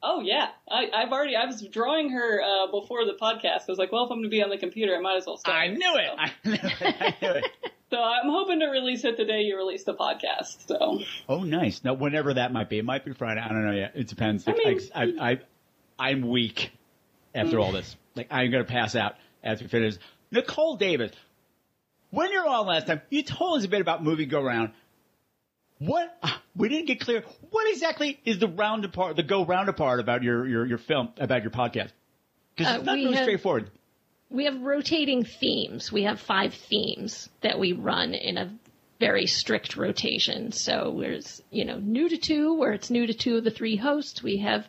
Oh 0.03 0.21
yeah, 0.21 0.49
I, 0.69 0.89
I've 0.93 1.11
already. 1.11 1.35
I 1.35 1.45
was 1.45 1.61
drawing 1.61 2.11
her 2.11 2.41
uh, 2.41 2.67
before 2.71 3.05
the 3.05 3.13
podcast. 3.19 3.61
I 3.61 3.65
was 3.69 3.79
like, 3.79 3.91
well, 3.91 4.05
if 4.05 4.11
I'm 4.11 4.17
going 4.17 4.23
to 4.23 4.29
be 4.29 4.43
on 4.43 4.49
the 4.49 4.57
computer, 4.57 4.95
I 4.95 4.99
might 4.99 5.17
as 5.17 5.25
well 5.25 5.37
start. 5.37 5.57
I 5.57 5.67
knew 5.67 5.95
it. 5.95 6.09
I 6.17 6.31
knew 6.45 6.53
it. 6.53 6.95
I 7.01 7.15
knew 7.21 7.31
it. 7.39 7.45
So 7.89 7.97
I'm 8.03 8.29
hoping 8.29 8.59
to 8.59 8.65
release 8.65 9.05
it 9.05 9.15
the 9.15 9.23
day 9.23 9.43
you 9.43 9.55
release 9.55 9.85
the 9.85 9.93
podcast. 9.93 10.67
So 10.67 10.99
Oh, 11.29 11.43
nice. 11.43 11.85
Now, 11.85 11.93
whenever 11.93 12.33
that 12.33 12.51
might 12.51 12.69
be, 12.69 12.79
it 12.79 12.83
might 12.83 13.05
be 13.05 13.13
Friday. 13.13 13.39
I 13.39 13.47
don't 13.47 13.65
know 13.65 13.71
yet. 13.71 13.93
It 13.95 14.07
depends. 14.09 14.45
I 14.45 14.51
mean- 14.51 14.81
I, 14.93 15.31
I, 15.31 15.39
I, 15.97 16.11
am 16.11 16.27
weak 16.27 16.71
after 17.33 17.59
all 17.59 17.71
this. 17.71 17.95
Like, 18.13 18.27
I'm 18.29 18.51
gonna 18.51 18.65
pass 18.65 18.93
out 18.97 19.15
after 19.41 19.63
we 19.63 19.69
finish. 19.69 19.95
Nicole 20.31 20.75
Davis, 20.75 21.13
when 22.09 22.29
you're 22.33 22.45
on 22.45 22.67
last 22.67 22.87
time, 22.87 23.01
you 23.09 23.23
told 23.23 23.59
us 23.59 23.63
a 23.65 23.69
bit 23.69 23.79
about 23.79 24.03
movie 24.03 24.25
go 24.25 24.41
round. 24.43 24.71
What 25.79 26.17
we 26.55 26.69
didn't 26.69 26.87
get 26.87 26.99
clear. 26.99 27.23
What 27.51 27.69
exactly 27.71 28.19
is 28.25 28.39
the 28.39 28.47
round 28.47 28.91
part, 28.93 29.15
the 29.15 29.23
go 29.23 29.45
round 29.45 29.75
part 29.77 29.99
about 29.99 30.23
your 30.23 30.47
your 30.47 30.65
your 30.65 30.77
film 30.77 31.09
about 31.17 31.43
your 31.43 31.51
podcast? 31.51 31.91
Because 32.55 32.73
Uh, 32.73 32.77
it's 32.77 32.85
not 32.85 32.95
really 32.95 33.13
have- 33.13 33.23
straightforward. 33.23 33.69
We 34.29 34.43
have 34.45 34.59
rotating 34.61 35.23
themes. 35.23 35.89
We 35.91 36.03
have 36.03 36.19
five 36.19 36.53
themes 36.53 37.29
that 37.41 37.59
we 37.59 37.71
run 37.71 38.13
in 38.13 38.37
a 38.37 38.51
very 38.99 39.25
strict 39.25 39.77
rotation. 39.77 40.51
So 40.51 40.97
there's, 40.99 41.41
you 41.49 41.63
know, 41.63 41.77
new 41.77 42.09
to 42.09 42.17
two, 42.17 42.55
where 42.55 42.73
it's 42.73 42.89
new 42.89 43.07
to 43.07 43.13
two 43.13 43.37
of 43.37 43.45
the 43.45 43.51
three 43.51 43.77
hosts. 43.77 44.21
We 44.21 44.37
have 44.39 44.67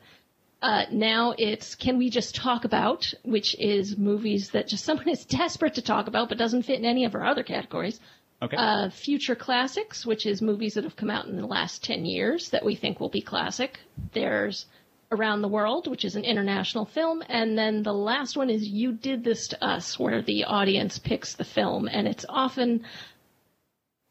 uh, 0.61 0.85
now 0.93 1.35
it's 1.39 1.75
Can 1.75 1.99
We 1.99 2.11
Just 2.11 2.35
Talk 2.35 2.65
About, 2.65 3.13
which 3.25 3.57
is 3.59 3.97
movies 3.97 4.51
that 4.51 4.69
just 4.69 4.85
someone 4.85 5.09
is 5.09 5.25
desperate 5.41 5.75
to 5.75 5.83
talk 5.83 6.07
about 6.09 6.29
but 6.29 6.39
doesn't 6.39 6.65
fit 6.65 6.79
in 6.79 6.85
any 6.85 7.05
of 7.05 7.15
our 7.15 7.25
other 7.25 7.43
categories. 7.43 7.99
Okay. 8.41 8.57
Uh, 8.57 8.89
Future 8.91 9.35
Classics, 9.35 10.07
which 10.07 10.25
is 10.25 10.41
movies 10.41 10.75
that 10.75 10.85
have 10.85 10.95
come 10.97 11.11
out 11.11 11.27
in 11.27 11.37
the 11.37 11.47
last 11.47 11.83
10 11.83 12.05
years 12.05 12.51
that 12.51 12.65
we 12.65 12.77
think 12.77 13.01
will 13.01 13.09
be 13.09 13.21
classic. 13.21 13.81
There's 14.13 14.67
Around 15.11 15.43
the 15.43 15.49
World, 15.49 15.89
which 15.89 16.05
is 16.05 16.15
an 16.15 16.25
international 16.25 16.85
film. 16.85 17.23
And 17.29 17.59
then 17.59 17.83
the 17.83 17.93
last 17.95 18.37
one 18.37 18.49
is 18.49 18.69
You 18.69 18.93
Did 18.93 19.25
This 19.25 19.49
to 19.49 19.65
Us, 19.65 19.99
where 19.99 20.23
the 20.23 20.45
audience 20.45 20.99
picks 21.01 21.35
the 21.35 21.45
film, 21.45 21.89
and 21.89 22.07
it's 22.07 22.25
often 22.29 22.85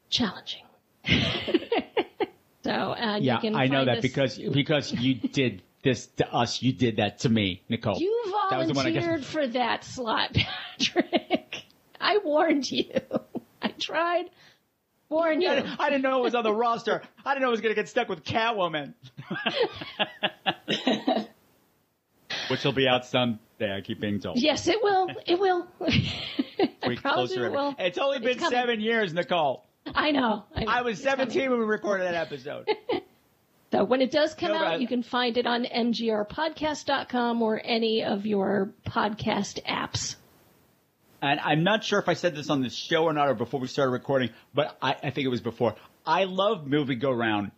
challenging. 0.10 0.64
so, 2.64 2.72
uh, 2.72 3.20
yeah, 3.22 3.36
you 3.36 3.40
can 3.42 3.56
I 3.56 3.68
know 3.68 3.86
that 3.86 3.98
us- 3.98 4.02
because 4.02 4.38
because 4.38 4.92
you 4.92 5.14
did 5.16 5.62
this 5.84 6.08
to 6.18 6.34
us. 6.34 6.62
You 6.62 6.74
did 6.74 6.98
that 6.98 7.20
to 7.20 7.30
me, 7.30 7.62
Nicole. 7.70 7.98
You 8.00 8.24
That 8.50 8.58
was 8.60 8.68
the 8.68 8.74
one 8.74 8.88
I 8.88 8.92
guess- 8.92 9.06
volunteered 9.06 9.26
for 9.26 9.48
that 9.48 9.84
slot, 9.86 10.34
Patrick. 10.80 11.64
I 12.02 12.18
warned 12.24 12.70
you. 12.70 12.90
I 13.62 13.70
tried. 13.70 14.26
Warn 15.10 15.40
you. 15.42 15.50
I 15.50 15.56
didn't- 15.56 15.80
I 15.80 15.90
didn't 15.90 16.02
know 16.04 16.20
it 16.20 16.24
was 16.24 16.36
on 16.36 16.44
the 16.44 16.54
roster. 16.54 17.02
I 17.26 17.34
didn't 17.34 17.44
know 17.44 17.48
it 17.50 17.52
was 17.52 17.62
going 17.62 17.74
to 17.74 17.80
get 17.82 17.88
stuck 17.90 18.10
with 18.10 18.24
Catwoman. 18.24 18.94
Which 22.50 22.64
will 22.64 22.72
be 22.74 22.88
out 22.88 23.06
someday, 23.06 23.76
I 23.76 23.82
keep 23.82 24.00
being 24.00 24.20
told. 24.20 24.38
Yes, 24.40 24.68
it 24.68 24.82
will. 24.82 25.10
It 25.26 25.40
will. 25.40 25.68
I 26.84 26.96
closer 26.96 27.46
it 27.48 27.52
will. 27.52 27.76
It's 27.78 27.98
only 27.98 28.20
been 28.20 28.38
coming. 28.38 28.52
seven 28.58 28.80
years, 28.82 29.14
Nicole. 29.14 29.66
I 29.94 30.12
know. 30.12 30.44
I, 30.56 30.64
know. 30.64 30.72
I 30.72 30.82
was 30.82 31.00
It's 31.00 31.04
17 31.10 31.50
when 31.52 31.60
we 31.60 31.66
recorded 31.66 32.06
that 32.06 32.16
episode. 32.16 32.70
So 33.72 33.84
when 33.84 34.02
it 34.02 34.12
does 34.12 34.34
come 34.34 34.52
No, 34.52 34.58
out, 34.58 34.72
but- 34.74 34.82
you 34.82 34.88
can 34.88 35.04
find 35.04 35.38
it 35.38 35.46
on 35.46 35.66
mgrpodcast.com 35.66 37.42
or 37.42 37.62
any 37.64 38.04
of 38.04 38.26
your 38.26 38.72
podcast 38.86 39.62
apps. 39.64 40.16
And 41.22 41.40
I'm 41.40 41.64
not 41.64 41.84
sure 41.84 42.00
if 42.00 42.08
I 42.08 42.14
said 42.14 42.36
this 42.36 42.50
on 42.50 42.62
the 42.62 42.70
show 42.70 43.04
or 43.06 43.14
not, 43.14 43.30
or 43.30 43.34
before 43.34 43.60
we 43.60 43.68
started 43.68 43.92
recording, 43.92 44.30
but 44.54 44.78
I, 44.82 44.96
I 45.04 45.10
think 45.10 45.26
it 45.26 45.30
was 45.30 45.42
before. 45.42 45.76
I 46.06 46.26
love 46.26 46.68
movie 46.68 46.96
go 46.96 47.12
round 47.12 47.52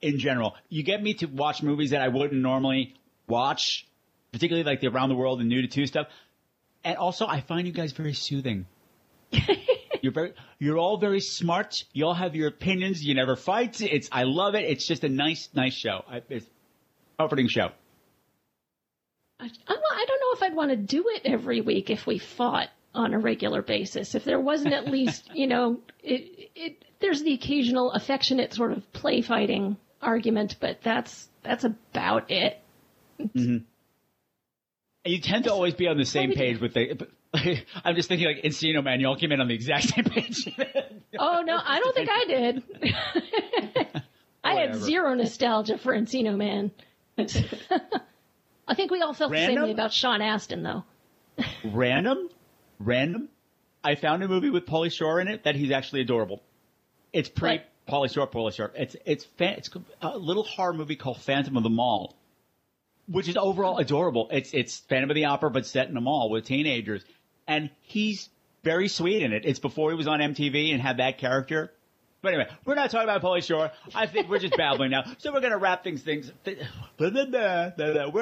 in 0.00 0.18
general. 0.18 0.54
You 0.68 0.82
get 0.82 1.02
me 1.02 1.14
to 1.14 1.26
watch 1.26 1.62
movies 1.62 1.90
that 1.90 2.02
I 2.02 2.08
wouldn't 2.08 2.40
normally 2.40 2.94
watch, 3.26 3.86
particularly 4.32 4.64
like 4.64 4.80
the 4.80 4.88
around 4.88 5.10
the 5.10 5.14
world 5.14 5.40
and 5.40 5.48
new 5.48 5.62
to 5.62 5.68
two 5.68 5.86
stuff. 5.86 6.08
And 6.84 6.96
also, 6.96 7.26
I 7.26 7.40
find 7.40 7.66
you 7.66 7.72
guys 7.72 7.92
very 7.92 8.14
soothing. 8.14 8.66
you're 10.02 10.12
very, 10.12 10.32
you're 10.58 10.78
all 10.78 10.98
very 10.98 11.20
smart. 11.20 11.84
You 11.92 12.06
all 12.06 12.14
have 12.14 12.34
your 12.34 12.48
opinions. 12.48 13.02
You 13.02 13.14
never 13.14 13.36
fight. 13.36 13.80
It's, 13.80 14.08
I 14.12 14.24
love 14.24 14.54
it. 14.54 14.64
It's 14.64 14.86
just 14.86 15.04
a 15.04 15.08
nice, 15.08 15.48
nice 15.54 15.74
show. 15.74 16.04
I, 16.08 16.22
it's 16.28 16.46
comforting 17.18 17.48
show. 17.48 17.70
I, 19.40 19.44
I 19.44 19.76
I 19.98 20.04
don't 20.06 20.20
know 20.20 20.32
if 20.34 20.42
I'd 20.42 20.56
want 20.56 20.70
to 20.70 20.76
do 20.76 21.04
it 21.08 21.22
every 21.24 21.60
week 21.60 21.90
if 21.90 22.06
we 22.06 22.18
fought 22.18 22.68
on 22.94 23.14
a 23.14 23.18
regular 23.18 23.62
basis. 23.62 24.14
If 24.14 24.24
there 24.24 24.40
wasn't 24.40 24.74
at 24.74 24.88
least, 24.88 25.30
you 25.34 25.46
know, 25.46 25.80
it, 26.02 26.50
it, 26.54 26.84
there's 27.00 27.22
the 27.22 27.34
occasional 27.34 27.92
affectionate 27.92 28.54
sort 28.54 28.72
of 28.72 28.92
play 28.92 29.22
fighting 29.22 29.76
argument, 30.00 30.56
but 30.60 30.82
that's, 30.82 31.28
that's 31.42 31.64
about 31.64 32.30
it. 32.30 32.60
Mm-hmm. 33.20 33.58
You 35.04 35.20
tend 35.20 35.44
to 35.44 35.52
always 35.52 35.74
be 35.74 35.88
on 35.88 35.96
the 35.96 36.04
same 36.04 36.32
page 36.32 36.60
with 36.60 36.74
the. 36.74 37.08
I'm 37.84 37.94
just 37.94 38.08
thinking 38.08 38.26
like 38.26 38.42
Encino 38.42 38.82
Man. 38.82 39.00
You 39.00 39.08
all 39.08 39.16
came 39.16 39.32
in 39.32 39.40
on 39.40 39.48
the 39.48 39.54
exact 39.54 39.84
same 39.84 40.04
page. 40.04 40.54
Oh 41.18 41.42
no, 41.42 41.58
I 41.60 41.80
don't 41.80 41.94
think 41.94 42.10
I 42.12 42.24
did. 42.28 42.62
I 44.44 44.54
had 44.56 44.76
zero 44.76 45.14
nostalgia 45.14 45.78
for 45.78 45.94
Encino 45.94 46.36
Man. 46.36 46.70
I 47.16 48.74
think 48.74 48.90
we 48.90 49.00
all 49.00 49.14
felt 49.14 49.32
the 49.32 49.38
same 49.38 49.60
way 49.60 49.72
about 49.72 49.92
Sean 49.92 50.20
Astin, 50.20 50.62
though. 50.62 50.84
random, 51.64 52.28
random. 52.78 53.28
I 53.82 53.94
found 53.94 54.22
a 54.22 54.28
movie 54.28 54.50
with 54.50 54.66
Pauly 54.66 54.92
Shore 54.92 55.20
in 55.20 55.28
it 55.28 55.44
that 55.44 55.54
he's 55.54 55.70
actually 55.70 56.00
adorable. 56.00 56.42
It's 57.12 57.28
pre 57.28 57.60
Pauly 57.88 58.12
Shore, 58.12 58.26
Pauly 58.26 58.52
Shore. 58.52 58.72
It's 58.74 58.96
it's 59.06 59.24
fan, 59.24 59.54
it's 59.54 59.70
a 60.02 60.18
little 60.18 60.42
horror 60.42 60.74
movie 60.74 60.96
called 60.96 61.20
Phantom 61.20 61.56
of 61.56 61.62
the 61.62 61.70
Mall, 61.70 62.16
which 63.06 63.28
is 63.28 63.36
overall 63.36 63.78
adorable. 63.78 64.28
It's 64.30 64.52
it's 64.52 64.78
Phantom 64.78 65.10
of 65.10 65.14
the 65.14 65.26
Opera 65.26 65.50
but 65.50 65.66
set 65.66 65.88
in 65.88 65.96
a 65.96 66.00
mall 66.00 66.30
with 66.30 66.44
teenagers, 66.44 67.04
and 67.46 67.70
he's 67.82 68.28
very 68.64 68.88
sweet 68.88 69.22
in 69.22 69.32
it. 69.32 69.44
It's 69.44 69.60
before 69.60 69.90
he 69.90 69.96
was 69.96 70.06
on 70.06 70.20
MTV 70.20 70.72
and 70.72 70.82
had 70.82 70.98
that 70.98 71.18
character. 71.18 71.72
But 72.20 72.34
anyway, 72.34 72.50
we're 72.64 72.74
not 72.74 72.90
talking 72.90 73.08
about 73.08 73.22
Pauly 73.22 73.44
Shore. 73.44 73.70
I 73.94 74.06
think 74.06 74.28
we're 74.28 74.40
just 74.40 74.56
babbling 74.56 74.90
now. 74.90 75.04
So 75.18 75.32
we're 75.32 75.40
gonna 75.40 75.56
wrap 75.58 75.84
things 75.84 76.02
things. 76.02 76.32
We're 76.98 77.10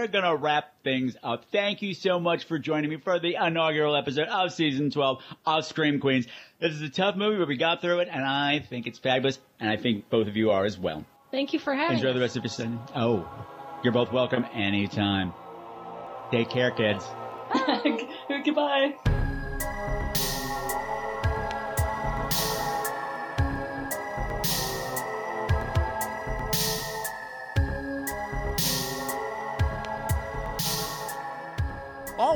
gonna 0.08 0.36
wrap 0.36 0.74
things 0.84 1.16
up. 1.22 1.46
Thank 1.50 1.80
you 1.80 1.94
so 1.94 2.20
much 2.20 2.44
for 2.44 2.58
joining 2.58 2.90
me 2.90 2.98
for 2.98 3.18
the 3.18 3.36
inaugural 3.42 3.96
episode 3.96 4.28
of 4.28 4.52
season 4.52 4.90
12 4.90 5.22
of 5.46 5.64
Scream 5.64 5.98
Queens. 5.98 6.26
This 6.60 6.72
is 6.72 6.82
a 6.82 6.90
tough 6.90 7.16
movie, 7.16 7.38
but 7.38 7.48
we 7.48 7.56
got 7.56 7.80
through 7.80 8.00
it, 8.00 8.08
and 8.12 8.22
I 8.22 8.58
think 8.60 8.86
it's 8.86 8.98
fabulous, 8.98 9.38
and 9.60 9.70
I 9.70 9.76
think 9.78 10.10
both 10.10 10.26
of 10.28 10.36
you 10.36 10.50
are 10.50 10.66
as 10.66 10.78
well. 10.78 11.06
Thank 11.30 11.54
you 11.54 11.58
for 11.58 11.74
having 11.74 11.96
Enjoy 11.96 12.10
us. 12.10 12.14
the 12.14 12.20
rest 12.20 12.36
of 12.36 12.44
your 12.44 12.50
Sunday. 12.50 12.82
Oh, 12.94 13.26
you're 13.82 13.94
both 13.94 14.12
welcome 14.12 14.44
anytime. 14.52 15.32
Take 16.30 16.50
care, 16.50 16.70
kids. 16.70 17.06
Goodbye. 18.44 18.94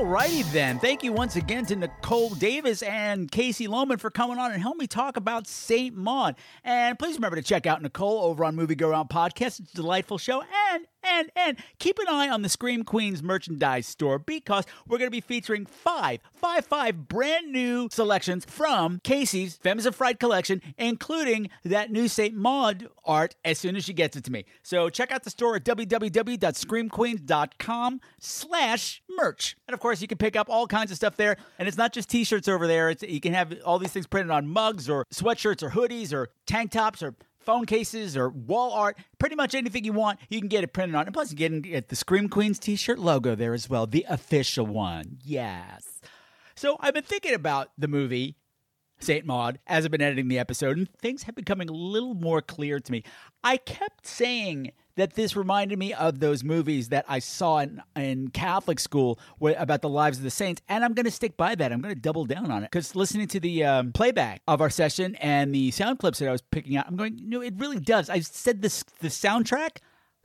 Alrighty 0.00 0.50
then. 0.50 0.78
Thank 0.78 1.04
you 1.04 1.12
once 1.12 1.36
again 1.36 1.66
to 1.66 1.76
Nicole 1.76 2.30
Davis 2.30 2.80
and 2.82 3.30
Casey 3.30 3.68
Lohman 3.68 4.00
for 4.00 4.08
coming 4.10 4.38
on 4.38 4.50
and 4.50 4.62
helping 4.62 4.78
me 4.78 4.86
talk 4.86 5.18
about 5.18 5.46
Saint 5.46 5.94
Maud. 5.94 6.36
And 6.64 6.98
please 6.98 7.16
remember 7.16 7.36
to 7.36 7.42
check 7.42 7.66
out 7.66 7.82
Nicole 7.82 8.22
over 8.22 8.46
on 8.46 8.56
Movie 8.56 8.76
Go 8.76 8.88
Round 8.88 9.10
Podcast. 9.10 9.60
It's 9.60 9.72
a 9.72 9.76
delightful 9.76 10.16
show. 10.16 10.42
And 10.72 10.86
and 11.02 11.30
and 11.36 11.56
keep 11.78 11.98
an 11.98 12.06
eye 12.08 12.28
on 12.28 12.42
the 12.42 12.48
Scream 12.48 12.84
Queens 12.84 13.22
merchandise 13.22 13.86
store 13.86 14.18
because 14.18 14.64
we're 14.86 14.98
going 14.98 15.06
to 15.06 15.10
be 15.10 15.20
featuring 15.20 15.66
five, 15.66 16.20
five, 16.32 16.66
five 16.66 17.08
brand 17.08 17.52
new 17.52 17.88
selections 17.90 18.44
from 18.44 19.00
Casey's 19.02 19.56
Femmes 19.56 19.86
of 19.86 19.94
Fright 19.94 20.20
collection, 20.20 20.60
including 20.78 21.50
that 21.64 21.90
new 21.90 22.08
Saint 22.08 22.34
Maud 22.34 22.88
art 23.04 23.36
as 23.44 23.58
soon 23.58 23.76
as 23.76 23.84
she 23.84 23.92
gets 23.92 24.16
it 24.16 24.24
to 24.24 24.32
me. 24.32 24.46
So 24.62 24.88
check 24.88 25.12
out 25.12 25.24
the 25.24 25.30
store 25.30 25.56
at 25.56 25.64
www.screamqueens.com 25.64 28.00
slash 28.18 29.02
merch. 29.08 29.56
And 29.66 29.74
of 29.74 29.80
course, 29.80 30.00
you 30.00 30.08
can 30.08 30.18
pick 30.18 30.36
up 30.36 30.48
all 30.48 30.66
kinds 30.66 30.90
of 30.90 30.96
stuff 30.96 31.16
there. 31.16 31.36
And 31.58 31.68
it's 31.68 31.76
not 31.76 31.92
just 31.92 32.08
t-shirts 32.08 32.48
over 32.48 32.66
there. 32.66 32.88
It's, 32.90 33.02
you 33.02 33.20
can 33.20 33.34
have 33.34 33.54
all 33.64 33.78
these 33.78 33.92
things 33.92 34.06
printed 34.06 34.30
on 34.30 34.48
mugs 34.48 34.88
or 34.88 35.04
sweatshirts 35.12 35.62
or 35.62 35.70
hoodies 35.70 36.12
or 36.12 36.28
tank 36.46 36.70
tops 36.70 37.02
or 37.02 37.14
phone 37.40 37.66
cases 37.66 38.16
or 38.16 38.28
wall 38.28 38.72
art, 38.72 38.96
pretty 39.18 39.36
much 39.36 39.54
anything 39.54 39.84
you 39.84 39.92
want, 39.92 40.18
you 40.28 40.38
can 40.38 40.48
get 40.48 40.64
it 40.64 40.72
printed 40.72 40.94
on. 40.94 41.06
And 41.06 41.14
plus, 41.14 41.30
you 41.30 41.36
can 41.36 41.60
get 41.60 41.88
the 41.88 41.96
Scream 41.96 42.28
Queens 42.28 42.58
t 42.58 42.76
shirt 42.76 42.98
logo 42.98 43.34
there 43.34 43.54
as 43.54 43.68
well, 43.68 43.86
the 43.86 44.06
official 44.08 44.66
one. 44.66 45.18
Yes. 45.24 46.00
So 46.54 46.76
I've 46.80 46.94
been 46.94 47.04
thinking 47.04 47.34
about 47.34 47.70
the 47.78 47.88
movie 47.88 48.36
Saint 49.00 49.26
Maud 49.26 49.58
as 49.66 49.84
I've 49.84 49.90
been 49.90 50.02
editing 50.02 50.28
the 50.28 50.38
episode, 50.38 50.76
and 50.76 50.92
things 50.94 51.24
have 51.24 51.34
been 51.34 51.44
coming 51.44 51.68
a 51.68 51.72
little 51.72 52.14
more 52.14 52.40
clear 52.40 52.80
to 52.80 52.92
me. 52.92 53.04
I 53.42 53.56
kept 53.56 54.06
saying 54.06 54.72
that 54.96 55.14
this 55.14 55.34
reminded 55.34 55.78
me 55.78 55.94
of 55.94 56.20
those 56.20 56.44
movies 56.44 56.90
that 56.90 57.04
I 57.08 57.20
saw 57.20 57.58
in, 57.58 57.82
in 57.96 58.28
Catholic 58.28 58.78
school 58.78 59.18
about 59.40 59.82
the 59.82 59.88
lives 59.88 60.18
of 60.18 60.24
the 60.24 60.30
saints, 60.30 60.60
and 60.68 60.84
I'm 60.84 60.92
going 60.92 61.06
to 61.06 61.10
stick 61.10 61.36
by 61.36 61.54
that. 61.54 61.72
I'm 61.72 61.80
going 61.80 61.94
to 61.94 62.00
double 62.00 62.26
down 62.26 62.50
on 62.50 62.62
it 62.62 62.70
because 62.70 62.94
listening 62.94 63.26
to 63.28 63.40
the 63.40 63.64
um, 63.64 63.92
playback 63.92 64.42
of 64.46 64.60
our 64.60 64.70
session 64.70 65.14
and 65.16 65.54
the 65.54 65.70
sound 65.70 65.98
clips 65.98 66.18
that 66.18 66.28
I 66.28 66.32
was 66.32 66.42
picking 66.42 66.76
out, 66.76 66.86
I'm 66.86 66.96
going, 66.96 67.18
no, 67.24 67.40
it 67.40 67.54
really 67.56 67.80
does. 67.80 68.10
I 68.10 68.20
said 68.20 68.62
this 68.62 68.84
the 69.00 69.08
soundtrack 69.08 69.78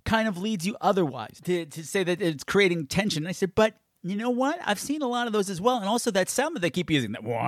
kind 0.04 0.28
of 0.28 0.38
leads 0.38 0.66
you 0.66 0.78
otherwise 0.82 1.42
to, 1.46 1.66
to 1.66 1.84
say 1.84 2.04
that 2.04 2.22
it's 2.22 2.44
creating 2.44 2.88
tension. 2.88 3.24
And 3.24 3.30
I 3.30 3.34
said, 3.34 3.54
but 3.56 3.76
you 4.06 4.16
know 4.16 4.30
what? 4.30 4.60
I've 4.64 4.80
seen 4.80 5.02
a 5.02 5.08
lot 5.08 5.26
of 5.26 5.34
those 5.34 5.50
as 5.50 5.60
well, 5.60 5.78
and 5.78 5.86
also 5.86 6.12
that 6.12 6.30
sound 6.30 6.56
that 6.56 6.60
they 6.60 6.70
keep 6.70 6.92
using 6.92 7.14
that. 7.14 7.24
Wah. 7.24 7.40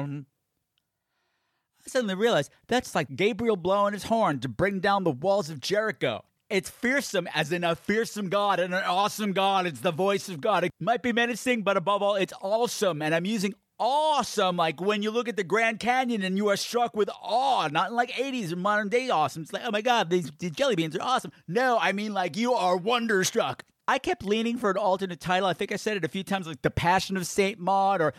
I 0.00 0.22
suddenly 1.86 2.14
realized 2.14 2.50
that's 2.66 2.94
like 2.94 3.14
Gabriel 3.14 3.56
blowing 3.56 3.92
his 3.92 4.04
horn 4.04 4.40
to 4.40 4.48
bring 4.48 4.80
down 4.80 5.04
the 5.04 5.10
walls 5.10 5.50
of 5.50 5.60
Jericho. 5.60 6.24
It's 6.48 6.70
fearsome, 6.70 7.28
as 7.34 7.52
in 7.52 7.62
a 7.62 7.76
fearsome 7.76 8.30
God 8.30 8.58
and 8.58 8.72
an 8.72 8.84
awesome 8.84 9.32
God. 9.32 9.66
It's 9.66 9.80
the 9.80 9.92
voice 9.92 10.30
of 10.30 10.40
God. 10.40 10.64
It 10.64 10.72
might 10.80 11.02
be 11.02 11.12
menacing, 11.12 11.60
but 11.60 11.76
above 11.76 12.02
all, 12.02 12.14
it's 12.14 12.32
awesome. 12.40 13.02
And 13.02 13.14
I'm 13.14 13.26
using 13.26 13.54
awesome 13.78 14.56
like 14.56 14.80
when 14.80 15.02
you 15.02 15.10
look 15.10 15.28
at 15.28 15.36
the 15.36 15.44
Grand 15.44 15.78
Canyon 15.78 16.22
and 16.22 16.38
you 16.38 16.48
are 16.48 16.56
struck 16.56 16.96
with 16.96 17.10
awe, 17.22 17.68
not 17.68 17.92
like 17.92 18.10
80s 18.12 18.52
or 18.52 18.56
modern 18.56 18.88
day 18.88 19.10
awesome. 19.10 19.42
It's 19.42 19.52
like, 19.52 19.62
oh 19.66 19.70
my 19.70 19.82
God, 19.82 20.08
these, 20.08 20.32
these 20.38 20.52
jelly 20.52 20.74
beans 20.74 20.96
are 20.96 21.02
awesome. 21.02 21.32
No, 21.46 21.78
I 21.78 21.92
mean 21.92 22.14
like 22.14 22.34
you 22.36 22.54
are 22.54 22.78
wonderstruck. 22.78 23.64
I 23.88 23.98
kept 23.98 24.22
leaning 24.22 24.58
for 24.58 24.70
an 24.70 24.76
alternate 24.76 25.18
title. 25.18 25.48
I 25.48 25.54
think 25.54 25.72
I 25.72 25.76
said 25.76 25.96
it 25.96 26.04
a 26.04 26.08
few 26.08 26.22
times, 26.22 26.46
like 26.46 26.60
The 26.60 26.70
Passion 26.70 27.16
of 27.16 27.26
Saint 27.26 27.58
Maud 27.58 28.02
or 28.02 28.12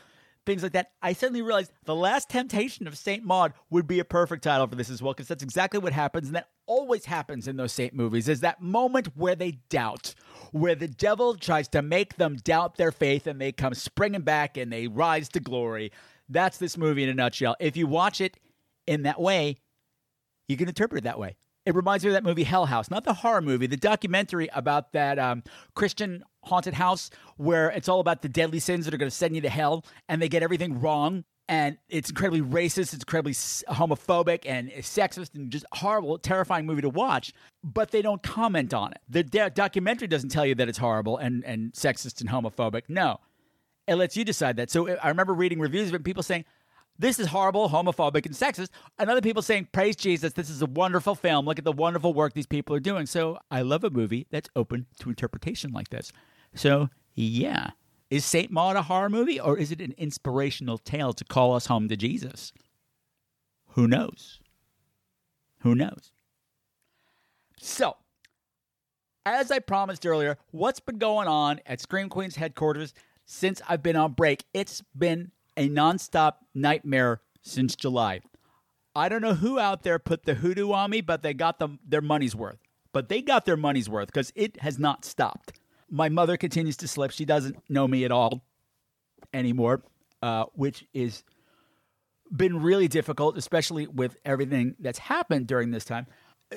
things 0.43 0.63
like 0.63 0.71
that. 0.71 0.91
I 0.99 1.13
suddenly 1.13 1.43
realized 1.43 1.71
The 1.85 1.95
Last 1.95 2.27
Temptation 2.27 2.87
of 2.87 2.97
Saint 2.97 3.23
Maud 3.23 3.53
would 3.69 3.85
be 3.85 3.99
a 3.99 4.03
perfect 4.03 4.43
title 4.43 4.65
for 4.65 4.75
this 4.75 4.89
as 4.89 5.03
well, 5.03 5.13
because 5.13 5.27
that's 5.27 5.43
exactly 5.43 5.79
what 5.79 5.93
happens, 5.93 6.25
and 6.25 6.35
that 6.35 6.49
always 6.65 7.05
happens 7.05 7.47
in 7.47 7.55
those 7.55 7.71
saint 7.71 7.93
movies. 7.93 8.27
Is 8.27 8.39
that 8.39 8.61
moment 8.61 9.09
where 9.15 9.35
they 9.35 9.59
doubt, 9.69 10.15
where 10.51 10.73
the 10.73 10.87
devil 10.87 11.35
tries 11.35 11.67
to 11.69 11.83
make 11.83 12.15
them 12.15 12.37
doubt 12.43 12.77
their 12.77 12.91
faith, 12.91 13.27
and 13.27 13.39
they 13.39 13.51
come 13.51 13.75
springing 13.75 14.21
back 14.21 14.57
and 14.57 14.73
they 14.73 14.87
rise 14.87 15.29
to 15.29 15.39
glory. 15.39 15.91
That's 16.27 16.57
this 16.57 16.77
movie 16.77 17.03
in 17.03 17.09
a 17.09 17.13
nutshell. 17.13 17.55
If 17.59 17.77
you 17.77 17.85
watch 17.85 18.21
it 18.21 18.37
in 18.87 19.03
that 19.03 19.21
way, 19.21 19.57
you 20.47 20.57
can 20.57 20.67
interpret 20.67 20.99
it 20.99 21.03
that 21.03 21.19
way. 21.19 21.35
It 21.69 21.75
reminds 21.75 22.03
me 22.03 22.09
of 22.09 22.13
that 22.15 22.23
movie 22.23 22.45
Hell 22.45 22.65
House, 22.65 22.89
not 22.89 23.03
the 23.03 23.13
horror 23.13 23.41
movie, 23.41 23.67
the 23.67 23.77
documentary 23.77 24.49
about 24.53 24.91
that 24.93 25.19
um, 25.19 25.43
Christian 25.75 26.23
haunted 26.41 26.73
house 26.73 27.11
where 27.37 27.69
it's 27.69 27.87
all 27.87 27.99
about 27.99 28.23
the 28.23 28.27
deadly 28.27 28.57
sins 28.57 28.85
that 28.85 28.93
are 28.95 28.97
going 28.97 29.11
to 29.11 29.15
send 29.15 29.35
you 29.35 29.41
to 29.41 29.49
hell, 29.49 29.85
and 30.07 30.19
they 30.19 30.27
get 30.27 30.41
everything 30.41 30.81
wrong. 30.81 31.25
And 31.47 31.77
it's 31.87 32.09
incredibly 32.09 32.41
racist, 32.41 32.91
it's 32.91 33.03
incredibly 33.03 33.33
homophobic 33.33 34.47
and 34.47 34.71
sexist, 34.79 35.35
and 35.35 35.51
just 35.51 35.63
horrible, 35.73 36.17
terrifying 36.17 36.65
movie 36.65 36.81
to 36.81 36.89
watch. 36.89 37.33
But 37.63 37.91
they 37.91 38.01
don't 38.01 38.23
comment 38.23 38.73
on 38.73 38.93
it. 38.93 39.01
The 39.07 39.23
do- 39.23 39.51
documentary 39.51 40.07
doesn't 40.07 40.29
tell 40.29 40.47
you 40.47 40.55
that 40.55 40.69
it's 40.69 40.79
horrible 40.79 41.17
and, 41.17 41.45
and 41.45 41.73
sexist 41.73 42.19
and 42.19 42.31
homophobic. 42.31 42.83
No, 42.87 43.19
it 43.87 43.93
lets 43.93 44.17
you 44.17 44.25
decide 44.25 44.55
that. 44.55 44.71
So 44.71 44.87
I 44.97 45.09
remember 45.09 45.35
reading 45.35 45.59
reviews 45.59 45.89
of 45.89 45.93
it, 45.93 46.03
people 46.03 46.23
saying, 46.23 46.45
this 46.99 47.17
is 47.17 47.27
horrible, 47.27 47.69
homophobic, 47.69 48.25
and 48.25 48.35
sexist. 48.35 48.69
And 48.99 49.09
other 49.09 49.21
people 49.21 49.41
saying, 49.41 49.69
praise 49.71 49.95
Jesus, 49.95 50.33
this 50.33 50.49
is 50.49 50.61
a 50.61 50.65
wonderful 50.65 51.15
film. 51.15 51.45
Look 51.45 51.57
at 51.57 51.63
the 51.63 51.71
wonderful 51.71 52.13
work 52.13 52.33
these 52.33 52.45
people 52.45 52.75
are 52.75 52.81
doing. 52.81 53.05
So 53.05 53.39
I 53.49 53.61
love 53.61 53.85
a 53.85 53.89
movie 53.89 54.27
that's 54.29 54.49
open 54.55 54.85
to 54.99 55.09
interpretation 55.09 55.71
like 55.71 55.89
this. 55.89 56.11
So, 56.53 56.89
yeah. 57.15 57.71
Is 58.09 58.25
St. 58.25 58.51
Maud 58.51 58.75
a 58.75 58.81
horror 58.81 59.09
movie, 59.09 59.39
or 59.39 59.57
is 59.57 59.71
it 59.71 59.81
an 59.81 59.93
inspirational 59.97 60.79
tale 60.79 61.13
to 61.13 61.23
call 61.23 61.55
us 61.55 61.67
home 61.67 61.87
to 61.89 61.95
Jesus? 61.95 62.51
Who 63.73 63.87
knows? 63.87 64.39
Who 65.59 65.75
knows? 65.75 66.11
So, 67.59 67.97
as 69.25 69.51
I 69.51 69.59
promised 69.59 70.07
earlier, 70.07 70.37
what's 70.51 70.79
been 70.79 70.97
going 70.97 71.27
on 71.27 71.61
at 71.67 71.81
Scream 71.81 72.09
Queens 72.09 72.35
headquarters 72.35 72.95
since 73.25 73.61
I've 73.69 73.83
been 73.83 73.95
on 73.95 74.13
break? 74.13 74.43
It's 74.53 74.81
been 74.97 75.31
a 75.59 75.69
nonstop 75.69 76.35
nightmare 76.55 77.21
since 77.41 77.75
July. 77.75 78.21
I 78.95 79.09
don't 79.09 79.21
know 79.21 79.35
who 79.35 79.59
out 79.59 79.83
there 79.83 79.99
put 79.99 80.23
the 80.23 80.35
hoodoo 80.35 80.71
on 80.71 80.89
me, 80.89 81.01
but 81.01 81.21
they 81.21 81.33
got 81.33 81.59
them 81.59 81.79
their 81.87 82.01
money's 82.01 82.35
worth. 82.35 82.59
but 82.91 83.07
they 83.09 83.21
got 83.21 83.45
their 83.45 83.57
money's 83.57 83.87
worth 83.87 84.07
because 84.07 84.31
it 84.35 84.59
has 84.61 84.79
not 84.79 85.05
stopped. 85.05 85.59
My 85.89 86.09
mother 86.09 86.37
continues 86.37 86.77
to 86.77 86.87
slip. 86.87 87.11
She 87.11 87.25
doesn't 87.25 87.57
know 87.69 87.87
me 87.87 88.03
at 88.03 88.11
all 88.11 88.41
anymore, 89.33 89.83
uh, 90.21 90.45
which 90.53 90.85
is 90.93 91.23
been 92.35 92.61
really 92.61 92.87
difficult, 92.87 93.37
especially 93.37 93.87
with 93.87 94.17
everything 94.25 94.75
that's 94.79 94.99
happened 94.99 95.47
during 95.47 95.71
this 95.71 95.85
time. 95.85 96.07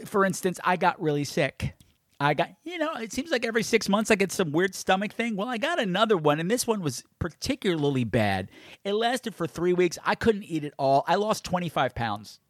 For 0.07 0.25
instance, 0.25 0.59
I 0.65 0.77
got 0.77 1.01
really 1.01 1.25
sick. 1.25 1.75
I 2.23 2.35
got, 2.35 2.51
you 2.65 2.79
know, 2.79 2.95
it 2.95 3.13
seems 3.13 3.31
like 3.31 3.45
every 3.45 3.63
six 3.63 3.89
months 3.89 4.11
I 4.11 4.15
get 4.15 4.33
some 4.33 4.53
weird 4.53 4.75
stomach 4.75 5.13
thing. 5.13 5.37
Well, 5.37 5.49
I 5.49 5.59
got 5.59 5.81
another 5.81 6.17
one, 6.17 6.41
and 6.41 6.51
this 6.51 6.67
one 6.67 6.81
was 6.81 7.05
particularly 7.19 8.05
bad. 8.05 8.51
It 8.85 8.93
lasted 8.93 9.35
for 9.35 9.47
three 9.47 9.73
weeks. 9.73 9.99
I 10.05 10.15
couldn't 10.15 10.45
eat 10.45 10.65
it 10.65 10.75
all. 10.79 11.05
I 11.07 11.17
lost 11.17 11.45
25 11.45 11.95
pounds 11.95 12.41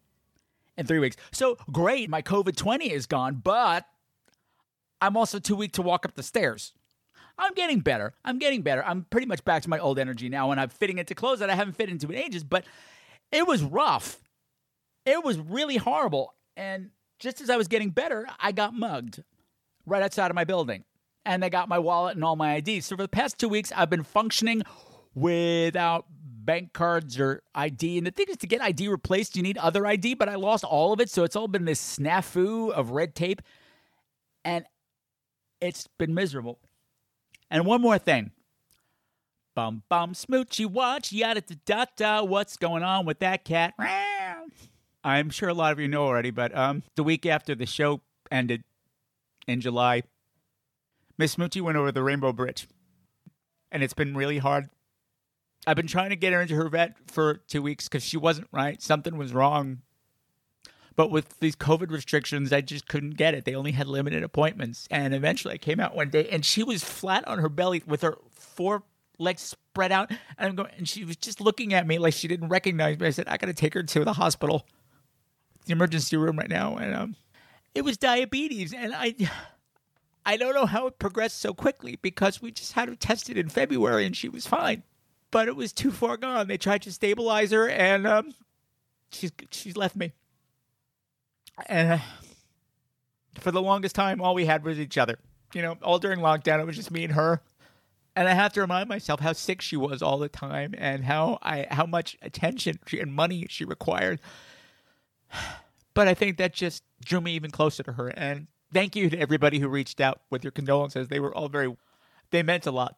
in 0.77 0.85
three 0.85 0.99
weeks. 0.99 1.15
So 1.31 1.57
great, 1.71 2.09
my 2.09 2.21
COVID 2.21 2.55
20 2.55 2.91
is 2.91 3.05
gone, 3.05 3.41
but 3.43 3.85
I'm 5.01 5.17
also 5.17 5.39
too 5.39 5.55
weak 5.55 5.73
to 5.73 5.81
walk 5.81 6.05
up 6.05 6.15
the 6.15 6.23
stairs. 6.23 6.73
I'm 7.37 7.53
getting 7.53 7.79
better. 7.79 8.13
I'm 8.23 8.37
getting 8.39 8.61
better. 8.61 8.85
I'm 8.85 9.05
pretty 9.09 9.27
much 9.27 9.43
back 9.43 9.63
to 9.63 9.69
my 9.69 9.79
old 9.79 9.97
energy 9.97 10.29
now, 10.29 10.51
and 10.51 10.59
I'm 10.59 10.69
fitting 10.69 10.99
into 10.99 11.15
clothes 11.15 11.39
that 11.39 11.49
I 11.49 11.55
haven't 11.55 11.77
fit 11.77 11.89
into 11.89 12.09
in 12.09 12.15
ages, 12.15 12.43
but 12.43 12.63
it 13.31 13.47
was 13.47 13.63
rough. 13.63 14.19
It 15.05 15.23
was 15.23 15.39
really 15.39 15.77
horrible. 15.77 16.35
And 16.55 16.91
just 17.19 17.41
as 17.41 17.49
I 17.49 17.57
was 17.57 17.67
getting 17.67 17.89
better, 17.89 18.27
I 18.39 18.51
got 18.51 18.73
mugged 18.73 19.23
right 19.85 20.03
outside 20.03 20.31
of 20.31 20.35
my 20.35 20.43
building. 20.43 20.83
And 21.25 21.41
they 21.41 21.49
got 21.49 21.69
my 21.69 21.79
wallet 21.79 22.15
and 22.15 22.23
all 22.23 22.35
my 22.35 22.55
IDs. 22.55 22.85
So 22.85 22.97
for 22.97 23.03
the 23.03 23.07
past 23.07 23.37
two 23.37 23.47
weeks, 23.47 23.71
I've 23.75 23.89
been 23.89 24.03
functioning 24.03 24.63
without 25.15 26.05
bank 26.09 26.73
cards 26.73 27.19
or 27.19 27.41
ID. 27.55 27.97
And 27.97 28.07
the 28.07 28.11
thing 28.11 28.25
is, 28.29 28.37
to 28.37 28.47
get 28.47 28.61
ID 28.61 28.89
replaced, 28.89 29.35
you 29.35 29.43
need 29.43 29.57
other 29.57 29.85
ID, 29.85 30.15
but 30.15 30.27
I 30.27 30.35
lost 30.35 30.63
all 30.63 30.91
of 30.91 30.99
it. 30.99 31.09
So 31.09 31.23
it's 31.23 31.35
all 31.35 31.47
been 31.47 31.65
this 31.65 31.97
snafu 31.97 32.71
of 32.71 32.91
red 32.91 33.15
tape. 33.15 33.41
And 34.43 34.65
it's 35.61 35.87
been 35.97 36.13
miserable. 36.13 36.59
And 37.49 37.65
one 37.65 37.81
more 37.81 37.97
thing. 37.97 38.31
Bum 39.55 39.83
bum 39.87 40.13
smoochy 40.13 40.65
watch 40.65 41.11
yada 41.13 41.41
da 41.41 41.55
da 41.65 41.85
da. 41.95 42.23
What's 42.23 42.57
going 42.57 42.81
on 42.81 43.05
with 43.05 43.19
that 43.19 43.45
cat? 43.45 43.75
I'm 45.03 45.29
sure 45.29 45.49
a 45.49 45.53
lot 45.53 45.71
of 45.71 45.79
you 45.79 45.87
know 45.87 46.03
already, 46.03 46.31
but 46.31 46.55
um, 46.57 46.81
the 46.95 47.03
week 47.03 47.25
after 47.25 47.53
the 47.53 47.67
show 47.67 48.01
ended 48.31 48.63
in 49.47 49.61
July, 49.61 50.03
Miss 51.17 51.35
Smoochy 51.35 51.61
went 51.61 51.77
over 51.77 51.91
the 51.91 52.03
Rainbow 52.03 52.33
Bridge, 52.33 52.67
and 53.71 53.83
it's 53.83 53.93
been 53.93 54.15
really 54.15 54.39
hard. 54.39 54.69
I've 55.65 55.77
been 55.77 55.87
trying 55.87 56.09
to 56.09 56.15
get 56.15 56.33
her 56.33 56.41
into 56.41 56.55
her 56.55 56.67
vet 56.69 56.95
for 57.07 57.35
two 57.35 57.61
weeks 57.61 57.87
because 57.87 58.03
she 58.03 58.17
wasn't 58.17 58.47
right. 58.51 58.81
Something 58.81 59.17
was 59.17 59.33
wrong. 59.33 59.81
But 60.95 61.09
with 61.09 61.39
these 61.39 61.55
COVID 61.55 61.89
restrictions, 61.89 62.53
I 62.53 62.61
just 62.61 62.87
couldn't 62.87 63.17
get 63.17 63.33
it. 63.33 63.45
They 63.45 63.55
only 63.55 63.71
had 63.71 63.87
limited 63.87 64.23
appointments. 64.23 64.87
And 64.91 65.15
eventually 65.15 65.55
I 65.55 65.57
came 65.57 65.79
out 65.79 65.95
one 65.95 66.09
day 66.09 66.27
and 66.29 66.45
she 66.45 66.63
was 66.63 66.83
flat 66.83 67.27
on 67.27 67.39
her 67.39 67.49
belly 67.49 67.81
with 67.87 68.01
her 68.01 68.17
four 68.31 68.83
legs 69.17 69.41
spread 69.41 69.91
out. 69.91 70.11
And 70.11 70.49
I'm 70.49 70.55
going, 70.55 70.69
and 70.77 70.87
she 70.87 71.03
was 71.03 71.15
just 71.15 71.41
looking 71.41 71.73
at 71.73 71.87
me 71.87 71.97
like 71.97 72.13
she 72.13 72.27
didn't 72.27 72.49
recognize 72.49 72.99
me. 72.99 73.07
I 73.07 73.11
said, 73.11 73.27
I 73.27 73.37
got 73.37 73.47
to 73.47 73.53
take 73.53 73.73
her 73.73 73.83
to 73.83 74.03
the 74.03 74.13
hospital, 74.13 74.67
the 75.65 75.71
emergency 75.71 76.17
room 76.17 76.37
right 76.37 76.49
now. 76.49 76.75
And 76.75 76.93
um, 76.93 77.15
it 77.75 77.83
was 77.83 77.97
diabetes. 77.97 78.73
And 78.73 78.93
I, 78.93 79.15
I 80.25 80.37
don't 80.37 80.55
know 80.55 80.65
how 80.65 80.87
it 80.87 80.99
progressed 80.99 81.39
so 81.39 81.53
quickly 81.53 81.97
because 82.01 82.41
we 82.41 82.51
just 82.51 82.73
had 82.73 82.89
her 82.89 82.95
tested 82.95 83.37
in 83.37 83.49
February 83.49 84.05
and 84.05 84.15
she 84.15 84.29
was 84.29 84.47
fine. 84.47 84.83
But 85.31 85.47
it 85.47 85.55
was 85.55 85.73
too 85.73 85.91
far 85.91 86.15
gone. 86.17 86.47
They 86.47 86.57
tried 86.57 86.83
to 86.83 86.91
stabilize 86.91 87.51
her 87.51 87.67
and 87.67 88.05
um, 88.05 88.33
she's, 89.11 89.31
she's 89.51 89.75
left 89.75 89.95
me. 89.95 90.13
And 91.67 91.93
uh, 91.93 91.97
for 93.39 93.51
the 93.51 93.61
longest 93.61 93.95
time, 93.95 94.21
all 94.21 94.33
we 94.33 94.45
had 94.45 94.63
was 94.63 94.79
each 94.79 94.97
other. 94.97 95.17
You 95.53 95.61
know, 95.61 95.77
all 95.83 95.99
during 95.99 96.19
lockdown, 96.19 96.59
it 96.59 96.65
was 96.65 96.75
just 96.75 96.91
me 96.91 97.03
and 97.03 97.13
her. 97.13 97.41
And 98.15 98.27
I 98.27 98.33
have 98.33 98.53
to 98.53 98.61
remind 98.61 98.89
myself 98.89 99.19
how 99.19 99.33
sick 99.33 99.61
she 99.61 99.75
was 99.75 100.01
all 100.03 100.19
the 100.19 100.29
time, 100.29 100.75
and 100.77 101.03
how 101.03 101.39
I 101.41 101.65
how 101.71 101.87
much 101.87 102.15
attention 102.21 102.77
she, 102.85 102.99
and 102.99 103.11
money 103.11 103.47
she 103.49 103.65
required. 103.65 104.19
But 105.93 106.07
I 106.07 106.13
think 106.13 106.37
that 106.37 106.53
just 106.53 106.83
drew 107.03 107.21
me 107.21 107.33
even 107.33 107.51
closer 107.51 107.83
to 107.83 107.93
her. 107.93 108.07
And 108.09 108.47
thank 108.73 108.95
you 108.95 109.09
to 109.09 109.19
everybody 109.19 109.59
who 109.59 109.67
reached 109.67 110.01
out 110.01 110.21
with 110.29 110.43
your 110.43 110.51
condolences. 110.51 111.07
They 111.07 111.19
were 111.19 111.33
all 111.33 111.49
very, 111.49 111.75
they 112.31 112.43
meant 112.43 112.65
a 112.65 112.71
lot. 112.71 112.97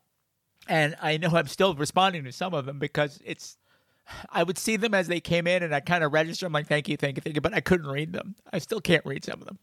And 0.68 0.96
I 1.02 1.18
know 1.18 1.30
I'm 1.34 1.48
still 1.48 1.76
responding 1.76 2.24
to 2.24 2.32
some 2.32 2.54
of 2.54 2.66
them 2.66 2.80
because 2.80 3.20
it's 3.24 3.58
I 4.32 4.44
would 4.44 4.58
see 4.58 4.76
them 4.76 4.94
as 4.94 5.08
they 5.08 5.20
came 5.20 5.48
in 5.48 5.64
and 5.64 5.74
I 5.74 5.80
kind 5.80 6.04
of 6.04 6.14
register. 6.14 6.46
I'm 6.46 6.54
like, 6.54 6.68
thank 6.68 6.88
you, 6.88 6.98
thank 6.98 7.18
you, 7.18 7.22
thank 7.22 7.36
you. 7.36 7.42
But 7.42 7.54
I 7.54 7.60
couldn't 7.60 7.88
read 7.88 8.14
them. 8.14 8.36
I 8.52 8.60
still 8.60 8.80
can't 8.80 9.06
read 9.06 9.24
some 9.24 9.42
of 9.42 9.48
them. 9.48 9.60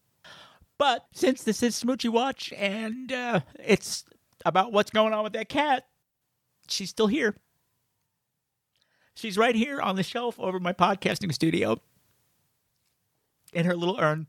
But 0.79 1.07
since 1.13 1.45
this 1.45 1.63
is 1.63 1.81
Smoochy 1.81 2.09
Watch 2.09 2.53
and 2.57 3.13
uh, 3.13 3.41
it's 3.65 4.05
about 4.45 4.73
what's 4.73 4.91
going 4.91 5.13
on 5.13 5.23
with 5.23 5.33
that 5.35 5.49
cat, 5.49 5.87
she's 6.69 6.91
still 6.91 7.07
here. 7.07 7.37
She's 9.15 9.39
right 9.39 9.55
here 9.55 9.81
on 9.81 9.97
the 9.97 10.03
shelf 10.03 10.41
over 10.41 10.59
my 10.59 10.73
podcasting 10.73 11.33
studio 11.33 11.81
in 13.53 13.67
her 13.67 13.77
little 13.77 13.99
urn 14.01 14.27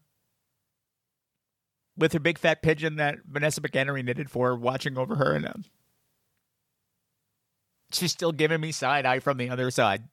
with 1.98 2.14
her 2.14 2.20
big 2.20 2.38
fat 2.38 2.62
pigeon 2.62 2.96
that 2.98 3.20
Vanessa 3.26 3.62
McHenry 3.62 4.04
knitted 4.04 4.30
for 4.30 4.48
her, 4.48 4.56
watching 4.56 4.98
over 4.98 5.16
her. 5.16 5.34
And 5.34 5.46
um, 5.46 5.64
she's 7.92 8.12
still 8.12 8.32
giving 8.32 8.62
me 8.62 8.72
side 8.72 9.06
eye 9.06 9.20
from 9.20 9.38
the 9.38 9.50
other 9.50 9.72
side. 9.72 10.04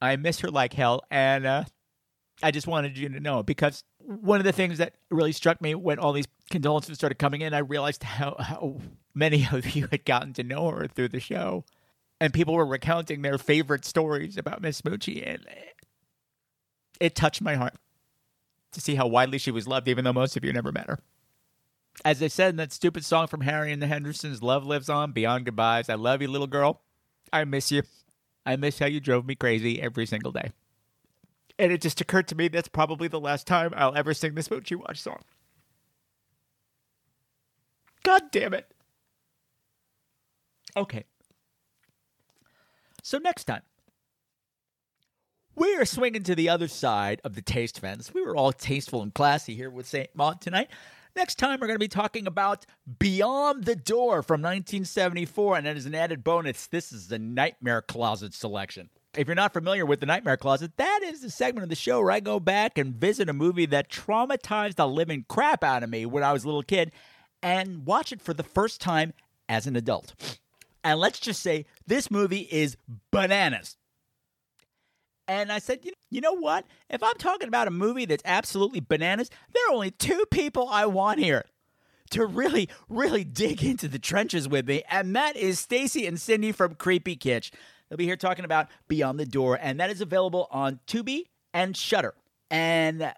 I 0.00 0.16
miss 0.16 0.40
her 0.40 0.50
like 0.50 0.72
hell, 0.72 1.02
and 1.10 1.44
uh, 1.44 1.64
I 2.42 2.50
just 2.50 2.66
wanted 2.66 2.96
you 2.96 3.10
to 3.10 3.20
know 3.20 3.42
because 3.42 3.84
one 3.98 4.40
of 4.40 4.44
the 4.44 4.52
things 4.52 4.78
that 4.78 4.94
really 5.10 5.32
struck 5.32 5.60
me 5.60 5.74
when 5.74 5.98
all 5.98 6.14
these 6.14 6.28
condolences 6.50 6.96
started 6.96 7.18
coming 7.18 7.42
in, 7.42 7.52
I 7.52 7.58
realized 7.58 8.02
how, 8.02 8.34
how 8.38 8.80
many 9.14 9.46
of 9.52 9.76
you 9.76 9.88
had 9.90 10.06
gotten 10.06 10.32
to 10.34 10.42
know 10.42 10.70
her 10.70 10.86
through 10.88 11.08
the 11.08 11.20
show, 11.20 11.64
and 12.18 12.32
people 12.32 12.54
were 12.54 12.64
recounting 12.64 13.20
their 13.20 13.36
favorite 13.36 13.84
stories 13.84 14.38
about 14.38 14.62
Miss 14.62 14.80
Smoochy, 14.80 15.22
and 15.26 15.44
it 17.00 17.14
touched 17.14 17.42
my 17.42 17.54
heart 17.54 17.74
to 18.72 18.80
see 18.80 18.94
how 18.94 19.06
widely 19.06 19.38
she 19.38 19.50
was 19.50 19.66
loved, 19.66 19.88
even 19.88 20.04
though 20.04 20.12
most 20.12 20.36
of 20.36 20.44
you 20.44 20.52
never 20.52 20.70
met 20.70 20.86
her 20.86 21.00
as 22.04 22.22
I 22.22 22.28
said 22.28 22.50
in 22.50 22.56
that 22.56 22.72
stupid 22.72 23.04
song 23.04 23.26
from 23.26 23.42
Harry 23.42 23.72
and 23.72 23.82
the 23.82 23.86
Hendersons, 23.86 24.42
Love 24.42 24.64
Lives 24.64 24.88
On 24.88 25.12
Beyond 25.12 25.44
Goodbyes. 25.44 25.88
I 25.88 25.94
love 25.94 26.22
you, 26.22 26.28
little 26.28 26.46
girl. 26.46 26.82
I 27.32 27.44
miss 27.44 27.70
you. 27.70 27.82
I 28.46 28.56
miss 28.56 28.78
how 28.78 28.86
you 28.86 29.00
drove 29.00 29.26
me 29.26 29.34
crazy 29.34 29.80
every 29.80 30.06
single 30.06 30.32
day. 30.32 30.52
And 31.58 31.70
it 31.70 31.82
just 31.82 32.00
occurred 32.00 32.26
to 32.28 32.34
me 32.34 32.48
that's 32.48 32.68
probably 32.68 33.06
the 33.08 33.20
last 33.20 33.46
time 33.46 33.72
I'll 33.76 33.94
ever 33.94 34.14
sing 34.14 34.34
this 34.34 34.48
Smoochy 34.48 34.76
Watch 34.76 35.00
song. 35.00 35.20
God 38.02 38.22
damn 38.32 38.54
it. 38.54 38.72
Okay. 40.76 41.04
So 43.02 43.18
next 43.18 43.44
time, 43.44 43.62
we 45.56 45.76
are 45.76 45.84
swinging 45.84 46.22
to 46.24 46.34
the 46.34 46.48
other 46.48 46.68
side 46.68 47.20
of 47.24 47.34
the 47.34 47.42
taste 47.42 47.80
fence. 47.80 48.14
We 48.14 48.22
were 48.22 48.36
all 48.36 48.52
tasteful 48.52 49.02
and 49.02 49.12
classy 49.12 49.54
here 49.54 49.70
with 49.70 49.86
St. 49.86 50.14
Maud 50.14 50.40
tonight. 50.40 50.68
Next 51.16 51.38
time, 51.38 51.58
we're 51.60 51.66
going 51.66 51.78
to 51.78 51.84
be 51.84 51.88
talking 51.88 52.26
about 52.26 52.66
Beyond 52.98 53.64
the 53.64 53.74
Door 53.74 54.22
from 54.22 54.42
1974. 54.42 55.56
And 55.56 55.66
as 55.66 55.86
an 55.86 55.94
added 55.94 56.22
bonus, 56.22 56.66
this 56.68 56.92
is 56.92 57.08
the 57.08 57.18
Nightmare 57.18 57.82
Closet 57.82 58.32
selection. 58.32 58.90
If 59.16 59.26
you're 59.26 59.34
not 59.34 59.52
familiar 59.52 59.84
with 59.84 59.98
the 59.98 60.06
Nightmare 60.06 60.36
Closet, 60.36 60.76
that 60.76 61.00
is 61.02 61.20
the 61.20 61.30
segment 61.30 61.64
of 61.64 61.68
the 61.68 61.74
show 61.74 62.00
where 62.00 62.12
I 62.12 62.20
go 62.20 62.38
back 62.38 62.78
and 62.78 62.94
visit 62.94 63.28
a 63.28 63.32
movie 63.32 63.66
that 63.66 63.90
traumatized 63.90 64.76
the 64.76 64.86
living 64.86 65.24
crap 65.28 65.64
out 65.64 65.82
of 65.82 65.90
me 65.90 66.06
when 66.06 66.22
I 66.22 66.32
was 66.32 66.44
a 66.44 66.46
little 66.46 66.62
kid 66.62 66.92
and 67.42 67.84
watch 67.84 68.12
it 68.12 68.22
for 68.22 68.32
the 68.32 68.44
first 68.44 68.80
time 68.80 69.12
as 69.48 69.66
an 69.66 69.74
adult. 69.74 70.38
And 70.84 71.00
let's 71.00 71.18
just 71.18 71.42
say 71.42 71.66
this 71.88 72.08
movie 72.08 72.48
is 72.52 72.76
bananas. 73.10 73.76
And 75.30 75.52
I 75.52 75.60
said, 75.60 75.84
you 75.84 75.92
you 76.10 76.20
know 76.20 76.32
what? 76.32 76.66
If 76.88 77.04
I'm 77.04 77.14
talking 77.14 77.46
about 77.46 77.68
a 77.68 77.70
movie 77.70 78.04
that's 78.04 78.24
absolutely 78.26 78.80
bananas, 78.80 79.30
there 79.54 79.62
are 79.68 79.74
only 79.74 79.92
two 79.92 80.24
people 80.32 80.68
I 80.68 80.86
want 80.86 81.20
here 81.20 81.44
to 82.10 82.26
really, 82.26 82.68
really 82.88 83.22
dig 83.22 83.62
into 83.62 83.86
the 83.86 84.00
trenches 84.00 84.48
with 84.48 84.66
me, 84.66 84.82
and 84.90 85.14
that 85.14 85.36
is 85.36 85.60
Stacy 85.60 86.04
and 86.04 86.20
Cindy 86.20 86.50
from 86.50 86.74
Creepy 86.74 87.14
Kitsch. 87.14 87.52
They'll 87.88 87.96
be 87.96 88.06
here 88.06 88.16
talking 88.16 88.44
about 88.44 88.66
Beyond 88.88 89.20
the 89.20 89.24
Door, 89.24 89.60
and 89.62 89.78
that 89.78 89.88
is 89.88 90.00
available 90.00 90.48
on 90.50 90.80
Tubi 90.88 91.26
and 91.54 91.76
Shudder. 91.76 92.14
And 92.50 93.14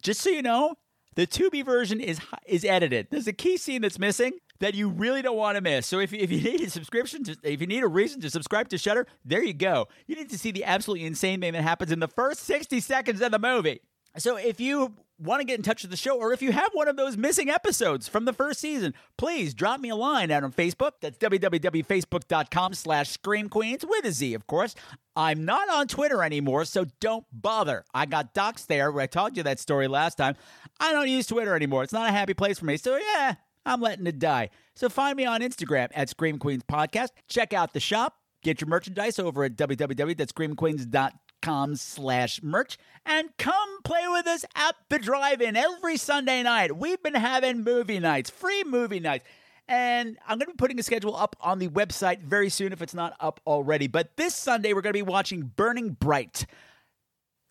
just 0.00 0.20
so 0.20 0.30
you 0.30 0.42
know, 0.42 0.76
the 1.16 1.26
Tubi 1.26 1.64
version 1.64 1.98
is 1.98 2.20
is 2.46 2.64
edited. 2.64 3.08
There's 3.10 3.26
a 3.26 3.32
key 3.32 3.56
scene 3.56 3.82
that's 3.82 3.98
missing 3.98 4.34
that 4.62 4.74
you 4.76 4.88
really 4.88 5.22
don't 5.22 5.36
want 5.36 5.56
to 5.56 5.60
miss. 5.60 5.88
So 5.88 5.98
if, 5.98 6.14
if 6.14 6.30
you 6.30 6.40
need 6.40 6.60
a 6.60 6.70
subscription, 6.70 7.24
to, 7.24 7.36
if 7.42 7.60
you 7.60 7.66
need 7.66 7.82
a 7.82 7.88
reason 7.88 8.20
to 8.20 8.30
subscribe 8.30 8.68
to 8.68 8.78
Shudder, 8.78 9.08
there 9.24 9.42
you 9.42 9.52
go. 9.52 9.88
You 10.06 10.14
need 10.14 10.30
to 10.30 10.38
see 10.38 10.52
the 10.52 10.64
absolutely 10.64 11.04
insane 11.04 11.40
thing 11.40 11.52
that 11.52 11.62
happens 11.62 11.90
in 11.90 11.98
the 11.98 12.06
first 12.06 12.44
60 12.44 12.78
seconds 12.78 13.20
of 13.20 13.32
the 13.32 13.40
movie. 13.40 13.80
So 14.18 14.36
if 14.36 14.60
you 14.60 14.94
want 15.18 15.40
to 15.40 15.44
get 15.44 15.56
in 15.58 15.64
touch 15.64 15.82
with 15.82 15.90
the 15.90 15.96
show, 15.96 16.16
or 16.16 16.32
if 16.32 16.42
you 16.42 16.52
have 16.52 16.70
one 16.74 16.86
of 16.86 16.96
those 16.96 17.16
missing 17.16 17.50
episodes 17.50 18.06
from 18.06 18.24
the 18.24 18.32
first 18.32 18.60
season, 18.60 18.94
please 19.16 19.52
drop 19.52 19.80
me 19.80 19.88
a 19.88 19.96
line 19.96 20.30
out 20.30 20.44
on 20.44 20.52
Facebook. 20.52 20.92
That's 21.00 21.18
www.facebook.com 21.18 22.74
slash 22.74 23.08
Scream 23.10 23.48
Queens 23.48 23.84
with 23.84 24.04
a 24.04 24.12
Z, 24.12 24.34
of 24.34 24.46
course. 24.46 24.76
I'm 25.16 25.44
not 25.44 25.68
on 25.70 25.88
Twitter 25.88 26.22
anymore, 26.22 26.66
so 26.66 26.86
don't 27.00 27.24
bother. 27.32 27.84
I 27.92 28.06
got 28.06 28.32
docs 28.32 28.66
there. 28.66 28.92
Where 28.92 29.02
I 29.02 29.06
told 29.06 29.36
you 29.36 29.42
that 29.42 29.58
story 29.58 29.88
last 29.88 30.18
time. 30.18 30.36
I 30.78 30.92
don't 30.92 31.08
use 31.08 31.26
Twitter 31.26 31.56
anymore. 31.56 31.82
It's 31.82 31.92
not 31.92 32.08
a 32.08 32.12
happy 32.12 32.34
place 32.34 32.60
for 32.60 32.66
me. 32.66 32.76
So, 32.76 32.96
yeah, 32.96 33.36
I'm 33.64 33.80
letting 33.80 34.06
it 34.06 34.18
die. 34.18 34.50
So 34.74 34.88
find 34.88 35.16
me 35.16 35.24
on 35.24 35.40
Instagram 35.40 35.88
at 35.94 36.08
Scream 36.08 36.38
Queens 36.38 36.64
Podcast. 36.64 37.10
Check 37.28 37.52
out 37.52 37.72
the 37.72 37.80
shop. 37.80 38.16
Get 38.42 38.60
your 38.60 38.68
merchandise 38.68 39.18
over 39.18 39.44
at 39.44 39.56
www.screamqueens.com 39.56 41.76
slash 41.76 42.42
merch 42.42 42.78
and 43.04 43.28
come 43.38 43.82
play 43.82 44.04
with 44.08 44.26
us 44.26 44.44
at 44.54 44.74
the 44.88 44.98
drive-in 44.98 45.56
every 45.56 45.96
Sunday 45.96 46.42
night. 46.42 46.76
We've 46.76 47.02
been 47.02 47.14
having 47.14 47.64
movie 47.64 48.00
nights, 48.00 48.30
free 48.30 48.64
movie 48.64 49.00
nights. 49.00 49.24
And 49.68 50.18
I'm 50.26 50.38
going 50.38 50.46
to 50.46 50.52
be 50.52 50.56
putting 50.56 50.80
a 50.80 50.82
schedule 50.82 51.16
up 51.16 51.36
on 51.40 51.60
the 51.60 51.68
website 51.68 52.22
very 52.22 52.48
soon 52.48 52.72
if 52.72 52.82
it's 52.82 52.94
not 52.94 53.14
up 53.20 53.40
already. 53.46 53.86
But 53.86 54.16
this 54.16 54.34
Sunday, 54.34 54.72
we're 54.72 54.82
going 54.82 54.92
to 54.92 54.98
be 54.98 55.02
watching 55.02 55.52
Burning 55.56 55.90
Bright 55.90 56.46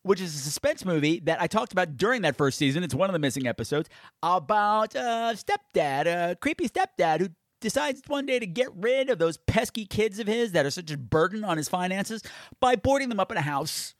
which 0.03 0.21
is 0.21 0.35
a 0.35 0.39
suspense 0.39 0.85
movie 0.85 1.19
that 1.21 1.41
I 1.41 1.47
talked 1.47 1.71
about 1.71 1.97
during 1.97 2.21
that 2.23 2.35
first 2.35 2.57
season. 2.57 2.83
It's 2.83 2.95
one 2.95 3.09
of 3.09 3.13
the 3.13 3.19
missing 3.19 3.47
episodes 3.47 3.89
about 4.23 4.95
a 4.95 5.35
stepdad, 5.35 6.05
a 6.05 6.35
creepy 6.35 6.67
stepdad 6.67 7.19
who 7.19 7.29
decides 7.59 8.01
one 8.07 8.25
day 8.25 8.39
to 8.39 8.47
get 8.47 8.69
rid 8.75 9.09
of 9.09 9.19
those 9.19 9.37
pesky 9.37 9.85
kids 9.85 10.19
of 10.19 10.27
his 10.27 10.51
that 10.53 10.65
are 10.65 10.71
such 10.71 10.91
a 10.91 10.97
burden 10.97 11.43
on 11.43 11.57
his 11.57 11.69
finances 11.69 12.23
by 12.59 12.75
boarding 12.75 13.09
them 13.09 13.19
up 13.19 13.31
in 13.31 13.37
a 13.37 13.41
house 13.41 13.93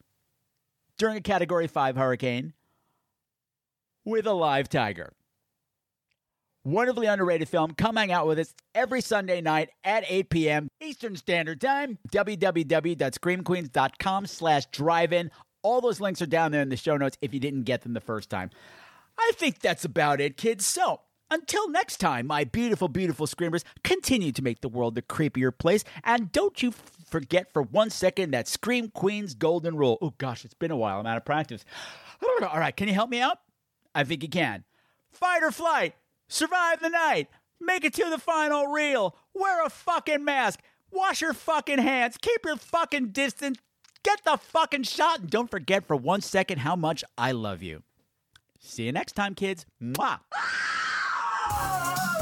during 0.98 1.16
a 1.16 1.20
Category 1.20 1.68
5 1.68 1.96
hurricane 1.96 2.52
with 4.04 4.26
a 4.26 4.32
live 4.32 4.68
tiger. 4.68 5.12
Wonderfully 6.64 7.08
underrated 7.08 7.48
film. 7.48 7.72
Come 7.72 7.96
hang 7.96 8.12
out 8.12 8.28
with 8.28 8.38
us 8.38 8.54
every 8.72 9.00
Sunday 9.00 9.40
night 9.40 9.70
at 9.82 10.04
8 10.06 10.30
p.m. 10.30 10.68
Eastern 10.80 11.16
Standard 11.16 11.60
Time. 11.60 11.98
www.screamqueens.com 12.12 14.26
slash 14.26 14.66
drive-in. 14.66 15.32
All 15.62 15.80
those 15.80 16.00
links 16.00 16.20
are 16.22 16.26
down 16.26 16.52
there 16.52 16.62
in 16.62 16.68
the 16.68 16.76
show 16.76 16.96
notes 16.96 17.16
if 17.20 17.32
you 17.32 17.40
didn't 17.40 17.62
get 17.62 17.82
them 17.82 17.94
the 17.94 18.00
first 18.00 18.30
time. 18.30 18.50
I 19.18 19.32
think 19.34 19.60
that's 19.60 19.84
about 19.84 20.20
it, 20.20 20.36
kids. 20.36 20.66
So, 20.66 21.00
until 21.30 21.68
next 21.70 21.98
time, 21.98 22.26
my 22.26 22.44
beautiful, 22.44 22.88
beautiful 22.88 23.26
screamers, 23.26 23.64
continue 23.84 24.32
to 24.32 24.42
make 24.42 24.60
the 24.60 24.68
world 24.68 24.98
a 24.98 25.02
creepier 25.02 25.56
place. 25.56 25.84
And 26.04 26.30
don't 26.32 26.62
you 26.62 26.72
forget 27.08 27.52
for 27.52 27.62
one 27.62 27.90
second 27.90 28.32
that 28.32 28.48
Scream 28.48 28.88
Queen's 28.88 29.34
golden 29.34 29.76
rule. 29.76 29.98
Oh, 30.02 30.14
gosh, 30.18 30.44
it's 30.44 30.54
been 30.54 30.70
a 30.70 30.76
while. 30.76 31.00
I'm 31.00 31.06
out 31.06 31.16
of 31.16 31.24
practice. 31.24 31.64
All 32.42 32.58
right, 32.58 32.76
can 32.76 32.88
you 32.88 32.94
help 32.94 33.10
me 33.10 33.20
out? 33.20 33.38
I 33.94 34.04
think 34.04 34.22
you 34.22 34.28
can. 34.28 34.64
Fight 35.10 35.42
or 35.42 35.50
flight. 35.50 35.94
Survive 36.28 36.80
the 36.80 36.88
night. 36.88 37.28
Make 37.60 37.84
it 37.84 37.94
to 37.94 38.10
the 38.10 38.18
final 38.18 38.66
reel. 38.66 39.16
Wear 39.34 39.64
a 39.64 39.70
fucking 39.70 40.24
mask. 40.24 40.60
Wash 40.90 41.20
your 41.20 41.32
fucking 41.32 41.78
hands. 41.78 42.18
Keep 42.20 42.44
your 42.44 42.56
fucking 42.56 43.08
distance. 43.08 43.58
Get 44.04 44.24
the 44.24 44.36
fucking 44.36 44.84
shot. 44.84 45.20
And 45.20 45.30
don't 45.30 45.50
forget 45.50 45.86
for 45.86 45.96
one 45.96 46.20
second 46.20 46.58
how 46.58 46.76
much 46.76 47.04
I 47.16 47.32
love 47.32 47.62
you. 47.62 47.82
See 48.58 48.84
you 48.84 48.92
next 48.92 49.12
time, 49.12 49.34
kids. 49.34 49.66
Mwah. 49.82 50.20